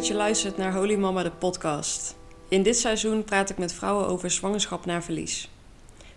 dat 0.00 0.08
je 0.08 0.14
luistert 0.14 0.56
naar 0.56 0.74
Holy 0.74 0.94
Mama 0.94 1.22
de 1.22 1.30
podcast. 1.30 2.16
In 2.48 2.62
dit 2.62 2.78
seizoen 2.78 3.24
praat 3.24 3.50
ik 3.50 3.58
met 3.58 3.72
vrouwen 3.72 4.06
over 4.06 4.30
zwangerschap 4.30 4.86
na 4.86 5.02
verlies. 5.02 5.50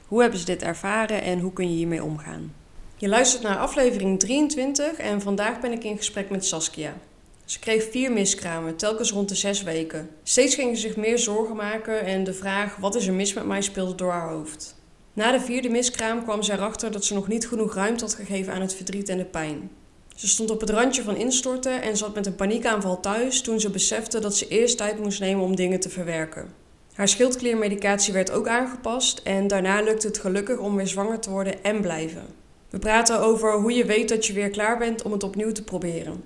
Hoe 0.07 0.21
hebben 0.21 0.39
ze 0.39 0.45
dit 0.45 0.61
ervaren 0.61 1.21
en 1.21 1.39
hoe 1.39 1.54
kun 1.54 1.70
je 1.70 1.75
hiermee 1.75 2.04
omgaan? 2.04 2.54
Je 2.95 3.07
luistert 3.07 3.43
naar 3.43 3.57
aflevering 3.57 4.20
23 4.20 4.93
en 4.93 5.21
vandaag 5.21 5.59
ben 5.59 5.71
ik 5.71 5.84
in 5.84 5.98
gesprek 5.98 6.30
met 6.30 6.45
Saskia. 6.45 6.98
Ze 7.45 7.59
kreeg 7.59 7.89
vier 7.91 8.11
miskramen, 8.11 8.75
telkens 8.75 9.11
rond 9.11 9.30
de 9.30 9.35
zes 9.35 9.63
weken. 9.63 10.09
Steeds 10.23 10.55
ging 10.55 10.75
ze 10.75 10.81
zich 10.81 10.95
meer 10.95 11.20
zorgen 11.20 11.55
maken 11.55 12.05
en 12.05 12.23
de 12.23 12.34
vraag 12.34 12.75
wat 12.75 12.95
is 12.95 13.08
er 13.08 13.13
mis 13.13 13.34
met 13.34 13.45
mij 13.45 13.61
speelde 13.61 13.95
door 13.95 14.11
haar 14.11 14.30
hoofd. 14.30 14.75
Na 15.13 15.31
de 15.31 15.41
vierde 15.41 15.70
miskraam 15.70 16.23
kwam 16.23 16.44
ze 16.44 16.53
erachter 16.53 16.91
dat 16.91 17.05
ze 17.05 17.13
nog 17.13 17.27
niet 17.27 17.47
genoeg 17.47 17.75
ruimte 17.75 18.03
had 18.03 18.13
gegeven 18.13 18.53
aan 18.53 18.61
het 18.61 18.75
verdriet 18.75 19.09
en 19.09 19.17
de 19.17 19.25
pijn. 19.25 19.70
Ze 20.16 20.27
stond 20.27 20.52
op 20.52 20.59
het 20.59 20.70
randje 20.70 21.03
van 21.03 21.16
instorten 21.16 21.81
en 21.81 21.98
zat 21.98 22.16
met 22.16 22.26
een 22.26 22.35
paniekaanval 22.35 22.99
thuis 22.99 23.41
toen 23.41 23.59
ze 23.59 23.70
besefte 23.70 24.20
dat 24.20 24.36
ze 24.36 24.48
eerst 24.48 24.77
tijd 24.77 24.99
moest 24.99 25.20
nemen 25.20 25.44
om 25.44 25.55
dingen 25.55 25.80
te 25.80 25.89
verwerken. 25.89 26.53
Haar 26.94 27.08
schildkliermedicatie 27.08 28.13
werd 28.13 28.31
ook 28.31 28.48
aangepast 28.48 29.22
en 29.23 29.48
daarna 29.48 29.81
lukte 29.81 30.08
het 30.08 30.17
gelukkig 30.17 30.58
om 30.58 30.76
weer 30.76 30.88
zwanger 30.88 31.20
te 31.20 31.30
worden 31.30 31.63
en 31.63 31.81
blijven. 31.81 32.26
We 32.70 32.80
praten 32.80 33.20
over 33.20 33.53
hoe 33.53 33.73
je 33.73 33.86
weet 33.86 34.09
dat 34.09 34.26
je 34.26 34.34
weer 34.34 34.49
klaar 34.49 34.77
bent 34.77 35.02
om 35.02 35.12
het 35.12 35.23
opnieuw 35.23 35.52
te 35.52 35.63
proberen. 35.63 36.23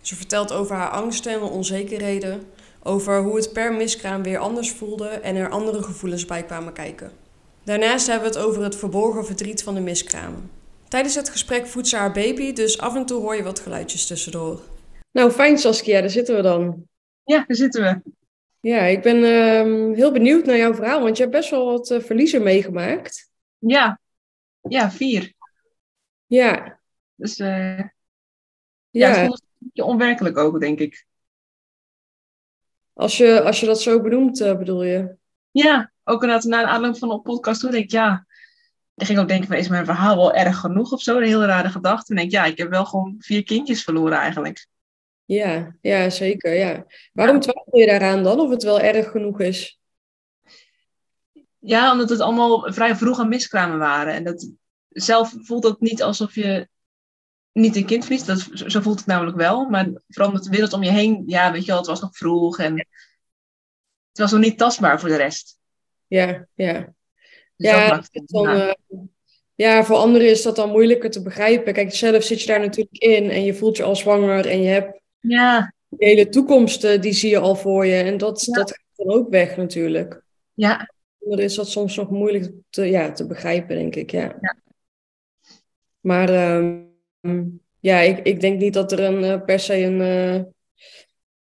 Ze 0.00 0.16
vertelt 0.16 0.52
over 0.52 0.76
haar 0.76 0.90
angsten 0.90 1.32
en 1.32 1.42
onzekerheden, 1.42 2.42
over 2.82 3.22
hoe 3.22 3.36
het 3.36 3.52
per 3.52 3.72
miskraam 3.72 4.22
weer 4.22 4.38
anders 4.38 4.70
voelde 4.70 5.08
en 5.08 5.36
er 5.36 5.50
andere 5.50 5.82
gevoelens 5.82 6.24
bij 6.24 6.42
kwamen 6.42 6.72
kijken. 6.72 7.12
Daarnaast 7.64 8.06
hebben 8.06 8.30
we 8.30 8.38
het 8.38 8.46
over 8.46 8.62
het 8.62 8.76
verborgen 8.76 9.26
verdriet 9.26 9.62
van 9.62 9.74
de 9.74 9.80
miskramen. 9.80 10.59
Tijdens 10.90 11.14
het 11.14 11.28
gesprek 11.28 11.66
voedt 11.66 11.88
ze 11.88 11.96
haar 11.96 12.12
baby, 12.12 12.52
dus 12.52 12.78
af 12.78 12.94
en 12.94 13.06
toe 13.06 13.20
hoor 13.20 13.36
je 13.36 13.42
wat 13.42 13.60
geluidjes 13.60 14.06
tussendoor. 14.06 14.62
Nou, 15.10 15.30
fijn 15.30 15.58
Saskia, 15.58 16.00
daar 16.00 16.10
zitten 16.10 16.36
we 16.36 16.42
dan. 16.42 16.88
Ja, 17.24 17.44
daar 17.46 17.56
zitten 17.56 17.82
we. 17.82 18.12
Ja, 18.60 18.80
ik 18.80 19.02
ben 19.02 19.24
ehm, 19.24 19.92
heel 19.92 20.12
benieuwd 20.12 20.44
naar 20.44 20.56
jouw 20.56 20.74
verhaal, 20.74 21.02
want 21.02 21.16
je 21.16 21.22
hebt 21.22 21.34
best 21.34 21.50
wel 21.50 21.64
wat 21.64 21.90
uh, 21.90 22.00
verliezen 22.00 22.42
meegemaakt. 22.42 23.30
Ja, 23.58 24.00
ja, 24.60 24.90
vier. 24.90 25.32
Ja. 26.26 26.80
Dus 27.14 27.38
uh, 27.38 27.78
ja, 27.78 27.88
ja, 28.90 29.08
het 29.08 29.26
voelt 29.26 29.40
een 29.42 29.56
beetje 29.58 29.84
onwerkelijk 29.84 30.36
ook, 30.36 30.60
denk 30.60 30.78
ik. 30.78 31.06
Als 32.92 33.16
je, 33.16 33.42
als 33.42 33.60
je 33.60 33.66
dat 33.66 33.80
zo 33.80 34.00
benoemt, 34.00 34.40
uh, 34.40 34.58
bedoel 34.58 34.82
je? 34.82 35.16
Ja, 35.50 35.92
ook 36.04 36.22
inderdaad 36.22 36.46
na 36.46 36.60
de 36.60 36.68
aanloop 36.68 36.98
van 36.98 37.08
de 37.08 37.20
podcast 37.20 37.60
toen 37.60 37.70
denk 37.70 37.84
ik, 37.84 37.90
ja, 37.90 38.26
ik 39.00 39.06
ging 39.06 39.18
ook 39.18 39.28
denken, 39.28 39.46
van, 39.46 39.56
is 39.56 39.68
mijn 39.68 39.84
verhaal 39.84 40.16
wel 40.16 40.34
erg 40.34 40.58
genoeg 40.58 40.92
of 40.92 41.02
zo? 41.02 41.16
Een 41.16 41.22
heel 41.22 41.44
rare 41.44 41.68
gedachte. 41.68 42.10
En 42.10 42.16
denk 42.16 42.30
ja, 42.30 42.44
ik 42.44 42.58
heb 42.58 42.70
wel 42.70 42.84
gewoon 42.84 43.14
vier 43.18 43.44
kindjes 43.44 43.84
verloren 43.84 44.18
eigenlijk. 44.18 44.66
Ja, 45.24 45.76
ja 45.80 46.10
zeker. 46.10 46.54
Ja. 46.54 46.86
Waarom 47.12 47.34
ja. 47.34 47.40
twijfel 47.40 47.78
je 47.78 47.86
daaraan 47.86 48.22
dan, 48.22 48.40
of 48.40 48.50
het 48.50 48.62
wel 48.62 48.80
erg 48.80 49.10
genoeg 49.10 49.40
is? 49.40 49.78
Ja, 51.58 51.92
omdat 51.92 52.08
het 52.08 52.20
allemaal 52.20 52.72
vrij 52.72 52.96
vroeg 52.96 53.18
aan 53.18 53.28
miskramen 53.28 53.78
waren. 53.78 54.14
En 54.14 54.24
dat, 54.24 54.52
zelf 54.90 55.34
voelt 55.38 55.64
het 55.64 55.80
niet 55.80 56.02
alsof 56.02 56.34
je 56.34 56.68
niet 57.52 57.76
een 57.76 57.86
kind 57.86 58.04
verliest. 58.04 58.26
Dat, 58.26 58.50
zo 58.52 58.80
voelt 58.80 58.98
het 58.98 59.06
namelijk 59.06 59.36
wel. 59.36 59.68
Maar 59.68 59.88
vooral 60.08 60.32
met 60.32 60.42
de 60.42 60.50
wereld 60.50 60.72
om 60.72 60.82
je 60.82 60.90
heen, 60.90 61.22
ja, 61.26 61.52
weet 61.52 61.60
je 61.60 61.66
wel, 61.66 61.76
het 61.76 61.86
was 61.86 62.00
nog 62.00 62.16
vroeg. 62.16 62.58
En 62.58 62.76
het 64.10 64.18
was 64.18 64.30
nog 64.30 64.40
niet 64.40 64.58
tastbaar 64.58 65.00
voor 65.00 65.08
de 65.08 65.16
rest. 65.16 65.58
Ja, 66.06 66.46
ja. 66.54 66.94
Ja, 67.62 68.02
dan, 68.12 68.56
uh, 68.56 68.72
ja, 69.54 69.84
voor 69.84 69.96
anderen 69.96 70.28
is 70.28 70.42
dat 70.42 70.56
dan 70.56 70.70
moeilijker 70.70 71.10
te 71.10 71.22
begrijpen. 71.22 71.72
Kijk, 71.72 71.94
zelf 71.94 72.22
zit 72.22 72.40
je 72.40 72.46
daar 72.46 72.60
natuurlijk 72.60 72.96
in 72.96 73.30
en 73.30 73.44
je 73.44 73.54
voelt 73.54 73.76
je 73.76 73.82
al 73.82 73.96
zwanger 73.96 74.46
en 74.46 74.62
je 74.62 74.68
hebt 74.68 75.00
ja. 75.20 75.74
de 75.88 76.04
hele 76.04 76.28
toekomst, 76.28 77.02
die 77.02 77.12
zie 77.12 77.30
je 77.30 77.38
al 77.38 77.56
voor 77.56 77.86
je. 77.86 78.02
En 78.02 78.18
dat, 78.18 78.44
ja. 78.44 78.52
dat 78.52 78.70
gaat 78.70 79.06
dan 79.06 79.16
ook 79.16 79.30
weg 79.30 79.56
natuurlijk. 79.56 80.22
Ja. 80.54 80.92
Dan 81.18 81.38
is 81.38 81.54
dat 81.54 81.68
soms 81.68 81.96
nog 81.96 82.10
moeilijk 82.10 82.50
te, 82.70 82.84
ja, 82.84 83.12
te 83.12 83.26
begrijpen, 83.26 83.76
denk 83.76 83.96
ik. 83.96 84.10
Ja. 84.10 84.36
ja. 84.40 84.56
Maar 86.00 86.56
um, 87.20 87.60
ja, 87.80 87.98
ik, 87.98 88.18
ik 88.18 88.40
denk 88.40 88.60
niet 88.60 88.74
dat 88.74 88.92
er 88.92 89.00
een, 89.00 89.22
uh, 89.22 89.44
per 89.44 89.58
se 89.58 89.76
een... 89.76 90.54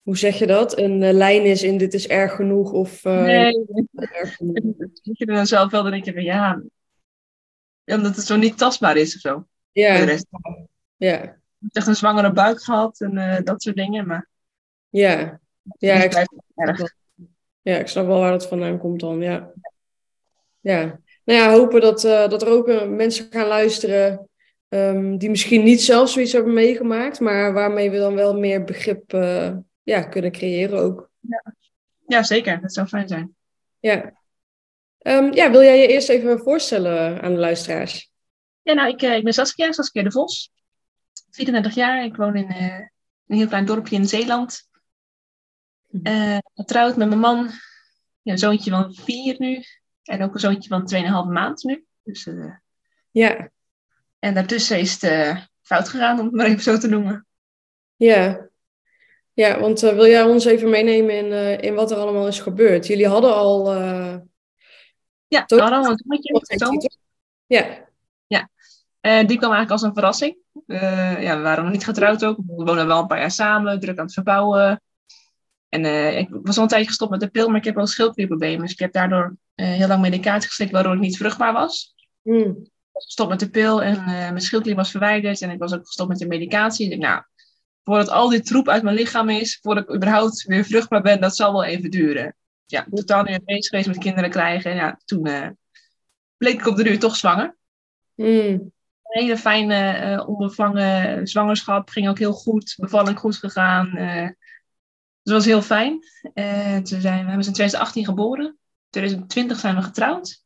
Hoe 0.09 0.17
zeg 0.17 0.39
je 0.39 0.47
dat? 0.47 0.79
Een 0.79 1.03
uh, 1.03 1.13
lijn 1.13 1.45
is 1.45 1.63
in 1.63 1.79
dit 1.79 1.95
is 1.95 2.07
erg 2.07 2.35
genoeg 2.35 2.73
of... 2.73 3.05
Uh, 3.05 3.23
nee, 3.23 3.67
erg 3.95 4.37
genoeg. 4.37 4.57
je 5.03 5.27
dan 5.27 5.47
zelf 5.47 5.71
wel, 5.71 5.83
dan 5.83 5.91
denk 5.91 6.05
je 6.05 6.13
van 6.13 6.23
ja, 6.23 6.63
omdat 7.85 8.17
het 8.17 8.25
zo 8.25 8.37
niet 8.37 8.59
tastbaar 8.59 8.97
is 8.97 9.15
of 9.15 9.21
zo. 9.21 9.47
Ja. 9.73 9.99
De 9.99 10.05
rest. 10.05 10.27
Ja. 10.97 11.23
Ik 11.23 11.35
heb 11.59 11.71
echt 11.73 11.87
een 11.87 11.95
zwangere 11.95 12.33
buik 12.33 12.63
gehad 12.63 13.01
en 13.01 13.17
uh, 13.17 13.37
dat 13.45 13.63
soort 13.63 13.77
dingen, 13.77 14.07
maar... 14.07 14.29
Ja. 14.89 15.41
Ja, 15.79 15.95
ik 15.95 16.27
erg. 16.55 16.95
ja, 17.63 17.77
ik 17.77 17.89
snap 17.89 18.07
wel 18.07 18.19
waar 18.19 18.33
het 18.33 18.47
vandaan 18.47 18.79
komt 18.79 19.01
dan, 19.01 19.21
ja. 19.21 19.53
Ja. 20.61 21.01
Nou 21.25 21.39
ja, 21.39 21.51
hopen 21.51 21.81
dat, 21.81 22.01
dat 22.01 22.43
er 22.43 22.49
ook 22.49 22.87
mensen 22.87 23.27
gaan 23.31 23.47
luisteren 23.47 24.29
um, 24.69 25.19
die 25.19 25.31
misschien 25.31 25.65
niet 25.65 25.83
zelf 25.83 26.09
zoiets 26.11 26.33
hebben 26.33 26.53
meegemaakt, 26.53 27.21
maar 27.21 27.53
waarmee 27.53 27.91
we 27.91 27.99
dan 27.99 28.15
wel 28.15 28.39
meer 28.39 28.65
begrip 28.65 29.13
uh, 29.13 29.57
ja, 29.89 30.03
kunnen 30.03 30.33
creëren 30.33 30.79
ook. 30.79 31.11
Ja. 31.21 31.55
ja, 32.07 32.23
zeker. 32.23 32.61
Dat 32.61 32.73
zou 32.73 32.87
fijn 32.87 33.09
zijn. 33.09 33.37
Ja. 33.81 34.13
Um, 35.03 35.33
ja, 35.35 35.51
wil 35.51 35.63
jij 35.63 35.79
je 35.79 35.87
eerst 35.87 36.09
even 36.09 36.39
voorstellen 36.39 37.23
aan 37.23 37.33
de 37.33 37.39
luisteraars? 37.39 38.11
Ja, 38.63 38.73
nou, 38.73 38.89
ik, 38.89 39.03
uh, 39.03 39.17
ik 39.17 39.25
ben 39.25 39.33
Saskia, 39.33 39.73
Saskia 39.73 40.03
de 40.03 40.11
Vos. 40.11 40.53
34 41.31 41.75
jaar. 41.75 42.05
Ik 42.05 42.17
woon 42.17 42.37
in 42.37 42.51
uh, 42.51 42.79
een 43.27 43.37
heel 43.37 43.47
klein 43.47 43.65
dorpje 43.65 43.97
in 43.97 44.09
Zeeland. 44.09 44.69
Uh, 45.91 46.39
getrouwd 46.55 46.97
met 46.97 47.09
mijn 47.09 47.21
man. 47.21 47.51
Ja, 48.23 48.33
een 48.33 48.39
zoontje 48.39 48.71
van 48.71 48.95
vier 48.95 49.35
nu. 49.39 49.63
En 50.03 50.23
ook 50.23 50.35
een 50.35 50.41
zoontje 50.41 50.69
van 50.69 51.27
2,5 51.27 51.33
maand 51.33 51.63
nu. 51.63 51.85
Dus, 52.03 52.29
ja. 53.11 53.51
En 54.19 54.35
daartussen 54.35 54.79
is 54.79 55.01
het 55.01 55.49
fout 55.63 55.89
gegaan, 55.89 56.19
om 56.19 56.25
het 56.25 56.35
maar 56.35 56.47
even 56.47 56.63
zo 56.63 56.79
te 56.79 56.89
noemen. 56.89 57.27
Ja, 57.97 58.49
ja, 59.39 59.61
want 59.61 59.83
uh, 59.83 59.93
wil 59.93 60.07
jij 60.07 60.23
ons 60.23 60.45
even 60.45 60.71
meenemen 60.71 61.17
in, 61.17 61.27
uh, 61.27 61.63
in 61.63 61.75
wat 61.75 61.91
er 61.91 61.97
allemaal 61.97 62.27
is 62.27 62.41
gebeurd? 62.41 62.87
Jullie 62.87 63.09
hadden 63.09 63.35
al. 63.35 63.75
Uh, 63.75 64.17
ja, 65.29 65.45
we 65.47 65.61
hadden 65.61 65.79
al 65.79 65.97
een. 66.07 66.91
Ja. 67.47 67.89
ja. 68.27 68.49
die 69.01 69.39
kwam 69.39 69.53
eigenlijk 69.53 69.71
als 69.71 69.83
een 69.83 69.95
verrassing. 69.95 70.37
ja, 70.67 71.37
we 71.37 71.43
waren 71.43 71.65
nog 71.65 71.73
niet 71.73 71.85
getrouwd 71.85 72.25
ook. 72.25 72.37
We 72.37 72.65
woonden 72.65 72.87
wel 72.87 73.01
een 73.01 73.07
paar 73.07 73.19
jaar 73.19 73.31
samen, 73.31 73.81
druk 73.81 73.99
aan 73.99 74.05
het 74.05 74.15
verbouwen. 74.15 74.83
En 75.69 75.85
ik 76.19 76.29
was 76.31 76.57
al 76.57 76.63
een 76.63 76.69
tijdje 76.69 76.89
gestopt 76.89 77.11
met 77.11 77.21
de 77.21 77.31
pil, 77.31 77.49
maar 77.49 77.59
ik 77.59 77.65
heb 77.65 77.75
wel 77.75 77.87
schildklierproblemen. 77.87 78.61
Dus 78.61 78.73
ik 78.73 78.79
heb 78.79 78.93
daardoor 78.93 79.37
heel 79.55 79.89
lang 79.89 80.01
medicatie 80.01 80.49
geslikt, 80.49 80.73
waardoor 80.73 80.95
ik 80.95 81.01
niet 81.01 81.17
vruchtbaar 81.17 81.53
was. 81.53 81.95
Mm. 82.23 82.41
Ik 82.41 82.91
was 82.93 83.05
gestopt 83.05 83.31
met 83.31 83.41
de 83.41 83.51
pil 83.51 83.83
en 83.83 84.05
mijn 84.05 84.41
schildklier 84.41 84.77
was 84.77 84.91
verwijderd. 84.91 85.41
En 85.41 85.51
ik 85.51 85.59
was 85.59 85.75
ook 85.75 85.87
gestopt 85.87 86.09
met 86.09 86.19
de 86.19 86.27
medicatie. 86.27 86.91
Ik 86.91 87.01
dacht, 87.01 87.13
nou, 87.13 87.25
voordat 87.89 88.09
al 88.09 88.29
die 88.29 88.41
troep 88.41 88.69
uit 88.69 88.83
mijn 88.83 88.97
lichaam 88.97 89.29
is, 89.29 89.59
voordat 89.63 89.85
ik 89.89 89.95
überhaupt 89.95 90.43
weer 90.43 90.65
vruchtbaar 90.65 91.03
ben, 91.03 91.21
dat 91.21 91.37
zal 91.37 91.53
wel 91.53 91.65
even 91.65 91.91
duren. 91.91 92.37
Ja, 92.67 92.87
totaal 92.91 93.23
niet 93.23 93.45
bezig 93.45 93.69
geweest 93.69 93.89
met 93.89 93.99
kinderen 93.99 94.31
krijgen. 94.31 94.71
En 94.71 94.77
ja, 94.77 95.01
toen 95.05 95.29
uh, 95.29 95.49
bleek 96.37 96.61
ik 96.61 96.67
op 96.67 96.77
de 96.77 96.83
duur 96.83 96.99
toch 96.99 97.17
zwanger. 97.17 97.57
Mm. 98.15 98.27
Een 98.27 98.73
hele 99.03 99.37
fijne, 99.37 100.11
uh, 100.17 100.29
onbevangen 100.29 101.27
zwangerschap. 101.27 101.89
Ging 101.89 102.09
ook 102.09 102.19
heel 102.19 102.33
goed. 102.33 102.75
Bevalling 102.77 103.19
goed 103.19 103.37
gegaan. 103.37 103.87
Uh, 103.99 104.23
dus 104.23 104.35
dat 105.23 105.35
was 105.35 105.45
heel 105.45 105.63
fijn. 105.63 106.01
toen 106.83 107.01
zijn, 107.01 107.03
we 107.03 107.29
hebben 107.29 107.43
ze 107.43 107.49
in 107.49 107.55
2018 107.55 108.05
geboren. 108.05 108.47
In 108.47 108.57
2020 108.91 109.59
zijn 109.59 109.75
we 109.75 109.83
getrouwd. 109.83 110.43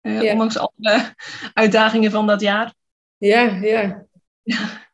Ja. 0.00 0.32
Ondanks 0.32 0.58
alle 0.58 1.14
uitdagingen 1.52 2.10
van 2.10 2.26
dat 2.26 2.40
jaar. 2.40 2.74
Ja, 3.16 3.40
ja. 3.40 4.06
ja. 4.42 4.84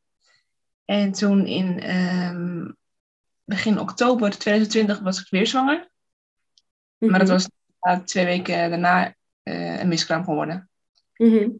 En 0.90 1.12
toen 1.12 1.46
in 1.46 1.96
um, 1.96 2.76
begin 3.44 3.80
oktober 3.80 4.30
2020 4.38 5.00
was 5.00 5.20
ik 5.20 5.26
weer 5.28 5.46
zwanger. 5.46 5.76
Mm 5.76 5.84
-hmm. 6.98 7.10
Maar 7.10 7.18
dat 7.18 7.28
was 7.28 7.48
uh, 7.80 7.98
twee 7.98 8.24
weken 8.24 8.70
daarna 8.70 9.14
uh, 9.44 9.80
een 9.80 9.88
miskraam 9.88 10.24
geworden. 10.24 10.70
Mm 11.16 11.30
-hmm. 11.30 11.56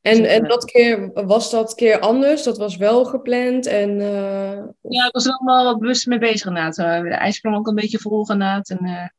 En, 0.00 0.24
en 0.24 0.48
dat 0.48 0.64
keer, 0.64 1.10
was 1.12 1.50
dat 1.50 1.74
keer 1.74 1.98
anders? 1.98 2.42
Dat 2.42 2.58
was 2.58 2.76
wel 2.76 3.04
gepland? 3.04 3.66
En, 3.66 3.90
uh, 3.90 4.64
ja, 4.80 5.06
ik 5.06 5.12
was 5.12 5.26
er 5.26 5.32
allemaal 5.32 5.64
wat 5.64 5.78
bewust 5.78 6.06
mee 6.06 6.18
bezig 6.18 6.46
inderdaad. 6.46 6.74
De 6.74 7.14
ijsprong 7.14 7.56
ook 7.56 7.66
een 7.66 7.74
beetje 7.74 7.98
vol 7.98 8.20
inderdaad. 8.20 8.70
En 8.70 8.84
het 8.84 9.12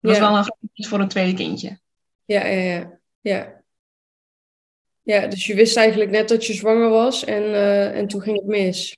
was 0.00 0.16
ja. 0.16 0.20
wel 0.20 0.36
een 0.36 0.44
groot 0.44 0.86
voor 0.88 1.00
een 1.00 1.08
tweede 1.08 1.34
kindje. 1.34 1.78
Ja, 2.24 2.46
ja, 2.46 2.60
ja. 2.60 2.98
ja. 3.20 3.62
Ja, 5.04 5.26
dus 5.26 5.46
je 5.46 5.54
wist 5.54 5.76
eigenlijk 5.76 6.10
net 6.10 6.28
dat 6.28 6.46
je 6.46 6.52
zwanger 6.52 6.88
was 6.88 7.24
en, 7.24 7.42
uh, 7.42 7.96
en 7.96 8.06
toen 8.06 8.22
ging 8.22 8.36
het 8.36 8.46
mis. 8.46 8.96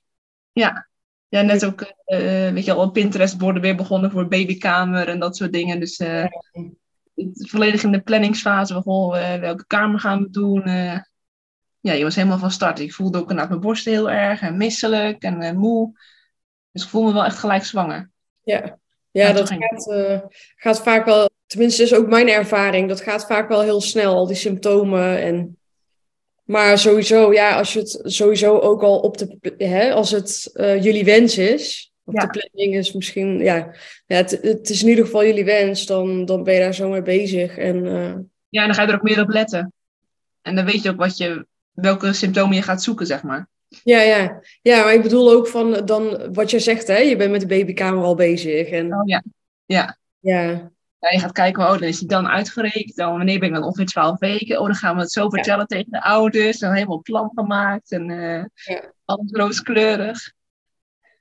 Ja, 0.51 0.87
ja 1.27 1.41
net 1.41 1.65
ook, 1.65 1.81
uh, 1.81 2.51
weet 2.51 2.65
je 2.65 2.73
al, 2.73 2.85
op 2.85 2.93
Pinterest 2.93 3.37
borden 3.37 3.61
weer 3.61 3.75
begonnen 3.75 4.11
voor 4.11 4.27
babykamer 4.27 5.07
en 5.07 5.19
dat 5.19 5.37
soort 5.37 5.53
dingen. 5.53 5.79
Dus 5.79 5.99
uh, 5.99 6.25
volledig 7.33 7.83
in 7.83 7.91
de 7.91 8.01
planningsfase 8.01 8.73
van 8.73 8.81
goh, 8.81 9.39
welke 9.39 9.65
kamer 9.67 9.99
gaan 9.99 10.21
we 10.21 10.29
doen. 10.29 10.61
ja, 11.79 11.93
je 11.93 12.03
was 12.03 12.15
helemaal 12.15 12.37
van 12.37 12.51
start. 12.51 12.79
Ik 12.79 12.93
voelde 12.93 13.17
ook 13.17 13.29
inderdaad 13.29 13.49
mijn 13.49 13.61
borst 13.61 13.85
heel 13.85 14.09
erg 14.09 14.41
en 14.41 14.57
misselijk 14.57 15.23
en 15.23 15.57
moe. 15.57 15.99
Dus 16.71 16.83
ik 16.83 16.89
voelde 16.89 17.07
me 17.07 17.13
wel 17.13 17.25
echt 17.25 17.39
gelijk 17.39 17.63
zwanger. 17.63 18.11
Ja, 18.43 18.77
ja 19.11 19.31
dat 19.31 19.49
gaat, 19.49 19.93
gaat 20.55 20.81
vaak 20.81 21.05
wel, 21.05 21.29
tenminste 21.45 21.83
is 21.83 21.93
ook 21.93 22.07
mijn 22.07 22.29
ervaring, 22.29 22.87
dat 22.87 23.01
gaat 23.01 23.25
vaak 23.25 23.47
wel 23.49 23.61
heel 23.61 23.81
snel, 23.81 24.15
al 24.15 24.27
die 24.27 24.35
symptomen. 24.35 25.21
En, 25.21 25.56
maar 26.47 26.77
sowieso, 26.77 27.33
ja, 27.33 27.57
als 27.57 27.73
je 27.73 27.79
het 27.79 27.99
sowieso 28.03 28.59
ook 28.59 28.81
al 28.81 28.99
op 28.99 29.17
de, 29.17 29.53
hè, 29.57 29.91
als 29.93 30.11
het 30.11 30.51
uh, 30.53 30.83
jullie 30.83 31.05
wens 31.05 31.37
is, 31.37 31.91
of 32.03 32.13
de 32.13 32.27
planning 32.27 32.75
is 32.75 32.93
misschien, 32.93 33.39
ja, 33.39 33.55
ja 34.05 34.15
het, 34.15 34.39
het, 34.41 34.69
is 34.69 34.81
in 34.81 34.89
ieder 34.89 35.05
geval 35.05 35.25
jullie 35.25 35.45
wens, 35.45 35.85
dan, 35.85 36.25
dan 36.25 36.43
ben 36.43 36.53
je 36.53 36.59
daar 36.59 36.73
zo 36.73 36.89
mee 36.89 37.01
bezig. 37.01 37.57
En, 37.57 37.85
uh... 37.85 38.13
Ja, 38.49 38.61
en 38.61 38.67
dan 38.67 38.73
ga 38.73 38.81
je 38.81 38.87
er 38.87 38.95
ook 38.95 39.01
meer 39.01 39.21
op 39.21 39.29
letten. 39.29 39.73
En 40.41 40.55
dan 40.55 40.65
weet 40.65 40.81
je 40.81 40.89
ook 40.89 40.99
wat 40.99 41.17
je, 41.17 41.45
welke 41.71 42.13
symptomen 42.13 42.55
je 42.55 42.61
gaat 42.61 42.83
zoeken, 42.83 43.05
zeg 43.05 43.23
maar. 43.23 43.47
Ja, 43.83 44.01
ja. 44.01 44.41
ja, 44.61 44.83
maar 44.83 44.93
ik 44.93 45.01
bedoel 45.01 45.31
ook 45.31 45.47
van 45.47 45.85
dan 45.85 46.33
wat 46.33 46.51
je 46.51 46.59
zegt, 46.59 46.87
hè? 46.87 46.97
je 46.97 47.15
bent 47.15 47.31
met 47.31 47.41
de 47.41 47.47
babykamer 47.47 48.03
al 48.03 48.15
bezig. 48.15 48.69
En... 48.69 48.93
Oh 48.93 49.07
ja, 49.07 49.23
ja. 49.65 49.97
Ja. 50.19 50.71
Ja 50.99 51.09
je 51.09 51.19
gaat 51.19 51.31
kijken, 51.31 51.63
oh, 51.63 51.71
dan 51.71 51.83
is 51.83 51.99
die 51.99 52.07
dan 52.07 52.27
uitgerekend. 52.27 52.95
Dan, 52.95 53.17
wanneer 53.17 53.39
ben 53.39 53.47
ik 53.47 53.53
dan 53.53 53.63
ongeveer 53.63 53.85
12 53.85 54.19
weken? 54.19 54.59
Oh, 54.59 54.65
dan 54.65 54.75
gaan 54.75 54.95
we 54.95 55.01
het 55.01 55.11
zo 55.11 55.29
vertellen 55.29 55.67
tegen 55.67 55.91
de 55.91 56.01
ouders. 56.03 56.59
Dan 56.59 56.73
helemaal 56.73 57.01
plan 57.01 57.31
gemaakt 57.35 57.91
en 57.91 58.09
uh, 58.09 58.45
ja. 58.53 58.93
alles 59.05 59.31
rooskleurig. 59.31 60.33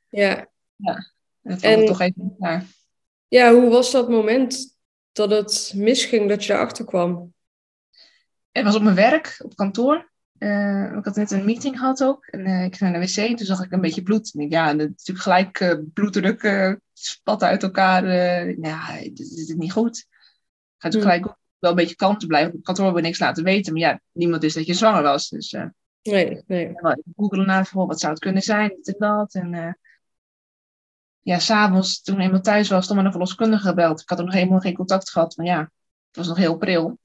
Ja. 0.09 0.49
Ja, 0.77 1.13
en, 1.43 1.61
en 1.61 1.87
toch 1.87 2.01
even 2.01 2.35
naar. 2.39 2.65
Ja, 3.29 3.53
hoe 3.53 3.71
was 3.71 3.91
dat 3.91 4.09
moment 4.09 4.79
dat 5.13 5.31
het 5.31 5.73
misging, 5.77 6.29
dat 6.29 6.45
je 6.45 6.53
erachter 6.53 6.85
kwam? 6.85 7.35
Het 8.53 8.65
was 8.65 8.77
op 8.77 8.83
mijn 8.83 8.95
werk, 8.95 9.37
op 9.45 9.55
kantoor. 9.55 10.11
Uh, 10.39 10.97
ik 10.97 11.05
had 11.05 11.17
net 11.17 11.31
een 11.31 11.45
meeting 11.45 11.79
gehad 11.79 12.05
ook. 12.05 12.27
En 12.27 12.41
uh, 12.41 12.65
ik 12.65 12.77
ging 12.77 12.91
naar 12.91 13.01
de 13.01 13.07
wc 13.07 13.17
en 13.17 13.37
toen 13.37 13.47
zag 13.47 13.65
ik 13.65 13.73
een 13.73 13.81
beetje 13.81 14.03
bloed. 14.03 14.35
En 14.35 14.41
ik, 14.41 14.53
ja, 14.53 14.73
natuurlijk 14.73 15.19
gelijk 15.19 15.61
uh, 15.61 15.75
bloeddruk 15.95 16.79
spatten 16.93 17.49
uit 17.49 17.63
elkaar. 17.63 18.07
ja, 18.61 18.93
dit, 19.01 19.17
dit, 19.17 19.49
is 19.49 19.55
niet 19.55 19.73
goed. 19.73 19.99
Ik 19.99 20.07
ga 20.79 20.89
natuurlijk 20.89 21.13
hmm. 21.13 21.23
gelijk 21.23 21.39
wel 21.59 21.71
een 21.71 21.77
beetje 21.77 21.97
kalm 21.97 22.19
te 22.19 22.27
blijven. 22.27 22.55
Op 22.55 22.65
kantoor 22.65 22.85
hebben 22.85 23.03
niks 23.03 23.19
laten 23.19 23.45
weten. 23.45 23.73
Maar 23.73 23.83
ja, 23.83 24.01
niemand 24.13 24.43
wist 24.43 24.55
dat 24.55 24.67
je 24.67 24.75
zwanger 24.75 25.03
was. 25.03 25.29
Dus 25.29 25.57
nee, 26.03 26.43
nee. 26.47 26.73
googelen 27.17 27.47
naar 27.47 27.69
wat 27.73 28.01
zou 28.01 28.13
het 28.13 28.23
kunnen 28.23 28.43
zijn, 28.43 28.69
dit 28.69 28.99
en 28.99 29.09
dat. 29.09 29.35
En 29.35 29.79
ja, 31.27 31.39
s'avonds 31.39 32.03
toen 32.03 32.17
ik 32.17 32.23
eenmaal 32.23 32.41
thuis 32.41 32.69
was, 32.69 32.87
toen 32.87 32.97
met 32.97 33.05
een 33.05 33.11
verloskundige 33.11 33.69
gebeld. 33.69 34.01
Ik 34.01 34.09
had 34.09 34.19
nog 34.19 34.33
helemaal 34.33 34.61
geen 34.61 34.75
contact 34.75 35.11
gehad. 35.11 35.37
Maar 35.37 35.47
ja, 35.47 35.59
het 35.61 36.17
was 36.17 36.27
nog 36.27 36.37
heel 36.37 36.57
pril. 36.57 36.99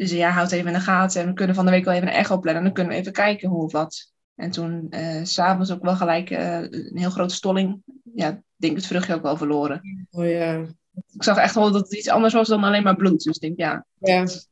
Dus 0.00 0.10
ja, 0.10 0.30
houd 0.30 0.52
even 0.52 0.66
in 0.66 0.72
de 0.72 0.80
gaten. 0.80 1.20
En 1.20 1.26
we 1.26 1.32
kunnen 1.32 1.54
van 1.54 1.64
de 1.64 1.70
week 1.70 1.84
wel 1.84 1.94
even 1.94 2.08
een 2.08 2.14
echo 2.14 2.38
plannen. 2.38 2.56
En 2.56 2.64
dan 2.64 2.72
kunnen 2.72 2.92
we 2.92 2.98
even 2.98 3.12
kijken 3.12 3.48
hoe 3.48 3.64
of 3.64 3.72
wat. 3.72 4.12
En 4.34 4.50
toen 4.50 4.86
uh, 4.90 5.24
s'avonds 5.24 5.72
ook 5.72 5.82
wel 5.82 5.96
gelijk 5.96 6.30
uh, 6.30 6.60
een 6.60 6.98
heel 6.98 7.10
grote 7.10 7.34
stolling. 7.34 7.82
Ja, 8.14 8.28
ik 8.28 8.42
denk 8.56 8.76
het 8.76 8.86
vruchtje 8.86 9.14
ook 9.14 9.22
wel 9.22 9.36
verloren. 9.36 10.06
Oh 10.10 10.28
ja. 10.28 10.66
Ik 11.12 11.22
zag 11.22 11.36
echt 11.36 11.54
wel 11.54 11.70
dat 11.70 11.82
het 11.82 11.94
iets 11.94 12.08
anders 12.08 12.34
was 12.34 12.48
dan 12.48 12.64
alleen 12.64 12.82
maar 12.82 12.96
bloed. 12.96 13.22
Dus 13.22 13.34
ik 13.34 13.40
denk, 13.40 13.58
ja, 13.58 13.86
ja. 13.98 14.20
Het, 14.20 14.48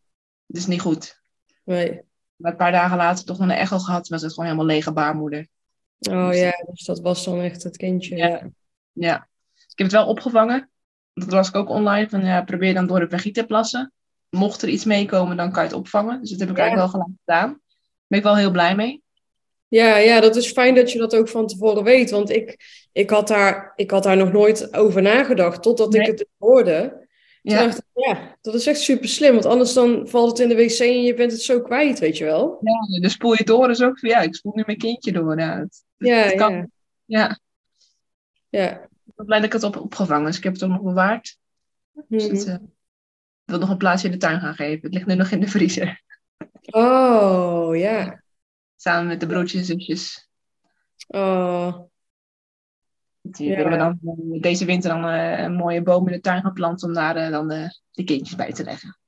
is 0.46 0.66
niet 0.66 0.80
goed. 0.80 1.22
Nee. 1.64 2.00
Maar 2.36 2.50
een 2.50 2.58
paar 2.58 2.72
dagen 2.72 2.96
later 2.96 3.24
toch 3.24 3.38
nog 3.38 3.48
een 3.48 3.54
echo 3.54 3.78
gehad. 3.78 4.08
Was 4.08 4.22
het 4.22 4.32
gewoon 4.32 4.50
helemaal 4.50 4.74
lege 4.74 4.92
baarmoeder. 4.92 5.48
Oh 5.98 6.28
dus, 6.28 6.38
ja, 6.38 6.64
dus 6.70 6.84
dat 6.84 7.00
was 7.00 7.24
dan 7.24 7.40
echt 7.40 7.62
het 7.62 7.76
kindje. 7.76 8.16
Ja. 8.16 8.50
ja. 8.92 9.28
Ik 9.54 9.78
heb 9.78 9.86
het 9.86 9.96
wel 9.96 10.06
opgevangen. 10.06 10.70
Dat 11.12 11.30
was 11.30 11.48
ik 11.48 11.54
ook 11.54 11.68
online. 11.68 12.08
Van 12.08 12.24
ja, 12.24 12.42
probeer 12.42 12.74
dan 12.74 12.86
door 12.86 13.00
de 13.00 13.08
vagina 13.10 13.32
te 13.32 13.46
plassen 13.46 13.92
mocht 14.30 14.62
er 14.62 14.68
iets 14.68 14.84
meekomen, 14.84 15.36
dan 15.36 15.52
kan 15.52 15.62
je 15.62 15.68
het 15.68 15.78
opvangen. 15.78 16.20
Dus 16.20 16.30
dat 16.30 16.40
heb 16.40 16.50
ik 16.50 16.58
eigenlijk 16.58 16.92
wel 16.92 17.00
gelijk 17.00 17.18
gedaan. 17.24 17.48
Daar 17.48 17.60
ben 18.06 18.18
ik 18.18 18.24
wel 18.24 18.36
heel 18.36 18.50
blij 18.50 18.74
mee. 18.74 19.02
Ja, 19.68 19.96
ja, 19.96 20.20
dat 20.20 20.36
is 20.36 20.52
fijn 20.52 20.74
dat 20.74 20.92
je 20.92 20.98
dat 20.98 21.16
ook 21.16 21.28
van 21.28 21.46
tevoren 21.46 21.84
weet. 21.84 22.10
Want 22.10 22.30
ik, 22.30 22.56
ik, 22.92 23.10
had, 23.10 23.28
daar, 23.28 23.72
ik 23.76 23.90
had 23.90 24.02
daar 24.02 24.16
nog 24.16 24.32
nooit 24.32 24.74
over 24.74 25.02
nagedacht, 25.02 25.62
totdat 25.62 25.94
ik 25.94 26.06
het 26.06 26.26
hoorde. 26.38 27.06
ja. 27.42 27.64
dacht 27.64 27.78
ik, 27.78 27.84
ja, 27.92 28.36
dat 28.40 28.54
is 28.54 28.66
echt 28.66 28.80
super 28.80 29.08
slim. 29.08 29.32
Want 29.32 29.44
anders 29.44 29.72
dan 29.72 30.08
valt 30.08 30.30
het 30.30 30.38
in 30.38 30.48
de 30.48 30.64
wc 30.64 30.78
en 30.78 31.02
je 31.02 31.14
bent 31.14 31.32
het 31.32 31.42
zo 31.42 31.60
kwijt, 31.60 31.98
weet 31.98 32.16
je 32.16 32.24
wel. 32.24 32.58
Ja, 32.60 33.00
dus 33.00 33.12
spoel 33.12 33.36
je 33.36 33.44
door 33.44 33.70
is 33.70 33.82
ook 33.82 33.98
van, 33.98 34.08
ja, 34.08 34.20
ik 34.20 34.34
spoel 34.34 34.52
nu 34.54 34.62
mijn 34.66 34.78
kindje 34.78 35.12
door. 35.12 35.38
Ja, 35.38 35.58
het, 35.58 35.84
ja, 35.96 36.30
kan. 36.30 36.52
ja. 36.52 36.68
Ja. 37.04 37.38
ja. 38.48 38.70
Ik 39.06 39.14
ben 39.14 39.26
blij 39.26 39.38
dat 39.38 39.46
ik 39.46 39.52
het 39.52 39.62
op 39.62 39.76
opgevangen. 39.76 40.26
Dus 40.26 40.36
ik 40.36 40.44
heb 40.44 40.52
het 40.52 40.62
ook 40.62 40.70
nog 40.70 40.82
bewaard. 40.82 41.36
Dus 42.08 42.24
het, 42.24 42.46
uh, 42.46 42.54
wil 43.50 43.58
nog 43.58 43.70
een 43.70 43.76
plaatsje 43.76 44.06
in 44.06 44.12
de 44.12 44.18
tuin 44.18 44.40
gaan 44.40 44.54
geven. 44.54 44.80
Het 44.82 44.94
ligt 44.94 45.06
nu 45.06 45.14
nog 45.14 45.30
in 45.30 45.40
de 45.40 45.48
vriezer. 45.48 46.02
Oh, 46.70 47.76
ja. 47.76 48.22
Samen 48.76 49.06
met 49.06 49.20
de 49.20 49.26
broertjes 49.26 49.60
en 49.60 49.66
zusjes. 49.66 50.28
Oh. 51.06 51.78
Die 53.20 53.56
willen 53.56 53.70
we 53.70 53.76
dan 53.76 53.98
eh, 54.02 54.40
deze 54.40 54.64
winter 54.64 54.90
dan 54.90 55.04
uh, 55.04 55.38
een 55.38 55.54
mooie 55.54 55.82
boom 55.82 56.06
in 56.06 56.12
de 56.12 56.20
tuin 56.20 56.42
gaan 56.42 56.52
planten 56.52 56.88
om 56.88 56.94
daar 56.94 57.16
uh, 57.16 57.30
dan 57.30 57.48
de, 57.48 57.78
de 57.90 58.04
kindjes 58.04 58.36
bij 58.36 58.52
te 58.52 58.64
leggen. 58.64 58.98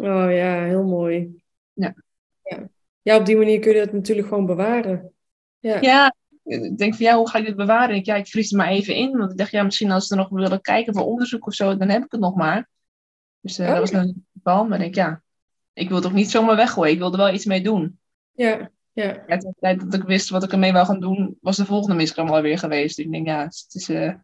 Oh 0.00 0.32
ja, 0.32 0.64
heel 0.64 0.84
mooi. 0.84 1.42
Ja. 1.72 1.94
ja. 2.42 2.68
Ja, 3.02 3.16
op 3.16 3.26
die 3.26 3.36
manier 3.36 3.58
kun 3.58 3.74
je 3.74 3.80
het 3.80 3.92
natuurlijk 3.92 4.28
gewoon 4.28 4.46
bewaren. 4.46 5.12
Ja. 5.58 5.80
ja, 5.80 6.14
ik 6.44 6.78
denk 6.78 6.94
van 6.94 7.06
ja, 7.06 7.16
hoe 7.16 7.28
ga 7.28 7.38
ik 7.38 7.44
dit 7.44 7.56
bewaren? 7.56 7.96
Ik, 7.96 8.04
ja, 8.04 8.14
ik 8.14 8.26
vries 8.26 8.50
het 8.50 8.58
maar 8.58 8.68
even 8.68 8.94
in. 8.94 9.16
Want 9.18 9.30
ik 9.30 9.38
dacht, 9.38 9.50
ja, 9.50 9.62
misschien 9.62 9.90
als 9.90 10.06
ze 10.06 10.14
er 10.14 10.20
nog 10.20 10.28
willen 10.28 10.60
kijken 10.60 10.94
voor 10.94 11.04
onderzoek 11.04 11.46
of 11.46 11.54
zo, 11.54 11.76
dan 11.76 11.88
heb 11.88 12.04
ik 12.04 12.12
het 12.12 12.20
nog 12.20 12.34
maar. 12.34 12.68
Dus 13.42 13.58
uh, 13.58 13.66
dat 13.66 13.78
was 13.78 13.92
een 13.92 14.26
geval. 14.32 14.64
Maar 14.64 14.78
ik 14.78 14.82
denk, 14.82 14.94
ja, 14.94 15.22
ik 15.72 15.88
wil 15.88 16.00
toch 16.00 16.12
niet 16.12 16.30
zomaar 16.30 16.56
weggooien. 16.56 16.92
Ik 16.92 16.98
wilde 16.98 17.16
wel 17.16 17.34
iets 17.34 17.44
mee 17.44 17.62
doen. 17.62 17.98
Ja, 18.32 18.70
ja. 18.92 19.24
ja 19.26 19.36
de 19.36 19.54
tijd 19.60 19.80
dat 19.80 19.94
ik 19.94 20.02
wist 20.02 20.28
wat 20.28 20.42
ik 20.42 20.52
ermee 20.52 20.72
wou 20.72 20.86
gaan 20.86 21.00
doen, 21.00 21.38
was 21.40 21.56
de 21.56 21.64
volgende 21.64 21.94
miskraam 21.94 22.28
alweer 22.28 22.58
geweest. 22.58 22.96
Dus 22.96 23.04
ik 23.04 23.12
denk, 23.12 23.26
ja, 23.26 23.44
het 23.44 23.66
is... 23.68 23.88
Uh, 23.88 24.14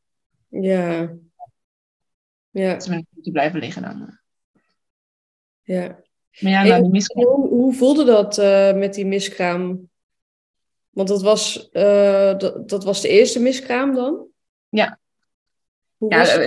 ja. 0.49 1.15
Ja. 2.51 2.69
Het 2.69 2.89
is 2.89 3.23
te 3.23 3.31
blijven 3.31 3.61
liggen 3.61 3.83
dan. 3.83 4.19
Ja. 5.63 6.01
Maar 6.41 6.53
ja, 6.53 6.63
nou, 6.63 6.83
die 6.83 6.91
miskraam... 6.91 7.25
hoe, 7.25 7.49
hoe, 7.49 7.75
voelde 7.75 8.05
dat 8.05 8.39
uh, 8.39 8.73
met 8.73 8.95
die 8.95 9.07
miskraam? 9.07 9.89
Want 10.91 11.09
dat 11.09 11.23
was, 11.23 11.69
dat, 11.71 12.69
dat 12.69 12.85
was 12.85 13.01
de 13.01 13.09
eerste 13.09 13.41
miskraam 13.41 13.95
dan? 13.95 14.28
Ja, 15.99 16.23
ja, 16.23 16.39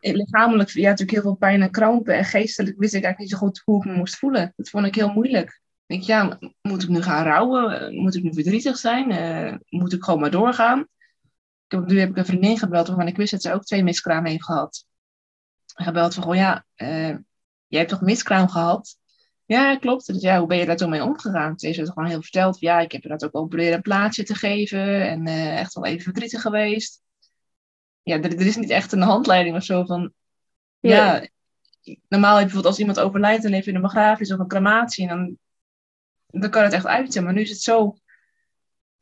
eh, 0.00 0.14
lichamelijk 0.14 0.70
ja, 0.70 0.88
natuurlijk 0.88 1.10
heel 1.10 1.22
veel 1.22 1.34
pijn 1.34 1.62
en 1.62 1.70
krampen. 1.70 2.14
En 2.14 2.24
geestelijk 2.24 2.78
wist 2.78 2.94
ik 2.94 3.04
eigenlijk 3.04 3.18
niet 3.18 3.40
zo 3.40 3.46
goed 3.46 3.62
hoe 3.64 3.84
ik 3.84 3.90
me 3.90 3.96
moest 3.96 4.16
voelen. 4.16 4.52
Dat 4.56 4.68
vond 4.68 4.86
ik 4.86 4.94
heel 4.94 5.12
moeilijk. 5.12 5.60
Ik 5.86 5.96
denk, 5.96 6.02
ja, 6.02 6.38
moet 6.60 6.82
ik 6.82 6.88
nu 6.88 7.02
gaan 7.02 7.24
rouwen? 7.24 7.94
Moet 7.94 8.14
ik 8.14 8.22
nu 8.22 8.32
verdrietig 8.32 8.76
zijn? 8.76 9.10
Uh, 9.10 9.56
moet 9.68 9.92
ik 9.92 10.04
gewoon 10.04 10.20
maar 10.20 10.30
doorgaan? 10.30 10.80
Ik 11.66 11.78
heb, 11.78 11.86
nu 11.86 11.98
heb 11.98 12.10
ik 12.10 12.16
een 12.16 12.26
vriendin 12.26 12.58
gebeld 12.58 12.86
waarvan 12.86 13.06
ik 13.06 13.16
wist 13.16 13.30
dat 13.30 13.42
ze 13.42 13.52
ook 13.52 13.64
twee 13.64 13.82
miskramen 13.82 14.30
heeft 14.30 14.44
gehad. 14.44 14.84
Gebeld 15.74 16.14
van, 16.14 16.24
oh 16.24 16.34
ja, 16.34 16.64
uh, 16.76 17.16
jij 17.66 17.78
hebt 17.78 17.88
toch 17.88 18.00
miskraam 18.00 18.48
gehad? 18.48 18.96
Ja, 19.46 19.76
klopt. 19.76 20.06
Dus 20.06 20.22
ja, 20.22 20.38
hoe 20.38 20.48
ben 20.48 20.58
je 20.58 20.66
daar 20.66 20.76
toen 20.76 20.90
mee 20.90 21.04
omgegaan? 21.04 21.58
Ze 21.58 21.66
heeft 21.66 21.78
het 21.78 21.88
gewoon 21.88 22.08
heel 22.08 22.22
verteld. 22.22 22.60
Ja, 22.60 22.80
ik 22.80 22.92
heb 22.92 23.02
er 23.02 23.08
dat 23.08 23.24
ook 23.24 23.32
wel 23.32 23.46
proberen 23.46 23.74
een 23.74 23.82
plaatsje 23.82 24.22
te 24.22 24.34
geven. 24.34 25.08
En 25.08 25.26
uh, 25.26 25.58
echt 25.58 25.74
wel 25.74 25.84
even 25.84 26.02
verdrietig 26.02 26.40
geweest 26.40 27.02
ja, 28.08 28.16
er, 28.16 28.38
er, 28.38 28.46
is 28.46 28.56
niet 28.56 28.70
echt 28.70 28.92
een 28.92 29.02
handleiding 29.02 29.56
of 29.56 29.62
zo 29.64 29.84
van. 29.84 30.12
Ja, 30.80 31.26
normaal 32.08 32.36
heb 32.36 32.48
je 32.48 32.54
bijvoorbeeld 32.54 32.66
als 32.66 32.78
iemand 32.78 33.00
overlijdt, 33.00 33.42
dan 33.42 33.52
heb 33.52 33.64
je 33.64 33.72
een 33.72 33.80
begrafenis 33.80 34.32
of 34.32 34.38
een 34.38 34.48
crematie. 34.48 35.08
En 35.08 35.16
dan, 35.16 35.38
dan 36.40 36.50
kan 36.50 36.62
het 36.62 36.72
echt 36.72 36.86
uiten. 36.86 37.24
Maar 37.24 37.32
nu 37.32 37.40
is 37.40 37.50
het 37.50 37.60
zo 37.60 37.96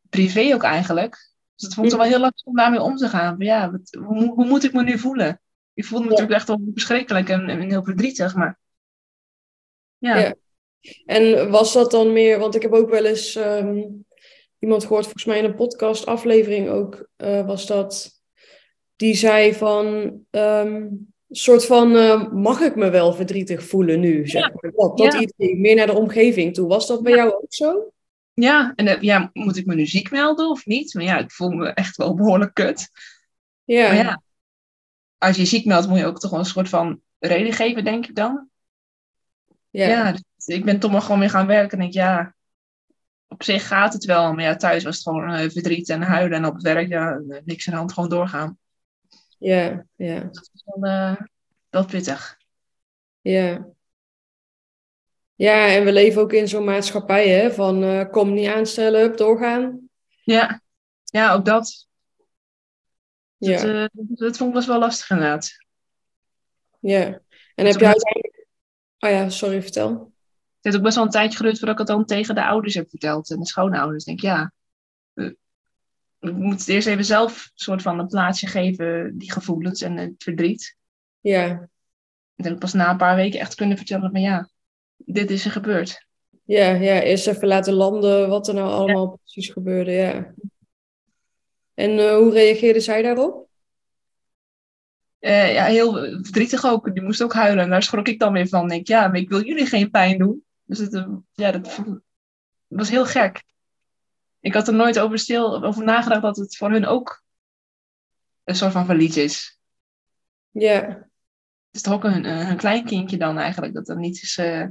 privé 0.08 0.54
ook 0.54 0.62
eigenlijk. 0.62 1.34
Dus 1.54 1.64
het 1.64 1.74
vond 1.74 1.86
het 1.86 1.96
wel 1.96 2.10
heel 2.10 2.20
lastig 2.20 2.46
om 2.46 2.56
daarmee 2.56 2.80
om 2.80 2.96
te 2.96 3.08
gaan. 3.08 3.36
ja, 3.38 3.70
wat, 3.70 3.98
hoe, 4.04 4.34
hoe, 4.34 4.46
moet 4.46 4.64
ik 4.64 4.72
me 4.72 4.82
nu 4.82 4.98
voelen? 4.98 5.40
Ik 5.74 5.84
voelde 5.84 6.04
me 6.04 6.10
natuurlijk 6.10 6.38
echt 6.38 6.48
wel 6.48 6.60
verschrikkelijk 6.74 7.28
en, 7.28 7.48
en, 7.48 7.60
heel 7.60 7.84
verdrietig. 7.84 8.34
Maar 8.34 8.58
ja. 9.98 10.34
En 11.04 11.50
was 11.50 11.72
dat 11.72 11.90
dan 11.90 12.12
meer, 12.12 12.38
want 12.38 12.54
ik 12.54 12.62
heb 12.62 12.72
ook 12.72 12.90
wel 12.90 13.04
eens 13.04 13.34
ehm, 13.36 13.82
iemand 14.58 14.82
gehoord, 14.82 15.04
volgens 15.04 15.24
mij 15.24 15.38
in 15.38 15.44
een 15.44 15.54
podcast 15.54 16.06
aflevering 16.06 16.68
ook, 16.68 17.08
uh, 17.16 17.46
was 17.46 17.66
dat 17.66 18.15
die 18.96 19.14
zei 19.14 19.54
van, 19.54 20.14
um, 20.30 21.06
soort 21.30 21.66
van, 21.66 21.92
uh, 21.92 22.32
mag 22.32 22.60
ik 22.60 22.76
me 22.76 22.90
wel 22.90 23.12
verdrietig 23.12 23.64
voelen 23.64 24.00
nu? 24.00 24.28
Zeg 24.28 24.52
maar. 24.52 24.72
Dat, 24.72 24.98
dat 24.98 25.14
idee, 25.14 25.56
meer 25.56 25.74
naar 25.74 25.86
de 25.86 25.98
omgeving 25.98 26.54
toe. 26.54 26.68
Was 26.68 26.86
dat 26.86 27.02
bij 27.02 27.14
jou 27.14 27.32
ook 27.32 27.54
zo? 27.54 27.92
Ja, 28.34 28.72
en 28.74 28.86
uh, 28.86 29.00
ja, 29.00 29.30
moet 29.32 29.56
ik 29.56 29.66
me 29.66 29.74
nu 29.74 29.86
ziek 29.86 30.10
melden 30.10 30.50
of 30.50 30.66
niet? 30.66 30.94
Maar 30.94 31.04
ja, 31.04 31.18
ik 31.18 31.30
voel 31.30 31.50
me 31.50 31.68
echt 31.68 31.96
wel 31.96 32.14
behoorlijk 32.14 32.54
kut. 32.54 32.90
Ja. 33.64 33.86
Maar 33.86 33.96
ja, 33.96 34.22
als 35.18 35.36
je 35.36 35.44
ziek 35.44 35.64
meldt, 35.64 35.88
moet 35.88 35.98
je 35.98 36.06
ook 36.06 36.18
toch 36.18 36.30
wel 36.30 36.40
een 36.40 36.46
soort 36.46 36.68
van 36.68 37.00
reden 37.18 37.52
geven, 37.52 37.84
denk 37.84 38.06
ik 38.06 38.14
dan. 38.14 38.48
Ja. 39.70 39.88
ja 39.88 40.12
dus 40.12 40.46
ik 40.46 40.64
ben 40.64 40.78
toch 40.78 40.90
maar 40.90 41.02
gewoon 41.02 41.20
weer 41.20 41.30
gaan 41.30 41.46
werken 41.46 41.70
en 41.70 41.78
denk, 41.78 41.92
ja, 41.92 42.34
op 43.28 43.42
zich 43.42 43.66
gaat 43.66 43.92
het 43.92 44.04
wel. 44.04 44.32
Maar 44.32 44.44
ja, 44.44 44.56
thuis 44.56 44.84
was 44.84 44.94
het 44.94 45.04
gewoon 45.04 45.30
uh, 45.30 45.50
verdriet 45.50 45.88
en 45.88 46.02
huilen. 46.02 46.38
En 46.38 46.46
op 46.46 46.54
het 46.54 46.62
werk, 46.62 46.88
ja, 46.88 47.20
niks 47.44 47.66
aan 47.66 47.72
de 47.72 47.78
hand, 47.78 47.92
gewoon 47.92 48.08
doorgaan. 48.08 48.58
Ja, 49.38 49.86
ja. 49.94 50.20
Dat 50.20 50.50
is 50.54 50.62
wel, 50.64 50.90
uh, 50.90 51.16
wel 51.70 51.84
pittig. 51.84 52.36
Ja. 53.20 53.66
Ja, 55.34 55.66
en 55.66 55.84
we 55.84 55.92
leven 55.92 56.22
ook 56.22 56.32
in 56.32 56.48
zo'n 56.48 56.64
maatschappij, 56.64 57.28
hè, 57.28 57.52
van 57.52 57.82
uh, 57.82 58.10
kom 58.10 58.32
niet 58.32 58.48
aanstellen, 58.48 59.16
doorgaan. 59.16 59.88
Ja, 60.22 60.62
ja, 61.04 61.32
ook 61.34 61.44
dat. 61.44 61.88
Dat, 63.38 63.60
Ja, 63.60 63.82
eh, 63.82 63.88
dat 63.94 64.36
vond 64.36 64.48
ik 64.50 64.54
best 64.54 64.66
wel 64.66 64.78
lastig 64.78 65.10
inderdaad. 65.10 65.50
ja. 66.80 67.04
En 67.54 67.64
Dat 67.64 67.74
heb 67.74 67.82
uiteindelijk... 67.82 68.46
Oh 68.98 69.10
ja, 69.10 69.28
sorry, 69.28 69.62
vertel. 69.62 69.90
Het 69.90 70.60
heeft 70.60 70.76
ook 70.76 70.82
best 70.82 70.94
wel 70.96 71.04
een 71.04 71.10
tijdje 71.10 71.36
geduurd 71.36 71.58
voordat 71.58 71.80
ik 71.80 71.86
het 71.86 71.96
dan 71.96 72.06
tegen 72.06 72.34
de 72.34 72.44
ouders 72.44 72.74
heb 72.74 72.88
verteld. 72.88 73.30
En 73.30 73.38
de 73.38 73.46
schoonouders. 73.46 74.04
Ik 74.04 74.06
denk, 74.06 74.20
ja, 74.20 74.52
eh, 75.14 75.30
ik 76.20 76.32
moet 76.32 76.68
eerst 76.68 76.86
even 76.86 77.04
zelf 77.04 77.44
een 77.44 77.50
soort 77.54 77.82
van 77.82 77.98
een 77.98 78.06
plaatsje 78.06 78.46
geven, 78.46 79.18
die 79.18 79.32
gevoelens 79.32 79.82
en 79.82 79.96
het 79.96 80.14
verdriet. 80.18 80.76
Ja, 81.20 81.68
En 82.36 82.52
ik 82.52 82.58
pas 82.58 82.72
na 82.72 82.90
een 82.90 82.96
paar 82.96 83.16
weken 83.16 83.40
echt 83.40 83.54
kunnen 83.54 83.76
vertellen 83.76 84.10
van 84.10 84.20
ja, 84.20 84.48
dit 84.96 85.30
is 85.30 85.44
er 85.44 85.50
gebeurd. 85.50 86.06
ja, 86.44 86.68
ja. 86.68 87.00
Eerst 87.00 87.26
even 87.26 87.48
laten 87.48 87.72
landen 87.72 88.28
wat 88.28 88.48
er 88.48 88.54
nou 88.54 88.70
allemaal 88.70 89.16
precies 89.16 89.48
gebeurde, 89.52 89.90
ja. 89.92 90.34
En 91.74 91.98
eh, 91.98 92.16
hoe 92.16 92.32
reageerde 92.32 92.80
zij 92.80 93.02
daarop? 93.02 93.48
Eh, 95.18 95.54
ja, 95.54 95.64
heel 95.64 95.92
verdrietig 96.22 96.64
ook. 96.64 96.94
Die 96.94 97.02
moest 97.02 97.22
ook 97.22 97.32
huilen. 97.32 97.64
En 97.64 97.70
daar 97.70 97.82
schrok 97.82 98.08
ik 98.08 98.18
dan 98.18 98.32
weer 98.32 98.48
van. 98.48 98.62
Ik 98.64 98.68
denk, 98.70 98.86
ja, 98.86 99.08
maar 99.08 99.16
ik 99.16 99.28
wil 99.28 99.42
jullie 99.42 99.66
geen 99.66 99.90
pijn 99.90 100.18
doen. 100.18 100.44
Dus 100.64 100.78
het, 100.78 100.94
eh, 100.94 101.06
ja, 101.32 101.50
dat 101.50 101.82
was 102.66 102.90
heel 102.90 103.04
gek. 103.04 103.42
Ik 104.46 104.54
had 104.54 104.68
er 104.68 104.74
nooit 104.74 104.98
over 104.98 105.18
stil 105.18 105.64
over 105.64 105.84
nagedacht 105.84 106.22
dat 106.22 106.36
het 106.36 106.56
voor 106.56 106.70
hun 106.70 106.86
ook 106.86 107.22
een 108.44 108.54
soort 108.54 108.72
van 108.72 108.86
verlies 108.86 109.16
is. 109.16 109.58
Ja, 110.50 110.82
Het 110.82 111.06
is 111.70 111.82
toch 111.82 111.92
ook 111.94 112.04
een, 112.04 112.24
een 112.24 112.50
een 112.50 112.56
kleinkindje 112.56 113.16
dan 113.16 113.38
eigenlijk, 113.38 113.74
dat 113.74 113.86
dan 113.86 113.98
niet 113.98 114.22
is 114.22 114.36
eh, 114.36 114.66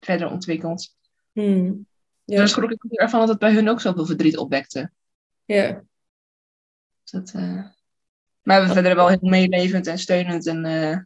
verder 0.00 0.30
ontwikkeld. 0.30 0.96
hmm. 1.32 1.64
Dus 1.64 1.84
Ja, 2.24 2.36
daar 2.36 2.48
schrok 2.48 2.70
ik 2.70 2.84
ervan 2.90 3.20
dat 3.20 3.28
het 3.28 3.38
bij 3.38 3.52
hun 3.52 3.68
ook 3.68 3.80
zoveel 3.80 4.06
verdriet 4.06 4.36
opwekte. 4.36 4.90
ja, 5.44 5.84
Dus 7.02 7.10
dat, 7.10 7.32
eh, 7.34 7.64
Maar 8.42 8.66
we 8.66 8.72
verder 8.72 8.94
wel 8.94 9.08
heel 9.08 9.18
meelevend 9.20 9.86
en 9.86 9.98
steunend. 9.98 10.46
En, 10.46 10.64
eh, 10.64 10.98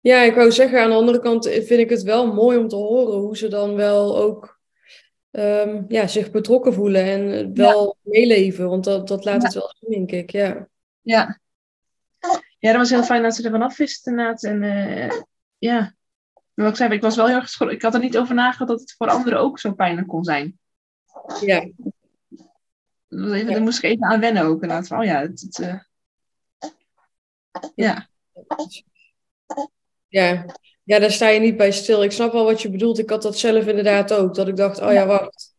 Ja, 0.00 0.22
ik 0.22 0.34
wou 0.34 0.52
zeggen, 0.52 0.82
aan 0.82 0.90
de 0.90 0.96
andere 0.96 1.20
kant 1.20 1.44
vind 1.46 1.70
ik 1.70 1.90
het 1.90 2.02
wel 2.02 2.32
mooi 2.34 2.58
om 2.58 2.68
te 2.68 2.76
horen 2.76 3.18
hoe 3.18 3.36
ze 3.36 3.48
dan 3.48 3.74
wel 3.74 4.18
ook 4.18 4.57
ehm, 5.30 5.84
ja, 5.88 6.06
zich 6.06 6.30
betrokken 6.30 6.74
voelen 6.74 7.04
en 7.04 7.54
wel 7.54 7.96
meeleven. 8.02 8.68
Want 8.68 8.84
dat, 8.84 9.08
dat 9.08 9.24
laat 9.24 9.40
Ja. 9.42 9.46
het 9.46 9.54
wel 9.54 9.74
zien, 9.80 9.90
denk 9.90 10.10
ik. 10.10 10.30
Ja, 10.30 10.68
ja. 11.00 11.40
ja, 12.58 12.70
dat 12.70 12.76
was 12.76 12.90
heel 12.90 13.02
fijn 13.02 13.22
dat 13.22 13.34
ze 13.34 13.42
er 13.44 13.50
vanaf 13.50 13.76
wist 13.76 14.06
inderdaad. 14.06 14.42
En 14.42 14.62
eh, 14.62 15.20
ja, 15.58 15.94
wat 16.54 16.68
ik 16.70 16.76
zei, 16.76 16.92
ik 16.92 17.02
was 17.02 17.16
wel 17.16 17.26
heel 17.26 17.34
erg 17.34 17.44
geschrokken. 17.44 17.76
Ik 17.76 17.82
had 17.82 17.94
er 17.94 18.00
niet 18.00 18.18
over 18.18 18.34
nagedacht 18.34 18.70
dat 18.70 18.80
het 18.80 18.94
voor 18.96 19.08
anderen 19.08 19.38
ook 19.40 19.58
zo 19.58 19.72
pijnlijk 19.74 20.06
kon 20.08 20.24
zijn. 20.24 20.58
ja, 21.40 21.60
Dat 23.08 23.32
even- 23.32 23.46
Ja. 23.46 23.52
Daar 23.52 23.62
moest 23.62 23.78
ik 23.78 23.90
even 23.90 24.06
aan 24.06 24.20
wennen 24.20 24.42
ook. 24.42 24.62
Inderdaad, 24.62 24.86
van, 24.86 24.98
oh 24.98 25.04
ja, 25.04 25.20
het, 25.20 25.40
het, 25.40 25.58
eh, 25.58 25.80
ja. 27.74 28.08
ja. 30.08 30.44
Ja, 30.88 30.98
daar 30.98 31.10
sta 31.10 31.28
je 31.28 31.40
niet 31.40 31.56
bij 31.56 31.72
stil. 31.72 32.02
Ik 32.02 32.12
snap 32.12 32.32
wel 32.32 32.44
wat 32.44 32.62
je 32.62 32.70
bedoelt. 32.70 32.98
Ik 32.98 33.10
had 33.10 33.22
dat 33.22 33.38
zelf 33.38 33.66
inderdaad 33.66 34.12
ook. 34.12 34.34
Dat 34.34 34.48
ik 34.48 34.56
dacht, 34.56 34.80
oh 34.80 34.92
ja, 34.92 35.06
wacht. 35.06 35.54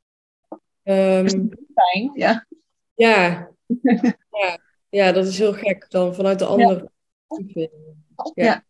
Fijn. 1.73 2.11
Ja. 2.13 2.45
ja. 2.93 3.49
ja, 4.31 4.59
ja, 4.89 5.11
dat 5.11 5.25
is 5.25 5.37
heel 5.37 5.53
gek 5.53 5.85
dan 5.89 6.15
vanuit 6.15 6.39
de 6.39 6.45
ander. 6.45 6.91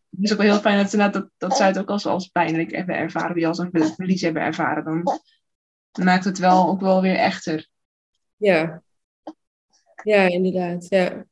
Het 0.10 0.22
is 0.22 0.32
ook 0.32 0.38
wel 0.38 0.52
heel 0.52 0.60
fijn 0.60 0.84
dat, 0.84 0.94
inderdaad 0.94 1.22
dat, 1.22 1.30
dat 1.38 1.58
zij 1.58 1.68
het 1.68 1.80
ook 1.80 1.90
als, 1.90 2.06
als 2.06 2.28
pijnlijk 2.28 2.72
hebben 2.76 2.96
ervaren, 2.96 3.36
die 3.36 3.48
als 3.48 3.58
een 3.58 3.70
ver- 3.72 3.94
verlies 3.96 4.22
hebben 4.22 4.42
ervaren. 4.42 4.84
Dan 5.92 6.06
maakt 6.06 6.26
het 6.26 6.40
wel 6.40 6.68
ook 6.68 6.82
wel 6.82 7.02
weer 7.02 7.16
echter. 7.16 7.68
Ja. 8.38 8.82
Ja, 10.04 10.22
inderdaad. 10.28 10.86
Ja. 10.90 11.26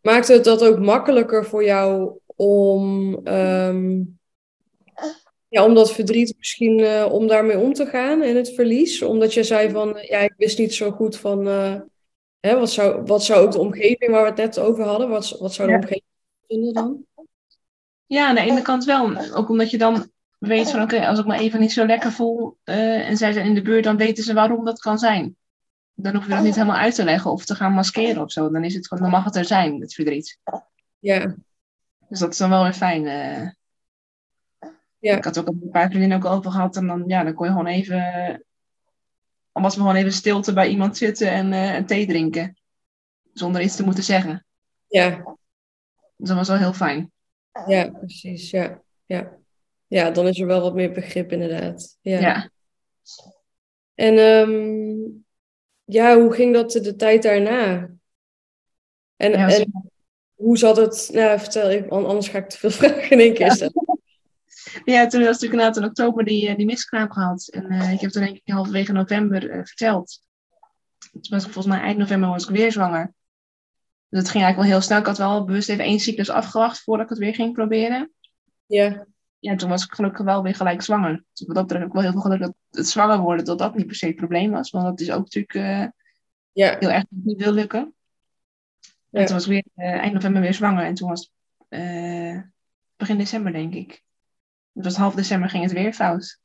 Maakt 0.00 0.28
het 0.28 0.44
dat 0.44 0.64
ook 0.64 0.78
makkelijker 0.78 1.44
voor 1.44 1.64
jou 1.64 2.18
om, 2.36 3.14
ehm, 3.24 4.00
ja, 5.52 5.64
om 5.64 5.74
dat 5.74 5.92
verdriet 5.92 6.34
misschien 6.38 6.80
eh, 6.80 7.08
om 7.12 7.26
daarmee 7.26 7.58
om 7.58 7.72
te 7.72 7.86
gaan 7.86 8.22
in 8.22 8.36
het 8.36 8.54
verlies? 8.54 9.02
Omdat 9.02 9.34
je 9.34 9.42
zei 9.42 9.70
van, 9.70 9.96
eh, 9.98 10.08
ja, 10.08 10.18
ik 10.18 10.34
wist 10.36 10.58
niet 10.58 10.74
zo 10.74 10.90
goed 10.90 11.16
van, 11.16 11.48
eh, 11.48 11.80
hè, 12.40 12.58
wat 12.58 12.70
zou, 12.70 13.02
wat 13.02 13.24
zou 13.24 13.44
ook 13.46 13.52
de 13.52 13.58
omgeving 13.58 14.10
waar 14.10 14.22
we 14.22 14.28
het 14.28 14.36
net 14.36 14.58
over 14.58 14.84
hadden, 14.84 15.08
wat, 15.08 15.36
wat 15.38 15.54
zou 15.54 15.68
de 15.68 15.74
Ja. 15.74 15.80
omgeving 15.80 16.04
vinden 16.48 16.72
dan? 16.74 17.04
Ja, 18.06 18.28
aan 18.28 18.34
de 18.34 18.40
ene 18.40 18.62
kant 18.62 18.84
wel. 18.84 19.16
Ook 19.34 19.48
omdat 19.48 19.70
je 19.70 19.78
dan 19.78 20.10
weet 20.38 20.70
van 20.70 20.82
oké, 20.82 21.06
als 21.06 21.18
ik 21.18 21.26
me 21.26 21.38
even 21.38 21.60
niet 21.60 21.72
zo 21.72 21.86
lekker 21.86 22.12
voel 22.12 22.56
en 22.64 23.16
zij 23.16 23.32
zijn 23.32 23.46
in 23.46 23.54
de 23.54 23.62
buurt, 23.62 23.84
dan 23.84 23.96
weten 23.96 24.24
ze 24.24 24.34
waarom 24.34 24.64
dat 24.64 24.80
kan 24.80 24.98
zijn. 24.98 25.36
Dan 25.94 26.14
hoef 26.14 26.24
je 26.24 26.30
dat 26.30 26.42
niet 26.42 26.54
helemaal 26.54 26.76
uit 26.76 26.94
te 26.94 27.04
leggen 27.04 27.30
of 27.30 27.44
te 27.44 27.54
gaan 27.54 27.72
maskeren 27.72 28.22
of 28.22 28.32
zo. 28.32 28.50
Dan 28.50 28.64
is 28.64 28.74
het 28.74 28.86
gewoon, 28.88 29.02
dan 29.02 29.12
mag 29.12 29.24
het 29.24 29.36
er 29.36 29.44
zijn, 29.44 29.80
het 29.80 29.94
verdriet. 29.94 30.38
Ja, 30.98 31.34
Dus 32.08 32.18
dat 32.18 32.32
is 32.32 32.38
dan 32.38 32.50
wel 32.50 32.62
weer 32.62 32.72
fijn. 32.72 33.04
Ja. 35.02 35.16
Ik 35.16 35.24
had 35.24 35.38
ook 35.38 35.46
een 35.46 35.68
paar 35.70 35.88
vriendinnen 35.88 36.16
ook 36.18 36.24
over 36.24 36.50
gehad 36.50 36.76
en 36.76 36.86
dan, 36.86 37.04
ja, 37.06 37.24
dan 37.24 37.34
kon 37.34 37.46
je 37.46 37.52
gewoon 37.52 37.66
even, 37.66 37.98
dan 39.52 39.62
was 39.62 39.74
we 39.74 39.80
gewoon 39.80 39.96
even 39.96 40.12
stilte 40.12 40.52
bij 40.52 40.68
iemand 40.68 40.96
zitten 40.96 41.30
en 41.30 41.52
een 41.52 41.86
thee 41.86 42.06
drinken. 42.06 42.56
Zonder 43.32 43.62
iets 43.62 43.76
te 43.76 43.84
moeten 43.84 44.04
zeggen. 44.04 44.46
ja, 44.86 45.08
Dus 46.16 46.28
dat 46.28 46.36
was 46.36 46.48
wel 46.48 46.56
heel 46.56 46.72
fijn. 46.72 47.12
ja, 47.66 47.90
precies. 47.90 48.50
Ja, 48.50 48.82
ja. 49.06 49.36
ja, 49.86 50.10
dan 50.10 50.26
is 50.28 50.40
er 50.40 50.46
wel 50.46 50.60
wat 50.60 50.74
meer 50.74 50.92
begrip 50.92 51.32
inderdaad. 51.32 51.98
Ja. 52.00 52.18
Ja. 52.20 52.50
En 53.94 54.18
ehm, 54.18 55.00
ja, 55.84 56.18
hoe 56.20 56.32
ging 56.32 56.54
dat 56.54 56.70
de 56.72 56.96
tijd 56.96 57.22
daarna? 57.22 57.90
En, 59.16 59.30
Ja, 59.30 59.44
was- 59.44 59.58
en 59.58 59.90
hoe 60.34 60.58
zat 60.58 60.76
het? 60.76 61.10
Nou, 61.12 61.38
vertel 61.38 61.88
anders 62.06 62.28
ga 62.28 62.38
ik 62.38 62.48
te 62.48 62.58
veel 62.58 62.70
vragen 62.80 63.10
in 63.10 63.18
één 63.20 63.34
keer 63.34 63.52
stellen. 63.52 63.81
Ja, 64.84 65.06
toen 65.06 65.20
was 65.20 65.30
natuurlijk 65.30 65.52
inderdaad 65.52 65.76
in 65.76 65.84
oktober 65.84 66.24
die, 66.24 66.48
eh, 66.48 66.56
die 66.56 66.66
miskraam 66.66 67.12
gehad. 67.12 67.48
En 67.48 67.70
eh, 67.70 67.92
ik 67.92 68.00
heb 68.00 68.10
toen 68.10 68.22
denk 68.22 68.36
ik 68.36 68.52
halverwege 68.52 68.92
november 68.92 69.50
eh, 69.50 69.64
verteld. 69.64 70.20
Toen 71.10 71.20
was 71.28 71.44
ik 71.46 71.52
volgens 71.52 71.74
mij 71.74 71.84
eind 71.84 71.98
november 71.98 72.28
was 72.28 72.44
ik 72.48 72.56
weer 72.56 72.72
zwanger. 72.72 73.12
Dus 74.08 74.20
het 74.20 74.30
ging 74.30 74.44
eigenlijk 74.44 74.56
wel 74.56 74.78
heel 74.78 74.80
snel. 74.80 74.98
Ik 74.98 75.06
had 75.06 75.18
wel 75.18 75.44
bewust 75.44 75.68
even 75.68 75.84
één 75.84 76.00
cyclus 76.00 76.30
afgewacht 76.30 76.82
voordat 76.82 77.04
ik 77.04 77.10
het 77.10 77.18
weer 77.18 77.34
ging 77.34 77.52
proberen. 77.52 78.12
Ja, 78.66 79.06
Ja, 79.38 79.56
toen 79.56 79.68
was 79.68 79.84
ik 79.84 79.92
gelukkig 79.92 80.24
wel 80.24 80.42
weer 80.42 80.54
gelijk 80.54 80.82
zwanger. 80.82 81.24
Dus 81.32 81.46
wat 81.46 81.56
dat 81.56 81.66
betreft 81.66 81.82
heb 81.84 81.88
ik 81.88 81.92
wel 81.92 82.02
heel 82.02 82.12
veel 82.12 82.20
geluk 82.20 82.40
dat 82.40 82.54
het 82.70 82.88
zwanger 82.88 83.18
worden, 83.18 83.44
dat 83.44 83.58
dat 83.58 83.74
niet 83.74 83.86
per 83.86 83.94
se 83.96 84.06
het 84.06 84.16
probleem 84.16 84.50
was. 84.50 84.70
Want 84.70 84.84
dat 84.84 85.00
is 85.00 85.10
ook 85.10 85.28
natuurlijk 85.30 85.92
ja, 86.52 86.76
heel 86.78 86.90
erg 86.90 87.04
niet 87.08 87.38
wil 87.38 87.52
lukken. 87.52 87.94
En 89.10 89.20
Ja. 89.20 89.26
toen 89.26 89.34
was 89.36 89.46
ik 89.48 89.64
weer 89.74 89.90
eind 90.00 90.12
november 90.12 90.40
weer 90.42 90.54
zwanger. 90.54 90.84
En 90.84 90.94
toen 90.94 91.08
was 91.08 91.30
het 91.68 92.44
begin 92.96 93.18
december, 93.18 93.52
denk 93.52 93.74
ik. 93.74 94.02
Het 94.72 94.84
was 94.84 94.96
half 94.96 95.14
december 95.14 95.48
ging 95.48 95.62
het 95.62 95.72
weer 95.72 95.92
fout. 95.92 96.38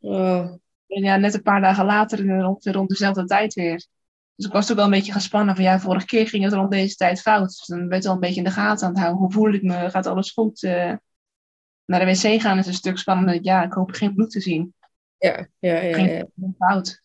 oh, 0.00 0.38
En 0.86 1.02
ja, 1.02 1.16
net 1.16 1.34
een 1.34 1.42
paar 1.42 1.60
dagen 1.60 1.84
later, 1.84 2.46
ongeveer 2.46 2.72
rond 2.72 2.88
dezelfde 2.88 3.24
tijd 3.24 3.54
weer. 3.54 3.86
Dus 4.34 4.46
ik 4.46 4.52
was 4.52 4.70
ook 4.70 4.76
wel 4.76 4.84
een 4.84 4.90
beetje 4.90 5.12
gespannen 5.12 5.54
van 5.54 5.64
ja, 5.64 5.80
vorige 5.80 6.06
keer 6.06 6.28
ging 6.28 6.44
het 6.44 6.52
rond 6.52 6.70
deze 6.70 6.94
tijd 6.96 7.20
fout. 7.20 7.46
Dus 7.48 7.66
dan 7.66 7.88
ben 7.88 7.98
je 7.98 8.04
wel 8.04 8.12
een 8.12 8.20
beetje 8.20 8.36
in 8.36 8.44
de 8.44 8.50
gaten 8.50 8.86
aan 8.86 8.92
het 8.92 9.00
houden. 9.02 9.22
Hoe 9.22 9.32
voel 9.32 9.52
ik 9.52 9.62
me? 9.62 9.90
Gaat 9.90 10.06
alles 10.06 10.30
goed? 10.30 10.62
Eh, 10.62 10.92
naar 11.84 12.00
de 12.00 12.06
wc 12.06 12.40
gaan 12.40 12.58
is 12.58 12.66
een 12.66 12.74
stuk 12.74 12.98
spannender. 12.98 13.38
Ja, 13.42 13.62
ik 13.62 13.72
hoop 13.72 13.90
geen 13.90 14.14
bloed 14.14 14.30
te 14.30 14.40
zien. 14.40 14.74
ja, 15.18 15.46
ja, 15.58 15.74
ja, 15.80 15.94
Geen 15.94 16.08
ja. 16.34 16.48
fout. 16.58 17.00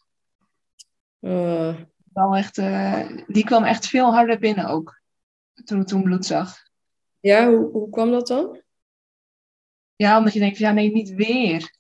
Oh, 1.19 1.75
Wel 2.13 2.35
echt, 2.35 2.57
eh, 2.57 2.99
die 3.27 3.43
kwam 3.43 3.63
echt 3.63 3.87
veel 3.87 4.13
harder 4.13 4.39
binnen 4.39 4.65
ook. 4.65 5.01
Toen 5.63 5.81
ik 5.81 5.87
toen 5.87 6.03
bloed 6.03 6.25
zag. 6.25 6.55
ja, 7.19 7.47
hoe, 7.49 7.71
hoe 7.71 7.89
kwam 7.89 8.11
dat 8.11 8.27
dan? 8.27 8.61
Ja, 9.97 10.17
omdat 10.17 10.33
je 10.33 10.39
denkt, 10.39 10.57
ja 10.57 10.71
nee, 10.71 10.91
niet 10.91 11.09
weer. 11.09 11.75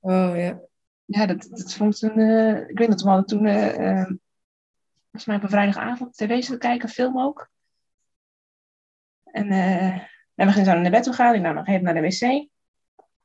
Oh, 0.00 0.32
ja. 0.36 0.60
Ja, 1.04 1.26
dat, 1.26 1.46
dat 1.50 1.74
vond 1.74 1.94
ik 1.94 2.00
toen... 2.00 2.18
eh, 2.18 2.68
ik 2.68 2.78
weet 2.78 2.88
dat 2.88 3.02
we 3.02 3.08
hadden 3.08 3.26
toen... 3.26 3.46
eh, 3.46 4.04
volgens 5.02 5.24
mij 5.24 5.36
op 5.36 5.42
een 5.42 5.48
vrijdagavond 5.48 6.16
tv 6.16 6.28
zitten 6.28 6.58
kijken, 6.58 6.88
film 6.88 7.20
ook. 7.20 7.50
En, 9.24 9.50
en 9.50 10.46
we 10.46 10.52
gingen 10.52 10.64
zo 10.64 10.78
naar 10.80 10.90
bed 10.90 11.02
toe 11.02 11.12
gaan. 11.12 11.34
Ik 11.34 11.40
nam 11.40 11.54
nog 11.54 11.66
even 11.66 11.82
naar 11.82 11.94
de 11.94 12.00
wc. 12.00 12.20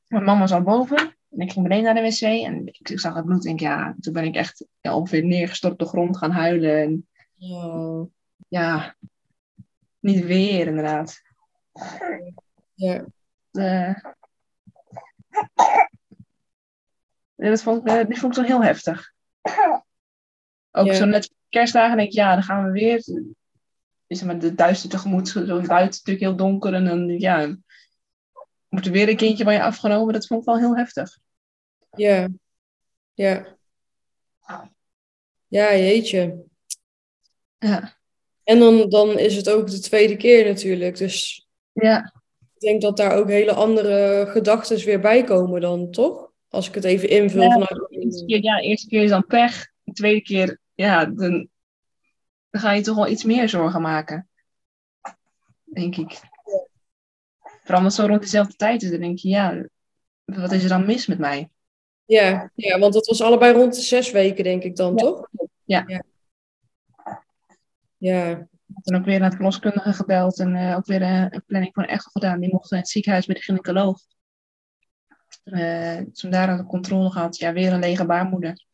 Mijn 0.08 0.24
mama 0.24 0.40
was 0.40 0.52
al 0.52 0.62
boven. 0.62 0.98
En 1.30 1.40
ik 1.40 1.52
ging 1.52 1.68
beneden 1.68 1.84
naar 1.94 2.04
de 2.04 2.10
wc. 2.10 2.22
En 2.22 2.68
ik, 2.68 2.90
ik 2.90 3.00
zag 3.00 3.16
het 3.16 3.26
bloed. 3.26 3.46
En 3.46 3.54
ik, 3.54 3.60
ja, 3.60 3.96
toen 4.00 4.14
ben 4.14 4.24
ik 4.24 4.36
echt 4.36 4.66
ja, 4.82 4.96
ongeveer 4.96 5.24
neergestort 5.24 5.74
op 5.74 5.80
de 5.80 5.86
grond 5.86 6.18
gaan 6.18 6.32
huilen. 6.32 6.82
En 6.82 7.08
Oh, 7.40 8.12
ja, 8.48 8.96
niet 10.00 10.26
weer 10.26 10.68
inderdaad. 10.68 11.22
ja. 12.74 13.06
Ja, 13.56 14.16
dat 17.36 17.62
vond, 17.64 17.82
ik, 17.82 17.88
eh, 17.88 18.06
die 18.08 18.20
vond 18.20 18.38
ik 18.38 18.44
zo 18.44 18.48
heel 18.48 18.64
heftig. 18.64 19.14
Ook 20.72 20.86
Ja. 20.86 20.94
zo 20.94 21.06
net 21.06 21.34
kerstdagen 21.50 21.98
denk 21.98 22.10
ik, 22.10 22.16
ja, 22.16 22.34
dan 22.34 22.44
gaan 22.44 22.66
we 22.66 22.72
weer. 22.72 23.04
Is 24.08 24.22
maar 24.24 24.40
de 24.40 24.56
duister 24.56 24.90
tegemoet, 24.90 25.28
zo 25.28 25.46
buiten 25.46 25.68
natuurlijk 25.68 26.20
heel 26.20 26.36
donker. 26.36 26.74
En 26.74 26.86
dan, 26.86 27.08
ja, 27.20 27.58
moet 28.70 28.86
er 28.86 28.92
weer 28.92 29.10
een 29.10 29.18
kindje 29.18 29.44
van 29.44 29.54
je 29.54 29.64
afgenomen. 29.64 30.14
Dat 30.14 30.28
vond 30.28 30.40
ik 30.40 30.46
wel 30.46 30.58
heel 30.58 30.76
heftig. 30.78 31.18
Ja, 31.96 32.28
ja. 33.14 33.58
Ja, 35.48 35.76
jeetje. 35.76 36.44
Ja, 37.58 37.98
En 38.44 38.60
dan, 38.60 38.90
dan 38.90 39.20
is 39.20 39.36
het 39.36 39.50
ook 39.50 39.70
de 39.70 39.80
tweede 39.80 40.18
keer 40.18 40.46
natuurlijk. 40.46 40.98
Dus 40.98 41.48
Ja, 41.72 42.14
ik 42.56 42.62
denk 42.62 42.82
dat 42.82 42.98
daar 42.98 43.18
ook 43.18 43.28
hele 43.28 43.54
andere 43.54 44.26
gedachten 44.30 44.86
weer 44.86 45.00
bij 45.00 45.24
komen 45.24 45.62
dan, 45.62 45.92
toch? 45.92 46.32
Als 46.50 46.68
ik 46.68 46.76
het 46.76 46.84
even 46.84 47.10
invul 47.10 47.42
Ja, 47.42 47.50
vanuit... 47.50 47.70
de 47.90 48.00
eerste 48.00 48.26
keer, 48.26 48.44
ja, 48.44 48.56
de 48.56 48.64
eerste 48.64 48.88
keer 48.88 49.04
is 49.04 49.10
dan 49.10 49.26
pech. 49.26 49.72
De 49.84 49.92
tweede 49.92 50.22
keer, 50.22 50.60
ja, 50.74 51.06
dan, 51.06 51.48
dan 52.50 52.62
ga 52.62 52.72
je 52.72 52.82
toch 52.82 52.96
wel 52.96 53.08
iets 53.08 53.24
meer 53.24 53.50
zorgen 53.50 53.82
maken. 53.82 54.30
Denk 55.64 55.96
ik. 55.96 56.20
Vooral 57.64 57.78
omdat 57.78 57.84
het 57.84 57.94
zo 57.94 58.06
rond 58.08 58.22
dezelfde 58.22 58.56
tijd 58.56 58.84
is, 58.84 58.90
dan 58.90 59.00
denk 59.00 59.18
je, 59.18 59.30
ja, 59.30 59.68
wat 60.26 60.52
is 60.52 60.64
er 60.64 60.70
dan 60.70 60.86
mis 60.86 61.08
met 61.08 61.20
mij? 61.20 61.50
Ja, 62.06 62.52
ja, 62.56 62.80
want 62.80 62.94
dat 62.94 63.08
was 63.08 63.22
allebei 63.22 63.54
rond 63.54 63.76
de 63.76 63.82
zes 63.82 64.12
weken, 64.12 64.44
denk 64.44 64.64
ik 64.64 64.76
dan, 64.76 64.92
Ja. 64.96 65.04
toch? 65.04 65.28
Ja. 65.64 65.84
Ja. 65.88 66.04
Ja, 67.98 68.48
Ik 68.76 68.82
heb 68.84 68.94
dan 68.94 69.00
ook 69.00 69.06
weer 69.06 69.20
naar 69.20 69.30
de 69.30 69.36
verloskundige 69.36 69.94
gebeld 69.94 70.40
en 70.40 70.56
eh, 70.56 70.76
ook 70.76 70.86
weer 70.86 71.02
eh, 71.02 71.26
een 71.30 71.44
planning 71.46 71.74
voor 71.74 71.84
een 71.84 71.90
echo 71.90 72.10
gedaan. 72.12 72.40
Die 72.40 72.52
mocht 72.52 72.72
in 72.72 72.78
het 72.78 72.90
ziekenhuis 72.90 73.26
bij 73.26 73.36
de 73.36 73.42
gynaecoloog. 73.42 74.00
Eh 75.44 75.98
toen 76.14 76.32
daar 76.32 76.48
aan 76.48 76.58
de 76.58 76.66
controle 76.66 77.12
gehad, 77.12 77.38
ja, 77.38 77.54
weer 77.54 77.74
een 77.74 77.80
lege 77.80 78.06
baarmoeder. 78.06 78.66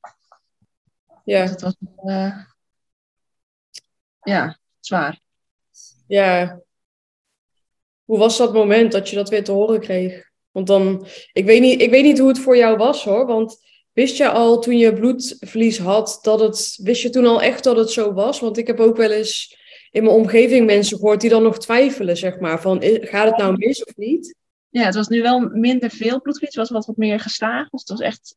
ja, 1.24 1.42
Dus 1.42 1.50
het 1.50 1.62
was 1.62 1.76
ja, 4.22 4.58
zwaar. 4.80 5.20
ja. 6.08 6.62
Hoe 8.04 8.18
was 8.18 8.38
dat 8.38 8.54
moment 8.54 8.92
dat 8.92 9.10
je 9.10 9.16
dat 9.16 9.30
weer 9.30 9.44
te 9.44 9.52
horen 9.52 9.80
kreeg? 9.80 10.30
Want 10.52 10.68
dan, 10.68 11.08
ik 11.34 11.46
weet 11.46 11.62
niet, 11.62 11.82
ik 11.82 11.90
weet 11.90 12.04
niet 12.04 12.20
hoe 12.20 12.28
het 12.28 12.40
voor 12.40 12.58
jou 12.58 12.78
was 12.78 13.04
hoor. 13.04 13.26
Want 13.26 13.58
wist 13.94 14.18
je 14.18 14.30
al 14.30 14.60
toen 14.60 14.78
je 14.78 14.94
bloedverlies 14.94 15.78
had, 15.80 16.20
dat 16.22 16.40
het, 16.40 16.80
wist 16.84 17.02
je 17.02 17.10
toen 17.10 17.26
al 17.26 17.42
echt 17.42 17.64
dat 17.64 17.78
het 17.78 17.92
zo 17.92 18.14
was? 18.14 18.40
Want 18.40 18.58
ik 18.58 18.68
heb 18.68 18.80
ook 18.80 18.98
wel 18.98 19.12
eens 19.12 19.60
in 19.92 20.04
mijn 20.04 20.16
omgeving 20.16 20.66
mensen 20.66 20.98
gehoord 20.98 21.22
die 21.22 21.30
dan 21.30 21.44
nog 21.44 21.60
twijfelen, 21.60 22.18
zeg 22.18 22.40
maar. 22.40 22.62
Van, 22.62 22.82
gaat 22.82 23.28
het 23.28 23.38
nou 23.38 23.58
mis 23.58 23.84
of 23.84 23.96
niet? 23.96 24.36
Ja, 24.70 24.86
het 24.86 24.96
was 24.96 25.08
nu 25.08 25.22
wel 25.22 25.40
minder 25.40 25.90
veel 25.90 26.22
bloedverlies. 26.22 26.56
Het 26.56 26.64
was 26.64 26.70
wat, 26.70 26.86
wat 26.86 26.98
meer 26.98 27.20
gestaag. 27.20 27.70
Dus 27.70 27.80
het 27.80 27.90
was 27.90 28.00
echt... 28.00 28.36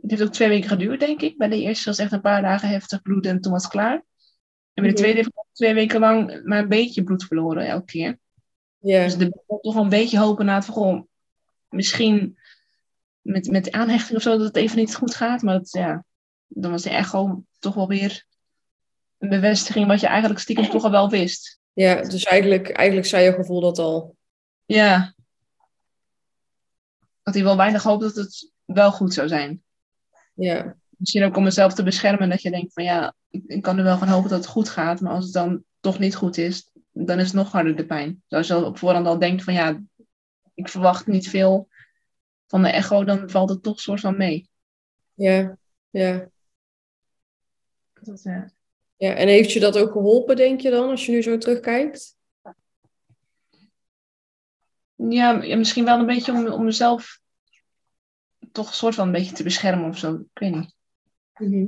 Het 0.00 0.10
heeft 0.10 0.22
ook 0.22 0.32
twee 0.32 0.48
weken 0.48 0.68
geduurd, 0.68 1.00
denk 1.00 1.20
ik. 1.20 1.38
Bij 1.38 1.48
de 1.48 1.60
eerste 1.60 1.88
was 1.88 1.98
echt 1.98 2.12
een 2.12 2.20
paar 2.20 2.42
dagen 2.42 2.68
heftig 2.68 3.02
bloed 3.02 3.26
en 3.26 3.40
toen 3.40 3.52
was 3.52 3.62
het 3.62 3.72
klaar. 3.72 4.04
En 4.74 4.82
bij 4.82 4.88
de 4.88 4.98
tweede 4.98 5.16
heeft 5.16 5.30
twee 5.52 5.74
weken 5.74 6.00
lang 6.00 6.40
maar 6.44 6.58
een 6.58 6.68
beetje 6.68 7.02
bloed 7.02 7.24
verloren 7.24 7.66
elke 7.66 7.84
keer. 7.84 8.18
Ja, 8.78 9.04
Dus 9.04 9.16
de, 9.16 9.30
toch 9.46 9.74
wel 9.74 9.82
een 9.82 9.88
beetje 9.88 10.18
hopen 10.18 10.44
na 10.44 10.54
het 10.54 10.64
van, 10.64 11.08
misschien 11.68 12.38
met, 13.20 13.50
met 13.50 13.72
aanhechting 13.72 14.16
of 14.16 14.22
zo 14.22 14.36
dat 14.36 14.46
het 14.46 14.56
even 14.56 14.76
niet 14.76 14.94
goed 14.94 15.14
gaat. 15.14 15.42
Maar 15.42 15.54
dat, 15.54 15.70
ja, 15.70 16.04
dan 16.46 16.70
was 16.70 16.82
de 16.82 16.90
echo 16.90 17.42
toch 17.58 17.74
wel 17.74 17.88
weer 17.88 18.24
een 19.18 19.28
bevestiging 19.28 19.86
wat 19.86 20.00
je 20.00 20.06
eigenlijk 20.06 20.40
stiekem 20.40 20.68
toch 20.70 20.84
al 20.84 20.90
wel 20.90 21.10
wist. 21.10 21.60
ja 21.72 22.02
dus 22.02 22.24
eigenlijk, 22.24 22.70
eigenlijk 22.70 23.08
zei 23.08 23.24
je 23.24 23.32
gevoel 23.32 23.60
dat 23.60 23.78
al. 23.78 24.16
Ja. 24.64 25.14
Dat 27.22 27.34
hij 27.34 27.42
wel 27.42 27.56
weinig 27.56 27.82
hoopt 27.82 28.02
dat 28.02 28.14
het 28.14 28.52
wel 28.64 28.92
goed 28.92 29.14
zou 29.14 29.28
zijn. 29.28 29.62
Ja, 30.34 30.76
Misschien 30.98 31.24
ook 31.24 31.36
om 31.36 31.42
mezelf 31.42 31.74
te 31.74 31.82
beschermen, 31.82 32.28
dat 32.28 32.42
je 32.42 32.50
denkt 32.50 32.72
van 32.72 32.84
ja, 32.84 33.14
ik, 33.30 33.42
ik 33.46 33.62
kan 33.62 33.78
er 33.78 33.84
wel 33.84 33.98
van 33.98 34.08
hopen 34.08 34.30
dat 34.30 34.38
het 34.38 34.48
goed 34.48 34.68
gaat. 34.68 35.00
Maar 35.00 35.12
als 35.12 35.24
het 35.24 35.32
dan 35.32 35.64
toch 35.80 35.98
niet 35.98 36.16
goed 36.16 36.36
is, 36.36 36.70
dan 36.92 37.18
is 37.18 37.26
het 37.26 37.34
nog 37.34 37.52
harder 37.52 37.76
de 37.76 37.86
pijn. 37.86 38.22
Dus 38.28 38.38
als 38.38 38.46
je 38.46 38.64
op 38.64 38.78
voorhand 38.78 39.06
al 39.06 39.18
denkt 39.18 39.44
van 39.44 39.54
ja, 39.54 39.80
ik 40.54 40.68
verwacht 40.68 41.06
niet 41.06 41.28
veel 41.28 41.68
van 42.46 42.62
de 42.62 42.68
echo, 42.68 43.04
dan 43.04 43.30
valt 43.30 43.48
het 43.48 43.62
toch 43.62 43.80
soort 43.80 44.00
van 44.00 44.16
mee. 44.16 44.48
ja, 45.14 45.56
ja. 45.90 46.28
Dat, 48.00 48.24
eh, 48.24 48.42
Ja, 48.98 49.14
en 49.14 49.28
heeft 49.28 49.52
je 49.52 49.60
dat 49.60 49.78
ook 49.78 49.92
geholpen, 49.92 50.36
denk 50.36 50.60
je 50.60 50.70
dan, 50.70 50.88
als 50.88 51.06
je 51.06 51.12
nu 51.12 51.22
zo 51.22 51.38
terugkijkt? 51.38 52.16
ja, 54.98 55.32
misschien 55.32 55.84
wel 55.84 55.98
een 55.98 56.06
beetje 56.06 56.32
om, 56.32 56.46
om 56.46 56.64
mezelf 56.64 57.20
toch 58.52 58.68
een 58.68 58.74
soort 58.74 58.94
van 58.94 59.06
een 59.06 59.12
beetje 59.12 59.34
te 59.34 59.42
beschermen 59.42 59.88
of 59.88 59.98
zo. 59.98 60.14
Ik 60.14 60.38
weet 60.38 60.54
niet. 60.54 60.74
Mhm. 61.34 61.66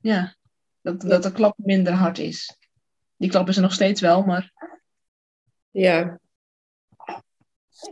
Ja, 0.00 0.36
dat, 0.80 1.00
dat 1.00 1.22
de 1.22 1.32
klap 1.32 1.58
minder 1.58 1.92
hard 1.92 2.18
is. 2.18 2.56
Die 3.16 3.30
klap 3.30 3.48
is 3.48 3.56
er 3.56 3.62
nog 3.62 3.72
steeds 3.72 4.00
wel, 4.00 4.22
maar 4.22 4.52
Ja. 5.70 6.20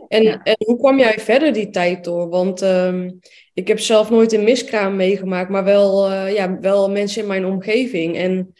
En, 0.07 0.23
Ja. 0.23 0.43
en 0.43 0.55
hoe 0.65 0.77
kwam 0.77 0.97
jij 0.99 1.19
verder 1.19 1.53
die 1.53 1.69
tijd 1.69 2.03
door? 2.03 2.29
Want 2.29 2.61
ehm, 2.61 3.11
ik 3.53 3.67
heb 3.67 3.79
zelf 3.79 4.09
nooit 4.09 4.33
een 4.33 4.43
miskraam 4.43 4.95
meegemaakt, 4.95 5.49
maar 5.49 5.63
wel, 5.63 6.09
eh, 6.09 6.33
ja, 6.33 6.59
wel 6.59 6.89
mensen 6.91 7.21
in 7.21 7.27
mijn 7.27 7.45
omgeving. 7.45 8.15
En 8.15 8.53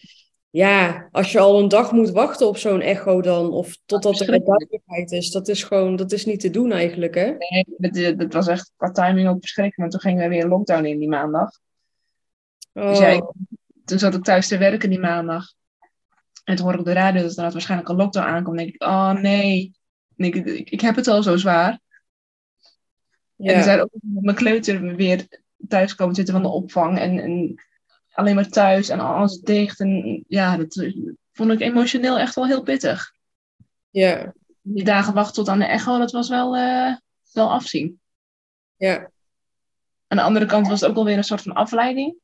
ja, 0.50 1.08
als 1.12 1.32
je 1.32 1.40
al 1.40 1.60
een 1.60 1.68
dag 1.68 1.92
moet 1.92 2.10
wachten 2.10 2.48
op 2.48 2.58
zo'n 2.58 2.82
echo 2.82 3.22
dan, 3.22 3.52
of 3.52 3.78
totdat 3.86 4.20
er 4.20 4.34
een 4.34 4.44
duidelijkheid 4.46 5.12
is, 5.12 5.32
dat 5.32 5.48
is 5.48 5.64
gewoon, 5.64 5.96
dat 5.96 6.12
is 6.12 6.26
niet 6.26 6.40
te 6.40 6.50
doen 6.50 6.72
eigenlijk, 6.72 7.16
hè? 7.16 7.26
nee, 7.38 7.66
dat, 7.78 7.96
eh, 7.96 8.30
was 8.30 8.48
echt 8.48 8.72
qua 8.78 8.92
timing 8.92 9.28
ook 9.30 9.40
verschrikkelijk. 9.40 9.78
Maar 9.78 9.90
toen 9.90 10.12
ging 10.12 10.22
er 10.24 10.30
weer 10.30 10.44
een 10.44 10.50
lockdown 10.50 10.86
in 10.86 11.00
die 11.00 11.10
maandag. 11.10 11.50
Dus 12.74 13.00
ja, 13.00 13.10
Oh, 13.12 13.14
ik- 13.16 13.58
toen 13.86 14.00
zat 14.00 14.14
ik 14.16 14.24
thuis 14.24 14.48
te 14.48 14.58
werken 14.58 14.90
die 14.90 15.00
maandag. 15.00 15.46
En 16.44 16.56
toen 16.56 16.66
hoorde 16.66 16.82
ik 16.82 16.88
op 16.88 16.94
de 16.94 17.00
radio 17.00 17.22
dat 17.22 17.38
er 17.38 17.52
waarschijnlijk 17.52 17.90
een 17.90 17.96
lockdown 17.96 18.26
aankomt. 18.28 18.46
Dan 18.58 18.66
denk 18.66 18.76
ik, 18.76 18.84
oh 18.84 19.12
nee. 19.14 19.72
Denk 20.22 20.36
ik, 20.36 20.46
ik, 20.46 20.70
ik 20.70 20.82
heb 20.82 20.96
het 20.96 21.08
al 21.08 21.24
zo 21.24 21.38
zwaar. 21.38 21.80
En 23.38 23.48
ja, 23.48 23.54
toen 23.54 23.64
zei 23.64 23.82
ook 23.82 23.90
mijn 24.02 24.36
kleuter 24.36 24.96
weer 24.96 25.28
thuis 25.68 25.96
komen 25.96 26.16
zitten 26.16 26.34
van 26.34 26.44
de 26.44 26.50
opvang. 26.50 27.00
En, 27.00 27.20
en 27.20 27.64
alleen 28.12 28.36
maar 28.36 28.50
thuis 28.50 28.90
en 28.90 29.00
alles 29.00 29.40
dicht. 29.40 29.80
En 29.80 30.24
ja, 30.28 30.58
dat 30.58 30.88
vond 31.32 31.52
ik 31.52 31.60
emotioneel 31.60 32.18
echt 32.20 32.36
wel 32.36 32.48
heel 32.48 32.64
pittig. 32.64 33.14
ja, 33.90 34.34
Die 34.62 34.84
dagen 34.84 35.14
wachten 35.14 35.34
tot 35.34 35.50
aan 35.50 35.60
de 35.60 35.66
echo, 35.66 35.98
dat 35.98 36.12
was 36.12 36.30
wel, 36.30 36.56
eh, 36.56 36.96
wel 37.32 37.52
afzien. 37.52 38.00
ja, 38.76 39.10
Aan 40.08 40.18
de 40.18 40.24
andere 40.24 40.46
kant 40.46 40.68
was 40.68 40.82
het 40.82 40.90
ook 40.90 40.96
alweer 40.96 41.18
een 41.18 41.24
soort 41.24 41.42
van 41.42 41.54
afleiding. 41.54 42.16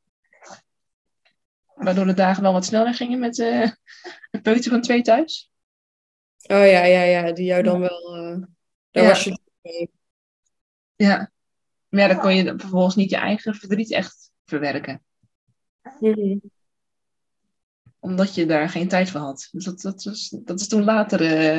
Waardoor 1.74 2.06
de 2.06 2.14
dagen 2.14 2.44
wel 2.44 2.54
wat 2.54 2.66
sneller 2.66 2.94
gingen 2.94 3.20
met 3.20 3.40
eh 3.40 3.72
een 4.32 4.42
peuter 4.42 4.72
van 4.72 4.82
twee 4.82 5.02
thuis. 5.02 5.52
Oh 6.48 6.66
ja, 6.66 6.84
ja, 6.84 7.02
ja, 7.04 7.32
die 7.32 7.46
jou 7.46 7.64
dan 7.64 7.80
wel, 7.80 8.16
eh, 8.16 8.38
daar 8.92 9.04
Ja. 9.04 9.10
was 9.10 9.24
je 9.24 9.40
mee. 9.62 9.92
Ja. 10.96 11.32
Maar 11.90 12.02
ja, 12.02 12.08
dan 12.08 12.20
kon 12.20 12.36
je 12.36 12.54
vervolgens 12.58 12.96
niet 12.96 13.10
je 13.10 13.16
eigen 13.16 13.56
verdriet 13.56 13.92
echt 13.92 14.32
verwerken. 14.46 15.04
Mhm. 16.00 16.38
Omdat 18.00 18.36
je 18.36 18.46
daar 18.46 18.70
geen 18.70 18.88
tijd 18.88 19.10
voor 19.10 19.20
had. 19.20 19.50
Dus 19.52 19.64
dat, 19.64 19.82
dat, 19.82 20.04
was, 20.04 20.30
dat 20.30 20.60
is 20.60 20.68
toen 20.68 20.84
later, 20.84 21.22
eh, 21.22 21.58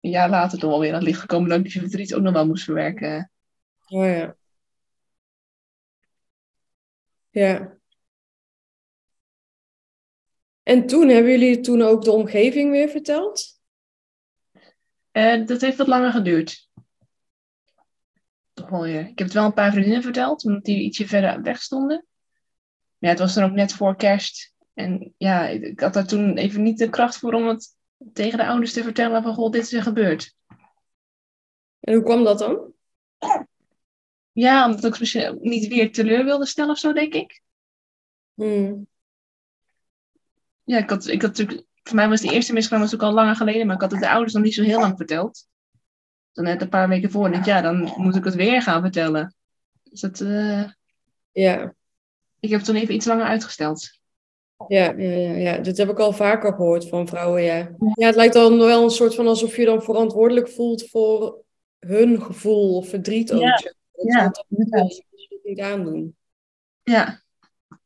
een 0.00 0.10
jaar 0.10 0.30
later 0.30 0.58
toch 0.58 0.72
alweer 0.72 0.88
aan 0.88 0.94
het 0.94 1.04
licht 1.04 1.20
gekomen. 1.20 1.48
Dat 1.48 1.58
ik 1.58 1.66
je 1.66 1.80
verdriet 1.80 2.14
ook 2.14 2.22
nog 2.22 2.32
wel 2.32 2.46
moest 2.46 2.64
verwerken. 2.64 3.30
Oh 3.88 4.04
ja. 4.04 4.36
Ja. 7.30 7.78
En 10.62 10.86
toen, 10.86 11.08
hebben 11.08 11.30
jullie 11.30 11.60
toen 11.60 11.82
ook 11.82 12.04
de 12.04 12.10
omgeving 12.10 12.70
weer 12.70 12.88
verteld? 12.88 13.53
Eh, 15.14 15.46
dat 15.46 15.60
heeft 15.60 15.76
wat 15.76 15.86
langer 15.86 16.12
geduurd. 16.12 16.68
Toch 18.52 18.68
wel 18.68 18.82
weer. 18.82 19.00
Ik 19.00 19.18
heb 19.18 19.26
het 19.26 19.32
wel 19.32 19.44
een 19.44 19.52
paar 19.52 19.70
vriendinnen 19.70 20.02
verteld, 20.02 20.44
omdat 20.44 20.64
die 20.64 20.82
ietsje 20.82 21.06
verder 21.06 21.42
weg 21.42 21.62
stonden. 21.62 22.06
Maar 22.98 22.98
ja, 22.98 23.08
het 23.08 23.18
was 23.18 23.34
dan 23.34 23.44
ook 23.44 23.56
net 23.56 23.72
voor 23.72 23.96
kerst. 23.96 24.54
En 24.72 25.14
ja, 25.16 25.46
ik, 25.46 25.80
had 25.80 25.94
daar 25.94 26.06
toen 26.06 26.36
even 26.36 26.62
niet 26.62 26.78
de 26.78 26.90
kracht 26.90 27.18
voor 27.18 27.32
om 27.32 27.48
het 27.48 27.76
tegen 28.12 28.38
de 28.38 28.46
ouders 28.46 28.72
te 28.72 28.82
vertellen 28.82 29.22
van, 29.22 29.34
goh, 29.34 29.50
dit 29.50 29.62
is 29.62 29.72
er 29.72 29.82
gebeurd. 29.82 30.34
En 31.80 31.94
hoe 31.94 32.02
kwam 32.02 32.24
dat 32.24 32.38
dan? 32.38 32.72
Ja, 34.32 34.66
omdat 34.66 34.84
ik 34.84 35.00
misschien 35.00 35.38
niet 35.40 35.68
weer 35.68 35.92
teleur 35.92 36.24
wilde 36.24 36.46
stellen 36.46 36.70
of 36.70 36.78
zo, 36.78 36.92
denk 36.92 37.14
ik. 37.14 37.42
Hmm. 38.34 38.86
Ja, 40.64 40.78
ik 40.78 40.90
had, 40.90 41.06
ik 41.06 41.22
had 41.22 41.30
natuurlijk, 41.36 41.66
voor 41.84 41.96
mij 41.96 42.08
was 42.08 42.20
de 42.20 42.32
eerste 42.32 42.52
miskraam 42.52 42.80
was 42.80 42.94
ook 42.94 43.02
al 43.02 43.12
langer 43.12 43.36
geleden, 43.36 43.66
maar 43.66 43.74
ik 43.74 43.80
had 43.82 43.90
het 43.90 44.00
de 44.00 44.08
ouders 44.10 44.32
nog 44.32 44.42
niet 44.42 44.54
zo 44.54 44.62
heel 44.62 44.80
lang 44.80 44.96
verteld. 44.96 45.46
Dan 46.32 46.44
net 46.44 46.62
een 46.62 46.68
paar 46.68 46.88
weken 46.88 47.10
voor, 47.10 47.30
ik, 47.32 47.44
ja, 47.44 47.60
dan 47.60 47.92
moet 47.96 48.16
ik 48.16 48.24
het 48.24 48.34
weer 48.34 48.62
gaan 48.62 48.80
vertellen. 48.82 49.34
Dus 49.82 50.00
dat, 50.00 50.20
eh, 50.20 50.64
Ja. 51.32 51.74
ik 52.40 52.50
heb 52.50 52.58
het 52.58 52.64
toen 52.68 52.76
even 52.76 52.94
iets 52.94 53.06
langer 53.06 53.24
uitgesteld. 53.26 53.98
Ja, 54.68 54.92
ja, 54.96 55.08
ja, 55.10 55.30
ja, 55.32 55.58
dit 55.58 55.76
heb 55.76 55.88
ik 55.88 55.98
al 55.98 56.12
vaker 56.12 56.54
gehoord 56.54 56.88
van 56.88 57.08
vrouwen, 57.08 57.42
ja. 57.42 57.56
Ja, 57.94 58.06
het 58.06 58.14
lijkt 58.16 58.34
dan 58.34 58.58
wel 58.58 58.82
een 58.84 58.90
soort 58.90 59.14
van 59.14 59.26
alsof 59.26 59.56
je 59.56 59.64
dan 59.64 59.82
verantwoordelijk 59.82 60.48
voelt 60.48 60.88
voor 60.88 61.42
hun 61.78 62.22
gevoel 62.22 62.76
of 62.76 62.88
verdriet 62.88 63.32
ook. 63.32 63.40
Ja. 63.40 63.50
Dat 63.56 63.74
ja, 63.92 64.18
ze 64.18 64.24
dat 64.24 64.44
inderdaad. 64.48 65.02
niet 65.42 65.60
aandoen. 65.60 66.16
Ja. 66.82 67.22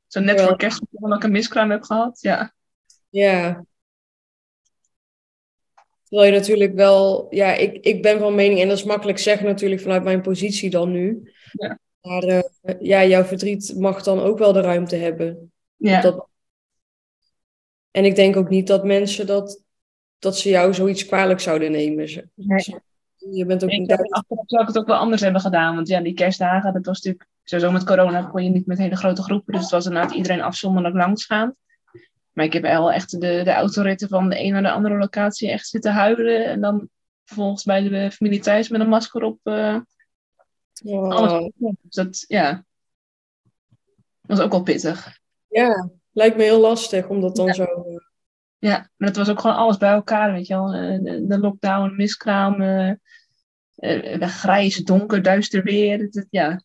Zo 0.06 0.20
net 0.20 0.38
Ja. 0.38 0.46
voor 0.46 0.56
kerst 0.56 0.82
dat 0.90 1.16
ik 1.16 1.22
een 1.22 1.30
miskraam 1.30 1.70
heb 1.70 1.82
gehad. 1.82 2.20
Ja. 2.20 2.52
Ja. 3.08 3.64
Terwijl 6.08 6.32
je 6.32 6.38
natuurlijk 6.38 6.74
wel, 6.74 7.26
ja, 7.30 7.52
ik, 7.54 7.84
ik 7.84 8.02
ben 8.02 8.18
van 8.18 8.34
mening, 8.34 8.60
en 8.60 8.68
dat 8.68 8.76
is 8.78 8.84
makkelijk 8.84 9.18
zeggen 9.18 9.46
natuurlijk 9.46 9.80
vanuit 9.80 10.02
mijn 10.04 10.22
positie 10.22 10.70
dan 10.70 10.90
nu. 10.90 11.32
Ja. 11.52 11.78
Maar 12.00 12.22
eh, 12.22 12.40
ja, 12.80 13.04
jouw 13.04 13.24
verdriet 13.24 13.74
mag 13.76 14.02
dan 14.02 14.20
ook 14.20 14.38
wel 14.38 14.52
de 14.52 14.60
ruimte 14.60 14.96
hebben. 14.96 15.52
Ja. 15.76 16.00
Dat... 16.00 16.26
En 17.90 18.04
ik 18.04 18.14
denk 18.14 18.36
ook 18.36 18.48
niet 18.48 18.66
dat 18.66 18.84
mensen 18.84 19.26
dat, 19.26 19.62
dat 20.18 20.38
ze 20.38 20.48
jou 20.48 20.74
zoiets 20.74 21.06
kwalijk 21.06 21.40
zouden 21.40 21.70
nemen. 21.70 22.08
Ze- 22.08 22.28
Nee. 22.34 22.80
Je 23.30 23.46
bent 23.46 23.64
ook 23.64 23.70
Ik 23.70 23.78
niet 23.78 23.88
denk, 23.88 24.00
achteraf 24.00 24.44
zou 24.46 24.62
ik 24.62 24.68
het 24.68 24.78
ook 24.78 24.86
wel 24.86 24.96
anders 24.96 25.22
hebben 25.22 25.40
gedaan. 25.40 25.74
Want 25.74 25.88
ja, 25.88 26.00
die 26.00 26.14
kerstdagen, 26.14 26.72
dat 26.72 26.86
was 26.86 26.96
natuurlijk... 27.02 27.28
Sowieso 27.42 27.72
met 27.72 27.84
corona 27.84 28.22
kon 28.22 28.44
je 28.44 28.50
niet 28.50 28.66
met 28.66 28.78
hele 28.78 28.96
grote 28.96 29.22
groepen. 29.22 29.52
Dus 29.52 29.62
het 29.62 29.70
was 29.70 29.86
inderdaad 29.86 30.12
iedereen 30.12 30.40
afzonderlijk 30.40 30.94
langs 30.94 31.24
gaan. 31.24 31.54
Maar 32.38 32.46
ik 32.46 32.52
heb 32.52 32.62
wel 32.62 32.92
echt 32.92 33.10
de, 33.10 33.18
de 33.44 33.52
autoritten 33.52 34.08
van 34.08 34.28
de 34.28 34.40
een 34.42 34.52
naar 34.52 34.62
de 34.62 34.70
andere 34.70 34.98
locatie 34.98 35.50
echt 35.50 35.66
zitten 35.68 35.92
huilen. 35.92 36.44
En 36.44 36.60
dan 36.60 36.88
vervolgens 37.24 37.64
bij 37.64 37.88
de 37.88 38.10
familie 38.10 38.40
thuis 38.40 38.68
met 38.68 38.80
een 38.80 38.88
masker 38.88 39.22
op. 39.22 39.38
Oh, 39.42 41.08
alles. 41.08 41.50
Dus 41.56 41.94
dat, 41.94 42.24
ja... 42.28 42.64
was 44.20 44.40
ook 44.40 44.50
wel 44.50 44.62
pittig. 44.62 45.18
ja, 45.48 45.90
lijkt 46.12 46.36
me 46.36 46.42
heel 46.42 46.60
lastig 46.60 47.08
om 47.08 47.20
dat 47.20 47.36
dan 47.36 47.46
Ja. 47.46 47.52
zo... 47.52 47.64
eh, 47.64 47.96
Ja, 48.58 48.90
maar 48.96 49.08
het 49.08 49.16
was 49.16 49.28
ook 49.28 49.40
gewoon 49.40 49.56
alles 49.56 49.76
bij 49.76 49.92
elkaar, 49.92 50.32
weet 50.32 50.46
je 50.46 50.54
wel. 50.54 50.72
Eh, 50.74 50.98
De, 51.02 51.26
de 51.26 51.38
lockdown, 51.38 51.96
miskraam, 51.96 52.60
eh, 52.60 54.28
grijs, 54.28 54.76
donker, 54.76 55.22
duister 55.22 55.62
weer. 55.62 55.98
Het- 55.98 56.14
het- 56.14 56.26
ja, 56.30 56.62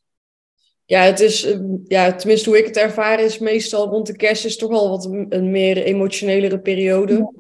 Ja, 0.85 1.01
het 1.01 1.19
is, 1.19 1.43
eh, 1.43 1.59
ja, 1.83 2.15
tenminste 2.15 2.49
hoe 2.49 2.57
ik 2.57 2.65
het 2.65 2.77
ervaar 2.77 3.19
is 3.19 3.39
meestal 3.39 3.87
rond 3.87 4.07
de 4.07 4.15
kerst 4.15 4.45
is 4.45 4.57
toch 4.57 4.69
wel 4.69 4.89
wat 4.89 5.05
een, 5.05 5.25
een 5.29 5.51
meer 5.51 5.77
emotionelere 5.77 6.59
periode. 6.59 7.33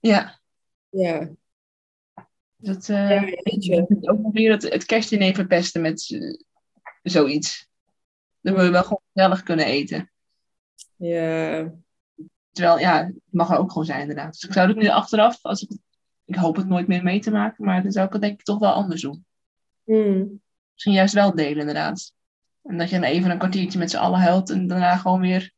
ja, 0.00 0.40
Ja, 0.88 1.30
dat, 2.56 2.88
eh 2.88 3.10
ja 3.10 3.20
weet 3.24 3.64
je. 3.64 3.86
ook 4.00 4.18
nog 4.18 4.32
weer 4.32 4.50
het, 4.50 4.62
het 4.62 4.84
kerstdiner 4.84 5.34
verpesten 5.34 5.80
met 5.80 6.10
eh, 6.10 6.38
zoiets. 7.02 7.68
Dan 8.40 8.54
wil 8.54 8.64
je 8.64 8.70
wel 8.70 8.82
gewoon 8.82 9.02
gezellig 9.12 9.42
kunnen 9.42 9.66
eten. 9.66 10.10
Ja, 10.96 11.72
Terwijl, 12.54 12.78
ja, 12.78 13.04
het 13.04 13.14
mag 13.30 13.50
er 13.50 13.58
ook 13.58 13.68
gewoon 13.70 13.86
zijn 13.86 14.00
inderdaad. 14.00 14.32
Dus 14.32 14.42
ik 14.42 14.52
zou 14.52 14.68
het 14.68 14.76
nu 14.76 14.88
achteraf, 14.88 15.38
als 15.42 15.62
ik, 15.62 15.70
ik 16.24 16.34
hoop 16.34 16.56
het 16.56 16.66
nooit 16.66 16.86
meer 16.86 17.02
mee 17.02 17.20
te 17.20 17.30
maken, 17.30 17.64
maar 17.64 17.82
dan 17.82 17.92
zou 17.92 18.06
ik 18.06 18.12
het 18.12 18.22
denk 18.22 18.38
ik 18.38 18.44
toch 18.44 18.58
wel 18.58 18.72
anders 18.72 19.02
doen. 19.02 19.26
Hmm. 19.84 20.42
Misschien 20.72 20.94
juist 20.94 21.14
wel 21.14 21.34
delen 21.34 21.58
inderdaad. 21.58 22.12
En 22.64 22.78
dat 22.78 22.90
je 22.90 23.00
dan 23.00 23.08
even 23.08 23.30
een 23.30 23.38
kwartiertje 23.38 23.78
met 23.78 23.90
z'n 23.90 23.96
allen 23.96 24.20
huilt 24.20 24.50
en 24.50 24.66
daarna 24.66 24.96
gewoon 24.96 25.20
weer, 25.20 25.52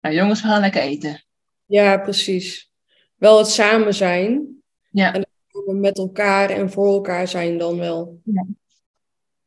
nou 0.00 0.14
jongens, 0.14 0.42
we 0.42 0.48
gaan 0.48 0.60
lekker 0.60 0.82
eten. 0.82 1.24
ja, 1.66 1.98
precies. 1.98 2.70
Wel 3.16 3.38
het 3.38 3.48
samen 3.48 3.94
zijn. 3.94 4.62
Ja. 4.90 5.14
En 5.14 5.26
dan 5.48 5.80
met 5.80 5.98
elkaar 5.98 6.50
en 6.50 6.70
voor 6.70 6.86
elkaar 6.86 7.28
zijn 7.28 7.58
dan 7.58 7.78
wel. 7.78 8.20
Ja. 8.24 8.46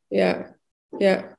Ja, 0.07 0.57
ja. 0.97 1.37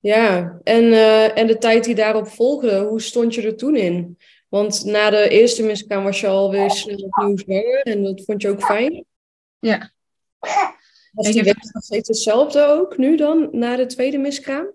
Ja, 0.00 0.58
en, 0.62 0.92
eh, 0.92 1.38
en 1.38 1.46
de 1.46 1.58
tijd 1.58 1.84
die 1.84 1.94
daarop 1.94 2.28
volgde, 2.28 2.78
hoe 2.78 3.00
stond 3.00 3.34
je 3.34 3.42
er 3.42 3.56
toen 3.56 3.76
in? 3.76 4.18
Want 4.48 4.84
na 4.84 5.10
de 5.10 5.28
eerste 5.28 5.62
miskraam 5.62 6.04
was 6.04 6.20
je 6.20 6.26
alweer 6.26 6.70
snel 6.70 6.96
opnieuw 6.96 7.36
zwanger 7.36 7.82
en 7.82 8.02
dat 8.02 8.24
vond 8.24 8.42
je 8.42 8.48
ook 8.48 8.62
fijn? 8.62 9.04
Ja. 9.58 9.90
Was 11.12 11.26
Ik 11.26 11.32
die 11.32 11.42
heb- 11.42 11.56
nog 11.72 11.82
steeds 11.82 12.08
hetzelfde 12.08 12.64
ook 12.66 12.96
nu 12.98 13.16
dan, 13.16 13.48
na 13.52 13.76
de 13.76 13.86
tweede 13.86 14.18
miskraam? 14.18 14.66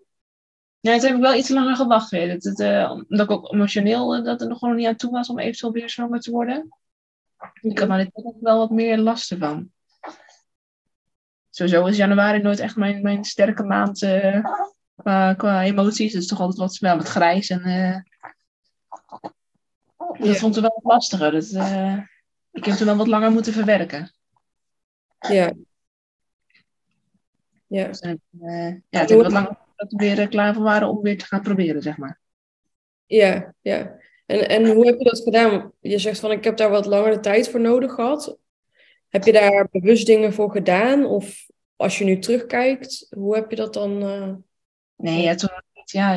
Ja, 0.80 0.98
toen 0.98 1.06
heb 1.08 1.16
ik 1.16 1.22
wel 1.22 1.34
iets 1.36 1.50
langer 1.50 1.76
gewacht 1.76 2.10
weer. 2.10 2.28
Dat 2.28 2.44
het, 2.44 2.60
eh, 2.60 2.92
omdat 2.92 3.20
ik 3.26 3.32
ook 3.32 3.54
emotioneel 3.54 4.16
eh, 4.16 4.24
dat 4.24 4.42
er 4.42 4.48
nog 4.48 4.60
gewoon 4.60 4.76
niet 4.76 4.88
aan 4.88 4.96
toe 4.96 5.12
was 5.12 5.30
om 5.30 5.40
eventueel 5.40 5.72
weer 5.72 5.90
zwanger 5.90 6.20
te 6.20 6.32
worden. 6.32 6.70
Ik 7.62 7.80
had 7.80 8.10
ook 8.14 8.36
wel 8.42 8.58
wat 8.58 8.70
meer 8.70 8.98
last 8.98 9.32
ervan. 9.32 9.72
Sowieso 11.50 11.86
is 11.86 11.98
januari 11.98 12.42
nooit 12.42 12.60
echt 12.60 12.76
mijn, 12.76 13.02
mijn 13.02 13.24
sterke 13.24 13.64
maand 13.64 14.02
eh, 14.02 14.46
qua, 14.96 15.34
qua 15.34 15.64
emoties. 15.64 16.14
Het 16.14 16.22
is 16.22 16.28
toch 16.28 16.40
altijd 16.40 16.58
wat, 16.60 16.78
wel 16.78 16.98
wat 16.98 17.08
grijs. 17.08 17.50
En, 17.50 18.06
dat 19.98 20.28
Ja. 20.28 20.34
vond 20.34 20.56
ik 20.56 20.62
wel 20.62 20.80
wat 20.82 20.94
lastiger. 20.94 21.32
Dat, 21.32 21.44
ik 22.52 22.66
heb 22.66 22.76
toen 22.76 22.86
wel 22.88 22.96
wat 22.96 23.08
langer 23.08 23.32
moeten 23.32 23.54
verwerken. 23.54 24.12
Ja. 25.20 25.54
Ja. 27.76 27.88
Dus, 27.88 28.00
eh, 28.00 28.14
ja, 28.90 29.00
het 29.00 29.10
heb 29.10 29.22
wat 29.22 29.32
langer 29.32 29.58
dat 29.76 29.92
we 29.92 29.98
weer 29.98 30.20
eh, 30.20 30.30
klaar 30.30 30.54
voor 30.54 30.64
waren 30.64 30.90
om 30.90 31.02
weer 31.02 31.18
te 31.18 31.26
gaan 31.26 31.42
proberen, 31.42 31.82
zeg 31.82 31.98
maar. 31.98 32.20
Ja, 33.06 33.54
ja. 33.62 33.98
En, 34.26 34.50
en 34.50 34.66
hoe 34.66 34.86
heb 34.86 34.98
je 34.98 35.04
dat 35.04 35.22
gedaan? 35.24 35.72
Je 35.80 35.98
zegt 35.98 36.20
van 36.20 36.32
ik 36.32 36.44
heb 36.44 36.58
daar 36.58 36.70
wat 36.70 36.86
langer 36.86 37.12
de 37.12 37.20
tijd 37.20 37.50
voor 37.50 37.60
nodig 37.60 37.94
gehad. 37.94 38.38
Heb 39.10 39.24
je 39.24 39.32
daar 39.32 39.68
bewust 39.72 40.06
dingen 40.06 40.34
voor 40.34 40.52
gedaan? 40.52 41.06
Of 41.06 41.48
als 41.76 41.98
je 41.98 42.06
nu 42.06 42.20
terugkijkt, 42.20 43.08
hoe 43.10 43.36
heb 43.36 43.50
je 43.50 43.56
dat 43.56 43.74
dan? 43.74 44.02
eh, 44.02 44.34
Nee, 44.96 45.24
ja, 45.24 45.36
toen 45.36 45.50
ja, 45.86 46.14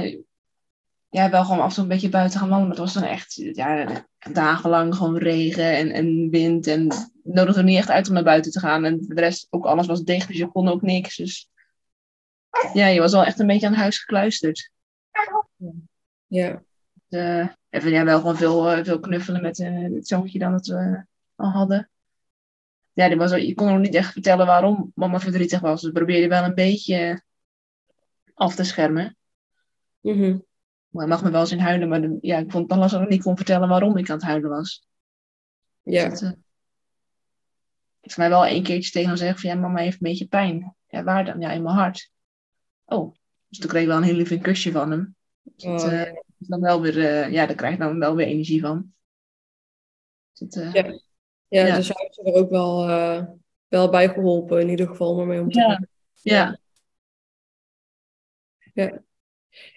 ja, 1.09 1.31
wel 1.31 1.45
gewoon 1.45 1.61
af 1.61 1.69
en 1.69 1.75
toe 1.75 1.83
een 1.83 1.89
beetje 1.89 2.09
buiten 2.09 2.39
gaan 2.39 2.49
wandelen. 2.49 2.69
Maar 2.77 2.85
het 2.85 2.95
was 2.95 3.03
dan 3.03 3.13
echt 3.13 3.35
ja, 3.35 4.07
dagenlang 4.19 4.95
gewoon 4.95 5.17
regen 5.17 5.77
en, 5.77 5.91
en 5.91 6.31
wind. 6.31 6.67
En 6.67 6.87
het 6.89 7.11
nodigde 7.23 7.61
er 7.61 7.67
niet 7.67 7.79
echt 7.79 7.91
uit 7.91 8.09
om 8.09 8.15
naar 8.15 8.23
buiten 8.23 8.53
te 8.53 8.61
gaan. 8.61 8.85
En 8.85 8.99
de 9.01 9.21
rest, 9.21 9.47
ook 9.51 9.65
alles 9.65 9.87
was 9.87 10.03
dicht, 10.03 10.29
dus 10.29 10.37
je 10.37 10.47
kon 10.47 10.69
ook 10.69 10.83
niks. 10.83 11.17
Dus 11.17 11.51
ja, 12.73 12.87
je 12.87 13.01
was 13.01 13.13
wel 13.13 13.25
echt 13.25 13.39
een 13.39 13.47
beetje 13.47 13.67
aan 13.67 13.75
huis 13.75 13.99
gekluisterd. 13.99 14.71
ja. 16.27 16.63
Uh, 17.09 17.49
even 17.71 17.91
ja, 17.91 18.05
wel 18.05 18.19
gewoon 18.19 18.37
veel, 18.37 18.71
eh, 18.71 18.85
veel 18.85 19.01
knuffelen 19.01 19.43
met 19.43 19.61
eh, 19.61 19.83
het 19.83 20.07
zoontje 20.07 20.39
dan 20.39 20.53
dat 20.53 20.67
we 20.67 21.05
al 21.35 21.51
hadden. 21.51 21.91
Ja, 22.93 23.17
was, 23.17 23.31
je 23.31 23.55
kon 23.55 23.67
nog 23.67 23.79
niet 23.79 23.95
echt 23.95 24.13
vertellen 24.13 24.47
waarom 24.47 24.93
mama 24.95 25.21
verdrietig 25.21 25.61
was. 25.61 25.83
Dus 25.83 25.93
probeerde 25.93 26.29
wel 26.29 26.45
een 26.45 26.55
beetje 26.55 27.23
af 28.35 28.55
te 28.55 28.65
schermen. 28.65 29.17
Mhm. 30.01 30.31
Maar 30.31 30.41
hij 30.93 31.07
mag 31.07 31.23
me 31.23 31.31
wel 31.31 31.41
eens 31.41 31.53
in 31.53 31.59
huilen, 31.59 31.89
maar 31.89 32.01
de- 32.01 32.19
ja, 32.21 32.37
ik 32.39 32.51
vond 32.51 32.55
het 32.63 32.69
dan 32.69 32.79
lastig 32.79 32.99
dat 32.99 33.09
ik 33.09 33.15
niet 33.15 33.23
kon 33.25 33.37
vertellen 33.37 33.69
waarom 33.69 33.97
ik 33.97 34.11
aan 34.11 34.17
het 34.17 34.25
huilen 34.27 34.51
was. 34.51 34.87
Ja. 35.83 36.09
Dus, 36.09 36.23
eh, 36.23 36.29
ik 38.01 38.09
heb 38.11 38.17
mij 38.17 38.29
wel 38.29 38.47
één 38.47 38.63
keertje 38.63 38.91
tegen 38.91 39.09
hem 39.09 39.17
zeggen 39.19 39.39
van 39.41 39.51
ja, 39.51 39.57
mama 39.57 39.79
heeft 39.81 39.93
een 39.93 40.09
beetje 40.09 40.27
pijn. 40.29 40.75
Ja, 40.89 41.03
waar 41.05 41.25
dan? 41.25 41.41
Ja, 41.41 41.51
in 41.53 41.63
mijn 41.63 41.75
hart. 41.77 42.11
Oh, 42.85 43.15
dus 43.49 43.59
toen 43.59 43.69
kreeg 43.71 43.83
ik 43.83 43.89
wel 43.89 43.97
een 43.97 44.03
heel 44.03 44.15
lief 44.15 44.41
kusje 44.41 44.73
van 44.73 44.91
hem. 44.91 45.17
Dus 45.43 45.63
dat, 45.65 45.83
Oh, 45.83 45.93
eh, 45.93 46.05
ja. 46.13 46.23
dan 46.39 46.61
wel 46.61 46.81
weer, 46.81 46.99
eh, 46.99 47.33
ja, 47.33 47.47
daar 47.47 47.57
krijg 47.57 47.73
je 47.73 47.79
dan 47.81 47.99
wel 47.99 48.15
weer 48.15 48.27
energie 48.27 48.61
van. 48.61 48.93
Dus 50.33 50.49
dat, 50.49 50.63
eh, 50.65 50.73
Ja. 50.73 51.01
Ja, 51.49 51.67
Ja. 51.67 51.77
dus 51.77 51.89
hij 51.89 51.97
heeft 52.05 52.19
er 52.19 52.35
ook 52.35 52.51
wel, 52.51 52.89
eh, 52.89 53.25
wel 53.69 53.91
bij 53.91 54.09
geholpen, 54.09 54.61
in 54.61 54.69
ieder 54.69 54.87
geval, 54.87 55.17
maar 55.17 55.27
mee 55.27 55.41
om 55.41 55.51
te 55.51 55.59
Ja. 55.61 55.69
gaan. 55.69 55.87
ja. 58.73 59.03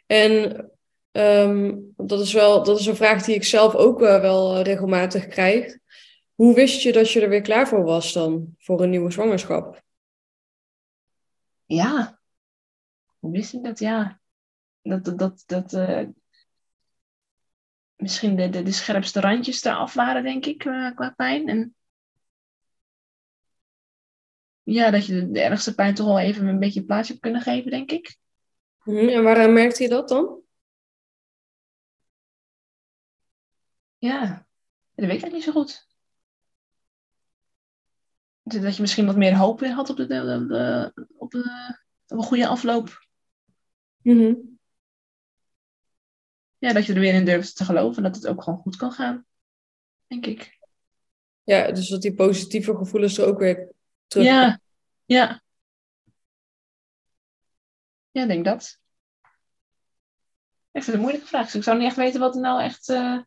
En 0.05 0.71
ehm, 1.11 1.77
dat 1.97 2.19
is 2.19 2.33
wel, 2.33 2.63
dat 2.63 2.79
is 2.79 2.85
een 2.85 2.95
vraag 2.95 3.23
die 3.23 3.35
ik 3.35 3.43
zelf 3.43 3.75
ook 3.75 4.01
eh, 4.01 4.21
wel 4.21 4.55
eh, 4.55 4.63
regelmatig 4.63 5.27
krijg. 5.27 5.77
Hoe 6.35 6.55
wist 6.55 6.81
je 6.81 6.91
dat 6.91 7.11
je 7.11 7.21
er 7.21 7.29
weer 7.29 7.41
klaar 7.41 7.67
voor 7.67 7.83
was 7.83 8.13
dan, 8.13 8.55
voor 8.57 8.81
een 8.81 8.89
nieuwe 8.89 9.11
zwangerschap? 9.11 9.83
Ja. 11.65 12.19
Hoe 13.19 13.31
wist 13.31 13.53
ik 13.53 13.63
dat? 13.63 13.79
Ja. 13.79 14.19
Dat, 14.81 15.05
dat, 15.05 15.17
dat, 15.17 15.43
dat 15.45 15.73
eh, 15.73 16.07
misschien 17.95 18.35
de, 18.35 18.49
de, 18.49 18.63
de 18.63 18.71
scherpste 18.71 19.19
randjes 19.19 19.63
eraf 19.63 19.93
waren, 19.93 20.23
denk 20.23 20.45
ik, 20.45 20.57
qua, 20.57 20.91
qua 20.91 21.09
pijn. 21.09 21.49
En 21.49 21.75
ja, 24.63 24.91
dat 24.91 25.05
je 25.05 25.13
de, 25.13 25.31
de 25.31 25.41
ergste 25.41 25.75
pijn 25.75 25.93
toch 25.93 26.05
wel 26.05 26.19
even 26.19 26.47
een 26.47 26.59
beetje 26.59 26.79
een 26.79 26.85
plaatsje 26.85 27.11
hebt 27.11 27.23
kunnen 27.23 27.41
geven, 27.41 27.71
denk 27.71 27.91
ik. 27.91 28.17
Mhm, 28.83 29.07
En 29.07 29.23
waaraan 29.23 29.53
merkte 29.53 29.83
je 29.83 29.89
dat 29.89 30.09
dan? 30.09 30.40
Ja, 34.01 34.45
dat 34.95 35.05
weet 35.05 35.25
ik 35.25 35.31
niet 35.31 35.43
zo 35.43 35.51
goed. 35.51 35.87
Dat 38.43 38.75
je 38.75 38.81
misschien 38.81 39.05
wat 39.05 39.15
meer 39.15 39.35
hoop 39.35 39.59
weer 39.59 39.71
had 39.71 39.89
op, 39.89 39.97
de, 39.97 40.05
de- 40.07 40.45
de- 40.47 41.07
op, 41.17 41.31
de, 41.31 41.77
op 42.07 42.17
een 42.17 42.23
goede 42.23 42.47
afloop. 42.47 43.07
Mhm. 44.01 44.33
Ja, 46.57 46.73
dat 46.73 46.85
je 46.85 46.93
er 46.93 46.99
weer 46.99 47.13
in 47.13 47.25
durft 47.25 47.55
te 47.55 47.65
geloven 47.65 48.03
dat 48.03 48.15
het 48.15 48.27
ook 48.27 48.43
gewoon 48.43 48.59
goed 48.59 48.75
kan 48.75 48.91
gaan. 48.91 49.25
Denk 50.07 50.25
ik. 50.25 50.59
Ja, 51.43 51.71
dus 51.71 51.87
dat 51.89 52.01
die 52.01 52.13
positieve 52.13 52.75
gevoelens 52.75 53.17
er 53.17 53.25
ook 53.25 53.39
weer 53.39 53.71
terug. 54.07 54.25
Ja, 54.25 54.59
ja. 55.05 55.41
Ja, 58.11 58.21
ik 58.21 58.27
denk 58.27 58.45
dat. 58.45 58.79
Ik 60.71 60.83
vind 60.83 60.85
het 60.85 60.95
een 60.95 61.01
moeilijke 61.01 61.27
vraag. 61.27 61.45
Dus 61.45 61.55
ik 61.55 61.63
zou 61.63 61.77
niet 61.77 61.87
echt 61.87 61.95
weten 61.95 62.19
wat 62.19 62.35
er 62.35 62.41
nou 62.41 62.61
echt. 62.61 62.89
eh, 62.89 63.19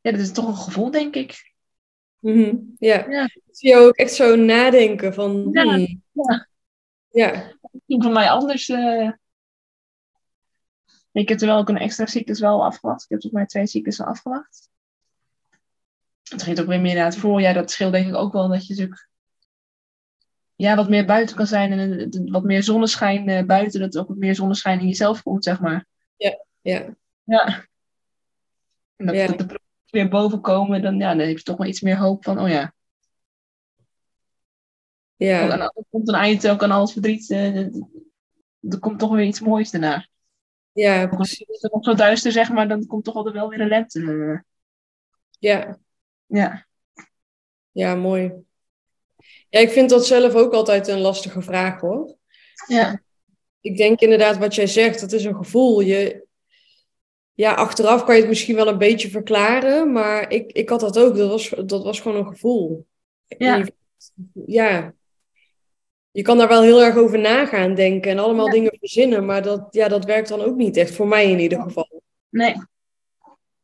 Ja, 0.00 0.10
dat 0.10 0.20
is 0.20 0.32
toch 0.32 0.46
een 0.48 0.56
gevoel, 0.56 0.90
denk 0.90 1.14
ik. 1.14 1.52
Mhm, 2.18 2.56
ja. 2.78 3.08
Ja. 3.10 3.24
Ik 3.24 3.42
zie 3.50 3.68
jou 3.70 3.86
ook 3.86 3.96
echt 3.96 4.12
zo 4.14 4.36
nadenken 4.36 5.14
van... 5.14 5.48
Ja, 5.52 5.62
hmm, 5.62 6.02
ja. 6.12 6.48
ja. 7.08 7.52
Misschien 7.70 8.02
van 8.02 8.12
mij 8.12 8.30
anders. 8.30 8.68
eh. 8.68 9.10
Ik 11.12 11.28
heb 11.28 11.40
er 11.40 11.46
wel 11.46 11.58
ook 11.58 11.68
een 11.68 11.76
extra 11.78 12.06
cyclus 12.06 12.40
wel 12.40 12.64
afgewacht. 12.64 13.02
Ik 13.02 13.08
heb 13.08 13.20
volgens 13.20 13.40
mij 13.42 13.46
twee 13.50 13.66
cyclussen 13.66 14.06
afgewacht. 14.06 14.68
Het 16.22 16.42
ging 16.42 16.58
ook 16.60 16.66
weer 16.66 16.80
meer 16.80 16.94
naar 16.94 17.04
het 17.04 17.16
voorjaar. 17.16 17.54
Dat 17.54 17.70
scheelt 17.70 17.92
denk 17.92 18.08
ik 18.08 18.14
ook 18.14 18.32
wel 18.32 18.48
dat 18.48 18.66
je 18.66 18.72
natuurlijk 18.74 19.08
ja, 20.54 20.76
wat 20.76 20.88
meer 20.88 21.04
buiten 21.06 21.36
kan 21.36 21.46
zijn. 21.46 21.72
En 21.72 21.78
het- 21.78 22.30
wat 22.30 22.44
meer 22.44 22.62
zonneschijn 22.62 23.28
eh, 23.28 23.44
buiten. 23.44 23.80
Dat 23.80 23.98
ook 23.98 24.08
wat 24.08 24.16
meer 24.16 24.34
zonneschijn 24.34 24.80
in 24.80 24.86
jezelf 24.86 25.22
komt, 25.22 25.44
zeg 25.44 25.60
maar. 25.60 25.86
Ja. 26.16 26.44
Ja. 26.60 26.94
En 28.96 29.06
dat, 29.06 29.14
Ja. 29.14 29.26
dat 29.26 29.38
de 29.38 29.60
weer 29.90 30.08
boven 30.08 30.40
komen, 30.40 30.82
dan, 30.82 30.98
ja, 30.98 31.14
dan 31.14 31.26
heb 31.26 31.36
je 31.36 31.42
toch 31.42 31.56
wel 31.56 31.66
iets 31.66 31.80
meer 31.80 31.96
hoop 31.96 32.24
van, 32.24 32.40
oh 32.40 32.48
ja. 32.48 32.72
Ja, 35.16 35.50
En 35.50 35.58
dan 35.58 35.84
komt 35.90 36.08
een 36.08 36.14
eind 36.14 36.48
ook 36.48 36.62
aan 36.62 36.70
al 36.70 36.80
het 36.80 36.92
verdriet. 36.92 37.30
eh, 37.30 37.56
er 38.60 38.78
komt 38.80 38.98
toch 38.98 39.14
weer 39.14 39.26
iets 39.26 39.40
moois 39.40 39.70
daarna. 39.70 40.08
ja, 40.72 41.06
precies. 41.06 41.48
is 41.48 41.62
het 41.62 41.72
nog 41.72 41.84
zo 41.84 41.94
duister, 41.94 42.32
zeg 42.32 42.50
maar, 42.52 42.68
dan 42.68 42.86
komt 42.86 43.04
toch 43.04 43.14
altijd 43.14 43.34
wel 43.34 43.48
weer 43.48 43.60
een 43.60 43.68
lente. 43.68 44.44
Ja, 45.38 45.78
Ja, 46.26 46.66
ja, 47.70 47.94
mooi. 47.94 48.32
Ja, 49.48 49.60
ik 49.60 49.70
vind 49.70 49.90
dat 49.90 50.06
zelf 50.06 50.34
ook 50.34 50.52
altijd 50.52 50.88
een 50.88 51.00
lastige 51.00 51.42
vraag 51.42 51.80
hoor. 51.80 52.16
ja, 52.66 53.02
Ik 53.60 53.76
denk 53.76 54.00
inderdaad 54.00 54.38
wat 54.38 54.54
jij 54.54 54.66
zegt, 54.66 55.00
dat 55.00 55.12
is 55.12 55.24
een 55.24 55.36
gevoel. 55.36 55.80
Je, 55.80 56.26
ja, 57.38 57.52
achteraf 57.54 58.04
kan 58.04 58.14
je 58.14 58.20
het 58.20 58.28
misschien 58.30 58.54
wel 58.56 58.68
een 58.68 58.78
beetje 58.78 59.10
verklaren, 59.10 59.92
maar 59.92 60.30
ik, 60.32 60.52
ik 60.52 60.68
had 60.68 60.80
dat 60.80 60.98
ook. 60.98 61.16
Dat 61.16 61.28
was, 61.30 61.48
dat 61.48 61.84
was 61.84 62.00
gewoon 62.00 62.18
een 62.18 62.26
gevoel. 62.32 62.86
Ja. 63.26 63.56
Je- 63.56 63.72
ja. 64.46 64.94
Je 66.10 66.22
kan 66.22 66.38
daar 66.38 66.48
wel 66.48 66.62
heel 66.62 66.82
erg 66.82 66.96
over 66.96 67.18
nagaan 67.18 67.74
denken 67.74 68.10
en 68.10 68.18
allemaal 68.18 68.46
Ja. 68.46 68.52
dingen 68.52 68.76
verzinnen, 68.78 69.24
maar 69.24 69.42
dat, 69.42 69.66
ja, 69.70 69.88
dat 69.88 70.04
werkt 70.04 70.28
dan 70.28 70.40
ook 70.40 70.56
niet 70.56 70.76
echt, 70.76 70.94
voor 70.94 71.08
mij 71.08 71.30
in 71.30 71.38
ieder 71.38 71.60
geval. 71.62 72.02
nee. 72.28 72.54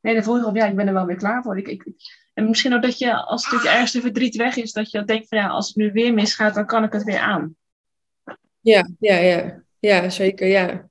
Nee, 0.01 0.15
dan 0.15 0.23
voel 0.23 0.35
je 0.35 0.41
gewoon, 0.41 0.55
ja, 0.57 0.67
ik 0.67 0.77
ben 0.77 0.87
er 0.87 0.93
wel 0.93 1.07
weer 1.07 1.17
klaar 1.17 1.43
voor. 1.43 1.59
Ik, 1.59 1.69
ik, 1.69 1.85
en 2.35 2.49
misschien 2.49 2.75
ook 2.75 2.83
dat 2.83 2.99
je, 2.99 3.15
als 3.15 3.51
het 3.51 3.65
ergste 3.65 4.01
verdriet 4.01 4.37
weg 4.37 4.57
is, 4.57 4.73
dat 4.73 4.91
je 4.91 5.05
denkt 5.05 5.29
van, 5.29 5.39
ja, 5.39 5.49
als 5.49 5.67
het 5.67 5.77
nu 5.77 5.93
weer 5.93 6.15
misgaat, 6.15 6.55
dan 6.55 6.67
kan 6.67 6.85
ik 6.85 6.93
het 6.93 7.03
weer 7.05 7.19
aan. 7.19 7.57
Ja, 8.61 8.89
ja, 8.99 9.17
ja. 9.17 9.63
Ja, 9.79 10.09
zeker, 10.11 10.47
ja. 10.47 10.89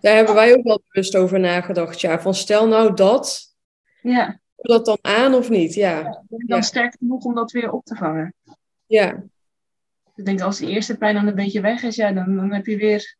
Daar 0.00 0.16
hebben 0.16 0.34
wij 0.34 0.54
ook 0.56 0.64
wel 0.64 0.82
bewust 0.88 1.16
over 1.16 1.40
nagedacht. 1.40 2.00
Ja, 2.00 2.20
van 2.20 2.34
stel 2.34 2.68
nou 2.68 2.94
dat, 2.94 3.54
Ja, 4.02 4.40
dat 4.56 4.84
dan 4.84 4.98
aan 5.00 5.34
of 5.34 5.50
niet? 5.50 5.74
Ja, 5.74 6.02
ben 6.28 6.40
ik 6.40 6.48
dan 6.48 6.58
Ja. 6.58 6.62
sterk 6.64 6.94
genoeg 6.98 7.24
om 7.24 7.34
dat 7.34 7.50
weer 7.52 7.72
op 7.72 7.84
te 7.84 7.94
vangen? 7.94 8.34
ja, 8.86 9.24
Ik 10.14 10.24
denk, 10.24 10.40
als 10.40 10.58
die 10.58 10.68
eerste 10.68 10.96
pijn 10.96 11.14
dan 11.14 11.26
een 11.26 11.34
beetje 11.34 11.60
weg 11.60 11.82
is, 11.82 11.96
ja, 11.96 12.12
dan, 12.12 12.36
dan 12.36 12.52
heb 12.52 12.66
je 12.66 12.76
weer 12.76 13.16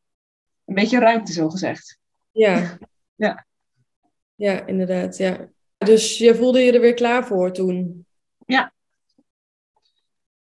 een 0.65 0.75
beetje 0.75 0.99
ruimte, 0.99 1.33
zo 1.33 1.49
gezegd. 1.49 1.99
ja. 2.31 2.79
Ja. 3.19 3.47
Ja, 4.35 4.67
inderdaad, 4.67 5.17
ja. 5.17 5.49
Dus 5.79 6.19
je 6.19 6.35
voelde 6.35 6.61
je 6.61 6.73
er 6.73 6.81
weer 6.81 6.95
klaar 6.95 7.27
voor 7.27 7.53
toen? 7.53 8.07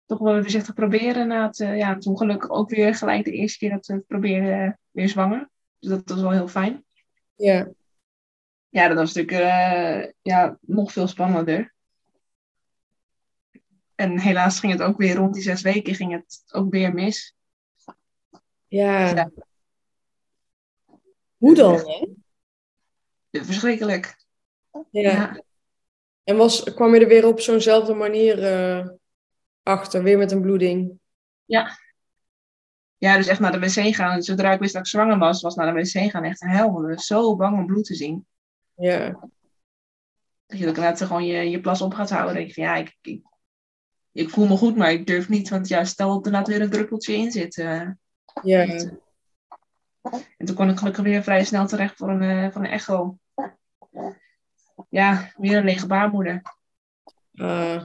Toch 0.05 0.19
wel 0.19 0.33
weer 0.33 0.41
voorzichtig 0.41 0.73
proberen 0.73 1.27
na 1.27 1.45
het, 1.47 1.59
eh, 1.59 1.77
ja, 1.77 1.97
toen 1.97 2.17
gelukkig 2.17 2.49
ook 2.49 2.69
weer 2.69 2.95
gelijk 2.95 3.25
de 3.25 3.31
eerste 3.31 3.57
keer 3.57 3.69
dat 3.69 3.85
we 3.85 3.93
het 3.93 4.07
probeerden 4.07 4.63
eh, 4.65 4.71
weer 4.91 5.09
zwanger. 5.09 5.49
Dus 5.83 5.91
dat 5.91 6.09
was 6.09 6.21
wel 6.21 6.31
heel 6.31 6.47
fijn. 6.47 6.85
Ja, 7.35 7.71
Ja, 8.69 8.87
dat 8.87 8.97
was 8.97 9.13
natuurlijk 9.13 9.43
eh, 9.43 10.11
ja, 10.21 10.57
nog 10.61 10.91
veel 10.91 11.07
spannender. 11.07 11.73
En 13.95 14.19
helaas 14.19 14.59
ging 14.59 14.71
het 14.71 14.81
ook 14.81 14.97
weer 14.97 15.15
rond 15.15 15.33
die 15.33 15.43
zes 15.43 15.61
weken 15.61 15.95
ging 15.95 16.11
het 16.11 16.43
ook 16.51 16.71
weer 16.71 16.93
mis. 16.93 17.35
ja. 18.67 19.09
Ja. 19.15 19.31
Hoe 21.37 21.55
dan, 21.55 21.75
hè? 21.75 22.07
Verschrikkelijk. 23.43 24.15
Ja. 24.71 24.83
Ja. 24.89 25.43
En 26.23 26.37
was, 26.37 26.63
kwam 26.63 26.93
je 26.93 27.01
er 27.01 27.07
weer 27.07 27.27
op 27.27 27.39
zo'nzelfde 27.39 27.93
manier 27.93 28.43
eh, 28.43 28.87
achter, 29.63 30.03
weer 30.03 30.17
met 30.17 30.31
een 30.31 30.41
bloeding? 30.41 30.99
ja, 31.45 31.77
dus 33.03 33.27
echt 33.27 33.39
naar 33.39 33.51
de 33.51 33.59
wc 33.59 33.95
gaan. 33.95 34.21
Zodra 34.21 34.51
ik 34.51 34.59
wist 34.59 34.73
dat 34.73 34.81
ik 34.81 34.87
zwanger 34.87 35.17
was, 35.17 35.41
was 35.41 35.55
naar 35.55 35.73
de 35.73 35.81
wc 35.81 36.11
gaan 36.11 36.23
echt 36.23 36.41
een 36.41 36.49
hel. 36.49 36.89
Ik 36.89 36.95
was 36.95 37.05
zo 37.05 37.35
bang 37.35 37.57
om 37.57 37.65
bloed 37.65 37.85
te 37.85 37.95
zien. 37.95 38.25
Ja, 38.75 39.19
Dat 40.45 40.59
je 40.59 40.67
ook 40.67 40.77
net 40.77 41.01
gewoon 41.01 41.25
je, 41.25 41.49
je 41.49 41.59
plas 41.61 41.81
op 41.81 41.93
gaat 41.93 42.09
houden. 42.09 42.33
denk 42.33 42.47
je 42.47 42.53
van 42.53 42.63
ja, 42.63 42.75
ik, 42.75 42.97
ik, 43.01 43.21
ik 44.11 44.29
voel 44.29 44.47
me 44.47 44.57
goed, 44.57 44.75
maar 44.75 44.91
ik 44.91 45.07
durf 45.07 45.29
niet. 45.29 45.49
Want 45.49 45.67
ja, 45.67 45.83
stel 45.83 46.13
dat 46.13 46.25
er 46.25 46.31
laat 46.31 46.47
weer 46.47 46.61
een 46.61 46.69
druppeltje 46.69 47.13
in 47.15 47.31
zit. 47.31 47.57
eh. 47.57 47.89
ja, 48.43 48.65
En 50.37 50.45
toen 50.45 50.55
kon 50.55 50.69
ik 50.69 50.77
gelukkig 50.77 51.03
weer 51.03 51.23
vrij 51.23 51.43
snel 51.43 51.67
terecht 51.67 51.97
voor 51.97 52.09
een, 52.09 52.21
eh, 52.21 52.51
voor 52.51 52.61
een 52.61 52.71
echo. 52.71 53.17
Ja, 54.89 55.31
weer 55.37 55.57
een 55.57 55.63
lege 55.63 55.87
baarmoeder. 55.87 56.41
Ah, 57.35 57.83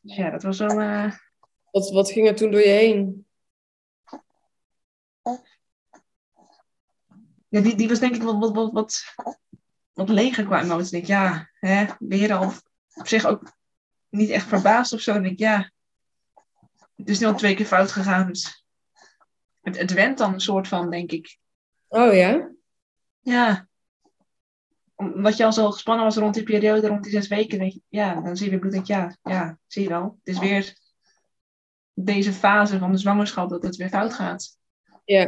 Dus 0.00 0.16
ja, 0.16 0.30
dat 0.30 0.42
was 0.42 0.58
wel... 0.58 0.80
eh, 0.80 1.12
wat, 1.70 1.90
wat 1.90 2.10
ging 2.10 2.28
er 2.28 2.34
toen 2.34 2.50
door 2.50 2.60
je 2.60 2.68
heen? 2.68 3.26
ja, 7.48 7.60
die, 7.60 7.74
die 7.74 7.88
was 7.88 7.98
denk 7.98 8.14
ik 8.14 8.22
wat, 8.22 8.38
wat, 8.38 8.54
wat, 8.54 8.72
wat, 8.72 9.14
wat 9.92 10.08
leger 10.08 10.44
qua 10.44 10.62
emoties. 10.62 10.92
Ik 10.92 10.92
denk, 10.92 11.06
ja, 11.06 11.50
hè, 11.60 11.86
weer 11.98 12.32
al 12.32 12.52
op 12.94 13.06
zich 13.06 13.24
ook 13.24 13.52
niet 14.08 14.30
echt 14.30 14.46
verbaasd 14.46 14.92
of 14.92 15.00
zo. 15.00 15.14
Ik 15.14 15.22
denk, 15.22 15.38
ja, 15.38 15.70
het 16.96 17.08
is 17.08 17.18
nu 17.18 17.26
al 17.26 17.34
twee 17.34 17.54
keer 17.54 17.66
fout 17.66 17.92
gegaan. 17.92 18.26
Dus 18.26 18.64
het, 19.60 19.78
het 19.78 19.92
went 19.92 20.18
dan 20.18 20.32
een 20.32 20.40
soort 20.40 20.68
van, 20.68 20.90
denk 20.90 21.12
ik. 21.12 21.38
Oh 21.88 22.14
ja? 22.14 22.50
Ja. 23.20 23.68
Omdat 24.94 25.36
je 25.36 25.44
al 25.44 25.52
zo 25.52 25.70
gespannen 25.70 26.04
was 26.04 26.16
rond 26.16 26.34
die 26.34 26.42
periode, 26.42 26.88
rond 26.88 27.02
die 27.02 27.12
zes 27.12 27.28
weken, 27.28 27.58
denk 27.58 27.72
je, 27.72 27.82
ja, 27.88 28.20
dan 28.20 28.36
zie 28.36 28.44
je 28.44 28.50
weer 28.50 28.60
bloed. 28.60 28.72
Denk 28.72 28.86
je, 28.86 28.92
ja, 28.92 29.16
ja, 29.22 29.58
zie 29.66 29.82
je 29.82 29.88
wel. 29.88 30.18
Het 30.24 30.34
is 30.34 30.38
weer 30.38 30.76
deze 32.04 32.32
fase 32.32 32.78
van 32.78 32.92
de 32.92 32.98
zwangerschap 32.98 33.50
dat 33.50 33.62
het 33.62 33.76
weer 33.76 33.88
fout 33.88 34.14
gaat. 34.14 34.58
Ja, 35.04 35.26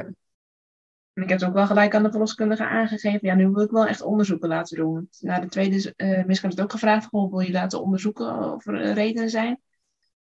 En 1.12 1.22
ik 1.22 1.28
heb 1.28 1.38
het 1.40 1.44
ook 1.44 1.54
wel 1.54 1.66
gelijk 1.66 1.94
aan 1.94 2.02
de 2.02 2.10
verloskundige 2.10 2.64
aangegeven. 2.64 3.28
Ja, 3.28 3.34
nu 3.34 3.48
wil 3.48 3.64
ik 3.64 3.70
wel 3.70 3.86
echt 3.86 4.02
onderzoeken 4.02 4.48
laten 4.48 4.76
doen. 4.76 5.08
Na 5.18 5.40
de 5.40 5.48
tweede 5.48 5.94
uh, 5.96 6.24
miskraam 6.24 6.50
is 6.50 6.56
het 6.56 6.60
ook 6.60 6.70
gevraagd. 6.70 7.06
Goh, 7.06 7.30
wil 7.30 7.40
je 7.40 7.52
laten 7.52 7.82
onderzoeken 7.82 8.52
of 8.52 8.66
er 8.66 8.80
eh, 8.80 8.94
redenen 8.94 9.30
zijn? 9.30 9.60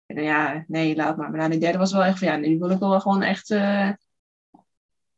En 0.05 0.23
ja, 0.23 0.63
nee, 0.67 0.95
laat 0.95 1.17
maar. 1.17 1.29
Maar 1.29 1.39
na 1.39 1.49
die 1.49 1.59
derde 1.59 1.77
was 1.77 1.91
wel 1.91 2.03
echt 2.03 2.19
van 2.19 2.27
ja, 2.27 2.35
nu 2.35 2.57
wil 2.57 2.69
ik 2.69 2.79
wel 2.79 2.99
gewoon 2.99 3.21
echt 3.21 3.49
uh, 3.49 3.91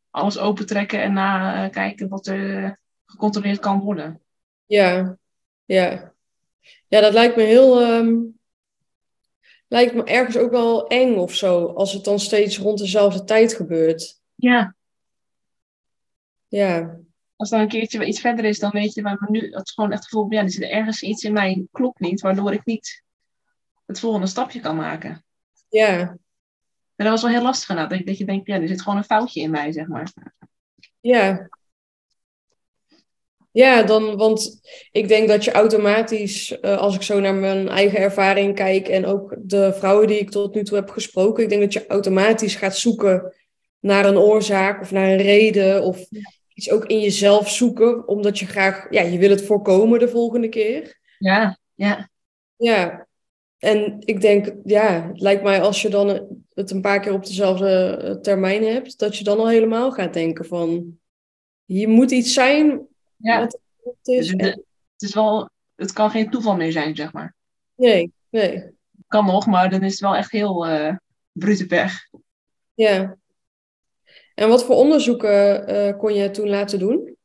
alles 0.09 0.37
opentrekken 0.37 1.01
en 1.01 1.13
nakijken 1.13 2.05
uh, 2.05 2.11
wat 2.11 2.27
er 2.27 2.79
gecontroleerd 3.05 3.59
kan 3.59 3.79
worden. 3.79 4.21
Ja, 4.65 5.17
ja. 5.65 6.13
Ja, 6.87 7.01
dat 7.01 7.13
lijkt 7.13 7.35
me 7.35 7.43
heel. 7.43 7.81
Um, 7.81 8.36
lijkt 9.67 9.95
me 9.95 10.03
ergens 10.03 10.37
ook 10.37 10.51
wel 10.51 10.87
eng 10.87 11.15
of 11.15 11.35
zo. 11.35 11.65
Als 11.65 11.93
het 11.93 12.03
dan 12.03 12.19
steeds 12.19 12.57
rond 12.57 12.77
dezelfde 12.77 13.23
tijd 13.23 13.53
gebeurt. 13.53 14.21
Ja. 14.35 14.75
Ja. 16.47 16.97
Als 17.35 17.49
dan 17.49 17.59
een 17.59 17.67
keertje 17.67 18.05
iets 18.05 18.19
verder 18.19 18.45
is, 18.45 18.59
dan 18.59 18.71
weet 18.71 18.93
je, 18.93 19.01
maar 19.01 19.27
nu 19.29 19.51
het 19.51 19.65
is 19.65 19.71
gewoon 19.71 19.91
echt 19.91 19.99
het 19.99 20.09
gevoel, 20.09 20.31
ja, 20.31 20.41
er 20.41 20.51
zit 20.51 20.63
ergens 20.63 21.01
iets 21.01 21.23
in 21.23 21.33
mij 21.33 21.67
klopt 21.71 21.99
niet, 21.99 22.21
waardoor 22.21 22.53
ik 22.53 22.65
niet 22.65 23.03
het 23.85 23.99
volgende 23.99 24.27
stapje 24.27 24.59
kan 24.59 24.75
maken. 24.75 25.23
Ja. 25.69 25.99
En 25.99 27.05
dat 27.05 27.07
was 27.07 27.21
wel 27.21 27.31
heel 27.31 27.41
lastig 27.41 27.69
inderdaad, 27.69 27.97
dat, 27.97 28.07
dat 28.07 28.17
je 28.17 28.25
denkt, 28.25 28.47
ja, 28.47 28.61
er 28.61 28.67
zit 28.67 28.81
gewoon 28.81 28.97
een 28.97 29.03
foutje 29.03 29.41
in 29.41 29.51
mij, 29.51 29.71
zeg 29.71 29.87
maar. 29.87 30.13
Ja. 30.99 31.49
Ja, 33.57 33.83
dan, 33.83 34.15
want 34.17 34.59
ik 34.91 35.07
denk 35.07 35.27
dat 35.27 35.43
je 35.43 35.51
automatisch, 35.51 36.57
uh, 36.61 36.77
als 36.77 36.95
ik 36.95 37.01
zo 37.01 37.19
naar 37.19 37.35
mijn 37.35 37.69
eigen 37.69 37.99
ervaring 37.99 38.55
kijk 38.55 38.87
en 38.87 39.05
ook 39.05 39.35
de 39.39 39.73
vrouwen 39.73 40.07
die 40.07 40.19
ik 40.19 40.29
tot 40.29 40.55
nu 40.55 40.63
toe 40.63 40.77
heb 40.77 40.89
gesproken, 40.89 41.43
ik 41.43 41.49
denk 41.49 41.61
dat 41.61 41.73
je 41.73 41.87
automatisch 41.87 42.55
gaat 42.55 42.77
zoeken 42.77 43.33
naar 43.79 44.05
een 44.05 44.17
oorzaak 44.17 44.81
of 44.81 44.91
naar 44.91 45.09
een 45.09 45.21
reden 45.21 45.83
of 45.83 46.05
ja. 46.09 46.31
iets 46.53 46.71
ook 46.71 46.85
in 46.85 46.99
jezelf 46.99 47.49
zoeken, 47.49 48.07
omdat 48.07 48.39
je 48.39 48.45
graag, 48.45 48.87
ja, 48.89 49.01
je 49.01 49.17
wil 49.17 49.29
het 49.29 49.45
voorkomen 49.45 49.99
de 49.99 50.09
volgende 50.09 50.49
keer. 50.49 50.99
Ja, 51.17 51.57
ja. 51.75 52.09
Ja, 52.55 53.07
en 53.57 53.97
ik 53.99 54.21
denk, 54.21 54.53
ja, 54.63 55.07
het 55.07 55.21
lijkt 55.21 55.43
mij 55.43 55.61
als 55.61 55.81
je 55.81 55.89
dan 55.89 56.27
het 56.53 56.71
een 56.71 56.81
paar 56.81 56.99
keer 56.99 57.13
op 57.13 57.25
dezelfde 57.25 58.19
termijn 58.21 58.63
hebt, 58.63 58.99
dat 58.99 59.17
je 59.17 59.23
dan 59.23 59.37
al 59.37 59.49
helemaal 59.49 59.91
gaat 59.91 60.13
denken 60.13 60.45
van, 60.45 60.97
hier 61.65 61.89
moet 61.89 62.11
iets 62.11 62.33
zijn 62.33 62.87
ja. 63.17 63.39
wat 63.39 63.59
het 63.83 64.07
is. 64.07 64.27
Dus 64.27 64.29
het, 64.29 64.55
het 64.93 65.01
is 65.01 65.13
wel, 65.13 65.49
het 65.75 65.93
kan 65.93 66.11
geen 66.11 66.29
toeval 66.29 66.55
meer 66.55 66.71
zijn, 66.71 66.95
zeg 66.95 67.13
maar. 67.13 67.35
Nee, 67.75 68.11
nee. 68.29 68.75
Kan 69.07 69.25
nog, 69.25 69.45
maar 69.45 69.69
dan 69.69 69.83
is 69.83 69.91
het 69.91 69.99
wel 69.99 70.15
echt 70.15 70.31
heel 70.31 70.69
uh, 70.69 70.95
brute 71.31 71.65
pech. 71.65 72.09
Ja. 72.73 73.17
En 74.35 74.49
wat 74.49 74.65
voor 74.65 74.75
onderzoeken 74.75 75.69
uh, 75.73 75.97
kon 75.97 76.13
je 76.13 76.31
toen 76.31 76.49
laten 76.49 76.79
doen? 76.79 77.15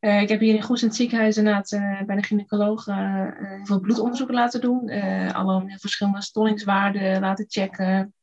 Uh, 0.00 0.20
ik 0.20 0.28
heb 0.28 0.40
hier 0.40 0.54
in 0.54 0.62
Goes 0.62 0.82
in 0.82 0.88
het 0.88 0.96
ziekenhuis 0.96 1.36
inderdaad 1.36 1.72
uh, 1.72 2.02
bij 2.02 2.16
de 2.16 2.22
gynaecoloog 2.22 2.86
uh, 2.86 2.96
heel 3.38 3.66
veel 3.66 3.80
bloedonderzoeken 3.80 4.34
laten 4.34 4.60
doen. 4.60 4.90
alle 5.32 5.76
verschillende 5.78 6.22
stollingswaarden 6.22 7.20
laten 7.20 7.44
checken. 7.48 8.14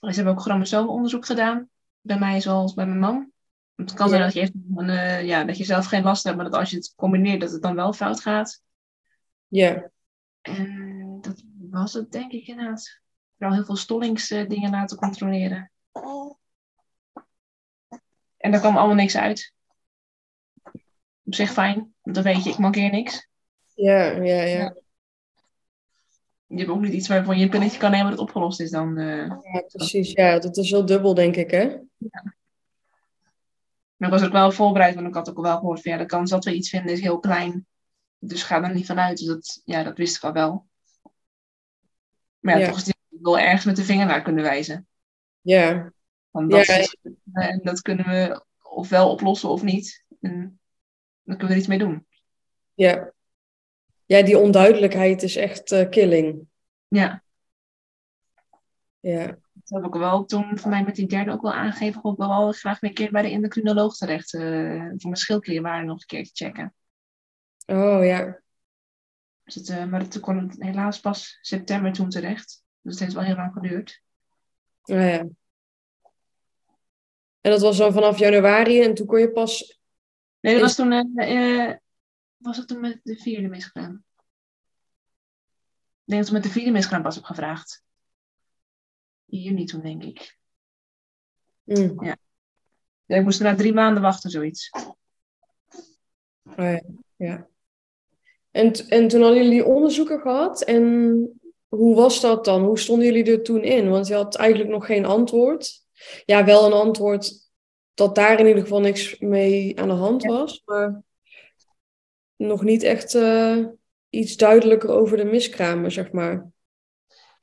Ze 0.00 0.14
hebben 0.14 0.32
ook 0.32 0.40
chromosoomonderzoek 0.40 1.26
gedaan. 1.26 1.68
Bij 2.00 2.18
mij 2.18 2.40
zoals 2.40 2.74
bij 2.74 2.86
mijn 2.86 2.98
man. 2.98 3.32
Het 3.74 3.94
kan 3.94 4.08
zijn 4.08 4.20
ja. 4.20 4.26
dat, 4.26 4.34
je 4.34 4.52
een, 4.74 5.26
ja, 5.26 5.44
dat 5.44 5.56
je 5.58 5.64
zelf 5.64 5.86
geen 5.86 6.02
last 6.02 6.24
hebt, 6.24 6.36
maar 6.36 6.44
dat 6.50 6.54
als 6.54 6.70
je 6.70 6.76
het 6.76 6.92
combineert 6.96 7.40
dat 7.40 7.50
het 7.50 7.62
dan 7.62 7.74
wel 7.74 7.92
fout 7.92 8.20
gaat. 8.20 8.62
Ja. 9.48 9.90
En 10.42 11.18
dat 11.20 11.42
was 11.70 11.92
het 11.92 12.12
denk 12.12 12.32
ik 12.32 12.46
inderdaad. 12.46 13.00
Vooral 13.36 13.54
heel 13.56 13.64
veel 13.64 13.76
stollingsdingen 13.76 14.70
laten 14.70 14.96
controleren. 14.96 15.70
En 18.36 18.50
daar 18.50 18.60
kwam 18.60 18.76
allemaal 18.76 18.96
niks 18.96 19.16
uit. 19.16 19.52
op 21.24 21.34
zich 21.34 21.50
fijn. 21.52 21.94
Want 22.02 22.14
dan 22.16 22.24
weet 22.24 22.44
je, 22.44 22.50
ik 22.50 22.58
mankeer 22.58 22.90
niks. 22.90 23.28
Ja, 23.74 24.04
ja, 24.04 24.42
ja. 24.42 24.74
Je 26.46 26.56
hebt 26.56 26.70
ook 26.70 26.80
niet 26.80 26.92
iets 26.92 27.08
waarvan 27.08 27.38
je 27.38 27.44
een 27.44 27.50
pilletje 27.50 27.78
kan 27.78 27.90
nemen 27.90 28.10
dat 28.10 28.20
opgelost 28.20 28.60
is 28.60 28.70
dan. 28.70 28.98
eh. 28.98 29.26
Ja, 29.26 29.64
precies. 29.72 30.12
Ja, 30.12 30.38
dat 30.38 30.56
is 30.56 30.70
wel 30.70 30.86
dubbel, 30.86 31.14
denk 31.14 31.36
ik, 31.36 31.50
hè? 31.50 31.76
Maar 33.96 34.08
ik 34.12 34.14
was 34.18 34.24
ook 34.26 34.32
wel 34.32 34.50
voorbereid, 34.52 34.94
want 34.94 35.06
ik 35.06 35.14
had 35.14 35.30
ook 35.30 35.40
wel 35.40 35.56
gehoord 35.58 35.82
van 35.82 35.92
ja, 35.92 35.98
de 35.98 36.06
kans 36.06 36.30
dat 36.30 36.44
we 36.44 36.54
iets 36.54 36.68
vinden 36.70 36.92
is 36.92 37.00
heel 37.00 37.18
klein. 37.18 37.66
Dus 38.18 38.42
ga 38.42 38.62
er 38.62 38.74
niet 38.74 38.86
vanuit. 38.86 39.18
Dus 39.18 39.26
dat, 39.26 39.62
ja, 39.64 39.82
dat 39.82 39.96
wist 39.96 40.16
ik 40.16 40.22
al 40.22 40.32
wel. 40.32 40.66
Maar 42.38 42.54
ja, 42.54 42.60
Ja. 42.60 42.68
toch 42.68 42.76
is 42.80 42.86
het 42.86 42.96
wel 43.08 43.38
ergens 43.38 43.64
met 43.64 43.76
de 43.76 43.84
vinger 43.84 44.06
naar 44.06 44.22
kunnen 44.22 44.42
wijzen. 44.42 44.86
Ja, 45.40 45.92
Want 46.30 46.50
dat, 46.50 46.66
Ja, 46.66 46.74
is- 46.74 46.96
en 47.32 47.60
dat 47.62 47.80
kunnen 47.80 48.06
we 48.06 48.44
ofwel 48.62 49.10
oplossen 49.10 49.48
of 49.48 49.62
niet. 49.62 50.04
En 50.20 50.60
dan 51.22 51.36
kunnen 51.36 51.46
we 51.46 51.52
er 51.52 51.58
iets 51.58 51.66
mee 51.66 51.78
doen. 51.78 52.06
ja. 52.74 53.12
Ja, 54.06 54.22
die 54.22 54.38
onduidelijkheid 54.38 55.22
is 55.22 55.36
echt 55.36 55.72
eh, 55.72 55.88
killing. 55.88 56.46
Ja, 56.88 57.22
Ja, 59.00 59.38
dat 59.64 59.82
heb 59.82 59.94
ik 59.94 60.00
wel 60.00 60.24
toen 60.24 60.58
voor 60.58 60.70
mij 60.70 60.84
met 60.84 60.94
die 60.94 61.06
derde 61.06 61.30
ook 61.30 61.42
wel 61.42 61.52
aangegeven. 61.52 61.96
Ik 61.96 62.02
wil 62.02 62.16
wel 62.16 62.52
graag 62.52 62.80
weer 62.80 62.90
een 62.90 62.96
keer 62.96 63.10
bij 63.10 63.22
de 63.22 63.30
endocrinoloog 63.30 63.96
terecht. 63.96 64.34
eh 64.34 64.40
voor 64.78 65.10
mijn 65.10 65.16
schildklierwaarden 65.16 65.86
nog 65.86 66.00
een 66.00 66.06
keer 66.06 66.24
te 66.24 66.30
checken. 66.34 66.74
oh 67.66 68.04
ja. 68.04 68.42
Dus 69.44 69.54
het, 69.54 69.68
eh, 69.68 69.84
maar 69.84 70.08
toen 70.08 70.22
kwam 70.22 70.38
het 70.38 70.62
helaas 70.62 71.00
pas 71.00 71.38
september 71.40 71.92
toen 71.92 72.08
terecht. 72.08 72.62
Dus 72.80 72.92
het 72.92 73.02
heeft 73.02 73.14
wel 73.14 73.22
heel 73.22 73.36
lang 73.36 73.52
geduurd. 73.52 74.02
Oh, 74.82 74.96
ja. 74.96 75.26
En 77.40 77.50
dat 77.50 77.60
was 77.60 77.76
dan 77.76 77.92
vanaf 77.92 78.18
januari 78.18 78.82
en 78.82 78.94
toen 78.94 79.06
kon 79.06 79.18
je 79.18 79.32
pas. 79.32 79.78
Nee, 80.40 80.52
dat 80.52 80.62
was 80.62 80.74
toen, 80.74 81.16
eh, 81.16 81.74
was 82.36 82.56
het 82.56 82.68
toen 82.68 82.80
met 82.80 83.00
de 83.02 83.16
vierde 83.16 83.48
miskraam? 83.48 84.04
Ik 86.04 86.10
denk 86.10 86.20
dat 86.20 86.28
we 86.28 86.34
met 86.34 86.42
de 86.42 86.50
vierde 86.50 86.70
miskraam 86.70 87.02
pas 87.02 87.14
heb 87.14 87.24
gevraagd. 87.24 87.84
In 89.26 89.38
juni 89.38 89.64
toen, 89.64 89.80
denk 89.80 90.02
ik. 90.02 90.36
Hm, 91.64 92.04
Ja, 93.06 93.16
ik 93.16 93.22
moest 93.22 93.40
na 93.40 93.54
drie 93.54 93.72
maanden 93.72 94.02
wachten, 94.02 94.30
zoiets. 94.30 94.70
oh 96.44 96.54
ja, 96.56 96.80
ja. 97.16 97.48
En, 98.50 98.72
en 98.88 99.08
toen 99.08 99.22
hadden 99.22 99.42
jullie 99.44 99.64
onderzoeken 99.64 100.20
gehad 100.20 100.62
en 100.62 100.82
hoe 101.68 101.94
was 101.96 102.20
dat 102.20 102.44
dan? 102.44 102.64
Hoe 102.64 102.78
stonden 102.78 103.06
jullie 103.06 103.32
er 103.32 103.42
toen 103.42 103.62
in? 103.62 103.88
Want 103.90 104.06
je 104.06 104.14
had 104.14 104.34
eigenlijk 104.36 104.70
nog 104.70 104.86
geen 104.86 105.04
antwoord. 105.04 105.86
Ja, 106.24 106.44
wel 106.44 106.66
een 106.66 106.72
antwoord 106.72 107.50
dat 107.94 108.14
daar 108.14 108.40
in 108.40 108.46
ieder 108.46 108.62
geval 108.62 108.80
niks 108.80 109.18
mee 109.18 109.80
aan 109.80 109.88
de 109.88 109.94
hand 109.94 110.22
Ja. 110.22 110.28
was, 110.28 110.62
maar 110.64 111.02
nog 112.36 112.62
niet 112.62 112.82
echt 112.82 113.14
eh, 113.14 113.66
iets 114.10 114.36
duidelijker 114.36 114.90
over 114.90 115.16
de 115.16 115.24
miskramen, 115.24 115.92
zeg 115.92 116.12
maar. 116.12 116.50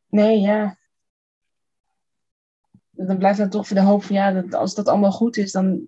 Nee, 0.08 0.40
ja. 0.40 0.80
Dan 2.92 3.18
blijft 3.18 3.38
dan 3.38 3.50
toch 3.50 3.68
voor 3.68 3.76
de 3.76 3.84
hoop 3.84 4.04
van, 4.04 4.16
ja, 4.16 4.32
dat 4.32 4.54
als 4.54 4.76
dat 4.76 4.88
allemaal 4.88 5.12
goed 5.12 5.38
is, 5.38 5.52
dan, 5.52 5.88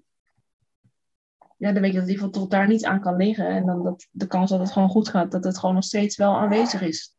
ja, 1.57 1.71
dan 1.71 1.81
weet 1.81 1.91
je 1.93 1.99
dat 1.99 2.07
in 2.07 2.13
ieder 2.13 2.25
geval 2.25 2.41
tot 2.41 2.51
daar 2.51 2.67
niet 2.67 2.85
aan 2.85 3.01
kan 3.01 3.15
liggen. 3.15 3.47
En 3.47 3.65
dan 3.65 3.83
dat 3.83 4.07
de 4.11 4.27
kans 4.27 4.49
dat 4.49 4.59
het 4.59 4.71
gewoon 4.71 4.89
goed 4.89 5.09
gaat, 5.09 5.31
dat 5.31 5.43
het 5.43 5.57
gewoon 5.57 5.75
nog 5.75 5.83
steeds 5.83 6.15
wel 6.17 6.35
aanwezig 6.35 6.81
is. 6.81 7.15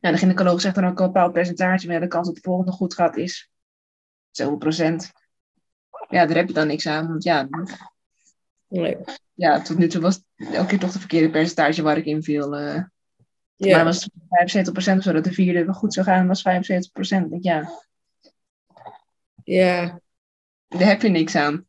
Ja, 0.00 0.10
de 0.10 0.16
gynaecoloog 0.16 0.60
zegt 0.60 0.74
dan 0.74 0.84
ook 0.86 1.00
een 1.00 1.06
bepaald 1.06 1.32
percentage, 1.32 1.86
maar 1.86 1.94
ja, 1.94 2.00
de 2.00 2.08
kans 2.08 2.26
dat 2.26 2.36
het 2.36 2.44
volgende 2.44 2.72
goed 2.72 2.94
gaat 2.94 3.16
is 3.16 3.50
zoveel 4.30 4.56
procent. 4.56 5.12
Ja, 6.08 6.26
daar 6.26 6.36
heb 6.36 6.48
je 6.48 6.54
dan 6.54 6.66
niks 6.66 6.86
aan, 6.86 7.08
want 7.08 7.22
ja, 7.22 7.48
Nee. 8.68 8.96
ja 9.34 9.62
tot 9.62 9.78
nu 9.78 9.88
toe 9.88 10.00
was 10.00 10.14
het 10.34 10.54
elke 10.54 10.68
keer 10.68 10.78
toch 10.78 10.92
de 10.92 10.98
verkeerde 10.98 11.30
percentage 11.30 11.82
waar 11.82 11.96
ik 11.96 12.04
in 12.04 12.22
viel. 12.22 12.48
Maar 12.48 12.92
Ja, 13.56 13.84
was 13.84 14.04
het 14.04 14.70
75% 14.70 14.96
of 14.96 15.02
zo, 15.02 15.12
dat 15.12 15.24
de 15.24 15.32
vierde 15.32 15.64
wel 15.64 15.74
goed 15.74 15.92
zou 15.92 16.06
gaan, 16.06 16.26
was 16.26 16.42
75%. 16.42 17.24
Ik 17.24 17.30
denk, 17.30 17.42
Ja, 17.42 17.70
ja, 19.44 20.00
daar 20.68 20.88
heb 20.88 21.02
je 21.02 21.08
niks 21.08 21.34
aan. 21.34 21.66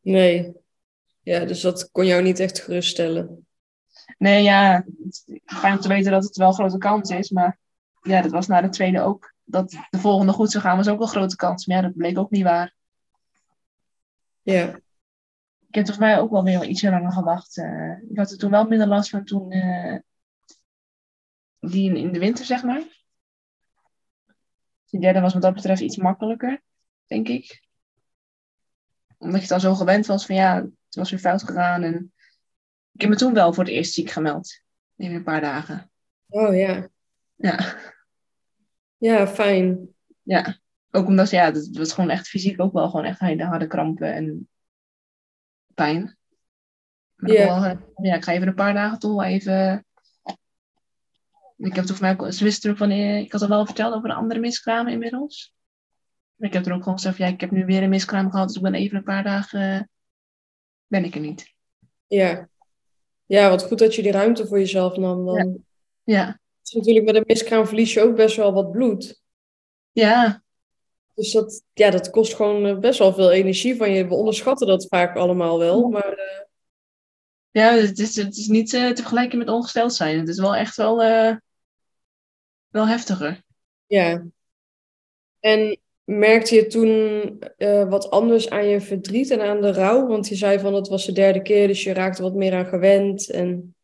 nee. 0.00 0.60
Ja, 1.22 1.44
dus 1.44 1.60
dat 1.60 1.90
kon 1.90 2.06
jou 2.06 2.22
niet 2.22 2.38
echt 2.40 2.60
geruststellen. 2.60 3.46
Nee, 4.18 4.42
ja, 4.42 4.84
het 5.02 5.24
is 5.26 5.40
fijn 5.44 5.74
om 5.74 5.80
te 5.80 5.88
weten 5.88 6.12
dat 6.12 6.24
het 6.24 6.36
wel 6.36 6.48
een 6.48 6.54
grote 6.54 6.78
kans 6.78 7.10
is. 7.10 7.30
Maar 7.30 7.58
ja, 8.02 8.22
dat 8.22 8.30
was 8.30 8.46
na 8.46 8.60
de 8.60 8.68
tweede 8.68 9.00
ook. 9.00 9.34
Dat 9.44 9.70
de 9.90 9.98
volgende 9.98 10.32
goed 10.32 10.50
zou 10.50 10.64
gaan, 10.64 10.76
was 10.76 10.88
ook 10.88 10.98
wel 10.98 11.06
een 11.06 11.12
grote 11.12 11.36
kans. 11.36 11.66
Maar 11.66 11.76
ja, 11.76 11.82
dat 11.82 11.96
bleek 11.96 12.18
ook 12.18 12.30
niet 12.30 12.42
waar. 12.42 12.74
Ja, 14.42 14.66
Ik 15.68 15.74
heb 15.74 15.86
volgens 15.86 15.98
mij 15.98 16.18
ook 16.20 16.30
wel 16.30 16.44
weer 16.44 16.64
ietsje 16.64 16.90
langer 16.90 17.12
gewacht. 17.12 17.56
eh. 17.58 17.92
ik 18.10 18.16
had 18.18 18.30
er 18.30 18.38
toen 18.38 18.50
wel 18.50 18.68
minder 18.68 18.86
last 18.88 19.10
van 19.10 19.24
toen... 19.24 19.50
eh, 19.50 19.98
die 21.60 21.88
in, 21.90 21.96
in 21.96 22.12
de 22.12 22.18
winter, 22.18 22.44
zeg 22.44 22.62
maar. 22.62 23.01
Die 24.92 25.00
derde 25.00 25.20
was 25.20 25.32
wat 25.32 25.42
dat 25.42 25.54
betreft 25.54 25.80
iets 25.80 25.96
makkelijker, 25.96 26.62
denk 27.06 27.28
ik. 27.28 27.62
Omdat 29.18 29.36
je 29.36 29.42
het 29.42 29.52
al 29.52 29.60
zo 29.60 29.74
gewend 29.74 30.06
was 30.06 30.26
van 30.26 30.34
ja, 30.34 30.54
het 30.62 30.94
was 30.94 31.10
weer 31.10 31.18
fout 31.18 31.42
gegaan. 31.42 31.82
En 31.82 32.12
ik 32.92 33.00
heb 33.00 33.10
me 33.10 33.16
toen 33.16 33.34
wel 33.34 33.52
voor 33.52 33.64
het 33.64 33.72
eerst 33.72 33.92
ziek 33.92 34.10
gemeld. 34.10 34.60
In 34.96 35.14
een 35.14 35.22
paar 35.22 35.40
dagen. 35.40 35.90
oh 36.28 36.56
ja. 36.56 36.88
Ja. 37.34 37.76
Ja, 38.96 39.26
fijn. 39.26 39.88
Ja, 40.22 40.58
ook 40.90 41.06
omdat 41.06 41.30
ja, 41.30 41.44
het 41.44 41.76
was 41.76 41.92
gewoon 41.92 42.10
echt 42.10 42.28
fysiek 42.28 42.60
ook 42.60 42.72
wel 42.72 42.90
gewoon 42.90 43.04
echt 43.04 43.20
hele 43.20 43.44
harde 43.44 43.66
krampen 43.66 44.14
en 44.14 44.48
pijn. 45.74 46.18
Maar 47.14 47.30
Ja. 47.30 47.42
ja. 47.42 47.60
Wel, 47.60 47.78
ja, 48.02 48.14
ik 48.14 48.24
ga 48.24 48.32
even 48.32 48.48
een 48.48 48.54
paar 48.54 48.74
dagen 48.74 48.98
toch 48.98 49.10
wel 49.10 49.24
even. 49.24 49.86
Ik 51.62 51.74
heb 51.74 51.84
toen 51.84 51.96
voor 51.96 52.16
mij 52.16 52.30
ze 52.30 52.44
wisten 52.44 52.70
ook 52.70 52.76
van, 52.76 52.90
ik 52.90 53.32
had 53.32 53.42
al 53.42 53.48
wel 53.48 53.66
verteld 53.66 53.94
over 53.94 54.08
de 54.08 54.14
andere 54.14 54.40
miskramen 54.40 54.92
inmiddels. 54.92 55.54
Maar 56.34 56.48
ik 56.48 56.54
heb 56.54 56.66
er 56.66 56.72
ook 56.72 56.82
gewoon 56.82 56.98
gezegd, 56.98 57.16
ja, 57.16 57.26
ik 57.26 57.40
heb 57.40 57.50
nu 57.50 57.64
weer 57.64 57.82
een 57.82 57.88
miskraam 57.88 58.30
gehad, 58.30 58.46
dus 58.46 58.56
ik 58.56 58.62
ben 58.62 58.74
even 58.74 58.96
een 58.96 59.02
paar 59.02 59.22
dagen, 59.22 59.60
eh, 59.60 59.80
ben 60.86 61.04
ik 61.04 61.14
er 61.14 61.20
niet. 61.20 61.54
Ja. 62.06 62.48
Ja, 63.26 63.48
wat 63.48 63.62
goed 63.62 63.78
dat 63.78 63.94
je 63.94 64.02
die 64.02 64.12
ruimte 64.12 64.46
voor 64.46 64.58
jezelf 64.58 64.96
nam 64.96 65.24
dan. 65.24 65.64
Ja. 66.04 66.40
Is 66.64 66.72
natuurlijk 66.72 67.06
met 67.06 67.14
een 67.14 67.24
miskraam 67.26 67.66
verlies 67.66 67.92
je 67.92 68.02
ook 68.02 68.16
best 68.16 68.36
wel 68.36 68.52
wat 68.52 68.70
bloed. 68.70 69.20
ja, 69.92 70.42
Dus 71.14 71.32
dat, 71.32 71.62
ja, 71.72 71.90
dat 71.90 72.10
kost 72.10 72.34
gewoon 72.34 72.66
eh, 72.66 72.78
best 72.78 72.98
wel 72.98 73.12
veel 73.12 73.30
energie 73.30 73.76
van 73.76 73.90
je. 73.90 74.08
We 74.08 74.14
onderschatten 74.14 74.66
dat 74.66 74.86
vaak 74.88 75.16
allemaal 75.16 75.58
wel. 75.58 75.88
Maar 75.88 76.12
eh, 76.12 76.40
ja 77.50 77.72
het, 77.72 77.98
is, 77.98 78.16
het 78.16 78.36
is 78.36 78.46
niet 78.46 78.74
eh, 78.74 78.90
te 78.90 79.02
vergelijken 79.02 79.38
met 79.38 79.48
ongesteld 79.48 79.94
zijn. 79.94 80.18
Het 80.18 80.28
is 80.28 80.38
wel 80.38 80.54
echt 80.56 80.76
wel, 80.76 81.02
wel 82.72 82.88
heftiger. 82.88 83.42
ja. 83.86 84.24
En 85.40 85.78
merkte 86.04 86.54
je 86.54 86.66
toen 86.66 86.90
eh, 87.56 87.88
wat 87.88 88.10
anders 88.10 88.50
aan 88.50 88.66
je 88.66 88.80
verdriet 88.80 89.30
en 89.30 89.40
aan 89.40 89.60
de 89.60 89.72
rouw? 89.72 90.06
Want 90.06 90.28
je 90.28 90.34
zei 90.34 90.58
van 90.58 90.74
het 90.74 90.88
was 90.88 91.06
de 91.06 91.12
derde 91.12 91.42
keer, 91.42 91.66
dus 91.66 91.82
je 91.82 91.92
raakte 91.92 92.22
wat 92.22 92.34
meer 92.34 92.54
aan 92.54 92.66
gewend. 92.66 93.30
En 93.30 93.74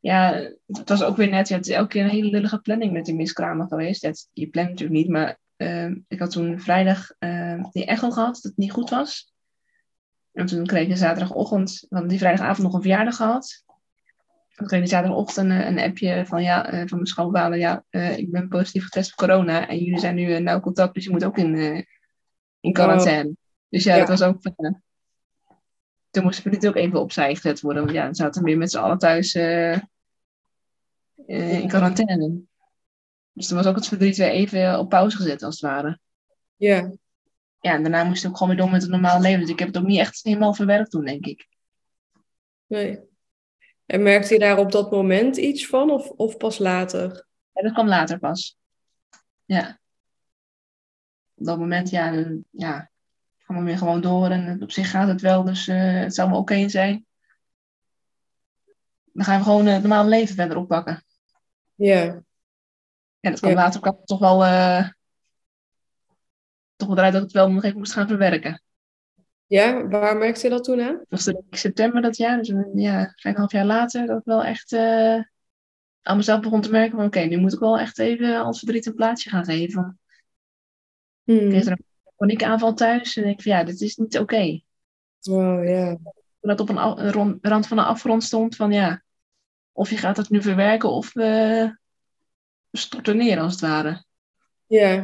ja, 0.00 0.50
het 0.66 0.88
was 0.88 1.02
ook 1.02 1.16
weer 1.16 1.28
net, 1.28 1.48
ja, 1.48 1.56
het 1.56 1.66
is 1.66 1.74
elke 1.74 1.88
keer 1.88 2.04
een 2.04 2.10
hele 2.10 2.30
lullige 2.30 2.60
planning 2.60 2.92
met 2.92 3.04
die 3.04 3.14
miskramen 3.14 3.68
geweest. 3.68 4.28
Je 4.32 4.48
plant 4.48 4.68
natuurlijk 4.68 4.98
niet, 4.98 5.08
maar 5.08 5.38
ehm, 5.56 5.96
ik 6.08 6.18
had 6.18 6.30
toen 6.30 6.60
vrijdag 6.60 7.10
ehm, 7.18 7.62
die 7.70 7.84
echo 7.84 8.10
gehad, 8.10 8.34
dat 8.34 8.42
het 8.42 8.56
niet 8.56 8.72
goed 8.72 8.90
was. 8.90 9.34
En 10.32 10.46
toen 10.46 10.66
kreeg 10.66 10.88
ik 10.88 10.96
zaterdagochtend, 10.96 11.86
hadden 11.88 12.08
die 12.08 12.18
vrijdagavond 12.18 12.62
nog 12.62 12.74
een 12.74 12.82
verjaardag 12.82 13.16
gehad. 13.16 13.64
Kreeg 14.64 14.88
zaterdagochtend 14.88 15.50
een, 15.50 15.78
appje 15.78 16.26
van, 16.26 16.42
ja, 16.42 16.66
eh, 16.66 16.78
van 16.78 16.96
mijn 16.96 17.06
schoonvader, 17.06 17.58
ja, 17.58 17.84
eh, 17.90 18.18
ik 18.18 18.30
ben 18.30 18.48
positief 18.48 18.84
getest 18.84 19.14
voor 19.14 19.28
corona 19.28 19.68
en 19.68 19.78
jullie 19.78 19.98
zijn 19.98 20.14
nu 20.14 20.26
uh, 20.26 20.38
nauw 20.38 20.60
contact, 20.60 20.94
dus 20.94 21.04
je 21.04 21.10
moet 21.10 21.24
ook 21.24 21.38
in, 21.38 21.86
in 22.60 22.72
quarantaine. 22.72 23.36
Dus 23.68 23.84
ja, 23.84 23.94
Ja. 23.94 23.98
dat 23.98 24.08
was 24.18 24.22
ook... 24.22 24.40
Toen 26.10 26.24
moest 26.24 26.44
niet 26.44 26.66
ook 26.66 26.76
even 26.76 27.00
opzij 27.00 27.34
gezet 27.34 27.60
worden, 27.60 27.82
want 27.82 27.94
ja, 27.94 28.04
dan 28.04 28.14
zaten 28.14 28.42
we 28.42 28.48
weer 28.48 28.58
met 28.58 28.70
z'n 28.70 28.78
allen 28.78 28.98
thuis 28.98 29.34
in 31.26 31.68
quarantaine. 31.68 32.40
Dus 33.32 33.46
toen 33.46 33.56
was 33.56 33.66
ook 33.66 33.76
het 33.76 33.88
verdriet 33.88 34.16
weer 34.16 34.30
even 34.30 34.78
op 34.78 34.88
pauze 34.88 35.16
gezet, 35.16 35.42
als 35.42 35.60
het 35.60 35.70
ware. 35.70 35.98
ja, 36.56 36.92
Ja, 37.60 37.74
en 37.74 37.82
daarna 37.82 38.04
moest 38.04 38.24
ik 38.24 38.30
ook 38.30 38.36
gewoon 38.36 38.54
weer 38.54 38.62
door 38.62 38.72
met 38.72 38.82
het 38.82 38.90
normale 38.90 39.20
leven. 39.20 39.40
Dus 39.40 39.50
ik 39.50 39.58
heb 39.58 39.68
het 39.68 39.78
ook 39.78 39.86
niet 39.86 39.98
echt 39.98 40.20
helemaal 40.22 40.54
verwerkt 40.54 40.90
toen, 40.90 41.04
denk 41.04 41.26
ik. 41.26 41.48
nee. 42.66 43.14
En 43.86 44.02
merkte 44.02 44.32
je 44.32 44.40
daar 44.40 44.58
op 44.58 44.72
dat 44.72 44.90
moment 44.90 45.36
iets 45.36 45.66
van 45.66 45.90
of, 45.90 46.10
of 46.10 46.36
pas 46.36 46.58
later? 46.58 47.26
Ja, 47.52 47.62
dat 47.62 47.72
kwam 47.72 47.88
later 47.88 48.18
pas. 48.18 48.56
Ja. 49.44 49.78
Op 51.34 51.44
dat 51.44 51.58
moment, 51.58 51.90
ja, 51.90 52.10
dan, 52.10 52.44
ja, 52.50 52.90
gaan 53.38 53.56
we 53.56 53.62
weer 53.62 53.78
gewoon 53.78 54.00
door. 54.00 54.30
En 54.30 54.62
op 54.62 54.70
zich 54.70 54.90
gaat 54.90 55.08
het 55.08 55.20
wel, 55.20 55.44
dus 55.44 55.66
uh, 55.66 56.00
het 56.00 56.14
zou 56.14 56.30
wel 56.30 56.38
oké 56.38 56.52
okay 56.52 56.68
zijn. 56.68 57.06
Dan 59.12 59.24
gaan 59.24 59.38
we 59.38 59.44
gewoon 59.44 59.66
uh, 59.66 59.72
het 59.72 59.82
normale 59.82 60.08
leven 60.08 60.34
verder 60.34 60.56
oppakken. 60.56 61.04
Ja. 61.74 62.02
Ja, 63.20 63.30
dat 63.30 63.38
kwam 63.38 63.50
ja. 63.50 63.56
later 63.56 63.80
kwam 63.80 64.04
toch 64.04 64.18
wel, 64.18 64.44
uh, 64.44 64.88
toch 66.76 66.88
wel 66.88 66.96
eruit 66.96 67.12
dat 67.12 67.22
ik 67.22 67.28
het 67.28 67.36
wel 67.36 67.50
nog 67.50 67.64
even 67.64 67.78
moest 67.78 67.92
gaan 67.92 68.08
verwerken. 68.08 68.62
Ja, 69.46 69.88
waar 69.88 70.16
merkte 70.16 70.42
je 70.42 70.48
dat 70.48 70.64
toen 70.64 70.80
aan? 70.80 70.96
Dat 70.96 71.06
was 71.08 71.26
in 71.26 71.42
september 71.50 72.02
dat 72.02 72.16
jaar, 72.16 72.38
dus 72.38 72.48
een 72.48 72.70
ja, 72.74 73.14
half 73.16 73.52
jaar 73.52 73.64
later, 73.64 74.06
dat 74.06 74.18
ik 74.18 74.24
wel 74.24 74.44
echt 74.44 74.72
uh, 74.72 75.20
aan 76.02 76.16
mezelf 76.16 76.40
begon 76.40 76.60
te 76.60 76.70
merken 76.70 76.96
van 76.96 77.06
oké, 77.06 77.20
nu 77.20 77.36
moet 77.36 77.52
ik 77.52 77.58
wel 77.58 77.78
echt 77.78 77.98
even 77.98 78.40
als 78.40 78.58
verdriet 78.58 78.86
een 78.86 78.94
plaatsje 78.94 79.28
gaan 79.28 79.44
geven. 79.44 79.98
Hmm. 81.22 81.36
Ik 81.36 81.48
kreeg 81.48 81.64
er 81.64 81.72
een 81.72 81.84
paniekaanval 82.16 82.74
thuis 82.74 83.16
en 83.16 83.24
ik 83.24 83.42
van 83.42 83.52
ja, 83.52 83.64
dit 83.64 83.80
is 83.80 83.96
niet 83.96 84.18
oké. 84.18 84.34
Okay. 84.34 84.64
Ja. 85.66 85.98
Dat 86.40 86.60
op 86.60 86.68
een, 86.68 87.38
rand 87.40 87.66
van 87.66 87.76
de 87.76 87.82
afgrond 87.82 88.24
stond 88.24 88.56
van 88.56 88.72
ja, 88.72 89.02
of 89.72 89.90
je 89.90 89.96
gaat 89.96 90.16
het 90.16 90.30
nu 90.30 90.42
verwerken 90.42 90.90
of 90.90 91.12
we 91.12 91.78
storten 92.72 93.16
neer 93.16 93.40
als 93.40 93.52
het 93.52 93.60
ware. 93.60 94.04
Ja. 94.66 94.96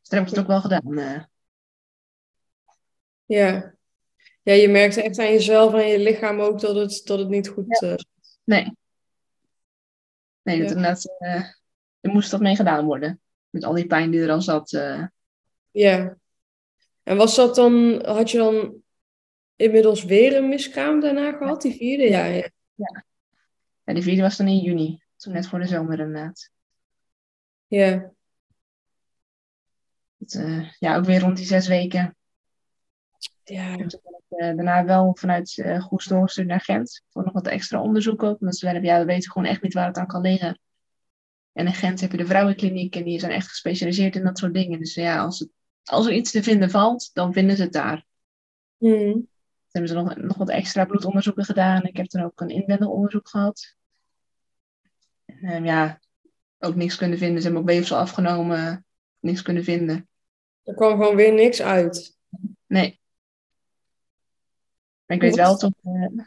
Dus 0.00 0.08
daar 0.08 0.18
heb 0.20 0.28
ik 0.28 0.34
het 0.34 0.38
ook 0.38 0.46
wel 0.46 0.60
gedaan. 0.60 0.98
Uh. 0.98 1.22
Ja. 3.28 3.74
Ja, 4.42 4.52
je 4.52 4.68
merkte 4.68 5.02
echt 5.02 5.18
aan 5.18 5.32
jezelf 5.32 5.74
en 5.74 5.86
je 5.86 5.98
lichaam 5.98 6.40
ook 6.40 6.60
dat 6.60 6.76
het, 6.76 7.00
dat 7.04 7.18
het 7.18 7.28
niet 7.28 7.48
goed... 7.48 7.78
Ja. 7.80 7.88
Uh... 7.88 7.94
Nee. 8.44 8.76
Nee, 10.42 10.60
dat 10.60 10.70
inderdaad, 10.70 11.16
uh, 11.18 11.44
er 12.00 12.10
moest 12.10 12.30
dat 12.30 12.40
mee 12.40 12.56
gedaan 12.56 12.84
worden. 12.84 13.20
Met 13.50 13.64
al 13.64 13.74
die 13.74 13.86
pijn 13.86 14.10
die 14.10 14.20
er 14.20 14.30
al 14.30 14.42
zat. 14.42 14.72
Uh... 14.72 15.06
Ja. 15.70 16.16
En 17.02 17.16
was 17.16 17.34
dat 17.34 17.54
dan, 17.54 18.04
had 18.06 18.30
je 18.30 18.38
dan 18.38 18.82
inmiddels 19.56 20.04
weer 20.04 20.36
een 20.36 20.48
miskraam 20.48 21.00
daarna 21.00 21.32
gehad, 21.32 21.62
die 21.62 21.74
vierde? 21.74 22.08
Ja, 22.08 22.24
ja. 22.24 22.48
ja. 22.74 23.04
ja 23.84 23.94
die 23.94 24.02
vierde 24.02 24.22
was 24.22 24.36
dan 24.36 24.48
in 24.48 24.58
juni. 24.58 25.02
Toen 25.16 25.32
net 25.32 25.46
voor 25.46 25.58
de 25.58 25.66
zomer 25.66 25.98
inderdaad. 25.98 26.50
Ja. 27.66 28.12
Het, 30.18 30.34
uh, 30.34 30.72
ja, 30.78 30.96
ook 30.96 31.04
weer 31.04 31.20
rond 31.20 31.36
die 31.36 31.46
zes 31.46 31.68
weken. 31.68 32.16
Ja. 33.48 33.76
En 33.76 33.88
toen 33.88 34.00
ben 34.02 34.22
ik 34.28 34.40
uh, 34.40 34.56
daarna 34.56 34.84
wel 34.84 35.16
vanuit 35.18 35.56
uh, 35.56 35.80
Goes 35.80 36.04
doorgestuurd 36.04 36.46
naar 36.46 36.60
Gent. 36.60 37.02
Voor 37.10 37.24
nog 37.24 37.32
wat 37.32 37.46
extra 37.46 37.82
onderzoek 37.82 38.22
ook. 38.22 38.40
Omdat 38.40 38.56
ze 38.56 38.66
zeiden, 38.66 38.82
ja, 38.82 38.98
we 38.98 39.04
weten 39.04 39.30
gewoon 39.30 39.48
echt 39.48 39.62
niet 39.62 39.74
waar 39.74 39.86
het 39.86 39.96
aan 39.96 40.06
kan 40.06 40.20
liggen. 40.20 40.60
En 41.52 41.66
in 41.66 41.74
Gent 41.74 42.00
heb 42.00 42.10
je 42.10 42.16
de 42.16 42.26
vrouwenkliniek 42.26 42.96
en 42.96 43.04
die 43.04 43.20
zijn 43.20 43.32
echt 43.32 43.48
gespecialiseerd 43.48 44.16
in 44.16 44.24
dat 44.24 44.38
soort 44.38 44.54
dingen. 44.54 44.78
Dus 44.78 44.94
ja, 44.94 45.18
als, 45.18 45.38
het, 45.38 45.48
als 45.84 46.06
er 46.06 46.12
iets 46.12 46.30
te 46.30 46.42
vinden 46.42 46.70
valt, 46.70 47.10
dan 47.12 47.32
vinden 47.32 47.56
ze 47.56 47.62
het 47.62 47.72
daar. 47.72 48.04
Mm. 48.78 49.12
Toen 49.12 49.28
hebben 49.70 49.90
ze 49.90 49.96
nog, 49.96 50.16
nog 50.16 50.36
wat 50.36 50.48
extra 50.48 50.84
bloedonderzoeken 50.84 51.44
gedaan. 51.44 51.82
Ik 51.82 51.96
heb 51.96 52.10
dan 52.10 52.24
ook 52.24 52.40
een 52.40 52.48
inwendig 52.48 52.88
onderzoek 52.88 53.28
gehad. 53.28 53.76
En, 55.24 55.54
um, 55.54 55.64
ja, 55.64 56.00
ook 56.58 56.74
niks 56.74 56.96
kunnen 56.96 57.18
vinden. 57.18 57.38
Ze 57.38 57.44
hebben 57.44 57.62
ook 57.62 57.68
weefsel 57.68 57.96
afgenomen, 57.96 58.84
niks 59.20 59.42
kunnen 59.42 59.64
vinden. 59.64 60.08
Er 60.64 60.74
kwam 60.74 60.90
gewoon 60.90 61.16
weer 61.16 61.32
niks 61.32 61.62
uit. 61.62 62.16
Nee. 62.66 63.00
Maar 65.08 65.16
ik 65.16 65.22
weet 65.22 65.36
wel 65.36 65.56
toch. 65.56 65.72
Uh, 65.84 66.24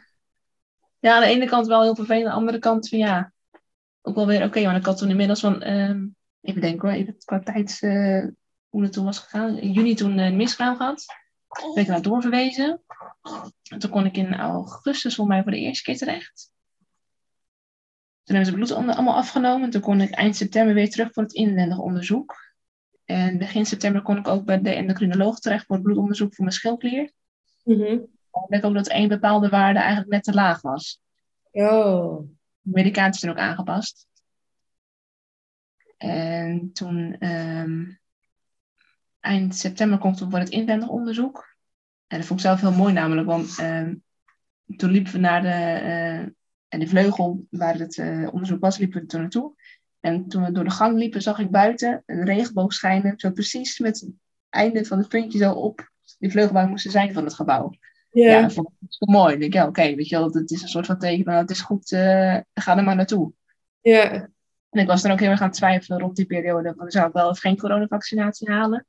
ja, 0.98 1.14
aan 1.14 1.20
de 1.20 1.26
ene 1.26 1.46
kant 1.46 1.66
wel 1.66 1.82
heel 1.82 1.94
vervelend, 1.94 2.24
aan 2.24 2.30
de 2.30 2.38
andere 2.38 2.58
kant 2.58 2.88
van 2.88 2.98
ja, 2.98 3.32
ook 4.02 4.14
wel 4.14 4.26
weer 4.26 4.36
oké. 4.36 4.46
Okay, 4.46 4.64
want 4.64 4.76
ik 4.76 4.86
had 4.86 4.98
toen 4.98 5.10
inmiddels 5.10 5.40
van, 5.40 5.66
um, 5.66 6.16
even 6.40 6.60
denken 6.60 6.88
hoor, 6.88 6.98
even 6.98 7.16
qua 7.24 7.38
tijd 7.40 7.78
uh, 7.80 8.26
hoe 8.68 8.82
het 8.82 8.92
toen 8.92 9.04
was 9.04 9.18
gegaan. 9.18 9.58
In 9.58 9.72
juni 9.72 9.94
toen 9.94 10.18
een 10.18 10.32
uh, 10.32 10.38
miskraam 10.38 10.76
gehad. 10.76 11.04
Ben 11.74 11.82
ik 11.82 11.88
naar 11.88 12.02
doorverwezen. 12.02 12.82
En 13.70 13.78
toen 13.78 13.90
kon 13.90 14.06
ik 14.06 14.16
in 14.16 14.34
augustus 14.34 15.14
voor 15.14 15.26
mij 15.26 15.42
voor 15.42 15.50
de 15.50 15.58
eerste 15.58 15.82
keer 15.82 15.96
terecht. 15.96 16.50
Toen 18.22 18.36
hebben 18.36 18.46
ze 18.46 18.58
bloed 18.58 18.72
allemaal 18.72 19.16
afgenomen. 19.16 19.70
Toen 19.70 19.80
kon 19.80 20.00
ik 20.00 20.10
eind 20.10 20.36
september 20.36 20.74
weer 20.74 20.90
terug 20.90 21.12
voor 21.12 21.22
het 21.22 21.32
inwendig 21.32 21.78
onderzoek. 21.78 22.34
En 23.04 23.38
begin 23.38 23.66
september 23.66 24.02
kon 24.02 24.16
ik 24.16 24.28
ook 24.28 24.44
bij 24.44 24.60
de 24.60 24.74
endocrinoloog 24.74 25.38
terecht 25.38 25.66
voor 25.66 25.76
het 25.76 25.84
bloedonderzoek 25.84 26.34
voor 26.34 26.44
mijn 26.44 26.56
schildklier. 26.56 27.12
Mm 27.64 27.80
-hmm. 27.80 28.11
Ik 28.48 28.64
ook 28.64 28.74
dat 28.74 28.88
één 28.88 29.08
bepaalde 29.08 29.48
waarde 29.48 29.78
eigenlijk 29.78 30.10
net 30.10 30.22
te 30.22 30.32
laag 30.32 30.60
was. 30.60 31.00
Oh. 31.50 32.18
De 32.60 32.70
medicatie 32.70 33.20
zijn 33.20 33.32
ook 33.32 33.38
aangepast. 33.38 34.06
En 35.96 36.72
toen, 36.72 37.26
um, 37.28 38.00
eind 39.20 39.56
september 39.56 40.04
ik 40.04 40.14
toen 40.14 40.30
voor 40.30 40.38
het 40.38 40.48
inwendig 40.48 40.88
onderzoek. 40.88 41.56
En 42.06 42.18
dat 42.18 42.26
vond 42.26 42.40
ik 42.40 42.46
zelf 42.46 42.60
heel 42.60 42.72
mooi 42.72 42.92
namelijk, 42.92 43.26
want 43.26 43.58
um, 43.58 44.02
toen 44.76 44.90
liepen 44.90 45.12
we 45.12 45.18
naar 45.18 45.42
de, 45.42 45.82
uh, 45.82 46.18
en 46.68 46.80
de 46.80 46.86
vleugel 46.86 47.46
waar 47.50 47.74
het 47.74 47.96
uh, 47.96 48.32
onderzoek 48.32 48.60
was, 48.60 48.78
liepen 48.78 49.00
we 49.00 49.06
toen 49.06 49.20
naartoe. 49.20 49.54
En 50.00 50.28
toen 50.28 50.44
we 50.44 50.52
door 50.52 50.64
de 50.64 50.70
gang 50.70 50.98
liepen, 50.98 51.22
zag 51.22 51.38
ik 51.38 51.50
buiten 51.50 52.02
een 52.06 52.24
regenboog 52.24 52.72
schijnen. 52.72 53.18
Zo 53.18 53.30
precies 53.30 53.78
met 53.78 54.00
het 54.00 54.10
einde 54.48 54.84
van 54.84 54.98
het 54.98 55.08
puntje 55.08 55.38
zo 55.38 55.52
op 55.52 55.90
die 56.18 56.30
vleugel 56.30 56.52
waar 56.52 56.64
we 56.64 56.70
moesten 56.70 56.90
zijn 56.90 57.12
van 57.12 57.24
het 57.24 57.34
gebouw. 57.34 57.72
Ja, 58.12 58.30
ja 58.30 58.42
dat 58.42 58.52
vond 58.52 58.68
ik 58.68 58.86
zo 58.88 59.12
mooi. 59.12 59.34
Ik 59.34 59.40
denk, 59.40 59.52
ja, 59.52 59.60
oké, 59.60 59.80
okay, 59.80 59.96
weet 59.96 60.08
je 60.08 60.16
wel, 60.16 60.32
het 60.32 60.50
is 60.50 60.62
een 60.62 60.68
soort 60.68 60.86
van 60.86 60.98
teken 60.98 61.24
van, 61.24 61.34
het 61.34 61.50
is 61.50 61.60
goed, 61.60 61.90
uh, 61.90 62.38
ga 62.54 62.76
er 62.76 62.84
maar 62.84 62.96
naartoe. 62.96 63.32
Ja. 63.80 64.10
En 64.70 64.80
ik 64.80 64.86
was 64.86 65.02
dan 65.02 65.12
ook 65.12 65.20
heel 65.20 65.30
erg 65.30 65.40
aan 65.40 65.48
het 65.48 65.56
twijfelen 65.56 66.00
rond 66.00 66.16
die 66.16 66.26
periode, 66.26 66.74
van 66.76 66.90
zou 66.90 67.06
ik 67.06 67.12
wel 67.12 67.28
of 67.28 67.38
geen 67.38 67.56
coronavaccinatie 67.56 68.50
halen? 68.50 68.86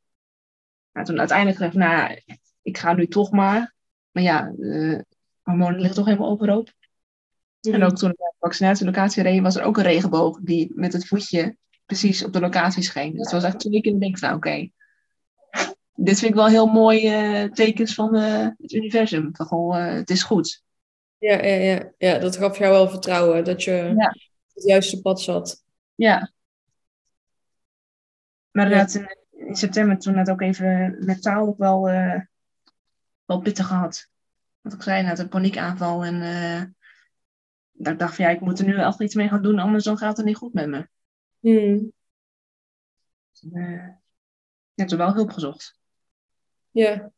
Maar 0.92 1.06
toen 1.06 1.20
uiteindelijk 1.20 1.60
dacht 1.60 1.74
ik, 1.74 1.80
nou 1.80 2.22
ik 2.62 2.78
ga 2.78 2.94
nu 2.94 3.08
toch 3.08 3.32
maar. 3.32 3.74
Maar 4.12 4.24
ja, 4.24 4.54
de 4.56 5.06
hormonen 5.42 5.78
liggen 5.78 5.96
toch 5.96 6.06
helemaal 6.06 6.30
overhoop. 6.30 6.74
Mm. 7.62 7.74
En 7.74 7.84
ook 7.84 7.96
toen 7.96 8.12
ik 8.12 8.20
naar 8.20 8.30
de 8.30 8.36
vaccinatielocatie 8.40 9.24
reed, 9.24 9.42
was 9.42 9.56
er 9.56 9.64
ook 9.64 9.78
een 9.78 9.84
regenboog 9.84 10.40
die 10.42 10.72
met 10.76 10.94
het 10.94 11.08
voetje 11.08 11.58
precies 11.86 12.24
op 12.24 12.34
de 12.34 12.40
locatie 12.40 12.84
scheen. 12.84 13.12
Dus 13.12 13.22
het 13.22 13.32
was 13.32 13.44
echt 13.44 13.60
twee 13.60 13.82
keer 13.82 14.00
denk 14.00 14.16
ik 14.16 14.18
van, 14.18 14.34
oké, 14.34 14.38
okay, 14.38 14.72
dit 15.96 16.20
vind 16.20 16.32
ik 16.32 16.38
wel 16.38 16.48
heel 16.48 16.66
mooi 16.66 17.00
uh, 17.44 17.52
tekens 17.52 17.94
van 17.94 18.16
uh, 18.16 18.48
het 18.58 18.72
universum. 18.72 19.36
Van 19.36 19.46
gewoon, 19.46 19.78
uh, 19.78 19.94
het 19.94 20.10
is 20.10 20.24
goed. 20.24 20.64
Ja, 21.18 21.44
ja, 21.44 21.56
ja. 21.56 21.92
ja, 21.98 22.18
dat 22.18 22.38
gaf 22.38 22.58
jou 22.58 22.72
wel 22.72 22.90
vertrouwen 22.90 23.44
dat 23.44 23.64
je 23.64 23.94
ja. 23.98 24.16
het 24.54 24.64
juiste 24.64 25.02
pad 25.02 25.22
zat. 25.22 25.64
Ja. 25.96 26.32
Maar 28.52 28.64
inderdaad, 28.66 28.94
in, 28.94 29.18
in, 29.48 29.56
september 29.56 29.98
toen 29.98 30.16
net 30.16 30.30
ook 30.30 30.42
even 30.42 30.98
met 31.06 31.22
taal 31.22 31.48
ook 31.48 31.58
wel, 31.58 31.84
wel 33.26 33.40
pittig 33.42 33.68
gehad. 33.68 34.10
Wat 34.62 34.74
ik 34.74 34.82
zei, 34.82 35.04
net 35.04 35.20
een 35.20 35.30
paniekaanval. 35.30 36.06
En 36.06 36.20
dat 37.72 37.94
ik 37.94 38.00
dacht 38.00 38.16
van 38.16 38.26
ja, 38.26 38.32
ik 38.32 38.40
moet 38.40 38.60
er 38.60 38.66
nu 38.66 38.78
echt 38.78 39.02
iets 39.02 39.16
mee 39.16 39.28
gaan 39.28 39.42
doen, 39.42 39.60
anders 39.60 39.84
dan 39.84 39.98
gaat 39.98 40.18
het 40.18 40.26
niet 40.26 40.36
goed 40.36 40.54
met 40.54 40.68
me. 40.68 40.88
Hmm. 41.40 41.92
Dus, 43.32 43.44
ik 44.74 44.80
heb 44.80 44.92
er 44.92 44.98
wel 44.98 45.14
hulp 45.14 45.32
gezocht. 45.32 45.82
Ja. 46.74 47.12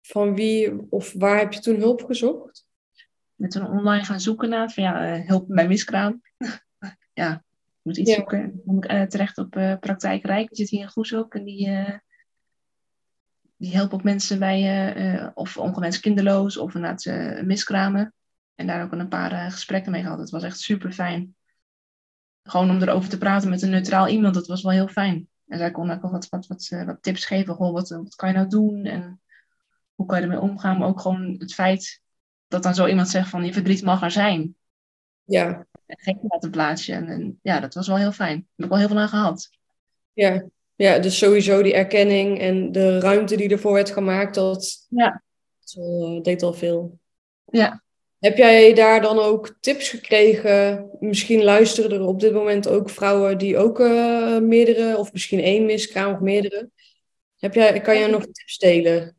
Van 0.00 0.34
wie 0.34 0.90
of 0.90 1.12
waar 1.12 1.38
heb 1.38 1.52
je 1.52 1.60
toen 1.60 1.76
hulp 1.76 2.04
gezocht? 2.04 2.66
Met 3.34 3.50
toen 3.50 3.66
online 3.66 4.04
gaan 4.04 4.20
zoeken 4.20 4.48
naar 4.48 4.70
van 4.70 4.82
ja, 4.82 5.16
uh, 5.18 5.28
hulp 5.28 5.44
bij 5.48 5.68
miskraam. 5.68 6.22
ja, 7.12 7.32
ik 7.34 7.80
moet 7.82 7.96
iets 7.96 8.10
Ja. 8.10 8.16
zoeken. 8.16 8.40
Dan 8.40 8.62
kom 8.64 8.76
ik 8.82 8.92
uh, 8.92 9.02
terecht 9.02 9.38
op 9.38 9.56
uh, 9.56 9.78
Praktijk 9.80 10.24
Rijk. 10.24 10.48
Die 10.48 10.56
zit 10.56 10.68
hier 10.68 10.80
in 10.80 10.88
Goeshoek. 10.88 11.34
En 11.34 11.44
die, 11.44 11.70
die 13.56 13.74
helpen 13.74 13.94
ook 13.98 14.04
mensen 14.04 14.38
bij 14.38 14.96
uh, 14.96 15.28
of 15.34 15.56
ongewenst 15.56 16.00
kinderloos 16.00 16.56
of 16.56 16.74
inderdaad 16.74 17.04
uh, 17.04 17.42
miskramen. 17.42 18.14
En 18.54 18.66
daar 18.66 18.82
ook 18.84 18.92
een 18.92 19.08
paar 19.08 19.50
gesprekken 19.50 19.92
mee 19.92 20.02
gehad. 20.02 20.18
Het 20.18 20.30
was 20.30 20.42
echt 20.42 20.58
super 20.58 20.92
fijn. 20.92 21.34
Gewoon 22.42 22.70
om 22.70 22.82
erover 22.82 23.08
te 23.08 23.18
praten 23.18 23.50
met 23.50 23.62
een 23.62 23.70
neutraal 23.70 24.08
iemand, 24.08 24.34
dat 24.34 24.46
was 24.46 24.62
wel 24.62 24.72
heel 24.72 24.88
fijn. 24.88 25.28
En 25.48 25.58
zij 25.58 25.70
kon 25.70 25.90
ook 25.90 26.02
wel 26.02 26.10
wat, 26.10 26.28
wat, 26.28 26.46
wat, 26.46 26.68
wat 26.86 27.02
tips 27.02 27.24
geven. 27.24 27.54
Goh, 27.54 27.72
wat, 27.72 27.88
wat 27.88 28.14
kan 28.14 28.28
je 28.28 28.34
nou 28.34 28.48
doen? 28.48 28.84
En 28.84 29.20
hoe 29.94 30.06
kan 30.06 30.16
je 30.16 30.22
ermee 30.22 30.40
omgaan? 30.40 30.78
Maar 30.78 30.88
ook 30.88 31.00
gewoon 31.00 31.34
het 31.38 31.54
feit 31.54 32.00
dat 32.48 32.62
dan 32.62 32.74
zo 32.74 32.86
iemand 32.86 33.08
zegt 33.08 33.28
van 33.28 33.44
je 33.44 33.52
verdriet 33.52 33.82
mag 33.82 34.02
er 34.02 34.10
zijn. 34.10 34.56
Ja, 35.24 35.66
En 35.86 35.98
geen 35.98 36.18
laten 36.22 36.50
plaatsje. 36.50 36.92
En, 36.92 37.06
en 37.08 37.38
ja, 37.42 37.60
dat 37.60 37.74
was 37.74 37.86
wel 37.86 37.96
heel 37.96 38.12
fijn. 38.12 38.36
Daar 38.36 38.46
heb 38.56 38.64
ik 38.64 38.70
wel 38.70 38.78
heel 38.78 38.88
veel 38.88 38.98
aan 38.98 39.08
gehad. 39.08 39.50
ja. 40.12 40.44
Ja, 40.78 40.98
dus 40.98 41.18
sowieso 41.18 41.62
die 41.62 41.74
erkenning 41.74 42.38
en 42.38 42.72
de 42.72 43.00
ruimte 43.00 43.36
die 43.36 43.48
ervoor 43.48 43.72
werd 43.72 43.90
gemaakt, 43.90 44.34
dat, 44.34 44.86
Ja. 44.88 45.22
dat 45.60 45.84
eh, 45.84 46.22
deed 46.22 46.42
al 46.42 46.52
veel. 46.54 46.98
Ja. 47.44 47.82
Heb 48.18 48.36
jij 48.36 48.74
daar 48.74 49.00
dan 49.00 49.18
ook 49.18 49.56
tips 49.60 49.88
gekregen? 49.88 50.88
Misschien 51.00 51.42
luisteren 51.42 51.90
er 51.90 52.06
op 52.06 52.20
dit 52.20 52.32
moment 52.32 52.68
ook 52.68 52.90
vrouwen 52.90 53.38
die 53.38 53.56
ook 53.56 53.80
eh, 53.80 54.38
meerdere, 54.38 54.96
of 54.96 55.12
misschien 55.12 55.40
één 55.40 55.64
miskraam 55.64 56.14
of 56.14 56.20
meerdere. 56.20 56.70
Heb 57.38 57.54
jij, 57.54 57.80
kan 57.80 57.98
jij 57.98 58.10
nog 58.10 58.24
tips 58.24 58.58
delen? 58.58 59.16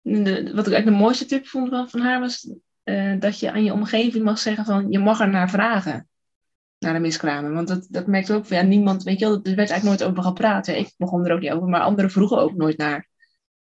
De, 0.00 0.32
wat 0.32 0.66
ik 0.66 0.72
eigenlijk 0.72 0.84
de 0.84 0.90
mooiste 0.90 1.26
tip 1.26 1.46
vond 1.46 1.68
van, 1.68 1.90
van 1.90 2.00
haar 2.00 2.20
was 2.20 2.50
uh, 2.84 3.14
dat 3.20 3.38
je 3.40 3.50
aan 3.50 3.64
je 3.64 3.72
omgeving 3.72 4.24
mag 4.24 4.38
zeggen 4.38 4.64
van 4.64 4.90
je 4.90 4.98
mag 4.98 5.20
er 5.20 5.28
naar 5.28 5.50
vragen. 5.50 6.08
Naar 6.78 6.92
de 6.92 6.98
miskramen. 6.98 7.54
Want 7.54 7.68
dat, 7.68 7.86
dat 7.90 8.06
merkte 8.06 8.34
ook 8.34 8.46
van 8.46 8.56
ja, 8.56 8.62
niemand, 8.62 9.02
weet 9.02 9.18
je 9.18 9.24
wel, 9.24 9.34
er 9.34 9.42
werd 9.42 9.70
eigenlijk 9.70 9.84
nooit 9.84 10.04
over 10.04 10.22
gepraat. 10.22 10.66
Hè. 10.66 10.72
Ik 10.72 10.92
begon 10.96 11.26
er 11.26 11.32
ook 11.32 11.40
niet 11.40 11.50
over, 11.50 11.68
maar 11.68 11.80
anderen 11.80 12.10
vroegen 12.10 12.38
ook 12.38 12.54
nooit 12.54 12.76
naar. 12.76 13.08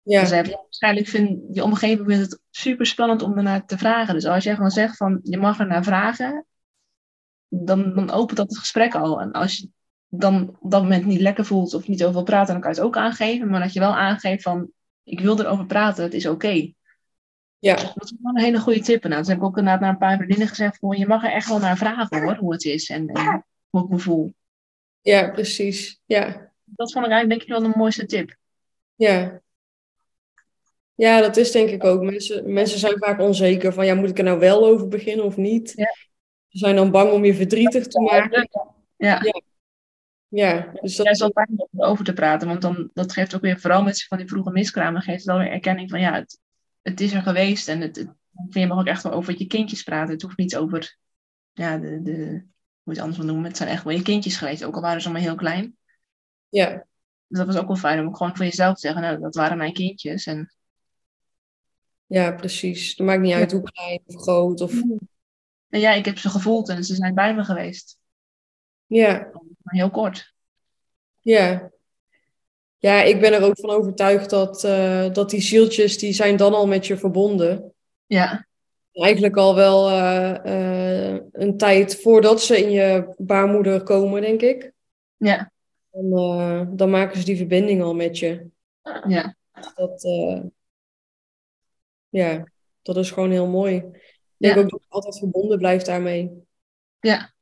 Ja, 0.02 0.20
Dus 0.20 0.30
ja, 0.30 0.42
waarschijnlijk 0.42 1.06
vindt 1.06 1.56
je 1.56 1.62
omgeving 1.64 2.06
vindt 2.08 2.30
het 2.30 2.40
super 2.50 2.86
spannend 2.86 3.22
om 3.22 3.36
ernaar 3.36 3.66
te 3.66 3.78
vragen. 3.78 4.14
Dus 4.14 4.24
als 4.24 4.44
jij 4.44 4.54
gewoon 4.54 4.70
zegt 4.70 4.96
van 4.96 5.20
je 5.22 5.38
mag 5.38 5.58
er 5.58 5.66
naar 5.66 5.84
vragen, 5.84 6.46
dan, 7.48 7.94
dan 7.94 8.10
opent 8.10 8.36
dat 8.36 8.48
het 8.48 8.58
gesprek 8.58 8.94
al. 8.94 9.20
En 9.20 9.32
als 9.32 9.56
je 9.56 9.68
dan 10.08 10.56
op 10.60 10.70
dat 10.70 10.82
moment 10.82 11.04
niet 11.04 11.20
lekker 11.20 11.44
voelt 11.44 11.74
of 11.74 11.88
niet 11.88 12.02
over 12.02 12.14
wil 12.14 12.22
praten, 12.22 12.52
dan 12.52 12.62
kan 12.62 12.70
je 12.70 12.76
het 12.76 12.86
ook 12.86 12.96
aangeven. 12.96 13.50
Maar 13.50 13.60
dat 13.60 13.72
je 13.72 13.80
wel 13.80 13.96
aangeeft 13.96 14.42
van 14.42 14.70
ik 15.02 15.20
wil 15.20 15.40
erover 15.40 15.66
praten, 15.66 16.04
het 16.04 16.14
is 16.14 16.26
oké. 16.26 16.72
Ja, 17.58 17.74
Dat 17.74 18.04
is 18.04 18.14
wel 18.20 18.34
een 18.34 18.42
hele 18.42 18.60
goede 18.60 18.80
tip. 18.80 19.02
Nou, 19.02 19.16
dus 19.16 19.28
heb 19.28 19.36
ik 19.36 19.42
ook 19.42 19.56
inderdaad 19.56 19.80
naar 19.80 19.90
een 19.90 19.98
paar 19.98 20.16
vriendinnen 20.16 20.48
gezegd, 20.48 20.78
van, 20.78 20.98
je 20.98 21.06
mag 21.06 21.24
er 21.24 21.32
echt 21.32 21.48
wel 21.48 21.58
naar 21.58 21.76
vragen 21.76 22.22
hoor, 22.22 22.34
hoe 22.34 22.52
het 22.52 22.64
is 22.64 22.90
en, 22.90 23.08
en 23.08 23.44
hoe 23.70 23.82
ik 23.82 23.88
me 23.88 23.98
voel. 23.98 24.34
ja, 25.00 25.30
precies. 25.30 26.00
Ja, 26.04 26.52
Dat 26.64 26.92
vond 26.92 27.06
ik 27.06 27.10
eigenlijk 27.12 27.28
denk 27.28 27.42
ik 27.42 27.48
wel 27.48 27.72
de 27.72 27.78
mooiste 27.78 28.06
tip. 28.06 28.36
ja. 28.94 29.40
Ja, 31.00 31.20
dat 31.20 31.36
is 31.36 31.50
denk 31.50 31.70
ik 31.70 31.84
ook. 31.84 32.02
Mensen, 32.02 32.52
mensen 32.52 32.78
zijn 32.78 32.98
vaak 32.98 33.20
onzeker 33.20 33.72
van, 33.72 33.86
ja, 33.86 33.94
moet 33.94 34.10
ik 34.10 34.18
er 34.18 34.24
nou 34.24 34.38
wel 34.38 34.66
over 34.66 34.88
beginnen 34.88 35.24
of 35.24 35.36
niet? 35.36 35.72
Ja. 35.76 35.94
Ze 36.48 36.58
zijn 36.58 36.76
dan 36.76 36.90
bang 36.90 37.12
om 37.12 37.24
je 37.24 37.34
verdrietig 37.34 37.86
te 37.86 38.00
maken. 38.00 38.48
Ja, 38.96 39.20
Ja, 40.28 40.70
dus 40.80 40.96
dat 40.96 41.06
Ja, 41.06 41.12
is 41.12 41.18
wel 41.18 41.30
fijn 41.30 41.48
om 41.56 41.68
erover 41.80 42.04
te 42.04 42.12
praten, 42.12 42.48
want 42.48 42.62
dan, 42.62 42.90
dat 42.94 43.12
geeft 43.12 43.34
ook 43.34 43.40
weer, 43.40 43.60
vooral 43.60 43.82
met 43.82 44.04
van 44.04 44.18
die 44.18 44.28
vroege 44.28 44.50
miskramen, 44.50 45.02
geeft 45.02 45.16
het 45.16 45.26
wel 45.26 45.38
weer 45.38 45.50
erkenning 45.50 45.90
van 45.90 46.00
ja, 46.00 46.14
het, 46.14 46.38
het 46.82 47.00
is 47.00 47.12
er 47.12 47.22
geweest 47.22 47.68
en 47.68 47.80
het, 47.80 47.96
het, 47.96 48.08
je 48.48 48.66
mag 48.66 48.78
ook 48.78 48.86
echt 48.86 49.02
wel 49.02 49.12
over 49.12 49.34
je 49.38 49.46
kindjes 49.46 49.82
praten. 49.82 50.12
Het 50.12 50.22
hoeft 50.22 50.36
niet 50.36 50.56
over, 50.56 50.96
ja, 51.52 51.78
de, 51.78 52.02
de, 52.02 52.12
hoe 52.12 52.42
je 52.82 52.90
het 52.90 52.98
anders 52.98 53.16
wil 53.16 53.26
noemen, 53.26 53.46
het 53.46 53.56
zijn 53.56 53.68
echt 53.68 53.84
wel 53.84 53.96
je 53.96 54.02
kindjes 54.02 54.36
geweest, 54.36 54.64
ook 54.64 54.74
al 54.74 54.80
waren 54.80 55.02
ze 55.02 55.10
maar 55.10 55.20
heel 55.20 55.34
klein. 55.34 55.76
Ja, 56.48 56.86
Dus 57.26 57.38
dat 57.38 57.46
was 57.46 57.56
ook 57.56 57.66
wel 57.66 57.76
fijn 57.76 58.06
om 58.06 58.14
gewoon 58.14 58.36
voor 58.36 58.44
jezelf 58.44 58.74
te 58.74 58.80
zeggen, 58.80 59.02
nou, 59.02 59.20
dat 59.20 59.34
waren 59.34 59.56
mijn 59.58 59.72
kindjes. 59.72 60.26
En 60.26 60.52
ja, 62.10 62.32
precies. 62.32 62.88
Het 62.88 63.06
maakt 63.06 63.20
niet 63.20 63.34
uit 63.34 63.52
hoe 63.52 63.62
klein 63.62 64.00
of 64.06 64.22
groot 64.22 64.60
of... 64.60 64.72
en 65.68 65.80
ja, 65.80 65.92
ik 65.92 66.04
heb 66.04 66.18
ze 66.18 66.28
gevoeld 66.28 66.68
en 66.68 66.84
ze 66.84 66.94
zijn 66.94 67.14
bij 67.14 67.34
me 67.34 67.44
geweest. 67.44 67.98
Ja, 68.86 69.30
Maar 69.62 69.74
heel 69.74 69.90
kort. 69.90 70.34
ja. 71.20 71.70
Ja, 72.78 73.02
ik 73.02 73.20
ben 73.20 73.32
er 73.32 73.42
ook 73.42 73.58
van 73.60 73.70
overtuigd 73.70 74.30
dat, 74.30 74.64
eh, 74.64 75.12
dat 75.12 75.30
die 75.30 75.40
zieltjes, 75.40 75.98
die 75.98 76.12
zijn 76.12 76.36
dan 76.36 76.54
al 76.54 76.66
met 76.66 76.86
je 76.86 76.96
verbonden. 76.96 77.72
Ja, 78.06 78.46
Eigenlijk 78.92 79.36
al 79.36 79.54
wel 79.54 79.88
eh, 79.88 81.14
eh, 81.14 81.20
een 81.32 81.56
tijd 81.56 82.00
voordat 82.00 82.42
ze 82.42 82.58
in 82.64 82.70
je 82.70 83.14
baarmoeder 83.18 83.82
komen, 83.82 84.20
denk 84.20 84.40
ik. 84.40 84.72
ja, 85.16 85.52
Dan, 85.90 86.76
dan 86.76 86.90
maken 86.90 87.18
ze 87.18 87.24
die 87.24 87.36
verbinding 87.36 87.82
al 87.82 87.94
met 87.94 88.18
je. 88.18 88.46
ja. 89.08 89.36
Dat, 89.74 90.08
ja, 92.10 92.44
dat 92.82 92.96
is 92.96 93.10
gewoon 93.10 93.30
heel 93.30 93.46
mooi. 93.46 93.74
Ik 93.76 93.92
denk 94.36 94.54
Ja. 94.54 94.60
ook 94.60 94.70
dat 94.70 94.80
je 94.82 94.88
altijd 94.88 95.18
verbonden 95.18 95.58
blijft 95.58 95.86
daarmee. 95.86 96.30
Ja. 97.00 97.32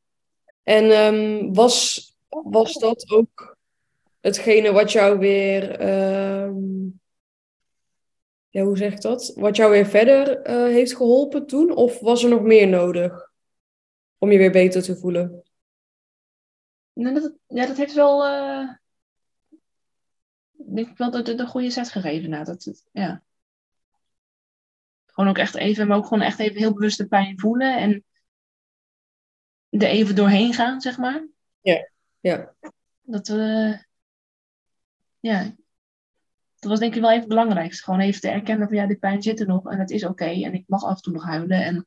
En 0.63 0.91
ehm, 0.91 1.53
was, 1.53 2.03
was 2.29 2.73
dat 2.75 3.11
ook 3.11 3.57
hetgene 4.21 4.73
wat 4.73 4.93
jou 4.93 5.19
weer, 5.19 5.71
ehm, 5.71 6.87
ja, 8.49 8.63
hoe 8.63 8.77
zeg 8.77 8.93
ik 8.93 9.01
dat? 9.01 9.33
Wat 9.37 9.57
jou 9.57 9.71
weer 9.71 9.87
verder 9.87 10.43
eh, 10.43 10.55
heeft 10.55 10.97
geholpen 10.97 11.47
toen? 11.47 11.75
Of 11.75 12.01
was 12.01 12.23
er 12.23 12.31
nog 12.31 12.43
meer 12.43 12.69
nodig 12.69 13.31
om 14.19 14.33
je 14.33 14.39
weer 14.39 14.51
beter 14.53 14.83
te 14.83 14.97
voelen? 14.97 15.43
Nee, 16.93 17.13
dat, 17.15 17.33
ja, 17.47 17.67
dat 17.67 17.77
heeft 17.77 17.95
wel, 17.95 18.21
denk 20.53 20.89
ik 20.89 20.97
wel 20.97 21.11
de, 21.11 21.23
de, 21.23 21.35
de 21.35 21.47
goede 21.47 21.71
zet 21.71 21.89
gegeven. 21.91 22.31
Nou, 22.31 22.45
dat, 22.45 22.85
ja. 22.93 23.23
Gewoon 25.19 25.33
ook 25.33 25.39
echt 25.43 25.55
even, 25.55 25.87
maar 25.87 25.97
ook 25.97 26.07
gewoon 26.07 26.23
echt 26.25 26.39
even 26.39 26.57
heel 26.59 26.73
bewust 26.73 26.99
de 26.99 27.07
pijn 27.07 27.39
voelen 27.41 27.77
en 27.79 28.05
er 29.71 29.89
even 29.89 30.15
doorheen 30.15 30.55
gaan, 30.55 30.81
zeg 30.81 30.99
maar. 30.99 31.27
Ja, 32.21 32.55
Dat, 33.03 33.29
eh, 33.29 33.75
ja, 35.21 35.55
dat 36.59 36.71
was 36.71 36.79
denk 36.79 36.95
ik 36.95 37.01
wel 37.01 37.09
even 37.11 37.21
het 37.21 37.29
belangrijkste. 37.29 37.83
Gewoon 37.83 38.01
even 38.01 38.21
te 38.21 38.29
erkennen 38.29 38.69
van 38.69 38.77
ja, 38.77 38.87
die 38.87 38.99
pijn 38.99 39.23
zit 39.23 39.41
er 39.41 39.47
nog 39.47 39.71
en 39.71 39.79
het 39.79 39.91
is 39.91 40.05
oké 40.05 40.25
en 40.25 40.55
ik 40.55 40.65
mag 40.67 40.85
af 40.85 40.97
en 40.97 41.03
toe 41.03 41.13
nog 41.13 41.25
huilen. 41.25 41.65
En 41.65 41.87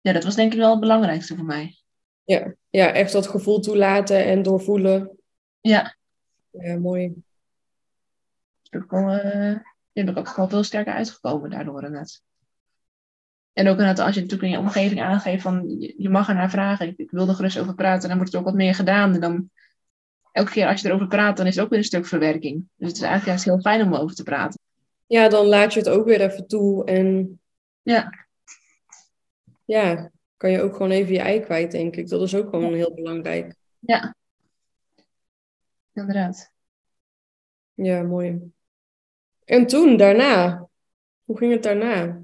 ja, 0.00 0.12
dat 0.12 0.24
was 0.24 0.34
denk 0.34 0.52
ik 0.52 0.58
wel 0.58 0.70
het 0.70 0.80
belangrijkste 0.80 1.36
voor 1.36 1.44
mij. 1.44 1.78
ja, 2.24 2.54
ja, 2.70 2.92
echt 2.92 3.12
dat 3.12 3.26
gevoel 3.26 3.60
toelaten 3.60 4.24
en 4.24 4.42
doorvoelen. 4.42 5.18
Ja, 5.60 5.96
Ja, 6.50 6.78
mooi. 6.78 7.14
wel, 8.70 9.08
eh, 9.10 9.71
daar 9.92 10.04
ben 10.04 10.16
ik 10.16 10.28
ook 10.28 10.36
wel 10.36 10.48
veel 10.48 10.62
sterker 10.62 10.92
uitgekomen 10.92 11.50
daardoor 11.50 11.82
inderdaad. 11.82 12.22
En 13.52 13.68
ook 13.68 13.78
inderdaad, 13.78 14.06
als 14.06 14.14
je 14.14 14.20
natuurlijk 14.20 14.52
in 14.52 14.58
je 14.58 14.64
omgeving 14.64 15.02
aangeeft 15.02 15.42
van 15.42 15.68
je, 15.96 16.08
mag 16.08 16.28
er 16.28 16.34
naar 16.34 16.50
vragen, 16.50 16.88
ik, 16.88 16.98
ik 16.98 17.10
wil 17.10 17.28
er 17.28 17.34
gerust 17.34 17.58
over 17.58 17.74
praten, 17.74 18.08
dan 18.08 18.16
wordt 18.16 18.32
er 18.32 18.38
ook 18.38 18.44
wat 18.44 18.54
meer 18.54 18.74
gedaan. 18.74 19.14
En 19.14 19.20
dan 19.20 19.50
elke 20.32 20.50
keer 20.50 20.66
als 20.66 20.80
je 20.80 20.88
erover 20.88 21.06
praat, 21.06 21.36
dan 21.36 21.46
is 21.46 21.54
het 21.54 21.64
ook 21.64 21.70
weer 21.70 21.78
een 21.78 21.84
stuk 21.84 22.06
verwerking. 22.06 22.68
Dus 22.76 22.88
het 22.88 22.96
is 22.96 23.02
eigenlijk 23.02 23.26
juist 23.26 23.44
heel 23.44 23.60
fijn 23.60 23.82
om 23.86 23.94
erover 23.94 24.16
te 24.16 24.22
praten. 24.22 24.60
Ja, 25.06 25.28
dan 25.28 25.46
laat 25.46 25.72
je 25.72 25.78
het 25.78 25.88
ook 25.88 26.04
weer 26.04 26.20
even 26.20 26.46
toe 26.46 26.84
en 26.84 27.40
Ja, 27.82 28.26
ja, 29.64 30.10
kan 30.36 30.50
je 30.50 30.62
ook 30.62 30.72
gewoon 30.72 30.90
even 30.90 31.12
je 31.12 31.20
ei 31.20 31.40
kwijt, 31.40 31.70
denk 31.70 31.96
ik. 31.96 32.08
Dat 32.08 32.22
is 32.22 32.34
ook 32.34 32.50
gewoon 32.50 32.74
heel 32.74 32.94
belangrijk. 32.94 33.54
ja. 33.78 34.14
Inderdaad. 35.92 36.52
Ja, 37.74 38.02
mooi. 38.02 38.52
En 39.52 39.66
toen, 39.66 39.96
daarna? 39.96 40.68
Hoe 41.24 41.38
ging 41.38 41.52
het 41.52 41.62
daarna? 41.62 42.22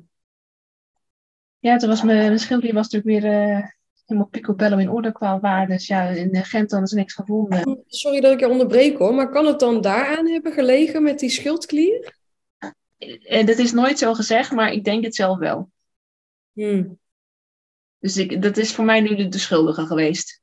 Ja, 1.59 1.76
toen 1.76 1.89
was 1.89 2.03
mijn, 2.03 2.39
schildklier 2.39 2.74
was 2.74 2.89
natuurlijk 2.89 3.24
weer 3.24 3.33
eh, 3.33 3.68
helemaal 4.05 4.29
picobello 4.29 4.76
in 4.76 4.91
orde 4.91 5.12
qua 5.12 5.41
waarde. 5.41 5.72
Dus 5.72 5.87
ja, 5.87 6.09
in 6.09 6.33
eh, 6.33 6.45
Gent 6.45 6.70
dan 6.70 6.83
is 6.83 6.93
niks 6.93 7.14
gevonden. 7.14 7.85
Sorry 7.87 8.20
dat 8.20 8.33
ik 8.33 8.41
je 8.41 8.49
onderbreek 8.49 8.99
hoor, 8.99 9.14
maar 9.14 9.31
kan 9.31 9.47
het 9.47 9.61
dan 9.61 9.81
daaraan 9.81 10.29
hebben 10.29 10.53
gelegen 10.53 11.03
met 11.03 11.18
die 11.18 11.31
schildklier? 11.31 12.16
En 13.22 13.47
dat 13.47 13.59
is 13.59 13.72
nooit 13.72 13.99
zo 13.99 14.14
gezegd, 14.14 14.53
maar 14.53 14.72
ik 14.72 14.85
denk 14.85 15.05
het 15.05 15.14
zelf 15.14 15.39
wel. 15.39 15.70
Hm. 16.53 16.85
Dus 17.99 18.16
ik, 18.16 18.43
dat 18.43 18.57
is 18.57 18.74
voor 18.74 18.85
mij 18.85 19.01
nu 19.01 19.14
de, 19.14 19.29
de 19.29 19.39
schuldige 19.39 19.87
geweest. 19.87 20.43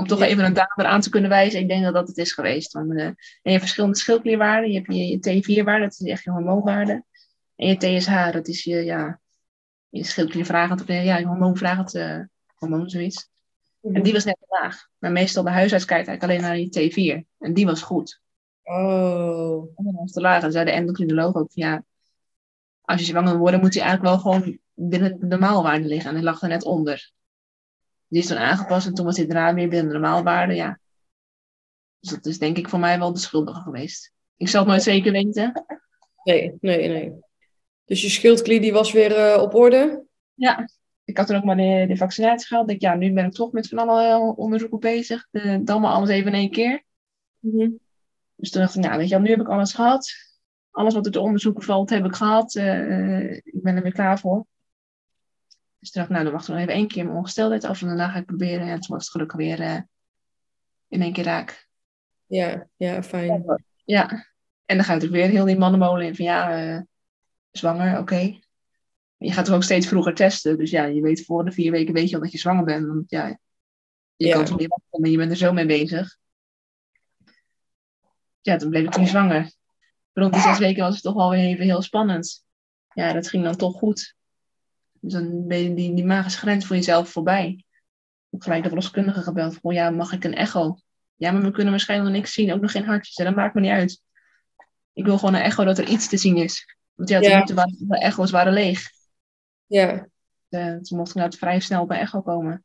Om 0.00 0.06
toch 0.06 0.18
Ja. 0.18 0.26
even 0.26 0.44
een 0.44 0.52
dader 0.52 0.84
aan 0.84 1.00
te 1.00 1.10
kunnen 1.10 1.30
wijzen. 1.30 1.60
Ik 1.60 1.68
denk 1.68 1.84
dat 1.84 1.94
dat 1.94 2.08
het 2.08 2.16
is 2.16 2.32
geweest. 2.32 2.72
Want, 2.72 2.90
eh, 2.90 3.04
en 3.04 3.16
je 3.42 3.50
hebt 3.50 3.60
verschillende 3.60 3.96
schildklierwaarden. 3.96 4.70
Je 4.70 4.76
hebt 4.78 4.92
je, 4.94 5.06
je 5.06 5.18
T4-waarde, 5.18 5.84
dat 5.84 5.92
is 6.00 6.06
echt 6.06 6.24
je 6.24 6.30
hormoonwaarde. 6.30 7.04
En 7.56 7.68
je 7.68 7.76
TSH, 7.76 8.32
dat 8.32 8.48
is 8.48 8.64
je, 8.64 8.84
ja, 8.84 9.20
je 9.88 10.04
schildkliervragend, 10.04 10.80
of 10.80 10.88
eh, 10.88 11.04
ja, 11.04 11.16
je 11.18 11.26
hormoonvragend 11.26 11.94
eh, 11.94 12.18
hormoon, 12.54 12.90
zoiets. 12.90 13.28
En 13.82 14.02
die 14.02 14.12
was 14.12 14.24
net 14.24 14.36
te 14.40 14.46
laag. 14.60 14.88
Maar 14.98 15.12
meestal 15.12 15.42
de 15.42 15.50
huisarts 15.50 15.84
kijkt 15.84 16.08
eigenlijk 16.08 16.40
alleen 16.40 16.50
naar 16.50 16.58
je 16.58 16.90
T4. 16.90 17.26
En 17.38 17.54
die 17.54 17.66
was 17.66 17.82
goed. 17.82 18.20
Oh, 18.62 19.68
En 19.76 19.84
dan 19.84 19.94
was 19.94 20.12
te 20.12 20.20
laag. 20.20 20.42
En 20.42 20.52
zei 20.52 20.64
de 20.64 20.70
endocrinoloog 20.70 21.34
ook 21.34 21.52
van 21.52 21.62
ja, 21.62 21.84
als 22.80 23.00
je 23.00 23.06
zwanger 23.06 23.36
worden, 23.38 23.60
moet 23.60 23.74
hij 23.74 23.82
eigenlijk 23.82 24.14
wel 24.14 24.32
gewoon 24.32 24.58
binnen 24.74 25.20
de 25.20 25.26
normaalwaarde 25.26 25.86
liggen. 25.86 26.08
En 26.08 26.14
hij 26.16 26.24
lag 26.24 26.42
er 26.42 26.48
net 26.48 26.64
onder. 26.64 27.12
Die 28.10 28.20
is 28.22 28.26
toen 28.26 28.36
aangepast 28.36 28.86
en 28.86 28.94
toen 28.94 29.04
was 29.04 29.16
hij 29.16 29.26
daarna 29.26 29.54
weer 29.54 29.68
binnen 29.68 29.92
de 29.92 29.98
normaalwaarde. 29.98 30.54
Ja. 30.54 30.78
Dus 32.00 32.10
dat 32.10 32.26
is 32.26 32.38
denk 32.38 32.56
ik 32.56 32.68
voor 32.68 32.78
mij 32.78 32.98
wel 32.98 33.12
de 33.12 33.18
schuldige 33.18 33.60
geweest. 33.60 34.12
Ik 34.36 34.48
zal 34.48 34.60
het 34.60 34.68
nooit 34.68 34.82
zeker 34.82 35.12
weten. 35.12 35.64
nee, 36.24 36.56
nee, 36.60 36.88
nee. 36.88 37.12
Dus 37.84 38.02
je 38.02 38.08
schildklier 38.08 38.60
die 38.60 38.72
was 38.72 38.92
weer 38.92 39.16
eh, 39.16 39.42
op 39.42 39.54
orde? 39.54 40.04
Ja, 40.34 40.68
ik 41.04 41.16
had 41.16 41.26
toen 41.26 41.36
ook 41.36 41.44
maar 41.44 41.56
de, 41.56 41.84
de 41.88 41.96
vaccinatie 41.96 42.46
gehad. 42.46 42.70
Ik, 42.70 42.80
ja, 42.80 42.94
nu 42.94 43.12
ben 43.12 43.24
ik 43.24 43.32
toch 43.32 43.52
met 43.52 43.68
van 43.68 43.78
alle 43.78 44.34
onderzoeken 44.36 44.78
bezig. 44.78 45.26
De, 45.30 45.62
dan 45.62 45.80
maar 45.80 45.92
alles 45.92 46.08
even 46.08 46.32
in 46.32 46.38
één 46.38 46.50
keer. 46.50 46.84
Mhm. 47.38 47.70
Dus 48.36 48.50
toen 48.50 48.60
dacht 48.60 48.74
ik, 48.74 48.82
nou 48.82 48.96
weet 48.96 49.08
je 49.08 49.14
wel, 49.14 49.24
nu 49.24 49.30
heb 49.30 49.40
ik 49.40 49.48
alles 49.48 49.74
gehad. 49.74 50.10
Alles 50.70 50.94
wat 50.94 51.04
uit 51.04 51.14
de 51.14 51.20
onderzoeken 51.20 51.62
valt, 51.62 51.90
heb 51.90 52.04
ik 52.04 52.14
gehad. 52.14 52.54
Eh, 52.54 53.24
eh, 53.24 53.36
ik 53.44 53.62
ben 53.62 53.76
er 53.76 53.82
weer 53.82 53.92
klaar 53.92 54.18
voor. 54.18 54.46
Dus 55.80 55.90
toen 55.90 56.02
dacht 56.02 56.06
ik, 56.06 56.10
nou 56.10 56.24
dan 56.24 56.32
wacht 56.32 56.48
ik 56.48 56.54
nog 56.54 56.62
even 56.62 56.74
één 56.74 56.88
keer 56.88 57.04
mijn 57.04 57.16
ongesteldheid 57.16 57.64
af. 57.64 57.80
En 57.80 57.86
daarna 57.86 58.08
ga 58.08 58.18
ik 58.18 58.26
proberen. 58.26 58.66
En 58.68 58.80
toen 58.80 58.94
was 58.94 59.02
het 59.02 59.10
gelukkig 59.12 59.36
weer 59.36 59.60
eh, 59.60 59.80
in 60.88 61.02
één 61.02 61.12
keer 61.12 61.24
raak. 61.24 61.68
Ja, 62.26 62.68
ja, 62.76 63.02
fijn. 63.02 63.62
Ja. 63.84 64.26
En 64.64 64.76
dan 64.76 64.84
gaat 64.84 65.02
het 65.02 65.10
weer 65.10 65.28
heel 65.28 65.44
die 65.44 65.58
mannenmolen 65.58 66.06
in 66.06 66.16
van 66.16 66.24
ja, 66.24 66.58
eh, 66.74 66.80
zwanger, 67.50 67.98
oké. 67.98 68.38
Je 69.16 69.32
gaat 69.32 69.48
er 69.48 69.54
ook 69.54 69.62
steeds 69.62 69.86
vroeger 69.88 70.14
testen. 70.14 70.58
Dus 70.58 70.70
ja, 70.70 70.84
je 70.84 71.00
weet 71.00 71.24
voor 71.24 71.44
de 71.44 71.52
vier 71.52 71.70
weken 71.70 71.94
weet 71.94 72.08
je 72.08 72.14
al 72.16 72.22
dat 72.22 72.32
je 72.32 72.38
zwanger 72.38 72.64
bent. 72.64 72.86
Want 72.86 73.10
ja, 73.10 73.26
je 74.16 74.26
Ja. 74.26 74.32
kan 74.32 74.42
het 74.42 74.56
niet 74.56 74.68
wachten, 74.68 75.00
maar 75.00 75.10
je 75.10 75.16
bent 75.16 75.30
er 75.30 75.36
zo 75.36 75.52
mee 75.52 75.66
bezig. 75.66 76.18
Ja, 78.40 78.56
toen 78.56 78.70
bleef 78.70 78.84
ik 78.84 78.90
toen 78.90 79.06
zwanger. 79.06 79.52
Rond 80.12 80.32
die 80.32 80.42
zes 80.42 80.58
weken 80.58 80.82
was 80.82 80.94
het 80.94 81.02
toch 81.02 81.14
wel 81.14 81.30
weer 81.30 81.44
even 81.44 81.64
heel 81.64 81.82
spannend. 81.82 82.44
Ja, 82.94 83.12
dat 83.12 83.28
ging 83.28 83.44
dan 83.44 83.56
toch 83.56 83.78
goed. 83.78 84.14
Dus 85.00 85.12
dan 85.12 85.46
ben 85.46 85.58
je 85.62 85.74
die, 85.74 85.94
die 85.94 86.04
magische 86.04 86.38
grens 86.38 86.66
voor 86.66 86.76
jezelf 86.76 87.08
voorbij. 87.10 87.48
Ik 87.48 87.64
heb 88.30 88.42
gelijk 88.42 88.62
de 88.62 88.68
verloskundige 88.68 89.20
gebeld. 89.22 89.58
Van, 89.62 89.74
ja, 89.74 89.90
mag 89.90 90.12
ik 90.12 90.24
een 90.24 90.34
echo? 90.34 90.76
Ja, 91.16 91.30
maar 91.32 91.42
we 91.42 91.50
kunnen 91.50 91.70
waarschijnlijk 91.70 92.10
nog 92.10 92.18
niks 92.20 92.34
zien. 92.34 92.52
Ook 92.52 92.60
nog 92.60 92.70
geen 92.70 92.84
hartjes. 92.84 93.16
Ja, 93.16 93.24
dat 93.24 93.34
maakt 93.34 93.54
me 93.54 93.60
niet 93.60 93.70
uit. 93.70 94.02
Ik 94.92 95.04
wil 95.04 95.18
gewoon 95.18 95.34
een 95.34 95.40
echo 95.40 95.64
dat 95.64 95.78
er 95.78 95.88
iets 95.88 96.08
te 96.08 96.16
zien 96.16 96.36
is. 96.36 96.76
Want 96.94 97.08
ja, 97.08 97.20
Ja. 97.20 97.44
waren 97.54 97.74
de 97.78 97.98
echo's 97.98 98.30
waren 98.30 98.52
leeg. 98.52 98.82
Ja, 99.66 100.08
Eh, 100.48 100.76
toen 100.76 100.98
mocht 100.98 101.14
inderdaad 101.14 101.38
vrij 101.38 101.60
snel 101.60 101.82
op 101.82 101.90
een 101.90 101.96
echo 101.96 102.20
komen. 102.20 102.64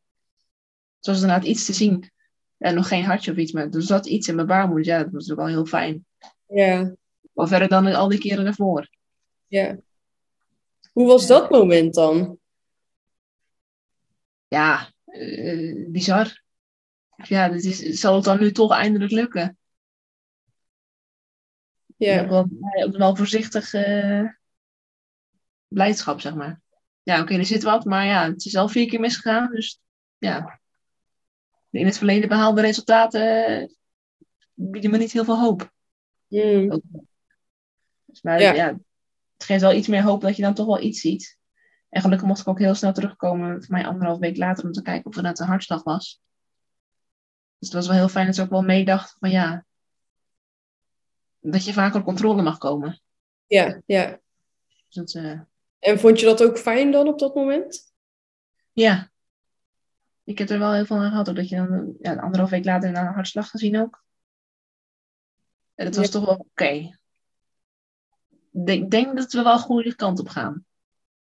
Dus 1.00 1.08
was 1.08 1.16
er 1.18 1.22
inderdaad 1.22 1.48
iets 1.48 1.66
te 1.66 1.74
zien. 1.74 2.12
En 2.58 2.76
nog 2.76 2.88
geen 2.88 3.04
hartje 3.04 3.32
of 3.32 3.38
iets, 3.38 3.52
maar 3.52 3.70
er 3.70 3.82
zat 3.82 4.06
iets 4.06 4.28
in 4.28 4.36
mijn 4.36 4.48
baarmoeder. 4.48 4.86
Ja, 4.86 5.04
dat 5.04 5.12
was 5.12 5.32
ook 5.32 5.38
wel 5.38 5.48
heel 5.48 5.66
fijn. 5.66 6.06
ja, 6.48 6.96
Wel 7.34 7.48
verder 7.48 7.68
dan 7.68 7.86
al 7.94 8.08
die 8.08 8.20
keren 8.20 8.44
daarvoor. 8.44 8.90
Ja. 9.48 9.78
Hoe 10.96 11.08
was 11.08 11.28
dat 11.28 11.50
moment 11.50 11.94
dan? 11.94 12.38
Ja, 14.48 14.92
uh, 15.06 15.90
bizar. 15.90 16.44
Ja, 17.16 17.50
dit 17.50 17.64
is, 17.64 18.00
zal 18.00 18.16
het 18.16 18.24
dan 18.24 18.40
nu 18.40 18.52
toch 18.52 18.72
eindelijk 18.72 19.12
lukken? 19.12 19.58
Ja. 21.98 22.22
Ook 22.22 22.30
wel, 22.30 22.48
ook 22.86 22.98
wel 22.98 23.16
voorzichtig 23.16 23.74
uh, 23.74 24.30
blijdschap, 25.68 26.20
zeg 26.20 26.36
maar. 26.36 26.62
Ja, 27.04 27.22
oké, 27.22 27.34
er 27.34 27.46
zit 27.46 27.64
wat, 27.64 27.86
maar 27.86 28.06
ja, 28.06 28.32
het 28.32 28.46
is 28.46 28.56
al 28.56 28.68
vier 28.68 28.88
keer 28.88 29.00
misgegaan. 29.00 29.52
Dus 29.52 29.80
ja, 30.18 30.60
in 31.70 31.86
het 31.86 31.98
verleden 31.98 32.30
behaalde 32.30 32.62
resultaten 32.62 33.46
eh, 33.46 33.68
bieden 34.54 34.92
me 34.92 34.98
niet 34.98 35.12
heel 35.12 35.26
veel 35.26 35.40
hoop. 35.40 35.72
Mm. 36.28 36.82
Dus, 38.06 38.22
maar 38.22 38.42
ja. 38.42 38.54
ja. 38.54 38.78
Het 39.38 39.44
geeft 39.44 39.62
wel 39.62 39.74
iets 39.74 39.88
meer 39.88 40.04
hoop 40.04 40.22
dat 40.22 40.36
je 40.36 40.42
dan 40.42 40.54
toch 40.54 40.66
wel 40.66 40.82
iets 40.82 41.00
ziet. 41.00 41.38
En 41.90 42.02
gelukkig 42.02 42.28
mocht 42.28 42.40
ik 42.40 42.48
ook 42.48 42.60
heel 42.60 42.76
snel 42.76 42.94
terugkomen, 42.94 43.64
voor 43.64 43.76
mij 43.76 43.86
anderhalf 43.86 44.20
week 44.20 44.38
later, 44.38 44.66
om 44.66 44.72
te 44.72 44.82
kijken 44.82 45.06
of 45.06 45.16
er 45.16 45.24
net 45.24 45.40
een 45.40 45.48
hartslag 45.48 45.84
was. 45.84 46.22
Dus 47.58 47.68
het 47.70 47.74
was 47.74 47.88
wel 47.88 47.96
heel 47.96 48.10
fijn 48.10 48.26
dat 48.26 48.36
ze 48.36 48.42
ook 48.42 48.50
wel 48.50 48.62
meedacht 48.62 49.16
van 49.20 49.30
ja, 49.30 49.66
dat 51.40 51.66
je 51.66 51.74
vaker 51.74 52.00
op 52.00 52.06
controle 52.06 52.42
mag 52.42 52.58
komen. 52.58 53.02
Ja, 53.48 53.82
ja. 53.86 54.20
Dus 54.88 54.96
dat, 54.96 55.14
uh... 55.14 55.40
En 55.80 56.00
vond 56.00 56.20
je 56.20 56.26
dat 56.26 56.44
ook 56.44 56.58
fijn 56.58 56.92
dan 56.92 57.08
op 57.08 57.20
dat 57.20 57.36
moment? 57.36 57.94
Ja. 58.72 59.12
Ik 60.24 60.38
heb 60.38 60.50
er 60.50 60.60
wel 60.60 60.74
heel 60.74 60.86
veel 60.86 60.98
aan 60.98 61.10
gehad, 61.10 61.30
ook 61.30 61.36
dat 61.36 61.50
je 61.50 61.56
dan 61.56 61.96
ja, 62.00 62.16
anderhalf 62.16 62.50
week 62.50 62.66
later 62.66 62.90
een 62.90 62.96
hartslag 62.96 63.50
gezien 63.50 63.80
ook. 63.80 64.04
En 65.76 65.86
dat 65.86 65.96
was 65.96 66.10
toch 66.10 66.26
wel 66.26 66.36
oké. 66.36 66.98
Ik 68.64 68.90
denk 68.90 69.18
dat 69.18 69.32
we 69.32 69.44
wel 69.44 69.54
een 69.54 69.60
goede 69.60 69.96
kant 69.96 70.20
op 70.20 70.28
gaan. 70.28 70.66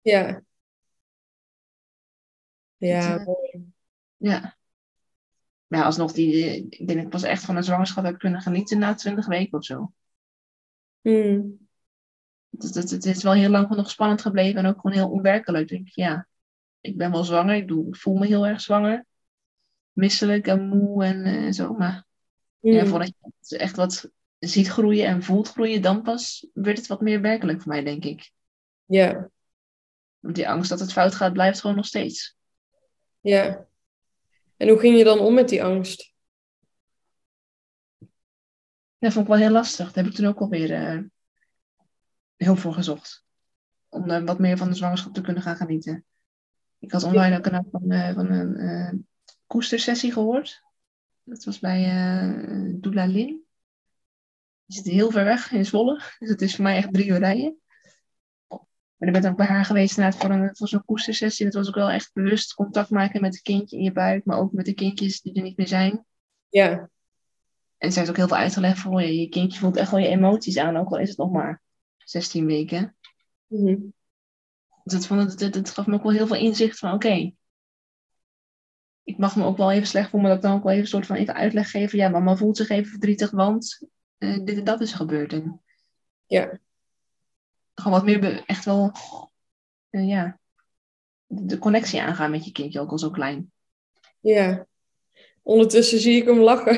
Ja. 0.01 0.41
Ja, 2.77 3.19
uh, 3.19 3.61
Ja. 4.17 4.57
Maar 5.67 5.79
ja, 5.79 5.85
alsnog, 5.85 6.11
die, 6.11 6.67
ik 6.69 6.87
denk 6.87 7.01
ik 7.01 7.09
pas 7.09 7.23
echt 7.23 7.43
van 7.43 7.55
een 7.55 7.63
zwangerschap 7.63 8.03
heb 8.03 8.17
kunnen 8.17 8.41
genieten 8.41 8.79
na 8.79 8.93
20 8.93 9.25
weken 9.25 9.57
of 9.57 9.65
zo. 9.65 9.93
Mm. 11.01 11.67
Het, 12.49 12.75
het, 12.75 12.89
het, 12.89 13.05
is 13.05 13.23
wel 13.23 13.33
heel 13.33 13.49
lang 13.49 13.69
nog 13.69 13.89
spannend 13.89 14.21
gebleven 14.21 14.59
en 14.59 14.65
ook 14.65 14.79
gewoon 14.81 14.95
heel 14.95 15.09
onwerkelijk. 15.09 15.63
Ik 15.63 15.77
denk, 15.77 15.89
ja, 15.89 16.27
ik 16.81 16.97
ben 16.97 17.11
wel 17.11 17.23
zwanger, 17.23 17.55
ik, 17.55 17.67
doe, 17.67 17.87
ik 17.87 17.95
voel 17.95 18.17
me 18.17 18.25
heel 18.25 18.47
erg 18.47 18.61
zwanger. 18.61 19.05
Misselijk 19.91 20.47
en 20.47 20.67
moe 20.67 21.03
en 21.03 21.25
uh, 21.25 21.51
zo. 21.51 21.73
Maar 21.73 22.05
mm. 22.59 22.71
ja, 22.71 22.85
voordat 22.85 23.13
je 23.39 23.57
echt 23.57 23.75
wat 23.75 24.09
ziet 24.47 24.67
groeien 24.67 25.07
en 25.07 25.23
voelt 25.23 25.49
groeien, 25.49 25.81
dan 25.81 26.01
pas 26.01 26.47
wordt 26.53 26.77
het 26.77 26.87
wat 26.87 27.01
meer 27.01 27.21
werkelijk 27.21 27.61
voor 27.61 27.71
mij, 27.71 27.83
denk 27.83 28.03
ik. 28.03 28.31
Ja. 28.85 29.29
Want 30.19 30.35
die 30.35 30.49
angst 30.49 30.69
dat 30.69 30.79
het 30.79 30.91
fout 30.91 31.15
gaat, 31.15 31.33
blijft 31.33 31.59
gewoon 31.61 31.75
nog 31.75 31.85
steeds. 31.85 32.37
Ja. 33.21 33.67
En 34.57 34.69
hoe 34.69 34.79
ging 34.79 34.97
je 34.97 35.03
dan 35.03 35.19
om 35.19 35.33
met 35.33 35.49
die 35.49 35.63
angst? 35.63 36.13
Dat 38.97 39.13
vond 39.13 39.25
ik 39.25 39.31
wel 39.31 39.41
heel 39.41 39.51
lastig. 39.51 39.91
Daar 39.91 40.03
heb 40.03 40.11
ik 40.13 40.17
toen 40.17 40.27
ook 40.27 40.39
alweer 40.39 40.95
uh, 40.95 41.03
hulp 42.35 42.57
voor 42.57 42.73
gezocht. 42.73 43.25
Om 43.89 44.09
uh, 44.09 44.23
wat 44.23 44.39
meer 44.39 44.57
van 44.57 44.69
de 44.69 44.75
zwangerschap 44.75 45.13
te 45.13 45.21
kunnen 45.21 45.43
gaan 45.43 45.55
genieten. 45.55 46.05
Ik 46.79 46.91
had 46.91 47.03
online 47.03 47.37
ook 47.37 47.45
een, 47.45 47.67
van, 47.71 47.91
uh, 47.91 48.13
van 48.13 48.31
een 48.31 48.59
uh, 48.59 48.93
koestersessie 49.47 50.11
gehoord. 50.11 50.63
Dat 51.23 51.43
was 51.43 51.59
bij 51.59 51.83
Doula 52.79 53.05
Lin. 53.05 53.44
Die 54.65 54.77
zit 54.77 54.85
heel 54.85 55.11
ver 55.11 55.23
weg 55.23 55.51
in 55.51 55.65
Zwolle. 55.65 56.01
Dus 56.19 56.29
het 56.29 56.41
is 56.41 56.55
voor 56.55 56.63
mij 56.63 56.77
echt 56.77 56.93
drie 56.93 57.07
uur 57.07 57.19
rijden. 57.19 57.59
Maar 58.95 59.07
ik 59.07 59.21
ben 59.21 59.31
ook 59.31 59.37
bij 59.37 59.45
haar 59.45 59.65
geweest 59.65 59.97
na 59.97 60.11
voor, 60.11 60.29
een, 60.29 60.55
voor 60.55 60.67
zo'n 60.67 60.85
koestersessie. 60.85 61.45
Dat 61.45 61.53
was 61.53 61.67
ook 61.67 61.75
wel 61.75 61.89
echt 61.89 62.13
bewust 62.13 62.53
contact 62.53 62.89
maken 62.89 63.21
met 63.21 63.33
het 63.33 63.43
kindje 63.43 63.77
in 63.77 63.83
je 63.83 63.91
buik. 63.91 64.25
Maar 64.25 64.37
ook 64.37 64.51
met 64.51 64.65
de 64.65 64.73
kindjes 64.73 65.21
die 65.21 65.33
er 65.33 65.41
niet 65.41 65.57
meer 65.57 65.67
zijn. 65.67 66.05
Ja. 66.49 66.89
En 67.77 67.91
ze 67.91 67.97
heeft 67.99 68.09
ook 68.09 68.17
heel 68.17 68.27
veel 68.27 68.37
uitgelegd 68.37 68.79
voor 68.79 69.01
je. 69.01 69.19
Je 69.19 69.29
kindje 69.29 69.59
voelt 69.59 69.77
echt 69.77 69.91
wel 69.91 69.99
je 69.99 70.07
emoties 70.07 70.57
aan. 70.57 70.77
Ook 70.77 70.89
al 70.89 70.99
is 70.99 71.09
het 71.09 71.17
nog 71.17 71.31
maar 71.31 71.61
16 71.97 72.45
weken. 72.45 72.95
Mm 73.47 73.93
Dus 74.83 74.93
het, 74.93 75.07
vond 75.07 75.39
het, 75.39 75.55
het, 75.55 75.69
gaf 75.69 75.87
me 75.87 75.93
ook 75.93 76.03
wel 76.03 76.11
heel 76.11 76.27
veel 76.27 76.35
inzicht 76.35 76.79
van 76.79 76.93
oké. 76.93 77.31
ik 79.03 79.17
mag 79.17 79.35
me 79.35 79.43
ook 79.43 79.57
wel 79.57 79.71
even 79.71 79.87
slecht 79.87 80.09
voelen, 80.09 80.29
maar 80.29 80.37
dat 80.37 80.45
ik 80.45 80.49
dan 80.49 80.59
ook 80.59 80.63
wel 80.63 80.71
even 80.71 80.83
een 80.83 80.91
soort 80.91 81.05
van 81.05 81.15
even 81.15 81.33
uitleg 81.33 81.71
geven. 81.71 81.97
Ja, 81.97 82.09
mama 82.09 82.35
voelt 82.35 82.57
zich 82.57 82.69
even 82.69 82.91
verdrietig, 82.91 83.31
want 83.31 83.87
uh, 84.17 84.39
dit 84.43 84.57
en 84.57 84.63
dat 84.63 84.81
is 84.81 84.93
gebeurd. 84.93 85.33
En 85.33 85.61
ja. 86.25 86.59
Gewoon 87.73 87.93
wat 87.93 88.05
meer 88.05 88.43
echt 88.45 88.65
wel, 88.65 88.91
uh, 89.91 90.07
ja, 90.07 90.39
de 91.27 91.57
connectie 91.57 92.01
aangaan 92.01 92.31
met 92.31 92.45
je 92.45 92.51
kindje, 92.51 92.79
ook 92.79 92.91
al 92.91 92.99
zo 92.99 93.09
klein. 93.09 93.51
Ja. 94.19 94.67
Ondertussen 95.41 95.99
zie 95.99 96.21
ik 96.21 96.27
hem 96.27 96.39
lachen. 96.39 96.73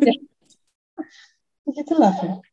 ja. 0.00 0.20
Ik 1.64 1.74
zit 1.74 1.86
te 1.86 1.98
lachen. 1.98 2.52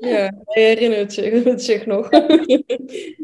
Ja, 0.00 0.32
hij 0.44 0.62
herinnert 0.62 1.12
zich, 1.12 1.44
het 1.44 1.62
zich 1.62 1.86
nog. 1.86 2.08
dat 2.08 2.26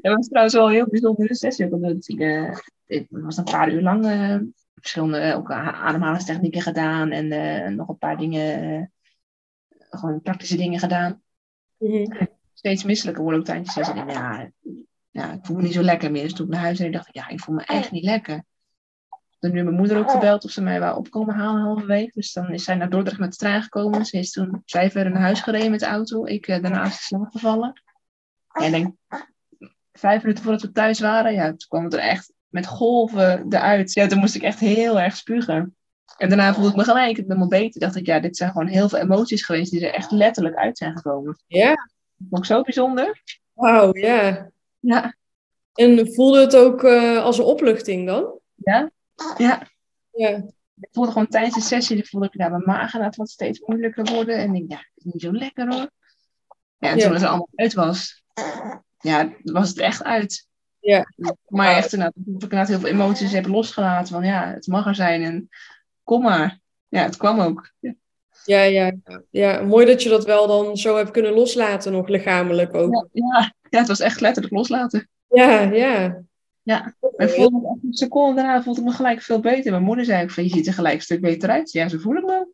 was 0.16 0.28
trouwens 0.28 0.54
wel 0.54 0.66
een 0.66 0.72
heel 0.72 0.88
bijzondere 0.88 1.34
sessie. 1.34 1.68
Want 1.68 2.08
ik, 2.08 2.20
uh, 2.20 2.56
het 2.86 3.06
was 3.08 3.36
een 3.36 3.44
paar 3.44 3.72
uur 3.72 3.82
lang 3.82 4.04
uh, 4.04 4.38
verschillende 4.74 5.34
ook 5.34 5.50
ademhalingstechnieken 5.50 6.60
gedaan 6.60 7.10
en 7.10 7.32
uh, 7.32 7.76
nog 7.76 7.88
een 7.88 7.98
paar 7.98 8.16
dingen 8.16 8.92
gewoon 9.90 10.20
praktische 10.20 10.56
dingen 10.56 10.78
gedaan. 10.78 11.22
Mm-hmm. 11.78 12.28
Steeds 12.52 12.84
misselijker 12.84 13.22
worden 13.22 13.40
ook 13.40 13.46
tijdens 13.46 13.74
de 13.74 13.84
sessie. 13.84 14.04
Ja, 14.04 14.50
ja, 15.10 15.32
ik 15.32 15.38
voel 15.42 15.56
me 15.56 15.62
niet 15.62 15.72
zo 15.72 15.82
lekker 15.82 16.10
meer. 16.10 16.22
Dus 16.22 16.32
toen 16.32 16.46
ik 16.46 16.52
naar 16.52 16.62
huis 16.62 16.78
dacht 16.78 17.08
ik, 17.08 17.14
ja, 17.14 17.28
ik 17.28 17.40
voel 17.40 17.54
me 17.54 17.64
echt 17.64 17.90
niet 17.90 18.04
lekker. 18.04 18.44
Toen 19.38 19.52
nu 19.52 19.62
mijn 19.62 19.76
moeder 19.76 19.98
ook 19.98 20.10
gebeld 20.10 20.44
of 20.44 20.50
ze 20.50 20.62
mij 20.62 20.80
wou 20.80 20.96
opkomen 20.96 21.34
halen 21.34 21.62
halverwege. 21.62 22.10
Dus 22.14 22.32
dan 22.32 22.52
is 22.52 22.64
zij 22.64 22.74
naar 22.74 22.90
Dordrecht 22.90 23.18
met 23.18 23.30
de 23.30 23.36
trein 23.36 23.62
gekomen. 23.62 24.04
Ze 24.04 24.18
is 24.18 24.30
toen 24.30 24.62
zij 24.64 24.90
verder 24.90 25.12
naar 25.12 25.22
huis 25.22 25.40
gereden 25.40 25.70
met 25.70 25.80
de 25.80 25.86
auto. 25.86 26.24
Ik 26.24 26.48
uh, 26.48 26.62
daarna 26.62 26.84
is 26.84 27.06
slaap 27.06 27.30
gevallen. 27.30 27.82
En 28.52 28.70
denk, 28.70 28.94
vijf 29.92 30.22
minuten 30.22 30.42
voordat 30.44 30.62
we 30.62 30.72
thuis 30.72 31.00
waren, 31.00 31.32
ja, 31.32 31.46
toen 31.46 31.68
kwam 31.68 31.84
het 31.84 31.92
er 31.92 32.00
echt 32.00 32.32
met 32.48 32.66
golven 32.66 33.46
eruit. 33.48 33.92
Ja, 33.92 34.06
toen 34.06 34.18
moest 34.18 34.34
ik 34.34 34.42
echt 34.42 34.58
heel 34.58 35.00
erg 35.00 35.16
spugen. 35.16 35.76
En 36.16 36.28
daarna 36.28 36.54
voelde 36.54 36.70
ik 36.70 36.76
me 36.76 36.84
gelijk 36.84 37.16
helemaal 37.16 37.48
beter. 37.48 37.80
Dacht 37.80 37.96
ik, 37.96 38.06
ja, 38.06 38.20
dit 38.20 38.36
zijn 38.36 38.50
gewoon 38.50 38.66
heel 38.66 38.88
veel 38.88 38.98
emoties 38.98 39.44
geweest 39.44 39.70
die 39.70 39.86
er 39.86 39.94
echt 39.94 40.10
letterlijk 40.10 40.56
uit 40.56 40.78
zijn 40.78 40.96
gekomen. 40.96 41.38
Ja. 41.46 41.68
Dat 41.68 42.26
vond 42.30 42.42
ik 42.42 42.48
zo 42.48 42.62
bijzonder. 42.62 43.22
Wauw, 43.52 43.96
ja. 43.96 44.50
Ja. 44.80 45.14
En 45.74 46.14
voelde 46.14 46.40
het 46.40 46.56
ook 46.56 46.82
uh, 46.82 47.22
als 47.22 47.38
een 47.38 47.44
opluchting 47.44 48.06
dan? 48.06 48.38
Ja. 48.54 48.90
Ja. 49.36 49.68
Ja. 50.12 50.30
Ik 50.80 50.88
voelde 50.92 51.12
gewoon 51.12 51.28
tijdens 51.28 51.54
de 51.54 51.60
sessie, 51.60 52.08
voelde 52.08 52.26
ik, 52.26 52.34
ja, 52.34 52.48
mijn 52.48 52.62
maag 52.64 52.90
gaat 52.90 53.16
wat 53.16 53.30
steeds 53.30 53.60
moeilijker 53.60 54.04
worden. 54.04 54.36
En 54.36 54.54
ik 54.54 54.64
ja, 54.68 54.76
het 54.76 54.90
is 54.94 55.04
niet 55.04 55.22
zo 55.22 55.32
lekker 55.32 55.74
hoor. 55.74 55.90
Ja, 56.78 56.90
en 56.90 56.98
toen 56.98 57.12
het 57.12 57.22
er 57.22 57.28
allemaal 57.28 57.48
uit 57.54 57.74
was, 57.74 58.24
ja, 58.98 59.32
was 59.42 59.68
het 59.68 59.78
echt 59.78 60.04
uit. 60.04 60.48
Ja. 60.80 61.06
Maar 61.46 61.74
echt, 61.76 61.92
inderdaad, 61.92 62.16
ik 62.16 62.26
inderdaad 62.26 62.68
heel 62.68 62.78
veel 62.78 62.88
emoties 62.88 63.32
heb 63.32 63.46
losgelaten. 63.46 64.14
Van 64.14 64.24
ja, 64.24 64.52
het 64.52 64.66
mag 64.66 64.86
er 64.86 64.94
zijn. 64.94 65.22
En 65.22 65.48
kom 66.06 66.22
maar. 66.22 66.60
Ja, 66.88 67.02
het 67.02 67.16
kwam 67.16 67.40
ook. 67.40 67.72
Ja. 67.80 67.94
Ja, 68.44 68.62
ja, 68.62 68.92
ja. 69.30 69.62
mooi 69.62 69.86
dat 69.86 70.02
je 70.02 70.08
dat 70.08 70.24
wel 70.24 70.46
dan 70.46 70.76
zo 70.76 70.96
hebt 70.96 71.10
kunnen 71.10 71.32
loslaten, 71.32 71.92
nog 71.92 72.08
lichamelijk 72.08 72.74
ook. 72.74 73.08
Ja, 73.12 73.54
ja, 73.70 73.78
het 73.78 73.88
was 73.88 74.00
echt 74.00 74.20
letterlijk 74.20 74.54
loslaten. 74.54 75.08
Ja, 75.28 75.60
ja. 75.60 76.22
Ja, 76.62 76.94
en 77.16 77.30
voelde 77.30 77.78
een 77.82 77.92
seconde 77.92 78.42
daarna 78.42 78.62
voelde 78.62 78.80
ik 78.80 78.86
me 78.86 78.92
gelijk 78.92 79.22
veel 79.22 79.40
beter. 79.40 79.70
Mijn 79.70 79.82
moeder 79.82 80.04
zei 80.04 80.22
ook 80.22 80.30
van, 80.30 80.44
je 80.44 80.50
ziet 80.50 80.66
er 80.66 80.72
gelijk 80.72 80.94
een 80.94 81.00
stuk 81.00 81.20
beter 81.20 81.50
uit. 81.50 81.72
Ja, 81.72 81.88
zo 81.88 81.98
voel 81.98 82.16
ik 82.16 82.24
me. 82.24 82.48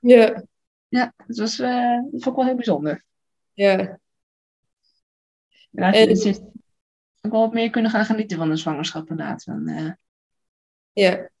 Ja. 0.00 0.44
Ja, 0.88 1.12
het 1.26 1.38
was, 1.38 1.58
uh, 1.58 2.00
dat 2.10 2.22
vond 2.22 2.26
ik 2.26 2.34
wel 2.34 2.44
heel 2.44 2.54
bijzonder. 2.54 3.04
Ja. 3.52 3.98
Ja, 5.70 5.92
en... 5.92 6.08
Ik 6.10 7.30
wel 7.30 7.40
wat 7.40 7.52
meer 7.52 7.70
kunnen 7.70 7.90
gaan 7.90 8.04
genieten 8.04 8.36
van 8.36 8.48
de 8.48 8.56
zwangerschap 8.56 9.10
inderdaad. 9.10 9.44
Dan, 9.44 9.68
uh... 9.68 9.90
Ja 10.92 11.32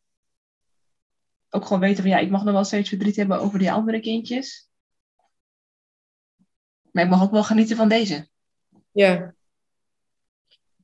ook 1.54 1.64
gewoon 1.64 1.80
weten 1.80 2.02
van 2.02 2.12
ja, 2.12 2.18
ik 2.18 2.30
mag 2.30 2.44
nog 2.44 2.54
wel 2.54 2.64
steeds 2.64 2.88
verdriet 2.88 3.16
hebben 3.16 3.40
over 3.40 3.58
die 3.58 3.72
andere 3.72 4.00
kindjes. 4.00 4.68
Maar 6.90 7.04
ik 7.04 7.10
mag 7.10 7.22
ook 7.22 7.30
wel 7.30 7.44
genieten 7.44 7.76
van 7.76 7.88
deze. 7.88 8.28
Ja. 8.90 9.34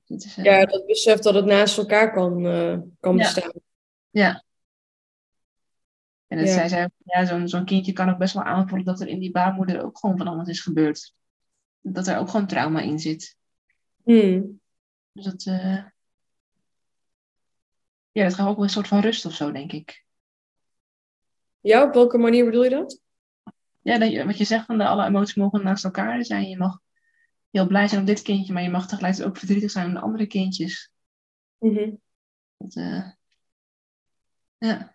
Dat 0.04 0.24
is, 0.24 0.38
uh... 0.38 0.44
Ja, 0.44 0.64
dat 0.64 0.86
besef 0.86 1.18
dat 1.18 1.34
het 1.34 1.44
naast 1.44 1.78
elkaar 1.78 2.12
kan, 2.12 2.44
uh, 2.44 2.78
kan 3.00 3.16
ja. 3.16 3.22
bestaan. 3.22 3.52
Ja. 4.10 4.44
En 6.26 6.38
dat 6.38 6.46
ja. 6.46 6.52
zei 6.52 6.68
zij, 6.68 6.90
ja, 7.04 7.24
zo'n 7.24 7.48
zo'n 7.48 7.64
kindje 7.64 7.92
kan 7.92 8.10
ook 8.10 8.18
best 8.18 8.34
wel 8.34 8.42
aanvoelen 8.42 8.86
dat 8.86 9.00
er 9.00 9.08
in 9.08 9.18
die 9.18 9.30
baarmoeder 9.30 9.84
ook 9.84 9.98
gewoon 9.98 10.16
van 10.16 10.28
alles 10.28 10.48
is 10.48 10.60
gebeurd. 10.60 11.14
Dat 11.80 12.06
er 12.06 12.18
ook 12.18 12.28
gewoon 12.28 12.46
trauma 12.46 12.80
in 12.80 12.98
zit. 12.98 13.36
Hmm. 14.02 14.60
Dus 15.12 15.24
dat, 15.24 15.44
uh... 15.44 15.84
ja, 18.12 18.24
dat 18.24 18.34
gaat 18.34 18.48
ook 18.48 18.54
wel 18.56 18.64
een 18.64 18.70
soort 18.70 18.88
van 18.88 19.00
rust 19.00 19.26
of 19.26 19.34
zo, 19.34 19.52
denk 19.52 19.72
ik. 19.72 20.08
Ja, 21.60 21.84
op 21.84 21.94
welke 21.94 22.18
manier 22.18 22.44
bedoel 22.44 22.64
je 22.64 22.70
dat? 22.70 23.00
Ja, 23.82 23.98
dat 23.98 24.10
je, 24.12 24.24
wat 24.24 24.38
je 24.38 24.44
zegt 24.44 24.66
van 24.66 24.78
de 24.78 24.86
alle 24.86 25.06
emoties 25.06 25.34
mogen 25.34 25.64
naast 25.64 25.84
elkaar 25.84 26.24
zijn. 26.24 26.48
Je 26.48 26.56
mag 26.56 26.78
heel 27.50 27.66
blij 27.66 27.88
zijn 27.88 28.00
om 28.00 28.06
dit 28.06 28.22
kindje, 28.22 28.52
maar 28.52 28.62
je 28.62 28.70
mag 28.70 28.88
tegelijkertijd 28.88 29.28
ook 29.28 29.36
verdrietig 29.36 29.70
zijn 29.70 29.86
om 29.86 29.94
de 29.94 30.00
andere 30.00 30.26
kindjes. 30.26 30.90
Mhm. 31.58 31.90
Dat, 32.56 32.74
eh, 32.74 33.10
ja. 34.58 34.94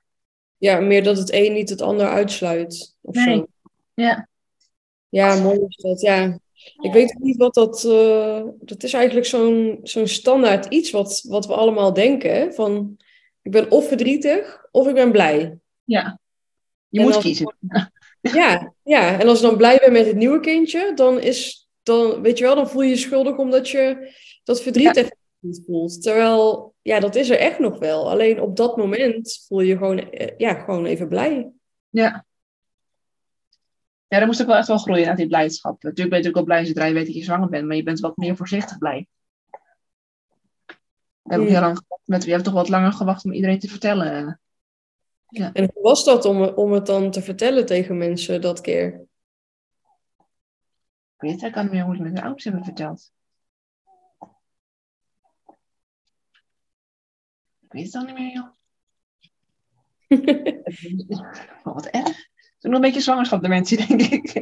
Ja, 0.57 0.79
meer 0.79 1.03
dat 1.03 1.17
het 1.17 1.33
een 1.33 1.53
niet 1.53 1.69
het 1.69 1.81
ander 1.81 2.07
uitsluit. 2.07 2.95
Of 3.01 3.15
Nee. 3.15 3.35
zo. 3.37 3.47
Ja. 3.93 4.27
Ja, 5.09 5.41
mooi 5.41 5.59
is 5.67 5.75
dat. 5.75 6.01
Ja. 6.01 6.39
Ik 6.81 6.93
weet 6.93 7.15
ook 7.15 7.21
niet 7.23 7.37
wat 7.37 7.53
dat... 7.53 7.83
eh, 7.83 8.43
dat 8.59 8.83
is 8.83 8.93
eigenlijk 8.93 9.25
zo'n 9.25 9.79
zo'n 9.83 10.07
standaard 10.07 10.65
iets 10.65 10.91
wat, 10.91 11.21
wat 11.27 11.45
we 11.47 11.53
allemaal 11.53 11.93
denken. 11.93 12.53
Van, 12.53 12.97
ik 13.41 13.51
ben 13.51 13.71
of 13.71 13.87
verdrietig 13.87 14.67
of 14.71 14.87
ik 14.87 14.93
ben 14.93 15.11
blij. 15.11 15.57
ja. 15.83 16.19
Je 16.89 16.99
En 16.99 17.05
moet 17.05 17.15
als- 17.15 17.23
kiezen. 17.23 17.55
Ja, 18.21 18.73
ja. 18.83 19.19
En 19.19 19.27
als 19.27 19.39
je 19.39 19.45
dan 19.45 19.57
blij 19.57 19.77
bent 19.79 19.91
met 19.91 20.05
het 20.05 20.15
nieuwe 20.15 20.39
kindje, 20.39 20.91
dan 20.95 21.19
is... 21.19 21.67
Dan, 21.83 22.21
weet 22.21 22.37
je 22.37 22.43
wel, 22.43 22.55
dan 22.55 22.69
voel 22.69 22.81
je 22.81 22.89
je 22.89 22.95
schuldig 22.97 23.37
omdat 23.37 23.69
je 23.69 24.13
dat 24.43 24.61
verdriet 24.61 24.95
Ja. 24.95 25.01
even 25.01 25.17
niet 25.39 25.61
voelt. 25.65 26.01
Terwijl, 26.01 26.73
ja, 26.81 26.99
dat 26.99 27.15
is 27.15 27.29
er 27.29 27.37
echt 27.37 27.59
nog 27.59 27.79
wel. 27.79 28.09
Alleen 28.09 28.41
op 28.41 28.55
dat 28.55 28.77
moment 28.77 29.43
voel 29.47 29.59
je 29.59 29.67
je 29.67 29.77
gewoon, 29.77 30.11
eh, 30.11 30.37
ja, 30.37 30.53
gewoon 30.53 30.85
even 30.85 31.07
blij. 31.07 31.49
Ja. 31.89 32.25
Ja, 34.07 34.17
dat 34.17 34.27
moest 34.27 34.41
ook 34.41 34.47
wel 34.47 34.55
echt 34.55 34.67
wel 34.67 34.77
groeien 34.77 35.07
uit 35.07 35.17
die 35.17 35.27
blijdschap. 35.27 35.83
Natuurlijk 35.83 36.09
ben 36.09 36.17
je 36.19 36.23
natuurlijk 36.23 36.35
wel 36.35 36.43
blij 36.55 36.65
zodra 36.65 36.85
je 36.85 36.93
weet 36.93 37.05
dat 37.05 37.15
je 37.15 37.23
zwanger 37.23 37.49
bent, 37.49 37.67
maar 37.67 37.75
je 37.75 37.83
bent 37.83 37.99
wat 37.99 38.17
meer 38.17 38.35
voorzichtig 38.35 38.77
blij. 38.77 39.07
We 40.65 40.73
hebben, 41.21 41.47
ook 41.47 41.53
Mm. 41.53 41.59
heel 41.59 41.61
lang 41.67 41.77
gewacht 41.77 42.01
met, 42.05 42.23
we 42.23 42.27
hebben 42.29 42.45
toch 42.47 42.61
wat 42.61 42.69
langer 42.69 42.91
gewacht 42.93 43.25
om 43.25 43.33
iedereen 43.33 43.59
te 43.59 43.67
vertellen. 43.67 44.39
En 45.35 45.69
hoe 45.73 45.83
was 45.83 46.03
dat 46.03 46.25
om, 46.25 46.41
om 46.41 46.71
het 46.71 46.85
dan 46.85 47.11
te 47.11 47.21
vertellen 47.21 47.65
tegen 47.65 47.97
mensen 47.97 48.41
dat 48.41 48.61
keer? 48.61 49.05
Ik 51.17 51.39
weet 51.39 51.51
kan 51.51 51.63
niet 51.63 51.71
meer 51.71 51.83
hoe 51.83 51.95
ze 51.95 52.01
het 52.01 52.09
met 52.09 52.13
hun 52.13 52.23
ouders 52.23 52.43
hebben 52.43 52.63
verteld. 52.63 53.13
Ik 57.59 57.71
weet 57.71 57.85
het 57.85 57.95
al 57.95 58.03
niet 58.03 58.15
meer, 58.15 58.33
joh. 58.33 58.53
Oh, 61.63 61.73
wat 61.73 61.85
erg. 61.85 62.05
Het 62.05 62.17
is 62.57 62.65
ook 62.65 62.71
nog 62.71 62.73
een 62.73 62.81
beetje 62.81 63.01
zwangerschapdementie, 63.01 63.87
denk 63.87 64.01
ik. 64.01 64.33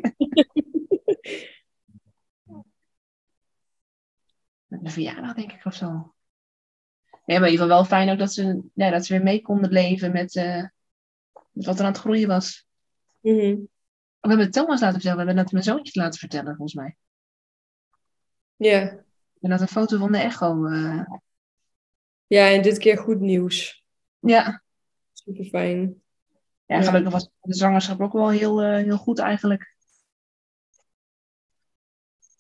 Met 4.68 4.80
een 4.84 4.91
verjaardag, 4.91 5.34
denk 5.34 5.52
ik, 5.52 5.66
of 5.66 5.74
zo. 5.74 6.14
Nee, 7.26 7.39
maar 7.39 7.48
in 7.48 7.54
ieder 7.54 7.66
geval 7.66 7.68
wel 7.68 7.86
fijn 7.86 8.10
ook 8.10 8.20
dat 8.20 8.34
ze, 8.34 8.62
ja, 8.74 8.89
dat 8.89 9.06
ze 9.06 9.14
weer 9.14 9.24
mee 9.24 9.41
konden 9.41 9.72
leven 9.72 10.12
met, 10.12 10.36
eh, 10.36 10.56
met 10.58 10.72
wat 11.54 11.80
er 11.80 11.86
aan 11.86 11.91
het 11.91 12.01
groeien 12.01 12.28
was. 12.28 12.68
Mhm. 13.20 13.56
We 14.20 14.30
hebben 14.30 14.45
het 14.45 14.54
Thomas 14.54 14.80
laten 14.82 14.93
vertellen, 15.01 15.18
we 15.18 15.26
hebben 15.26 15.43
het 15.43 15.51
mijn 15.51 15.64
zoontje 15.64 16.01
laten 16.01 16.20
vertellen, 16.20 16.56
volgens 16.56 16.74
mij. 16.74 16.95
Ja. 18.56 18.82
En 19.41 19.49
dat 19.49 19.62
een 19.62 19.68
foto 19.68 19.97
van 19.97 20.12
de 20.12 20.18
echo. 20.18 20.66
eh, 20.66 21.04
ja, 22.28 22.49
en 22.49 22.62
dit 22.62 22.78
keer 22.78 22.97
goed 22.97 23.20
nieuws. 23.20 23.84
ja, 24.20 24.64
Super 25.14 25.45
fijn. 25.45 26.01
Ja, 26.66 26.82
gelukkig 26.82 27.12
was 27.12 27.30
de 27.41 27.56
zwangerschap 27.56 28.01
ook 28.01 28.14
wel 28.14 28.30
heel, 28.30 28.62
eh, 28.62 28.84
heel 28.84 28.97
goed 28.97 29.20
eigenlijk. 29.20 29.76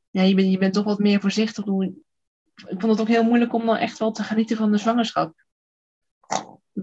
Ja, 0.09 0.21
je 0.21 0.35
bent, 0.35 0.51
je 0.51 0.57
bent 0.57 0.73
toch 0.73 0.83
wat 0.83 0.99
meer 0.99 1.19
voorzichtig. 1.21 1.65
Ik 1.65 2.79
vond 2.79 2.91
het 2.91 3.01
ook 3.01 3.07
heel 3.07 3.23
moeilijk 3.23 3.53
om 3.53 3.65
dan 3.65 3.75
echt 3.77 3.99
wel 3.99 4.11
te 4.11 4.23
genieten 4.23 4.57
van 4.57 4.71
de 4.71 4.77
zwangerschap. 4.77 5.42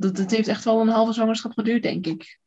Dat, 0.01 0.17
dat 0.17 0.31
heeft 0.31 0.49
echt 0.49 0.65
wel 0.65 0.81
een 0.81 0.89
halve 0.89 1.13
zwangerschap 1.13 1.53
geduurd, 1.53 1.83
denk 1.83 2.07
ik. 2.07 2.39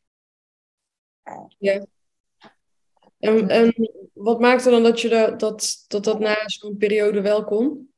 En, 3.20 3.50
en 3.50 3.74
wat 4.14 4.40
maakte 4.40 4.70
dan 4.70 4.84
dat 4.84 5.02
je 5.02 5.10
da- 5.10 5.32
dat, 5.32 5.86
dat, 5.88 6.04
dat 6.04 6.20
na 6.20 6.48
zo'n 6.48 6.78
periode 6.78 7.22
wel 7.22 7.44
kon? 7.44 7.94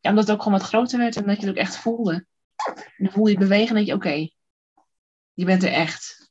Ja, 0.00 0.10
omdat 0.10 0.26
het 0.26 0.36
ook 0.36 0.42
gewoon 0.42 0.58
wat 0.58 0.68
groter 0.68 0.98
werd 0.98 1.16
en 1.16 1.26
dat 1.26 1.40
je 1.40 1.46
het 1.46 1.50
ook 1.50 1.62
echt 1.62 1.76
voelde. 1.76 2.26
En 2.76 3.04
dan 3.04 3.12
voel 3.12 3.26
je 3.26 3.30
het 3.30 3.48
bewegen 3.48 3.68
en 3.68 3.74
denk 3.74 3.86
je, 3.86 3.94
oké, 3.94 4.28
je 5.32 5.44
bent 5.44 5.62
er 5.62 5.72
echt. 5.72 6.30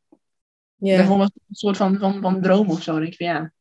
Ja. 0.75 0.97
Daarvoor 0.97 1.17
was 1.17 1.31
het 1.33 1.43
een 1.49 1.55
soort 1.55 1.77
van, 1.77 1.97
van, 1.97 2.21
van 2.21 2.41
droom 2.41 2.69
of 2.69 2.83
zo. 2.83 2.91
Dan 2.91 3.01
denk 3.01 3.13
je, 3.13 3.23
ja, 3.23 3.53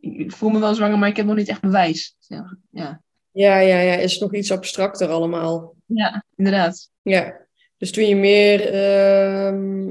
ik 0.00 0.32
voel 0.32 0.50
me 0.50 0.58
wel 0.58 0.74
zwanger, 0.74 0.98
maar 0.98 1.08
ik 1.08 1.16
heb 1.16 1.26
nog 1.26 1.36
niet 1.36 1.48
echt 1.48 1.60
bewijs. 1.60 2.16
Ja, 2.18 2.58
ja. 2.70 3.02
Ja, 3.30 3.58
ja, 3.58 3.78
ja, 3.78 3.94
is 3.94 4.18
nog 4.18 4.34
iets 4.34 4.50
abstracter 4.50 5.08
allemaal. 5.08 5.74
Ja 5.94 6.24
inderdaad. 6.36 6.90
Ja. 7.02 7.42
Dus 7.76 7.92
toen 7.92 8.04
je 8.04 8.16
meer 8.16 8.60
ehm, 8.72 9.88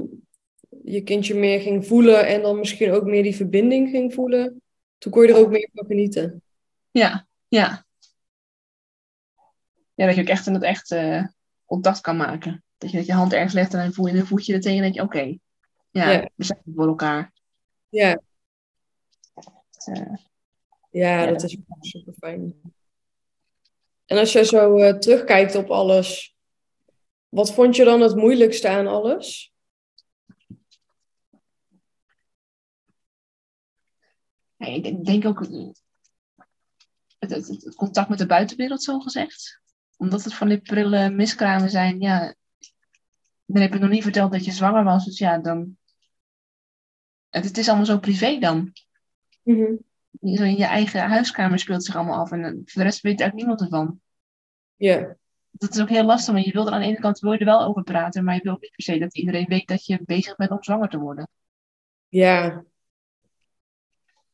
je 0.84 1.02
kindje 1.02 1.34
meer 1.34 1.60
ging 1.60 1.86
voelen 1.86 2.26
en 2.26 2.42
dan 2.42 2.58
misschien 2.58 2.92
ook 2.92 3.04
meer 3.04 3.22
die 3.22 3.36
verbinding 3.36 3.90
ging 3.90 4.14
voelen, 4.14 4.62
toen 4.98 5.12
kon 5.12 5.22
je 5.22 5.28
er 5.28 5.38
ook 5.38 5.50
meer 5.50 5.70
van 5.72 5.86
genieten. 5.86 6.42
Ja, 6.90 7.26
ja. 7.48 7.84
Ja, 9.94 10.06
dat 10.06 10.14
je 10.14 10.20
ook 10.20 10.28
echt 10.28 10.46
in 10.46 10.54
het 10.54 10.62
echt 10.62 10.90
eh, 10.90 11.24
contact 11.64 12.00
kan 12.00 12.16
maken. 12.16 12.64
Dat 12.78 12.90
je 12.90 12.96
dat 12.96 13.06
je 13.06 13.12
hand 13.12 13.32
ergens 13.32 13.52
legt 13.54 13.74
en 13.74 13.78
dan 13.80 13.92
voel 13.92 14.06
je 14.06 14.12
een 14.18 14.26
voetje 14.26 14.54
er 14.54 14.60
tegen 14.60 14.76
en 14.76 14.82
denk 14.82 14.94
je, 14.94 15.02
oké, 15.02 15.36
ja, 15.90 16.10
Ja. 16.10 16.30
we 16.34 16.44
zijn 16.44 16.60
voor 16.74 16.86
elkaar. 16.86 17.32
Ja, 17.88 18.20
Eh, 19.84 19.94
ja, 20.90 21.20
Ja, 21.22 21.26
dat- 21.26 21.42
is 21.42 21.58
super 21.80 22.12
fijn. 22.18 22.54
En 24.04 24.18
als 24.18 24.32
je 24.32 24.44
zo 24.44 24.76
eh, 24.76 24.98
terugkijkt 24.98 25.54
op 25.54 25.70
alles, 25.70 26.36
wat 27.28 27.54
vond 27.54 27.76
je 27.76 27.84
dan 27.84 28.00
het 28.00 28.16
moeilijkste 28.16 28.68
aan 28.68 28.86
alles? 28.86 29.52
ik 34.56 35.04
denk- 35.04 35.26
ook 35.26 35.42
eh, 35.42 35.68
het, 37.18 37.30
het, 37.30 37.48
het 37.48 37.74
contact 37.74 38.08
met 38.08 38.18
de 38.18 38.26
buitenwereld, 38.26 38.82
zo 38.82 38.98
gezegd. 38.98 39.60
Omdat 39.96 40.24
het 40.24 40.34
van 40.34 40.48
die 40.48 40.60
prille 40.60 41.10
miskramen 41.10 41.70
zijn, 41.70 42.00
ja. 42.00 42.34
Dan 43.46 43.62
heb 43.62 43.72
je 43.72 43.78
nog 43.78 43.90
niet 43.90 44.02
verteld 44.02 44.32
dat 44.32 44.44
je 44.44 44.52
zwanger 44.52 44.84
was, 44.84 45.04
dus 45.04 45.18
ja, 45.18 45.38
dan. 45.38 45.76
Het, 47.28 47.44
het 47.44 47.58
is 47.58 47.68
allemaal 47.68 47.86
zo 47.86 47.98
privé 47.98 48.38
dan. 48.38 48.72
Mhm. 49.42 49.74
Zo 50.20 50.42
in 50.42 50.56
je 50.56 50.64
eigen 50.64 51.08
huiskamer 51.08 51.58
speelt 51.58 51.84
zich 51.84 51.96
allemaal 51.96 52.18
af 52.18 52.32
en 52.32 52.42
voor 52.42 52.82
de 52.82 52.82
rest 52.82 53.00
weet 53.00 53.20
eigenlijk 53.20 53.34
niemand 53.34 53.60
ervan. 53.60 54.00
Ja, 54.76 55.16
dat 55.50 55.74
is 55.74 55.80
ook 55.80 55.88
heel 55.88 56.04
lastig, 56.04 56.32
want 56.32 56.44
je 56.46 56.52
wil 56.52 56.66
er 56.66 56.72
aan 56.72 56.80
de 56.80 56.86
ene 56.86 57.00
kant 57.00 57.18
wil 57.18 57.32
je 57.32 57.38
er 57.38 57.44
wel 57.44 57.64
over 57.64 57.82
praten, 57.82 58.24
maar 58.24 58.34
je 58.34 58.42
wil 58.42 58.52
ook 58.52 58.60
niet 58.60 58.72
per 58.76 58.84
se 58.84 58.98
dat 58.98 59.16
iedereen 59.16 59.46
weet 59.46 59.68
dat 59.68 59.86
je 59.86 60.00
bezig 60.04 60.36
bent 60.36 60.50
om 60.50 60.62
zwanger 60.62 60.88
te 60.88 60.98
worden. 60.98 61.28
ja, 62.08 62.64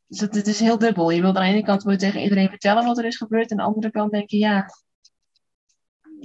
Dus 0.07 0.21
het, 0.21 0.35
het 0.35 0.47
is 0.47 0.61
heel 0.61 0.79
dubbel. 0.79 1.11
Je 1.11 1.21
wil 1.21 1.37
aan 1.37 1.47
de 1.47 1.53
ene 1.53 1.63
kant 1.65 1.83
wil 1.83 1.93
je 1.93 1.99
tegen 1.99 2.23
iedereen 2.23 2.49
vertellen 2.49 2.85
wat 2.85 2.99
er 2.99 3.05
is 3.05 3.17
gebeurd, 3.17 3.51
en 3.51 3.61
aan 3.61 3.69
de 3.69 3.75
andere 3.75 3.93
kant 3.93 4.13
denk 4.13 4.31
je, 4.31 4.39
ja, 4.39 4.67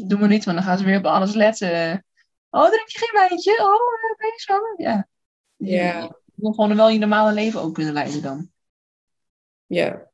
doe 0.08 0.20
maar 0.20 0.30
niet, 0.30 0.46
want 0.46 0.58
dan 0.58 0.66
gaan 0.66 0.78
ze 0.78 0.84
weer 0.84 0.98
op 0.98 1.06
alles 1.06 1.34
letten. 1.34 2.06
Oh, 2.50 2.68
drink 2.68 2.90
je 2.90 2.98
geen 3.00 3.28
wijntje? 3.28 3.52
Oh, 3.52 3.74
eh, 3.74 4.18
ben 4.18 4.28
je 4.28 4.34
zwanger? 4.36 4.74
Ja. 4.78 5.08
Ja. 5.56 6.02
Je 6.02 6.42
wil 6.42 6.52
gewoon 6.52 6.76
wel 6.76 6.90
je 6.90 7.00
normale 7.00 7.34
leven 7.34 7.62
ook 7.62 7.74
kunnen 7.74 7.94
leiden 7.94 8.22
dan. 8.22 8.50
Ja, 9.66 10.12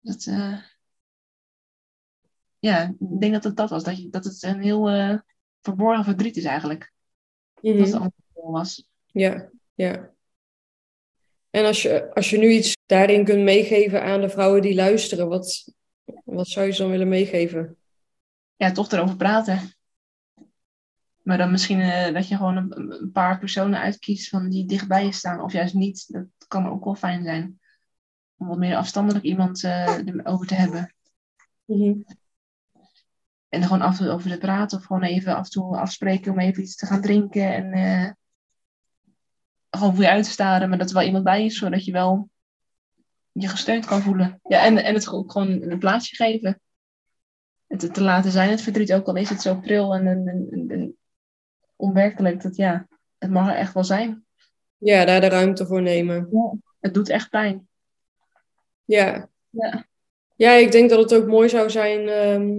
Dat, 0.00 0.26
eh, 0.26 0.58
ja, 2.58 2.94
ik 2.98 3.20
denk 3.20 3.32
dat 3.32 3.44
het 3.44 3.56
dat 3.56 3.70
was. 3.70 3.84
Dat, 3.84 4.02
je, 4.02 4.08
dat 4.08 4.24
het 4.24 4.42
een 4.42 4.60
heel 4.60 4.88
eh, 4.88 5.18
verborgen 5.62 6.04
verdriet 6.04 6.36
is 6.36 6.44
eigenlijk. 6.44 6.92
Mhm. 7.60 7.78
Dat 7.78 7.86
het 7.86 7.94
allemaal 7.94 8.12
was. 8.34 8.88
ja, 9.06 9.50
ja. 9.74 10.14
En 11.50 11.64
als 11.64 11.82
je, 11.82 12.14
als 12.14 12.30
je 12.30 12.38
nu 12.38 12.50
iets 12.50 12.76
daarin 12.86 13.24
kunt 13.24 13.42
meegeven 13.42 14.02
aan 14.02 14.20
de 14.20 14.28
vrouwen 14.28 14.62
die 14.62 14.74
luisteren, 14.74 15.28
wat, 15.28 15.72
wat 16.24 16.48
zou 16.48 16.66
je 16.66 16.72
ze 16.72 16.82
dan 16.82 16.90
willen 16.90 17.08
meegeven? 17.08 17.76
ja, 18.56 18.72
toch 18.72 18.90
erover 18.90 19.16
praten. 19.16 19.74
Maar 21.22 21.38
dan 21.38 21.50
misschien 21.50 21.80
eh, 21.80 22.14
dat 22.14 22.28
je 22.28 22.36
gewoon 22.36 22.56
een, 22.56 23.02
een 23.02 23.12
paar 23.12 23.38
personen 23.38 23.80
uitkiest 23.80 24.28
van 24.28 24.48
die 24.48 24.66
dichtbij 24.66 25.04
je 25.04 25.12
staan, 25.12 25.40
of 25.40 25.52
juist 25.52 25.74
niet. 25.74 26.12
Dat 26.12 26.26
kan 26.48 26.68
ook 26.68 26.84
wel 26.84 26.94
fijn 26.94 27.24
zijn. 27.24 27.60
Om 28.36 28.46
wat 28.46 28.58
meer 28.58 28.76
afstandelijk 28.76 29.24
iemand 29.24 29.64
eh 29.64 29.98
over 30.22 30.46
te 30.46 30.54
hebben. 30.54 30.94
Mhm. 31.64 31.94
En 33.48 33.60
er 33.60 33.68
gewoon 33.68 33.82
af 33.82 33.98
en 33.98 34.04
toe 34.04 34.14
over 34.14 34.30
te 34.30 34.38
praten, 34.38 34.78
of 34.78 34.84
gewoon 34.84 35.02
even 35.02 35.36
af 35.36 35.44
en 35.44 35.50
toe 35.50 35.76
afspreken 35.76 36.32
om 36.32 36.38
even 36.38 36.62
iets 36.62 36.76
te 36.76 36.86
gaan 36.86 37.00
drinken. 37.00 37.54
En 37.54 37.72
eh, 37.72 38.10
gewoon 39.70 39.94
voor 39.94 40.04
je 40.04 40.10
uit 40.10 40.24
te 40.24 40.30
staren, 40.30 40.68
maar 40.68 40.78
dat 40.78 40.88
er 40.88 40.94
wel 40.94 41.04
iemand 41.04 41.24
bij 41.24 41.44
is, 41.44 41.58
zodat 41.58 41.84
je 41.84 41.92
wel 41.92 42.30
je 43.32 43.48
gesteund 43.48 43.84
kan 43.84 44.02
voelen. 44.02 44.40
Ja, 44.42 44.64
en, 44.64 44.84
en 44.84 44.94
het 44.94 45.08
ook 45.08 45.32
gewoon 45.32 45.62
een 45.62 45.78
plaatsje 45.78 46.16
geven. 46.16 46.60
Het 47.66 47.94
te 47.94 48.02
laten 48.02 48.30
zijn, 48.30 48.50
het 48.50 48.60
verdriet, 48.60 48.92
ook 48.92 49.06
al 49.06 49.16
is 49.16 49.28
het 49.28 49.42
zo 49.42 49.60
pril 49.60 49.94
en, 49.94 50.06
en, 50.06 50.48
en, 50.50 50.68
en 50.68 50.96
onwerkelijk. 51.76 52.42
Dat 52.42 52.56
ja, 52.56 52.86
het 53.18 53.30
mag 53.30 53.48
er 53.48 53.56
echt 53.56 53.74
wel 53.74 53.84
zijn. 53.84 54.24
Ja, 54.76 55.04
daar 55.04 55.20
de 55.20 55.28
ruimte 55.28 55.66
voor 55.66 55.82
nemen. 55.82 56.28
Het 56.80 56.94
doet 56.94 57.08
echt 57.08 57.30
pijn. 57.30 57.68
Ja. 58.86 59.28
Ja. 59.50 59.86
Ja, 60.36 60.52
ik 60.52 60.72
denk 60.72 60.90
dat 60.90 60.98
het 60.98 61.14
ook 61.14 61.26
mooi 61.26 61.48
zou 61.48 61.70
zijn 61.70 62.08
ehm, 62.08 62.52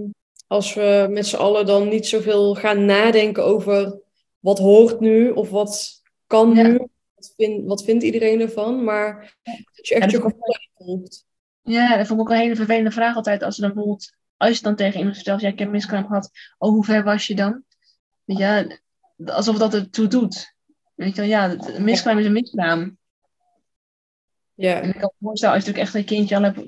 als 0.46 0.74
we 0.74 1.06
met 1.10 1.26
z'n 1.26 1.36
allen 1.36 1.66
dan 1.66 1.88
niet 1.88 2.06
zoveel 2.06 2.54
gaan 2.54 2.84
nadenken 2.84 3.44
over 3.44 3.98
wat 4.38 4.58
hoort 4.58 5.00
nu 5.00 5.30
of 5.30 5.50
wat 5.50 6.02
kan 6.26 6.54
Ja. 6.54 6.62
nu. 6.62 6.78
Wat, 7.14 7.32
vind, 7.36 7.66
wat 7.66 7.84
vindt 7.84 8.04
iedereen 8.04 8.40
ervan? 8.40 8.84
Maar 8.84 9.36
dat 9.72 9.88
je 9.88 9.94
echt 9.94 10.10
Ja, 10.10 10.18
je 10.18 10.24
gevoel 10.24 10.56
volgt. 10.74 11.26
Ja, 11.62 11.96
dat 11.96 12.06
vond 12.06 12.20
ik 12.20 12.26
ook 12.26 12.32
een 12.32 12.40
hele 12.40 12.56
vervelende 12.56 12.90
vraag 12.90 13.16
altijd. 13.16 13.42
Als, 13.42 13.54
ze 13.54 13.60
dan 13.60 13.72
bijvoorbeeld, 13.72 14.12
als 14.36 14.56
je 14.56 14.62
dan 14.62 14.76
tegen 14.76 14.98
iemand 14.98 15.14
vertelt, 15.16 15.40
ja, 15.40 15.48
ik 15.48 15.58
heb 15.58 15.70
miskraam 15.70 16.06
gehad. 16.06 16.30
Oh, 16.58 16.70
hoe 16.70 16.84
ver 16.84 17.04
was 17.04 17.26
je 17.26 17.34
dan? 17.34 17.62
Ja, 18.24 18.66
alsof 19.24 19.58
dat 19.58 19.72
het 19.72 19.92
toe 19.92 20.06
doet. 20.06 20.54
Weet 20.94 21.14
je 21.14 21.20
wel, 21.20 21.30
ja, 21.30 21.56
een 21.58 21.84
miskraam 21.84 22.18
is 22.18 22.26
een 22.26 22.32
miskraam. 22.32 22.98
Ja. 24.58 24.80
En 24.80 24.88
ik 24.88 24.94
kan 24.98 25.10
me 25.18 25.26
voorstellen, 25.26 25.54
als 25.54 25.64
je 25.64 25.70
natuurlijk 25.70 25.94
echt 25.94 25.94
een 25.94 26.16
kindje 26.16 26.36
al 26.36 26.42
hebt 26.42 26.60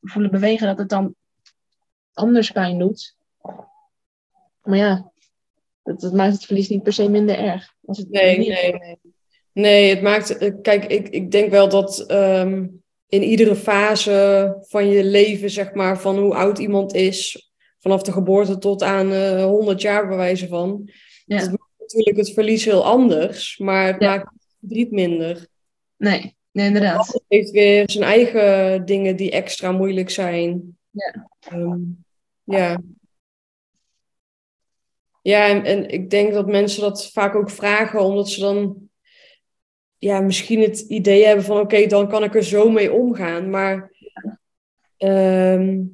voelen 0.00 0.30
bewegen, 0.30 0.66
dat 0.66 0.78
het 0.78 0.88
dan 0.88 1.14
anders 2.12 2.50
pijn 2.50 2.78
doet. 2.78 3.16
Maar 4.62 4.78
ja, 4.78 5.12
dat, 5.82 6.00
dat 6.00 6.12
maakt 6.12 6.32
het 6.32 6.44
verlies 6.44 6.68
niet 6.68 6.82
per 6.82 6.92
se 6.92 7.08
minder 7.08 7.38
erg. 7.38 7.74
Als 7.84 7.98
het 7.98 8.10
Nee, 8.10 8.38
nee, 8.38 8.72
nee. 8.72 8.98
Nee, 9.52 9.90
het 9.90 10.02
maakt. 10.02 10.36
eh, 10.38 10.52
Kijk, 10.62 10.84
ik, 10.84 11.08
ik 11.08 11.30
denk 11.30 11.50
wel 11.50 11.68
dat 11.68 11.98
ehm, 12.06 12.66
in 13.08 13.22
iedere 13.22 13.56
fase 13.56 14.56
van 14.60 14.88
je 14.88 15.04
leven, 15.04 15.50
zeg 15.50 15.72
maar, 15.72 16.00
van 16.00 16.18
hoe 16.18 16.34
oud 16.34 16.58
iemand 16.58 16.94
is, 16.94 17.50
vanaf 17.78 18.02
de 18.02 18.12
geboorte 18.12 18.58
tot 18.58 18.82
aan 18.82 19.12
eh 19.12 19.44
100 19.44 19.80
jaar, 19.80 20.08
bij 20.08 20.16
wijze 20.16 20.48
van. 20.48 20.90
Ja. 21.26 21.38
Dat 21.38 21.48
maakt 21.48 21.72
natuurlijk 21.78 22.16
het 22.16 22.32
verlies 22.32 22.64
heel 22.64 22.84
anders, 22.84 23.58
maar 23.58 23.86
het 23.86 24.02
Ja. 24.02 24.08
maakt 24.08 24.30
het 24.32 24.56
verdriet 24.60 24.90
minder. 24.90 25.46
Nee, 25.96 26.36
nee, 26.52 26.66
inderdaad. 26.66 27.06
Het 27.06 27.22
heeft 27.28 27.50
weer 27.50 27.90
zijn 27.90 28.04
eigen 28.04 28.84
dingen 28.84 29.16
die 29.16 29.30
extra 29.30 29.72
moeilijk 29.72 30.10
zijn. 30.10 30.78
Ja. 30.90 31.28
Ehm, 31.40 31.80
ja. 32.44 32.80
Ja, 35.22 35.48
en, 35.48 35.64
en 35.64 35.90
ik 35.90 36.10
denk 36.10 36.32
dat 36.32 36.46
mensen 36.46 36.80
dat 36.80 37.10
vaak 37.10 37.34
ook 37.34 37.50
vragen, 37.50 38.00
omdat 38.00 38.28
ze 38.28 38.40
dan 38.40 38.88
ja, 39.98 40.20
misschien 40.20 40.60
het 40.60 40.80
idee 40.80 41.24
hebben 41.24 41.44
van 41.44 41.60
oké, 41.60 41.86
dan 41.86 42.08
kan 42.08 42.24
ik 42.24 42.34
er 42.34 42.44
zo 42.44 42.70
mee 42.70 42.92
omgaan. 42.92 43.50
Maar 43.50 43.92
ehm, 44.96 45.84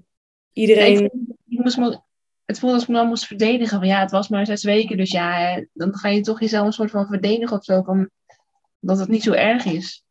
iedereen. 0.53 1.05
ik, 1.05 1.13
ik 1.49 1.59
moest 1.59 1.77
me, 1.77 2.01
het 2.45 2.59
voelde 2.59 2.75
als 2.75 2.85
ik 2.85 2.89
me 2.89 2.95
dan 2.95 3.07
moest 3.07 3.27
verdedigen. 3.27 3.79
Van 3.79 3.89
ja, 3.89 4.01
het 4.01 4.11
was 4.11 4.29
maar 4.29 4.47
zes 4.47 4.65
weken. 4.65 4.97
Dus 4.97 5.11
ja, 5.11 5.65
dan 5.73 5.95
ga 5.95 6.09
je 6.09 6.21
toch 6.21 6.41
jezelf 6.41 6.67
een 6.67 6.73
soort 6.73 6.91
van 6.91 7.07
verdedigen 7.07 7.57
of 7.57 7.65
zo. 7.65 7.83
Van, 7.83 8.11
dat 8.81 8.99
het 8.99 9.09
niet 9.09 9.23
zo 9.23 9.33
erg 9.33 9.65
is. 9.65 10.04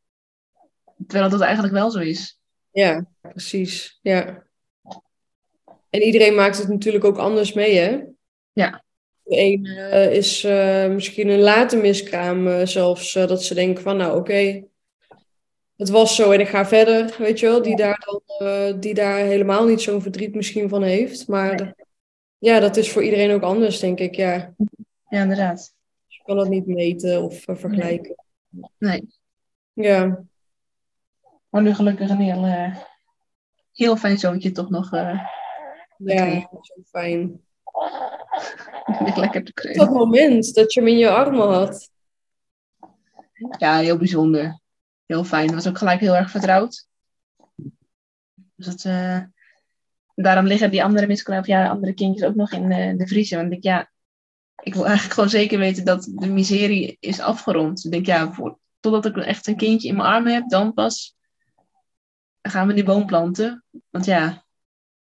Terwijl 1.07 1.29
dat 1.29 1.41
eigenlijk 1.41 1.73
wel 1.73 1.91
zo 1.91 1.99
is. 1.99 2.39
Ja, 2.71 3.05
precies. 3.21 3.99
Ja. 4.01 4.43
En 5.89 6.01
iedereen 6.01 6.35
maakt 6.35 6.57
het 6.57 6.67
natuurlijk 6.67 7.05
ook 7.05 7.17
anders 7.17 7.53
mee, 7.53 7.77
hè? 7.77 8.01
Ja. 8.53 8.83
De 9.23 9.35
ene 9.35 9.79
eh, 9.79 10.15
is 10.15 10.43
eh, 10.43 10.89
misschien 10.89 11.27
een 11.29 11.39
late 11.39 11.77
miskraam 11.77 12.47
eh, 12.47 12.65
zelfs, 12.65 13.13
dat 13.13 13.43
ze 13.43 13.53
denken 13.53 13.83
van, 13.83 13.97
nou 13.97 14.19
oké, 14.19 14.63
het 15.75 15.89
was 15.89 16.15
zo 16.15 16.31
en 16.31 16.39
ik 16.39 16.47
ga 16.47 16.65
verder, 16.65 17.15
weet 17.17 17.39
je 17.39 17.45
wel, 17.45 17.61
die 17.61 17.75
daar 17.75 18.05
dan, 18.05 18.79
die 18.79 18.93
daar 18.93 19.17
helemaal 19.17 19.65
niet 19.65 19.81
zo'n 19.81 20.01
verdriet 20.01 20.35
misschien 20.35 20.69
van 20.69 20.83
heeft. 20.83 21.27
Maar 21.27 21.75
ja, 22.37 22.59
dat 22.59 22.77
is 22.77 22.91
voor 22.91 23.03
iedereen 23.03 23.31
ook 23.31 23.41
anders, 23.41 23.79
denk 23.79 23.99
ik. 23.99 24.15
Ja, 24.15 24.53
Ja, 25.09 25.21
inderdaad. 25.21 25.73
je 26.07 26.21
kan 26.23 26.37
dat 26.37 26.49
niet 26.49 26.65
meten 26.65 27.23
of 27.23 27.43
vergelijken. 27.45 28.15
Nee. 28.77 29.07
Ja, 29.73 30.23
Maar 31.53 31.61
nu 31.61 31.73
gelukkig 31.73 32.09
een 32.09 32.19
heel, 32.19 32.45
eh, 32.45 32.75
heel 33.73 33.97
fijn 33.97 34.17
zoontje 34.17 34.51
toch 34.51 34.69
nog. 34.69 34.93
eh 34.93 35.19
ja, 35.97 36.39
zo 36.61 36.73
fijn. 36.85 37.41
ligt 39.05 39.17
lekker 39.17 39.43
te 39.43 39.51
Dat 39.53 39.65
kreunen. 39.65 39.93
moment 39.93 40.53
dat 40.53 40.73
je 40.73 40.79
hem 40.79 40.89
in 40.89 40.97
je 40.97 41.09
armen 41.09 41.47
had. 41.47 41.91
Ja, 43.57 43.77
heel 43.77 43.97
bijzonder. 43.97 44.59
Heel 45.05 45.23
fijn. 45.23 45.45
Het 45.45 45.53
was 45.53 45.67
ook 45.67 45.77
gelijk 45.77 45.99
heel 45.99 46.15
erg 46.15 46.29
vertrouwd. 46.29 46.87
Dus 48.55 48.65
dat, 48.65 48.83
eh, 48.85 49.19
daarom 50.15 50.45
liggen 50.45 50.71
die 50.71 50.83
andere 50.83 51.07
miskraam, 51.07 51.45
ja, 51.45 51.67
andere 51.69 51.93
kindjes 51.93 52.27
ook 52.27 52.35
nog 52.35 52.51
in 52.51 52.97
de 52.97 53.07
vriezer. 53.07 53.37
Want 53.37 53.51
ik 53.53 53.61
denk, 53.61 53.75
ja, 53.75 53.91
ik 54.63 54.73
wil 54.73 54.83
eigenlijk 54.85 55.13
gewoon 55.13 55.29
zeker 55.29 55.59
weten 55.59 55.85
dat 55.85 56.11
de 56.15 56.27
miserie 56.27 56.97
is 56.99 57.19
afgerond. 57.19 57.85
Ik 57.85 57.91
denk, 57.91 58.05
ja, 58.05 58.31
voor, 58.31 58.57
totdat 58.79 59.05
ik 59.05 59.17
echt 59.17 59.47
een 59.47 59.57
kindje 59.57 59.87
in 59.87 59.95
mijn 59.95 60.07
armen 60.09 60.33
heb, 60.33 60.49
dan 60.49 60.73
pas 60.73 61.15
gaan 62.51 62.67
we 62.67 62.73
die 62.73 62.83
boom 62.83 63.05
planten. 63.05 63.63
Want 63.89 64.05
ja, 64.05 64.45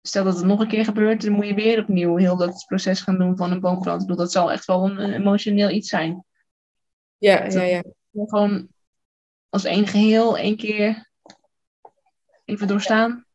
stel 0.01 0.23
dat 0.23 0.35
het 0.35 0.45
nog 0.45 0.59
een 0.59 0.67
keer 0.67 0.83
gebeurt, 0.85 1.21
dan 1.21 1.31
moet 1.31 1.47
je 1.47 1.53
weer 1.53 1.79
opnieuw 1.79 2.15
heel 2.15 2.37
dat 2.37 2.65
proces 2.67 3.01
gaan 3.01 3.17
doen 3.17 3.37
van 3.37 3.51
een 3.51 3.59
boom 3.59 3.81
planten. 3.81 3.93
Ik 4.01 4.07
bedoel, 4.07 4.23
dat 4.23 4.31
zal 4.31 4.51
echt 4.51 4.65
wel 4.65 4.85
een, 4.89 5.13
emotioneel 5.13 5.69
iets 5.69 5.89
zijn. 5.89 6.25
Ja, 7.17 7.45
ja, 7.45 7.61
ja. 7.61 7.83
Gewoon 8.13 8.67
als 9.49 9.63
één 9.63 9.87
geheel 9.87 10.37
één 10.37 10.57
keer 10.57 11.09
even 12.45 12.67
doorstaan. 12.67 13.25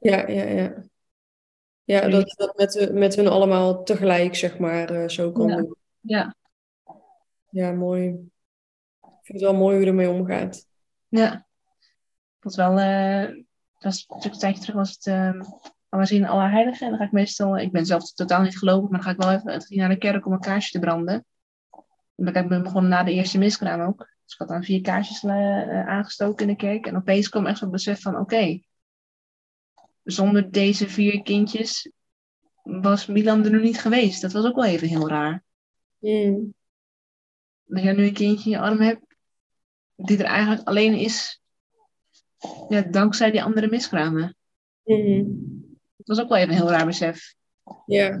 Ja, 0.00 0.28
ja, 0.28 0.42
ja. 0.42 0.86
Ja, 1.84 2.08
dat 2.08 2.34
dat 2.36 2.56
met, 2.56 2.90
met 2.92 3.14
hun 3.14 3.28
allemaal 3.28 3.82
tegelijk, 3.82 4.34
zeg 4.34 4.58
maar, 4.58 4.90
eh, 4.90 5.08
zo 5.08 5.32
kan 5.32 5.48
Ja. 5.48 5.56
doen. 5.56 5.76
Ja, 6.00 6.34
Ja, 7.50 7.72
mooi. 7.72 8.08
Ik 9.00 9.24
vind 9.34 9.40
het 9.40 9.50
wel 9.50 9.54
mooi 9.54 9.74
hoe 9.74 9.84
je 9.84 9.90
ermee 9.90 10.08
omgaat. 10.10 10.66
ja. 11.08 11.47
Was 12.40 12.56
wel, 12.56 12.74
dat 13.78 14.04
natuurlijk 14.08 14.24
een 14.24 14.38
tijdje 14.38 14.60
terug 14.60 14.76
was 14.76 14.90
het 14.90 15.06
um, 15.06 15.42
Allergien 15.88 16.26
Allerheiligen. 16.26 16.84
En 16.84 16.90
dan 16.90 16.98
ga 16.98 17.04
ik 17.04 17.12
meestal, 17.12 17.58
ik 17.58 17.72
ben 17.72 17.86
zelf 17.86 18.12
totaal 18.12 18.42
niet 18.42 18.58
gelovig, 18.58 18.90
maar 18.90 19.00
dan 19.02 19.08
ga 19.08 19.10
ik 19.10 19.42
wel 19.42 19.56
even 19.56 19.76
naar 19.76 19.88
de 19.88 19.98
kerk 19.98 20.26
om 20.26 20.32
een 20.32 20.40
kaarsje 20.40 20.70
te 20.70 20.78
branden. 20.78 21.24
En 22.16 22.24
dan 22.24 22.48
ben 22.48 22.58
ik 22.58 22.62
begonnen 22.62 22.90
na 22.90 23.02
de 23.02 23.12
eerste 23.12 23.38
miskraam 23.38 23.80
ook. 23.80 23.98
Dus 23.98 24.32
ik 24.32 24.38
had 24.38 24.48
dan 24.48 24.64
vier 24.64 24.80
kaarsjes 24.80 25.24
eh, 25.24 25.62
eh, 25.62 25.88
aangestoken 25.88 26.48
in 26.48 26.52
de 26.52 26.58
kerk. 26.58 26.86
En 26.86 26.96
opeens 26.96 27.28
kwam 27.28 27.46
echt 27.46 27.58
zo'n 27.58 27.70
besef 27.70 28.00
van, 28.00 28.16
oké, 28.16 28.60
zonder 30.02 30.50
deze 30.50 30.88
vier 30.88 31.22
kindjes 31.22 31.90
was 32.62 33.06
Milan 33.06 33.44
er 33.44 33.50
nu 33.50 33.62
niet 33.62 33.80
geweest. 33.80 34.20
Dat 34.20 34.32
was 34.32 34.44
ook 34.44 34.54
wel 34.54 34.64
even 34.64 34.88
heel 34.88 35.08
raar. 35.08 35.44
Mm. 35.98 36.54
dat 37.64 37.82
je 37.82 37.92
nu 37.92 38.06
een 38.06 38.12
kindje 38.12 38.50
in 38.50 38.56
je 38.56 38.62
arm 38.62 38.80
hebt, 38.80 39.16
die 39.94 40.18
er 40.18 40.24
eigenlijk 40.24 40.68
alleen 40.68 40.94
is, 40.94 41.40
ja, 42.68 42.80
dankzij 42.82 43.30
die 43.30 43.42
andere 43.42 43.68
miskramen. 43.68 44.36
Mhm. 44.84 45.24
Dat 45.96 46.16
was 46.16 46.20
ook 46.20 46.28
wel 46.28 46.38
even 46.38 46.50
een 46.50 46.56
heel 46.56 46.70
raar 46.70 46.86
besef. 46.86 47.34
Ja. 47.86 48.20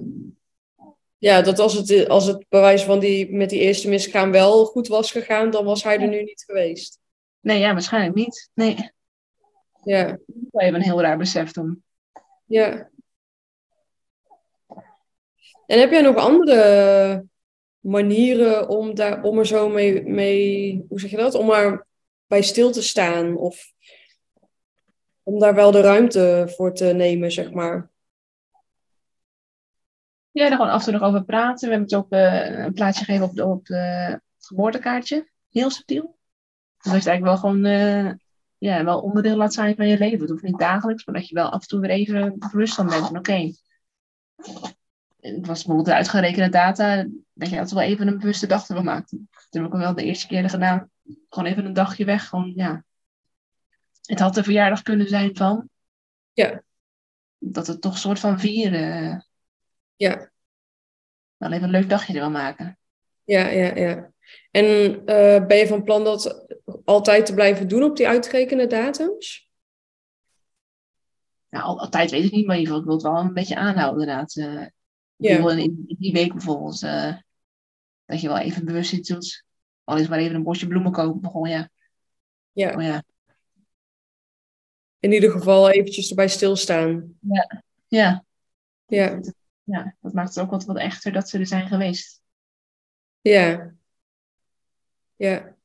Ja, 1.18 1.42
dat 1.42 1.58
als 1.58 1.72
het, 1.74 2.08
als 2.08 2.26
het 2.26 2.44
bewijs 2.48 2.82
van 2.82 2.98
die 2.98 3.32
met 3.32 3.50
die 3.50 3.60
eerste 3.60 3.88
miskraam 3.88 4.30
wel 4.30 4.64
goed 4.64 4.88
was 4.88 5.10
gegaan, 5.10 5.50
dan 5.50 5.64
was 5.64 5.82
hij 5.82 5.98
er 6.00 6.08
nu 6.08 6.22
niet 6.22 6.42
geweest. 6.46 6.98
Nee, 7.40 7.58
ja, 7.58 7.72
waarschijnlijk 7.72 8.14
niet. 8.14 8.50
Nee, 8.54 8.74
dat 8.74 8.92
Ja, 9.84 10.06
was 10.06 10.18
wel 10.50 10.62
even 10.62 10.74
een 10.74 10.82
heel 10.82 11.00
raar 11.00 11.18
besef 11.18 11.50
toen. 11.50 11.82
ja. 12.46 12.90
En 15.66 15.78
heb 15.80 15.90
jij 15.90 16.00
nog 16.00 16.16
andere 16.16 17.24
manieren 17.80 18.68
om, 18.68 18.94
daar, 18.94 19.22
om 19.22 19.38
er 19.38 19.46
zo 19.46 19.68
mee, 19.68 20.02
mee, 20.02 20.84
hoe 20.88 21.00
zeg 21.00 21.10
je 21.10 21.16
dat? 21.16 21.34
Om 21.34 21.50
er 21.50 21.86
bij 22.26 22.42
stil 22.42 22.70
te 22.70 22.82
staan 22.82 23.36
of 23.36 23.72
om 25.28 25.38
daar 25.38 25.54
wel 25.54 25.70
de 25.70 25.80
ruimte 25.80 26.52
voor 26.56 26.74
te 26.74 26.84
nemen, 26.84 27.32
zeg 27.32 27.50
maar. 27.50 27.90
Ja, 30.30 30.48
daar 30.48 30.56
gewoon 30.56 30.70
af 30.70 30.78
en 30.78 30.84
toe 30.84 30.92
nog 30.92 31.08
over 31.08 31.24
praten. 31.24 31.68
We 31.68 31.74
hebben 31.74 31.88
het 31.88 31.94
ook 31.94 32.10
eh, 32.10 32.64
een 32.64 32.72
plaatsje 32.72 33.04
gegeven 33.04 33.26
op, 33.26 33.34
de, 33.34 33.44
op 33.44 33.66
het 33.66 34.20
geboortekaartje. 34.38 35.28
Heel 35.50 35.70
subtiel. 35.70 36.02
Dat 36.02 36.92
je 36.92 36.98
het 36.98 37.06
eigenlijk 37.06 37.24
wel 37.24 37.36
gewoon 37.36 37.64
eh, 37.64 38.12
ja, 38.58 38.84
wel 38.84 39.00
onderdeel 39.00 39.36
laat 39.36 39.54
zijn 39.54 39.76
van 39.76 39.88
je 39.88 39.98
leven. 39.98 40.20
Het 40.20 40.30
hoeft 40.30 40.42
niet 40.42 40.58
dagelijks, 40.58 41.04
maar 41.04 41.14
dat 41.14 41.28
je 41.28 41.34
wel 41.34 41.50
af 41.50 41.60
en 41.60 41.68
toe 41.68 41.80
weer 41.80 41.90
even 41.90 42.38
bewust 42.38 42.74
van 42.74 42.86
bent. 42.86 43.10
Oké, 43.10 43.52
het 45.20 45.46
was 45.46 45.64
bijvoorbeeld 45.64 45.86
de 45.86 45.94
uitgerekende 45.94 46.48
data. 46.48 47.06
Dat 47.32 47.50
je 47.50 47.58
altijd 47.58 47.74
wel 47.74 47.82
even 47.82 48.06
een 48.06 48.18
bewuste 48.18 48.46
dag 48.46 48.68
ervan 48.68 48.84
maakt. 48.84 49.10
Dat 49.10 49.46
heb 49.50 49.64
ik 49.64 49.72
wel 49.72 49.94
de 49.94 50.04
eerste 50.04 50.26
keer 50.26 50.50
gedaan. 50.50 50.90
Gewoon 51.28 51.50
even 51.50 51.64
een 51.64 51.72
dagje 51.72 52.04
weg. 52.04 52.28
Gewoon, 52.28 52.52
ja. 52.54 52.84
Het 54.08 54.18
had 54.18 54.34
de 54.34 54.42
verjaardag 54.42 54.82
kunnen 54.82 55.08
zijn 55.08 55.36
van. 55.36 55.68
Ja. 56.32 56.62
Dat 57.38 57.66
het 57.66 57.80
toch 57.80 57.92
een 57.92 57.98
soort 57.98 58.18
van 58.18 58.40
vieren. 58.40 58.92
eh, 59.12 59.20
Ja, 59.96 60.30
wel 61.36 61.52
even 61.52 61.64
een 61.64 61.70
leuk 61.70 61.88
dagje 61.88 62.12
er 62.14 62.20
wel 62.20 62.30
maken. 62.30 62.78
ja, 63.24 63.46
ja, 63.48 63.74
ja. 63.76 64.12
En 64.50 64.64
eh, 65.06 65.46
ben 65.46 65.56
je 65.56 65.66
van 65.66 65.82
plan 65.84 66.04
dat 66.04 66.46
altijd 66.84 67.26
te 67.26 67.34
blijven 67.34 67.68
doen 67.68 67.82
op 67.82 67.96
die 67.96 68.08
uitgerekende 68.08 68.66
datums? 68.66 69.48
Nou, 71.48 71.64
al- 71.64 71.80
altijd 71.80 72.10
weet 72.10 72.24
ik 72.24 72.30
niet, 72.32 72.46
maar 72.46 72.54
in 72.56 72.60
ieder 72.60 72.74
geval, 72.76 72.78
ik 72.94 73.00
wil 73.02 73.10
het 73.10 73.16
wel 73.20 73.28
een 73.28 73.34
beetje 73.34 73.56
aanhouden 73.56 74.00
inderdaad. 74.00 74.36
Eh, 74.36 74.66
Ja. 75.16 75.50
in, 75.50 75.84
in 75.86 75.96
die 75.98 76.12
week 76.12 76.32
bijvoorbeeld, 76.32 76.80
dat 78.04 78.20
je 78.20 78.28
wel 78.28 78.38
even 78.38 78.64
bewust 78.64 78.92
iets 78.92 79.08
doet. 79.08 79.44
Al 79.84 79.96
is 79.96 80.08
maar 80.08 80.18
even 80.18 80.34
een 80.34 80.42
bosje 80.42 80.66
bloemen 80.66 80.92
kopen, 80.92 81.30
gewoon 81.30 81.48
ja. 81.48 81.70
Ja. 82.52 82.68
Gewoon, 82.70 82.84
ja. 82.84 83.02
In 85.00 85.12
ieder 85.12 85.30
geval 85.30 85.70
eventjes 85.70 86.08
erbij 86.08 86.28
stilstaan. 86.28 87.18
Ja, 87.20 88.24
Ja, 88.86 89.20
ja, 89.64 89.94
dat 90.00 90.12
maakt 90.12 90.34
het 90.34 90.44
ook 90.44 90.50
wat, 90.50 90.64
wat 90.64 90.76
echter 90.76 91.12
dat 91.12 91.28
ze 91.28 91.38
er 91.38 91.46
zijn 91.46 91.68
geweest. 91.68 92.22
ja. 93.20 93.76
Ja. 95.16 95.56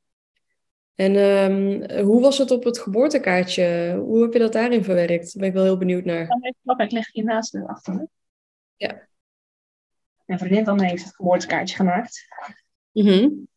En 0.96 1.16
ehm, 1.16 2.02
hoe 2.04 2.22
was 2.22 2.38
het 2.38 2.52
op 2.52 2.64
het 2.64 2.80
geboortekaartje? 2.80 3.96
Hoe 4.06 4.22
heb 4.22 4.34
je 4.34 4.40
dat 4.40 4.54
daarin 4.54 4.84
verwerkt? 4.84 5.24
Daar 5.24 5.34
ben 5.42 5.48
ik 5.48 5.54
wel 5.54 5.64
heel 5.64 5.78
benieuwd 5.78 6.06
naar. 6.06 6.28
Ik 6.78 6.92
leg 6.92 7.12
hier 7.12 7.24
naast 7.24 7.52
de 7.52 7.68
achter 7.68 7.94
me. 7.94 8.08
Ja. 8.76 9.08
Mijn 10.26 10.40
vriendin 10.40 10.64
dan 10.64 10.82
heeft 10.82 11.04
het 11.04 11.16
geboortekaartje 11.16 11.76
gemaakt. 11.76 12.28
Mm 12.92 13.48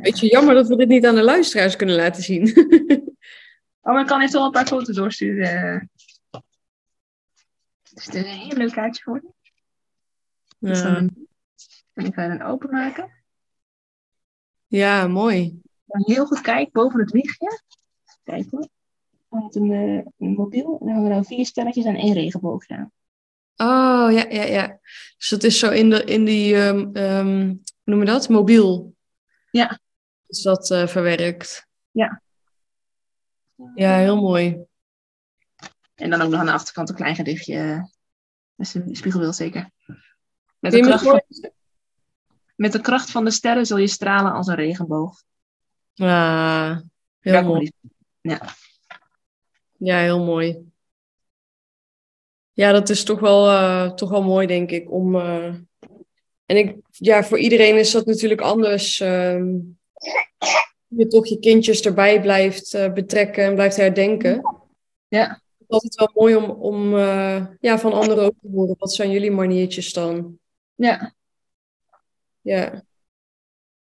Beetje 0.00 0.26
jammer 0.26 0.54
dat 0.54 0.68
we 0.68 0.76
dit 0.76 0.88
niet 0.88 1.06
aan 1.06 1.14
de 1.14 1.22
luisteraars 1.22 1.76
kunnen 1.76 1.96
laten 1.96 2.22
zien. 2.22 2.42
oh, 3.80 3.92
maar 3.92 4.00
ik 4.00 4.06
kan 4.06 4.20
even 4.20 4.32
wel 4.32 4.44
een 4.44 4.50
paar 4.50 4.66
foto's 4.66 4.96
doorsturen. 4.96 5.90
Dus 7.92 8.04
het 8.04 8.14
is 8.14 8.22
een 8.22 8.28
heel 8.28 8.56
leuk 8.56 8.72
kaartje 8.72 9.02
geworden. 9.02 9.34
Dus 10.58 10.80
ja. 10.80 10.94
Dan 10.94 12.06
ik 12.06 12.14
hem 12.14 12.42
openmaken. 12.42 13.10
Ja, 14.66 15.06
mooi. 15.06 15.60
Dan 15.84 16.02
heel 16.04 16.26
goed 16.26 16.40
kijken 16.40 16.72
boven 16.72 17.00
het 17.00 17.10
wichtje. 17.10 17.60
Kijk 18.24 18.50
hoor. 18.50 18.68
Met 19.28 19.54
een, 19.54 19.70
uh, 19.70 20.04
een 20.18 20.32
mobiel. 20.34 20.72
En 20.72 20.78
dan 20.78 20.88
hebben 20.88 21.08
we 21.08 21.14
dan 21.14 21.24
vier 21.24 21.46
sterretjes 21.46 21.84
en 21.84 21.96
één 21.96 22.12
regenboog 22.12 22.62
staan. 22.62 22.92
Oh, 23.56 24.12
ja, 24.12 24.26
ja, 24.28 24.42
ja. 24.42 24.78
Dus 25.16 25.28
dat 25.28 25.42
is 25.42 25.58
zo 25.58 25.70
in, 25.70 25.90
de, 25.90 26.04
in 26.04 26.24
die, 26.24 26.56
um, 26.56 26.96
um, 26.96 27.46
hoe 27.46 27.58
noem 27.84 27.98
je 28.00 28.06
dat? 28.06 28.28
Mobiel. 28.28 28.94
Ja. 29.50 29.80
Is 30.26 30.42
dat 30.42 30.70
uh, 30.70 30.86
verwerkt? 30.86 31.66
Ja. 31.90 32.22
Ja, 33.74 33.96
heel 33.96 34.20
mooi. 34.20 34.64
En 35.94 36.10
dan 36.10 36.20
ook 36.20 36.30
nog 36.30 36.40
aan 36.40 36.46
de 36.46 36.52
achterkant 36.52 36.88
een 36.88 36.94
klein 36.94 37.14
gedichtje. 37.14 37.88
Met 38.54 38.74
een 38.74 38.96
spiegelbeeld 38.96 39.36
zeker. 39.36 39.70
Met 40.58 40.72
de, 40.72 40.80
kracht 40.80 41.02
van, 41.04 41.22
met 42.56 42.72
de 42.72 42.80
kracht 42.80 43.10
van 43.10 43.24
de 43.24 43.30
sterren 43.30 43.66
zul 43.66 43.76
je 43.76 43.86
stralen 43.86 44.32
als 44.32 44.46
een 44.46 44.54
regenboog. 44.54 45.22
Ah, 45.94 46.78
heel 47.20 47.32
Ja, 47.32 47.40
mooi. 47.40 47.72
Ja. 48.20 48.40
Ja, 49.78 49.98
heel 49.98 50.24
mooi. 50.24 50.72
Ja, 52.52 52.72
dat 52.72 52.88
is 52.88 53.04
toch 53.04 53.20
wel, 53.20 53.48
eh, 53.48 53.92
toch 53.92 54.10
wel 54.10 54.22
mooi, 54.22 54.46
denk 54.46 54.70
ik. 54.70 54.90
Om, 54.90 55.16
eh, 55.16 55.54
En 56.46 56.56
ik, 56.56 56.76
ja, 56.90 57.24
voor 57.24 57.38
iedereen 57.38 57.78
is 57.78 57.90
dat 57.90 58.06
natuurlijk 58.06 58.40
anders. 58.40 59.00
ehm, 59.00 59.54
je 60.96 61.06
toch 61.06 61.26
je 61.26 61.38
kindjes 61.38 61.80
erbij 61.80 62.20
blijft 62.20 62.74
eh, 62.74 62.92
betrekken 62.92 63.44
en 63.44 63.54
blijft 63.54 63.76
herdenken. 63.76 64.40
Ja. 65.08 65.28
Het 65.28 65.60
is 65.60 65.68
altijd 65.68 65.94
wel 65.94 66.10
mooi 66.14 66.34
om, 66.36 66.50
om 66.50 66.96
eh, 66.96 67.46
ja, 67.60 67.78
van 67.78 67.92
anderen 67.92 68.24
ook 68.24 68.34
te 68.42 68.48
horen. 68.52 68.74
Wat 68.78 68.94
zijn 68.94 69.10
jullie 69.10 69.30
maniertjes 69.30 69.92
dan? 69.92 70.38
Ja. 70.74 71.14
Ja, 72.40 72.82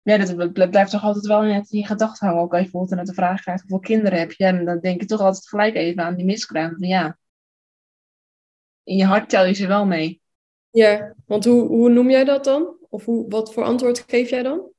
Ja, 0.02 0.18
dat 0.18 0.54
bl- 0.54 0.70
blijft 0.70 0.92
toch 0.92 1.04
altijd 1.04 1.26
wel 1.26 1.42
net 1.42 1.72
in 1.72 1.80
je 1.80 1.86
gedachten 1.86 2.28
hangen. 2.28 2.42
Ook 2.44 2.52
als 2.52 2.58
je 2.64 2.64
bijvoorbeeld 2.72 3.00
net 3.00 3.08
de 3.08 3.14
vraag 3.14 3.42
krijgt 3.42 3.62
hoeveel 3.62 3.80
kinderen 3.80 4.20
heb 4.20 4.32
je. 4.32 4.46
En 4.46 4.66
dan 4.66 4.80
denk 4.80 5.02
je 5.02 5.08
toch 5.08 5.20
altijd 5.22 5.48
gelijk 5.48 5.76
even 5.76 6.04
aan 6.04 6.16
die 6.16 6.26
miskraam. 6.26 6.76
Van 6.78 6.88
ja, 6.88 7.18
in 8.84 8.96
je 8.98 9.06
hart 9.06 9.30
tel 9.30 9.46
je 9.46 9.54
ze 9.54 9.68
wel 9.68 9.86
mee. 9.86 10.22
ja. 10.72 11.16
want 11.26 11.46
hoe, 11.46 11.68
hoe 11.68 11.90
noem 11.90 12.10
jij 12.10 12.24
dat 12.24 12.44
dan? 12.44 12.78
Of 12.90 13.06
hoe, 13.06 13.30
wat 13.30 13.54
voor 13.54 13.64
antwoord 13.64 14.04
geef 14.08 14.30
jij 14.30 14.44
dan? 14.44 14.70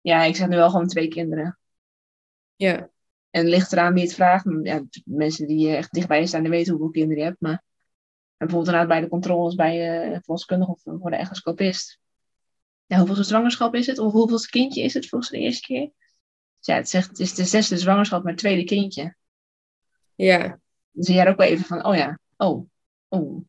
Ja, 0.00 0.22
ik 0.24 0.36
zeg 0.36 0.48
nu 0.48 0.56
wel 0.56 0.70
gewoon 0.70 0.86
twee 0.86 1.08
kinderen. 1.08 1.58
Ja, 2.62 2.90
En 3.30 3.46
ligt 3.46 3.72
eraan 3.72 3.94
wie 3.94 4.02
het 4.02 4.14
vraagt. 4.14 4.44
Ja, 4.62 4.84
mensen 5.04 5.46
die 5.46 5.68
eh, 5.68 5.76
echt 5.76 5.92
dichtbij 5.92 6.20
je 6.20 6.26
staan, 6.26 6.42
die 6.42 6.50
weten 6.50 6.72
hoeveel 6.72 6.90
kinderen 6.90 7.18
je 7.18 7.28
hebt. 7.28 7.40
Maar 7.40 7.52
en 8.36 8.46
bijvoorbeeld 8.46 8.66
inderdaad 8.66 8.88
bij 8.88 9.00
de 9.00 9.08
controles 9.08 9.54
bij 9.54 10.02
eh, 10.02 10.12
een 10.12 10.22
verloskundige 10.22 10.70
of 10.70 10.80
voor 10.82 11.10
de 11.10 11.16
echoscopist. 11.16 12.00
Ja, 12.86 12.98
hoeveel 12.98 13.24
zwangerschap 13.24 13.74
is 13.74 13.86
het? 13.86 13.98
Of 13.98 14.12
hoeveel 14.12 14.40
kindje 14.40 14.82
is 14.82 14.94
het 14.94 15.08
volgens 15.08 15.30
de 15.30 15.38
eerste 15.38 15.66
keer? 15.66 15.90
Dus 16.58 16.66
ja, 16.66 16.74
het, 16.74 16.88
zegt, 16.88 17.08
het 17.08 17.18
is 17.18 17.34
de 17.34 17.44
zesde 17.44 17.78
zwangerschap, 17.78 18.22
maar 18.22 18.32
het 18.32 18.40
tweede 18.40 18.64
kindje. 18.64 19.16
ja, 20.14 20.38
Dan 20.90 21.04
zie 21.04 21.14
jij 21.14 21.24
er 21.24 21.30
ook 21.30 21.38
wel 21.38 21.48
even 21.48 21.64
van, 21.64 21.84
oh 21.84 21.94
ja, 21.94 22.18
oh, 22.36 22.68
oh. 23.08 23.44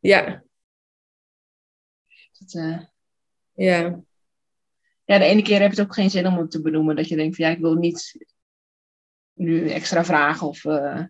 ja, 0.00 0.42
Dat, 2.38 2.54
eh, 2.54 2.80
ja. 3.54 4.00
Ja, 5.10 5.18
de 5.18 5.24
ene 5.24 5.42
keer 5.42 5.60
heb 5.60 5.72
je 5.72 5.76
het 5.80 5.86
ook 5.88 5.94
geen 5.94 6.10
zin 6.10 6.26
om 6.26 6.38
het 6.38 6.50
te 6.50 6.60
benoemen. 6.60 6.96
Dat 6.96 7.08
je 7.08 7.16
denkt 7.16 7.36
van, 7.36 7.44
ja, 7.46 7.50
ik 7.52 7.58
wil 7.60 7.74
niet 7.74 8.16
nu 9.32 9.68
extra 9.70 10.04
vragen 10.04 10.46
of... 10.46 10.64
eh, 10.64 11.02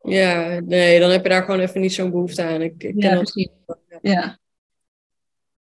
Ja, 0.00 0.60
nee, 0.60 1.00
dan 1.00 1.10
heb 1.10 1.22
je 1.22 1.28
daar 1.28 1.42
gewoon 1.42 1.60
even 1.60 1.80
niet 1.80 1.92
zo'n 1.92 2.10
behoefte 2.10 2.42
aan. 2.42 2.62
Ik, 2.62 2.82
ik 2.82 2.98
ken 2.98 3.14
dat. 3.14 3.32
ja, 4.00 4.38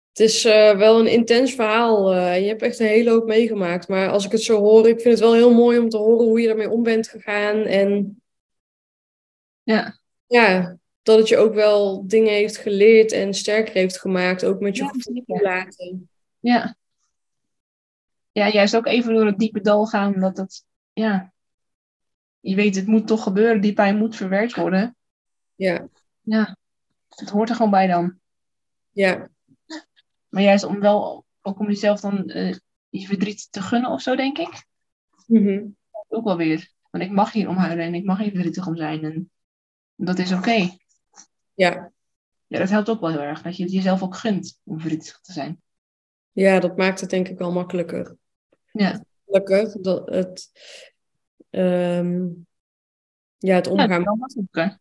Het 0.08 0.20
is 0.20 0.44
eh, 0.44 0.76
wel 0.76 1.00
een 1.00 1.06
intens 1.06 1.54
verhaal. 1.54 2.12
eh, 2.12 2.40
je 2.42 2.46
hebt 2.48 2.62
echt 2.62 2.78
een 2.78 2.86
hele 2.86 3.10
hoop 3.10 3.26
meegemaakt. 3.26 3.88
Maar 3.88 4.08
als 4.10 4.24
ik 4.24 4.32
het 4.32 4.42
zo 4.42 4.58
hoor, 4.60 4.88
ik 4.88 5.00
vind 5.00 5.14
het 5.14 5.22
wel 5.22 5.34
heel 5.34 5.54
mooi 5.54 5.78
om 5.78 5.88
te 5.88 5.96
horen 5.96 6.26
hoe 6.26 6.40
je 6.40 6.48
ermee 6.48 6.70
om 6.70 6.82
bent 6.82 7.08
gegaan. 7.08 7.62
En 7.64 8.22
ja, 9.62 9.98
ja, 10.26 10.78
dat 11.02 11.18
het 11.18 11.28
je 11.28 11.36
ook 11.36 11.54
wel 11.54 12.06
dingen 12.06 12.32
heeft 12.32 12.56
geleerd 12.56 13.12
en 13.12 13.34
sterker 13.34 13.74
heeft 13.74 13.98
gemaakt. 13.98 14.44
Ook 14.44 14.60
met 14.60 14.76
je 14.76 14.82
Ja, 14.84 14.90
gevoel 14.90 15.40
laten. 15.42 16.08
ja. 16.40 16.78
Ja, 18.32 18.48
juist 18.48 18.76
ook 18.76 18.86
even 18.86 19.14
door 19.14 19.26
het 19.26 19.38
diepe 19.38 19.60
dal 19.60 19.86
gaan. 19.86 20.20
Dat 20.20 20.36
het, 20.36 20.64
ja... 20.92 21.32
Je 22.40 22.54
weet, 22.54 22.74
het 22.74 22.86
moet 22.86 23.06
toch 23.06 23.22
gebeuren. 23.22 23.60
Die 23.60 23.72
pijn 23.72 23.96
moet 23.96 24.16
verwerkt 24.16 24.56
worden. 24.56 24.96
Ja, 25.54 25.88
Ja, 26.20 26.56
het 27.08 27.30
hoort 27.30 27.48
er 27.48 27.54
gewoon 27.54 27.70
bij 27.70 27.86
dan. 27.86 28.18
ja, 28.90 29.28
Maar 30.28 30.42
juist 30.42 30.64
om 30.64 30.80
wel, 30.80 31.24
ook 31.42 31.58
om 31.58 31.66
jezelf 31.66 32.00
dan 32.00 32.28
eh, 32.28 32.56
je 32.88 33.06
verdriet 33.06 33.52
te 33.52 33.62
gunnen 33.62 33.90
of 33.90 34.02
zo, 34.02 34.16
denk 34.16 34.38
ik. 34.38 34.66
Mhm. 35.26 35.66
Ook 36.08 36.24
wel 36.24 36.36
weer. 36.36 36.70
Want 36.90 37.04
ik 37.04 37.10
mag 37.10 37.32
hier 37.32 37.48
om 37.48 37.56
huilen 37.56 37.84
en 37.84 37.94
ik 37.94 38.04
mag 38.04 38.18
hier 38.18 38.30
verdrietig 38.30 38.66
om 38.66 38.76
zijn. 38.76 39.04
En 39.04 39.30
dat 39.94 40.18
is 40.18 40.32
oké. 40.32 40.68
ja. 41.54 41.92
Ja, 42.46 42.58
dat 42.58 42.68
helpt 42.68 42.88
ook 42.88 43.00
wel 43.00 43.10
heel 43.10 43.20
erg. 43.20 43.42
Dat 43.42 43.56
je 43.56 43.62
het 43.62 43.72
jezelf 43.72 44.02
ook 44.02 44.16
gunt 44.16 44.60
om 44.64 44.80
verdrietig 44.80 45.20
te 45.20 45.32
zijn. 45.32 45.62
Ja, 46.32 46.60
dat 46.60 46.76
maakt 46.76 47.00
het 47.00 47.10
denk 47.10 47.28
ik 47.28 47.38
wel 47.38 47.52
makkelijker. 47.52 48.16
Ja, 48.72 49.04
Gelukkig 49.26 49.72
dat 49.72 50.08
het, 50.08 50.50
ehm, 51.50 52.22
ja, 53.38 53.54
het 53.54 53.66
ja 53.66 53.72
omgaan. 53.72 54.02
makkelijker. 54.18 54.78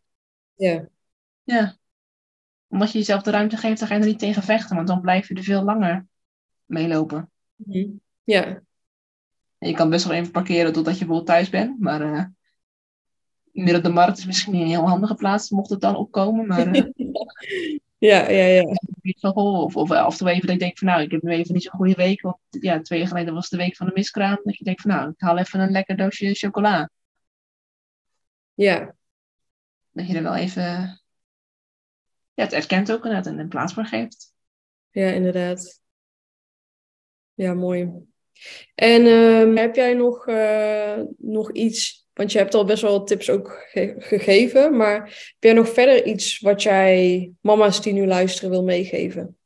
Ja, 0.56 0.88
Ja. 1.44 1.78
Omdat 2.68 2.92
je 2.92 2.98
jezelf 2.98 3.22
de 3.22 3.32
ruimte 3.32 3.58
geeft, 3.58 3.80
dan 3.80 3.88
ga 3.88 3.94
je 3.96 4.02
er 4.02 4.08
niet 4.08 4.20
tegen 4.20 4.44
vechten. 4.44 4.76
Want 4.76 4.88
dan 4.88 5.02
blijf 5.02 5.28
je 5.28 5.34
er 5.34 5.44
veel 5.44 5.64
langer 5.64 6.08
meelopen. 6.66 7.32
Mhm. 7.56 7.88
ja, 8.24 8.46
En 9.58 9.70
je 9.70 9.74
kan 9.74 9.90
best 9.90 10.06
wel 10.06 10.14
even 10.16 10.32
parkeren 10.32 10.74
totdat 10.74 10.94
je 10.94 11.00
bijvoorbeeld 11.06 11.28
thuis 11.28 11.50
bent. 11.50 11.80
Maar 11.80 12.02
eh 12.02 12.26
midden 13.52 13.78
op 13.78 13.84
de 13.84 13.90
markt 13.90 14.18
is 14.18 14.26
misschien 14.26 14.54
niet 14.54 14.62
een 14.62 14.68
heel 14.68 14.88
handige 14.88 15.16
plaats, 15.16 15.50
mocht 15.50 15.70
het 15.70 15.82
dan 15.82 15.96
opkomen. 15.96 16.48
Maar 16.48 16.68
eh, 16.68 16.84
ja, 18.00 18.30
ja, 18.30 18.46
ja. 18.46 18.64
niet 19.02 19.20
van, 19.20 19.32
goh, 19.32 19.64
of, 19.64 19.76
of 19.76 19.92
af 19.92 20.12
en 20.12 20.18
toe 20.18 20.30
even 20.30 20.42
dat 20.42 20.56
ik 20.56 20.60
denk 20.60 20.78
van 20.78 20.88
nou, 20.88 21.02
ik 21.02 21.12
heb 21.12 21.22
nu 21.22 21.32
even 21.32 21.54
niet 21.54 21.64
zo'n 21.64 21.80
goede 21.80 21.96
week. 21.96 22.22
Want 22.22 22.38
ja, 22.50 22.82
twee 22.82 23.00
jaar 23.00 23.08
geleden 23.08 23.34
was 23.34 23.50
de 23.50 23.58
week 23.58 23.76
van 23.76 23.86
de 23.86 23.94
miskraam. 23.96 24.40
Dat 24.44 24.58
je 24.58 24.64
denkt 24.64 24.82
van 24.82 24.92
nou, 24.92 25.10
ik 25.10 25.22
haal 25.22 25.38
even 25.38 25.60
een 25.60 25.72
lekker 25.72 25.98
doosje 25.98 26.34
chocola. 26.34 26.90
ja. 28.54 28.98
Dat 29.92 30.08
je 30.08 30.16
er 30.16 30.24
wel 30.24 30.36
even 30.36 31.00
ja, 32.40 32.46
het 32.46 32.54
erkent 32.54 32.92
ook 32.92 33.06
inderdaad 33.06 33.34
en 33.34 33.40
een 33.40 33.48
plaats 33.48 33.74
voor 33.74 33.86
geeft. 33.86 34.34
Ja, 34.92 35.08
inderdaad. 35.08 35.82
Ja, 37.34 37.54
mooi. 37.54 37.92
En 38.76 39.06
ehm, 39.06 39.56
heb 39.56 39.76
jij 39.76 39.94
nog, 39.94 40.28
eh, 40.28 41.02
nog 41.18 41.52
iets, 41.52 41.99
want 42.20 42.32
je 42.32 42.38
hebt 42.38 42.54
al 42.54 42.66
best 42.66 42.82
wel 42.82 43.04
tips 43.04 43.30
ook 43.30 43.66
ge- 43.70 43.96
gegeven, 43.98 44.78
maar 44.78 44.96
heb 45.04 45.36
jij 45.40 45.54
nog 45.54 45.70
verder 45.70 46.06
iets 46.06 46.40
wat 46.40 46.64
jij 46.64 47.32
mama's 47.42 47.82
die 47.82 47.94
nu 47.94 48.08
luisteren 48.08 48.50
wil 48.50 48.64
meegeven? 48.64 49.38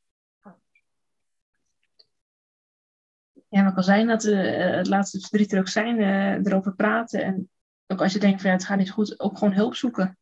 Ja, 3.50 3.64
wat 3.64 3.74
kan 3.74 3.84
zijn 3.84 4.08
dat 4.08 4.26
eh, 4.26 4.76
het 4.76 4.88
laatste 4.88 5.20
verdriet 5.20 5.52
er 5.52 5.60
ook 5.60 5.68
zijn, 5.68 6.00
eh, 6.00 6.46
erover 6.52 6.76
praten. 6.76 7.24
En 7.24 7.50
ook 7.88 8.02
als 8.02 8.14
je 8.14 8.20
denkt 8.20 8.42
van 8.42 8.50
ja, 8.50 8.56
het 8.56 8.66
gaat 8.66 8.78
niet 8.78 8.92
goed, 8.92 9.20
ook 9.20 9.38
gewoon 9.38 9.54
hulp 9.54 9.76
zoeken. 9.76 10.18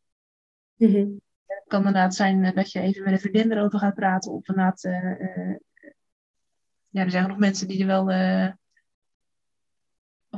Mhm. 0.74 1.06
Het 1.46 1.64
kan 1.66 1.78
inderdaad 1.78 2.14
zijn 2.14 2.44
eh, 2.44 2.54
dat 2.54 2.72
je 2.72 2.80
even 2.80 3.02
met 3.02 3.12
een 3.12 3.20
vriendin 3.20 3.52
erover 3.52 3.78
gaat 3.78 3.94
praten. 3.94 4.32
Of 4.32 4.48
inderdaad, 4.48 4.80
ja, 6.88 7.02
er 7.04 7.10
zijn 7.10 7.28
nog 7.28 7.38
mensen 7.38 7.68
die 7.68 7.80
er 7.80 7.86
wel 7.86 8.08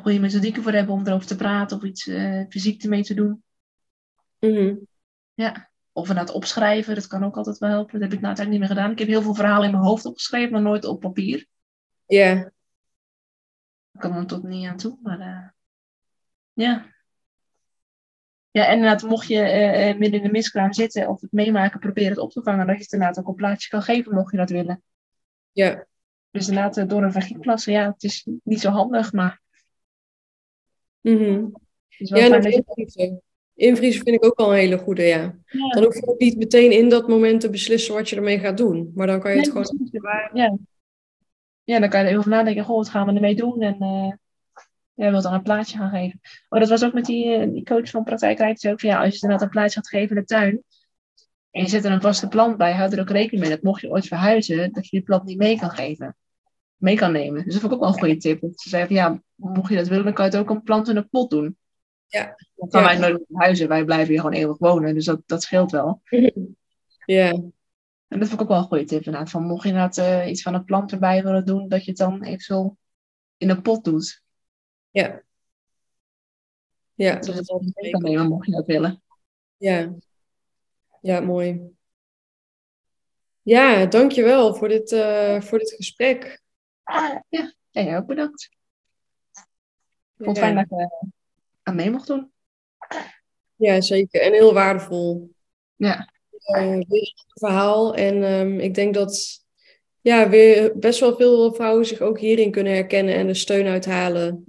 goede 0.02 0.20
methodieken 0.20 0.62
voor 0.62 0.72
hebben 0.72 0.94
om 0.94 1.06
erover 1.06 1.26
te 1.26 1.36
praten. 1.36 1.76
Of 1.76 1.82
iets 1.82 2.06
eh, 2.06 2.42
fysiek 2.48 2.82
ermee 2.82 3.02
te 3.02 3.14
doen. 3.14 3.42
Mhm. 4.40 4.74
Ja. 5.34 5.70
Of 5.92 6.08
inderdaad 6.08 6.34
opschrijven, 6.34 6.94
dat 6.94 7.06
kan 7.06 7.24
ook 7.24 7.36
altijd 7.36 7.58
wel 7.58 7.70
helpen. 7.70 7.92
Dat 7.92 8.02
heb 8.02 8.12
ik 8.12 8.20
nou 8.20 8.26
uiteindelijk 8.26 8.50
niet 8.50 8.68
meer 8.68 8.78
gedaan. 8.78 8.92
Ik 8.92 8.98
heb 8.98 9.08
heel 9.08 9.22
veel 9.22 9.34
verhalen 9.34 9.64
in 9.64 9.70
mijn 9.70 9.84
hoofd 9.84 10.04
opgeschreven, 10.04 10.52
maar 10.52 10.62
nooit 10.62 10.84
op 10.84 11.00
papier. 11.00 11.46
Ja, 12.06 12.50
Ik 13.92 14.00
kan 14.00 14.16
er 14.16 14.26
tot 14.26 14.42
niet 14.42 14.66
aan 14.68 14.76
toe, 14.76 14.98
maar 15.02 15.20
eh, 15.20 15.48
ja. 16.52 16.92
Ja, 18.50 18.66
en 18.66 18.74
inderdaad, 18.74 19.02
mocht 19.02 19.26
je 19.26 19.40
eh, 19.40 19.98
midden 19.98 20.20
in 20.20 20.26
de 20.26 20.32
miskraam 20.32 20.72
zitten 20.72 21.08
of 21.08 21.20
het 21.20 21.32
meemaken, 21.32 21.80
probeer 21.80 22.08
het 22.08 22.18
op 22.18 22.30
te 22.30 22.42
vangen. 22.42 22.66
Dat 22.66 22.76
je 22.76 22.82
het 22.82 22.92
inderdaad 22.92 23.18
ook 23.18 23.28
een 23.28 23.34
plaatje 23.34 23.68
kan 23.68 23.82
geven, 23.82 24.14
mocht 24.14 24.30
je 24.30 24.36
dat 24.36 24.50
willen. 24.50 24.82
ja, 25.52 25.86
Dus 26.30 26.48
inderdaad, 26.48 26.76
uh, 26.76 26.88
door 26.88 27.02
een 27.02 27.12
vagina 27.12 27.38
plassen, 27.38 27.72
ja, 27.72 27.90
het 27.90 28.02
is 28.02 28.28
niet 28.42 28.60
zo 28.60 28.70
handig, 28.70 29.12
maar... 29.12 29.42
Mhm. 31.04 31.46
Ja, 31.88 32.28
dat 32.28 32.44
invriezen. 32.44 33.22
Invriezen 33.54 34.02
vind 34.02 34.16
ik 34.16 34.24
ook 34.24 34.38
wel 34.38 34.52
een 34.52 34.58
hele 34.58 34.78
goede, 34.78 35.02
ja. 35.02 35.38
Dan 35.68 35.84
hoef 35.84 35.94
je 35.94 36.06
ook 36.06 36.18
niet 36.18 36.36
meteen 36.36 36.70
in 36.70 36.88
dat 36.88 37.08
moment 37.08 37.40
te 37.40 37.50
beslissen 37.50 37.94
wat 37.94 38.08
je 38.08 38.16
ermee 38.16 38.38
gaat 38.38 38.56
doen. 38.56 38.92
Maar 38.94 39.06
dan 39.06 39.20
kan 39.20 39.30
je 39.30 39.36
het 39.36 39.50
gewoon... 39.50 39.90
Ja. 40.32 40.56
ja, 41.64 41.80
dan 41.80 41.88
kan 41.88 42.00
je 42.00 42.10
er 42.10 42.18
even 42.18 42.30
nadenken, 42.30 42.64
goh, 42.64 42.76
wat 42.76 42.88
gaan 42.88 43.06
we 43.06 43.12
ermee 43.12 43.34
doen? 43.34 43.62
En 43.62 43.76
uh, 43.80 44.12
ja, 44.94 45.10
wil 45.10 45.22
dan 45.22 45.34
een 45.34 45.42
plaatje 45.42 45.78
gaan 45.78 45.90
geven. 45.90 46.20
Oh, 46.48 46.60
dat 46.60 46.68
was 46.68 46.84
ook 46.84 46.92
met 46.92 47.04
die, 47.04 47.38
uh, 47.38 47.52
die 47.52 47.64
coach 47.64 47.90
van 47.90 48.04
praktijkrijd. 48.04 48.66
ook 48.66 48.80
van, 48.80 48.90
ja, 48.90 49.04
als 49.04 49.14
je 49.14 49.20
inderdaad 49.20 49.42
een 49.42 49.52
plaatje 49.52 49.74
gaat 49.74 49.88
geven 49.88 50.16
in 50.16 50.22
de 50.22 50.28
tuin... 50.28 50.62
en 51.50 51.62
je 51.62 51.68
zet 51.68 51.84
er 51.84 51.92
een 51.92 52.00
vaste 52.00 52.28
plant 52.28 52.56
bij, 52.56 52.72
houd 52.72 52.92
er 52.92 53.00
ook 53.00 53.10
rekening 53.10 53.40
mee 53.40 53.50
dat 53.50 53.62
mocht 53.62 53.80
je 53.80 53.90
ooit 53.90 54.06
verhuizen... 54.06 54.72
dat 54.72 54.84
je 54.84 54.96
die 54.96 55.06
plant 55.06 55.24
niet 55.24 55.38
mee 55.38 55.58
kan 55.58 55.70
geven. 55.70 56.16
Mee 56.76 56.96
kan 56.96 57.12
nemen. 57.12 57.44
Dus 57.44 57.52
dat 57.52 57.62
vond 57.62 57.72
ik 57.72 57.78
ook 57.78 57.84
wel 57.84 57.94
een 57.94 58.00
goede 58.00 58.16
tip. 58.16 58.40
Ze 58.40 58.68
zei 58.68 58.86
van, 58.86 58.96
ja, 58.96 59.22
mocht 59.34 59.70
je 59.70 59.76
dat 59.76 59.88
willen, 59.88 60.04
dan 60.04 60.12
kan 60.12 60.24
je 60.24 60.30
het 60.30 60.40
ook 60.40 60.50
een 60.50 60.62
plant 60.62 60.88
in 60.88 60.96
een 60.96 61.08
pot 61.08 61.30
doen. 61.30 61.56
Ja. 62.06 62.36
Dan 62.54 62.70
gaan 62.70 62.82
wij 62.82 62.98
nooit 62.98 63.24
huizen. 63.32 63.68
Wij 63.68 63.84
blijven 63.84 64.08
hier 64.08 64.20
gewoon 64.20 64.36
eeuwig 64.36 64.58
wonen. 64.58 64.94
Dus 64.94 65.04
dat, 65.04 65.22
dat 65.26 65.42
scheelt 65.42 65.70
wel. 65.70 66.00
Ja. 67.06 67.30
En 68.08 68.20
dat 68.20 68.28
vond 68.28 68.32
ik 68.32 68.40
ook 68.40 68.48
wel 68.48 68.58
een 68.58 68.64
goede 68.64 68.84
tip 68.84 69.04
inderdaad. 69.04 69.30
Van 69.30 69.42
mocht 69.42 69.62
je 69.62 69.68
inderdaad 69.68 69.98
uh, 69.98 70.30
iets 70.30 70.42
van 70.42 70.54
een 70.54 70.64
plant 70.64 70.92
erbij 70.92 71.22
willen 71.22 71.46
doen, 71.46 71.68
dat 71.68 71.84
je 71.84 71.90
het 71.90 71.98
dan 71.98 72.22
eventueel 72.22 72.76
in 73.36 73.50
een 73.50 73.62
pot 73.62 73.84
doet. 73.84 74.22
Ja. 74.90 75.22
Ja, 76.94 77.14
dat 77.18 77.34
het 77.34 77.72
mee 77.74 77.90
kan 77.90 78.02
nemen, 78.02 78.28
mocht 78.28 78.46
je 78.46 78.52
dat 78.52 78.66
willen. 78.66 79.02
Ja. 79.56 79.94
Ja, 81.00 81.20
mooi. 81.20 81.60
Ja, 83.42 83.86
dankjewel 83.86 84.54
voor 84.54 84.68
dit, 84.68 84.92
uh, 84.92 85.40
voor 85.40 85.58
dit 85.58 85.72
gesprek. 85.72 86.42
Ja, 87.28 87.54
en 87.72 87.84
jij 87.84 87.96
ook 87.96 88.06
bedankt. 88.06 88.48
Ik 90.16 90.24
vond 90.24 90.36
het 90.36 90.46
fijn 90.46 90.54
dat 90.54 90.64
ik 90.64 90.70
uh, 90.70 91.10
aan 91.62 91.74
mee 91.74 91.90
mocht 91.90 92.06
doen. 92.06 92.32
Ja, 93.56 93.80
zeker. 93.80 94.20
En 94.20 94.32
heel 94.32 94.54
waardevol. 94.54 95.34
Ja. 95.76 96.12
Uh, 96.30 96.60
weer 96.88 97.12
een 97.14 97.14
verhaal. 97.34 97.94
En 97.94 98.22
um, 98.22 98.60
ik 98.60 98.74
denk 98.74 98.94
dat 98.94 99.42
ja, 100.00 100.28
weer 100.28 100.78
best 100.78 101.00
wel 101.00 101.16
veel 101.16 101.54
vrouwen 101.54 101.86
zich 101.86 102.00
ook 102.00 102.18
hierin 102.18 102.50
kunnen 102.50 102.72
herkennen 102.72 103.14
en 103.14 103.28
er 103.28 103.36
steun 103.36 103.66
uithalen. 103.66 104.44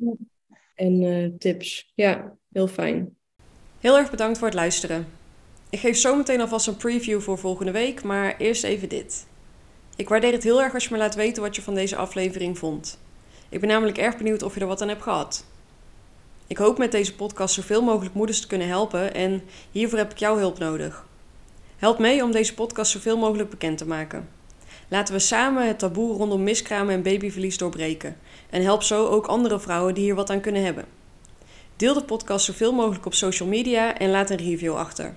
En 0.75 1.01
uh, 1.01 1.29
tips. 1.37 1.91
Ja, 1.95 2.37
heel 2.51 2.67
fijn. 2.67 3.17
Heel 3.79 3.97
erg 3.97 4.11
bedankt 4.11 4.37
voor 4.37 4.47
het 4.47 4.55
luisteren. 4.55 5.07
Ik 5.69 5.79
geef 5.79 5.97
zo 5.97 6.15
meteen 6.15 6.41
alvast 6.41 6.67
een 6.67 6.77
preview 6.77 7.21
voor 7.21 7.37
volgende 7.37 7.71
week, 7.71 8.03
maar 8.03 8.37
eerst 8.37 8.63
even 8.63 8.89
dit. 8.89 9.27
Ik 9.97 10.09
waardeer 10.09 10.31
het 10.31 10.43
heel 10.43 10.61
erg 10.61 10.73
als 10.73 10.83
je 10.83 10.89
me 10.91 10.97
laat 10.97 11.15
weten 11.15 11.43
wat 11.43 11.55
je 11.55 11.61
van 11.61 11.73
deze 11.75 11.95
aflevering 11.95 12.57
vond. 12.57 12.99
Ik 13.49 13.59
ben 13.59 13.69
namelijk 13.69 13.97
erg 13.97 14.17
benieuwd 14.17 14.43
of 14.43 14.53
je 14.53 14.59
er 14.59 14.67
wat 14.67 14.81
aan 14.81 14.87
hebt 14.87 15.03
gehad. 15.03 15.45
Ik 16.47 16.57
hoop 16.57 16.77
met 16.77 16.91
deze 16.91 17.15
podcast 17.15 17.53
zoveel 17.53 17.81
mogelijk 17.81 18.15
moeders 18.15 18.41
te 18.41 18.47
kunnen 18.47 18.67
helpen 18.67 19.13
en 19.13 19.43
hiervoor 19.71 19.97
heb 19.97 20.11
ik 20.11 20.17
jouw 20.17 20.37
hulp 20.37 20.59
nodig. 20.59 21.05
Help 21.77 21.99
mee 21.99 22.23
om 22.23 22.31
deze 22.31 22.53
podcast 22.53 22.91
zoveel 22.91 23.17
mogelijk 23.17 23.49
bekend 23.49 23.77
te 23.77 23.87
maken. 23.87 24.29
Laten 24.87 25.13
we 25.13 25.19
samen 25.19 25.67
het 25.67 25.79
taboe 25.79 26.17
rondom 26.17 26.43
miskramen 26.43 26.93
en 26.93 27.01
babyverlies 27.01 27.57
doorbreken 27.57 28.17
en 28.49 28.63
help 28.63 28.83
zo 28.83 29.07
ook 29.07 29.25
andere 29.25 29.59
vrouwen 29.59 29.93
die 29.93 30.03
hier 30.03 30.15
wat 30.15 30.29
aan 30.29 30.41
kunnen 30.41 30.63
hebben. 30.63 30.85
Deel 31.75 31.93
de 31.93 32.03
podcast 32.03 32.45
zoveel 32.45 32.73
mogelijk 32.73 33.05
op 33.05 33.13
social 33.13 33.49
media 33.49 33.97
en 33.97 34.11
laat 34.11 34.29
een 34.29 34.37
review 34.37 34.75
achter. 34.75 35.15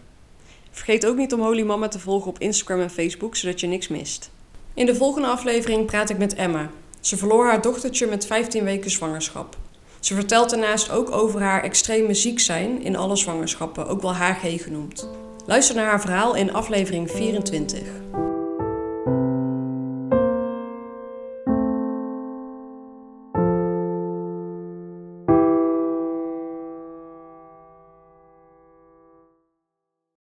Vergeet 0.70 1.06
ook 1.06 1.16
niet 1.16 1.32
om 1.32 1.40
Holy 1.40 1.62
Mama 1.62 1.88
te 1.88 1.98
volgen 1.98 2.30
op 2.30 2.38
Instagram 2.38 2.80
en 2.80 2.90
Facebook, 2.90 3.36
zodat 3.36 3.60
je 3.60 3.66
niks 3.66 3.88
mist. 3.88 4.30
In 4.78 4.86
de 4.86 4.94
volgende 4.94 5.28
aflevering 5.28 5.86
praat 5.86 6.10
ik 6.10 6.18
met 6.18 6.34
Emma. 6.34 6.70
Ze 7.00 7.16
verloor 7.16 7.46
haar 7.46 7.62
dochtertje 7.62 8.06
met 8.06 8.26
15 8.26 8.64
weken 8.64 8.90
zwangerschap. 8.90 9.56
Ze 10.00 10.14
vertelt 10.14 10.50
daarnaast 10.50 10.90
ook 10.90 11.10
over 11.10 11.40
haar 11.40 11.62
extreme 11.62 12.14
ziek 12.14 12.40
zijn 12.40 12.82
in 12.82 12.96
alle 12.96 13.16
zwangerschappen, 13.16 13.86
ook 13.86 14.02
wel 14.02 14.14
HG 14.14 14.62
genoemd. 14.62 15.08
Luister 15.46 15.74
naar 15.74 15.86
haar 15.86 16.00
verhaal 16.00 16.34
in 16.34 16.52
aflevering 16.52 17.10
24. 17.10 17.80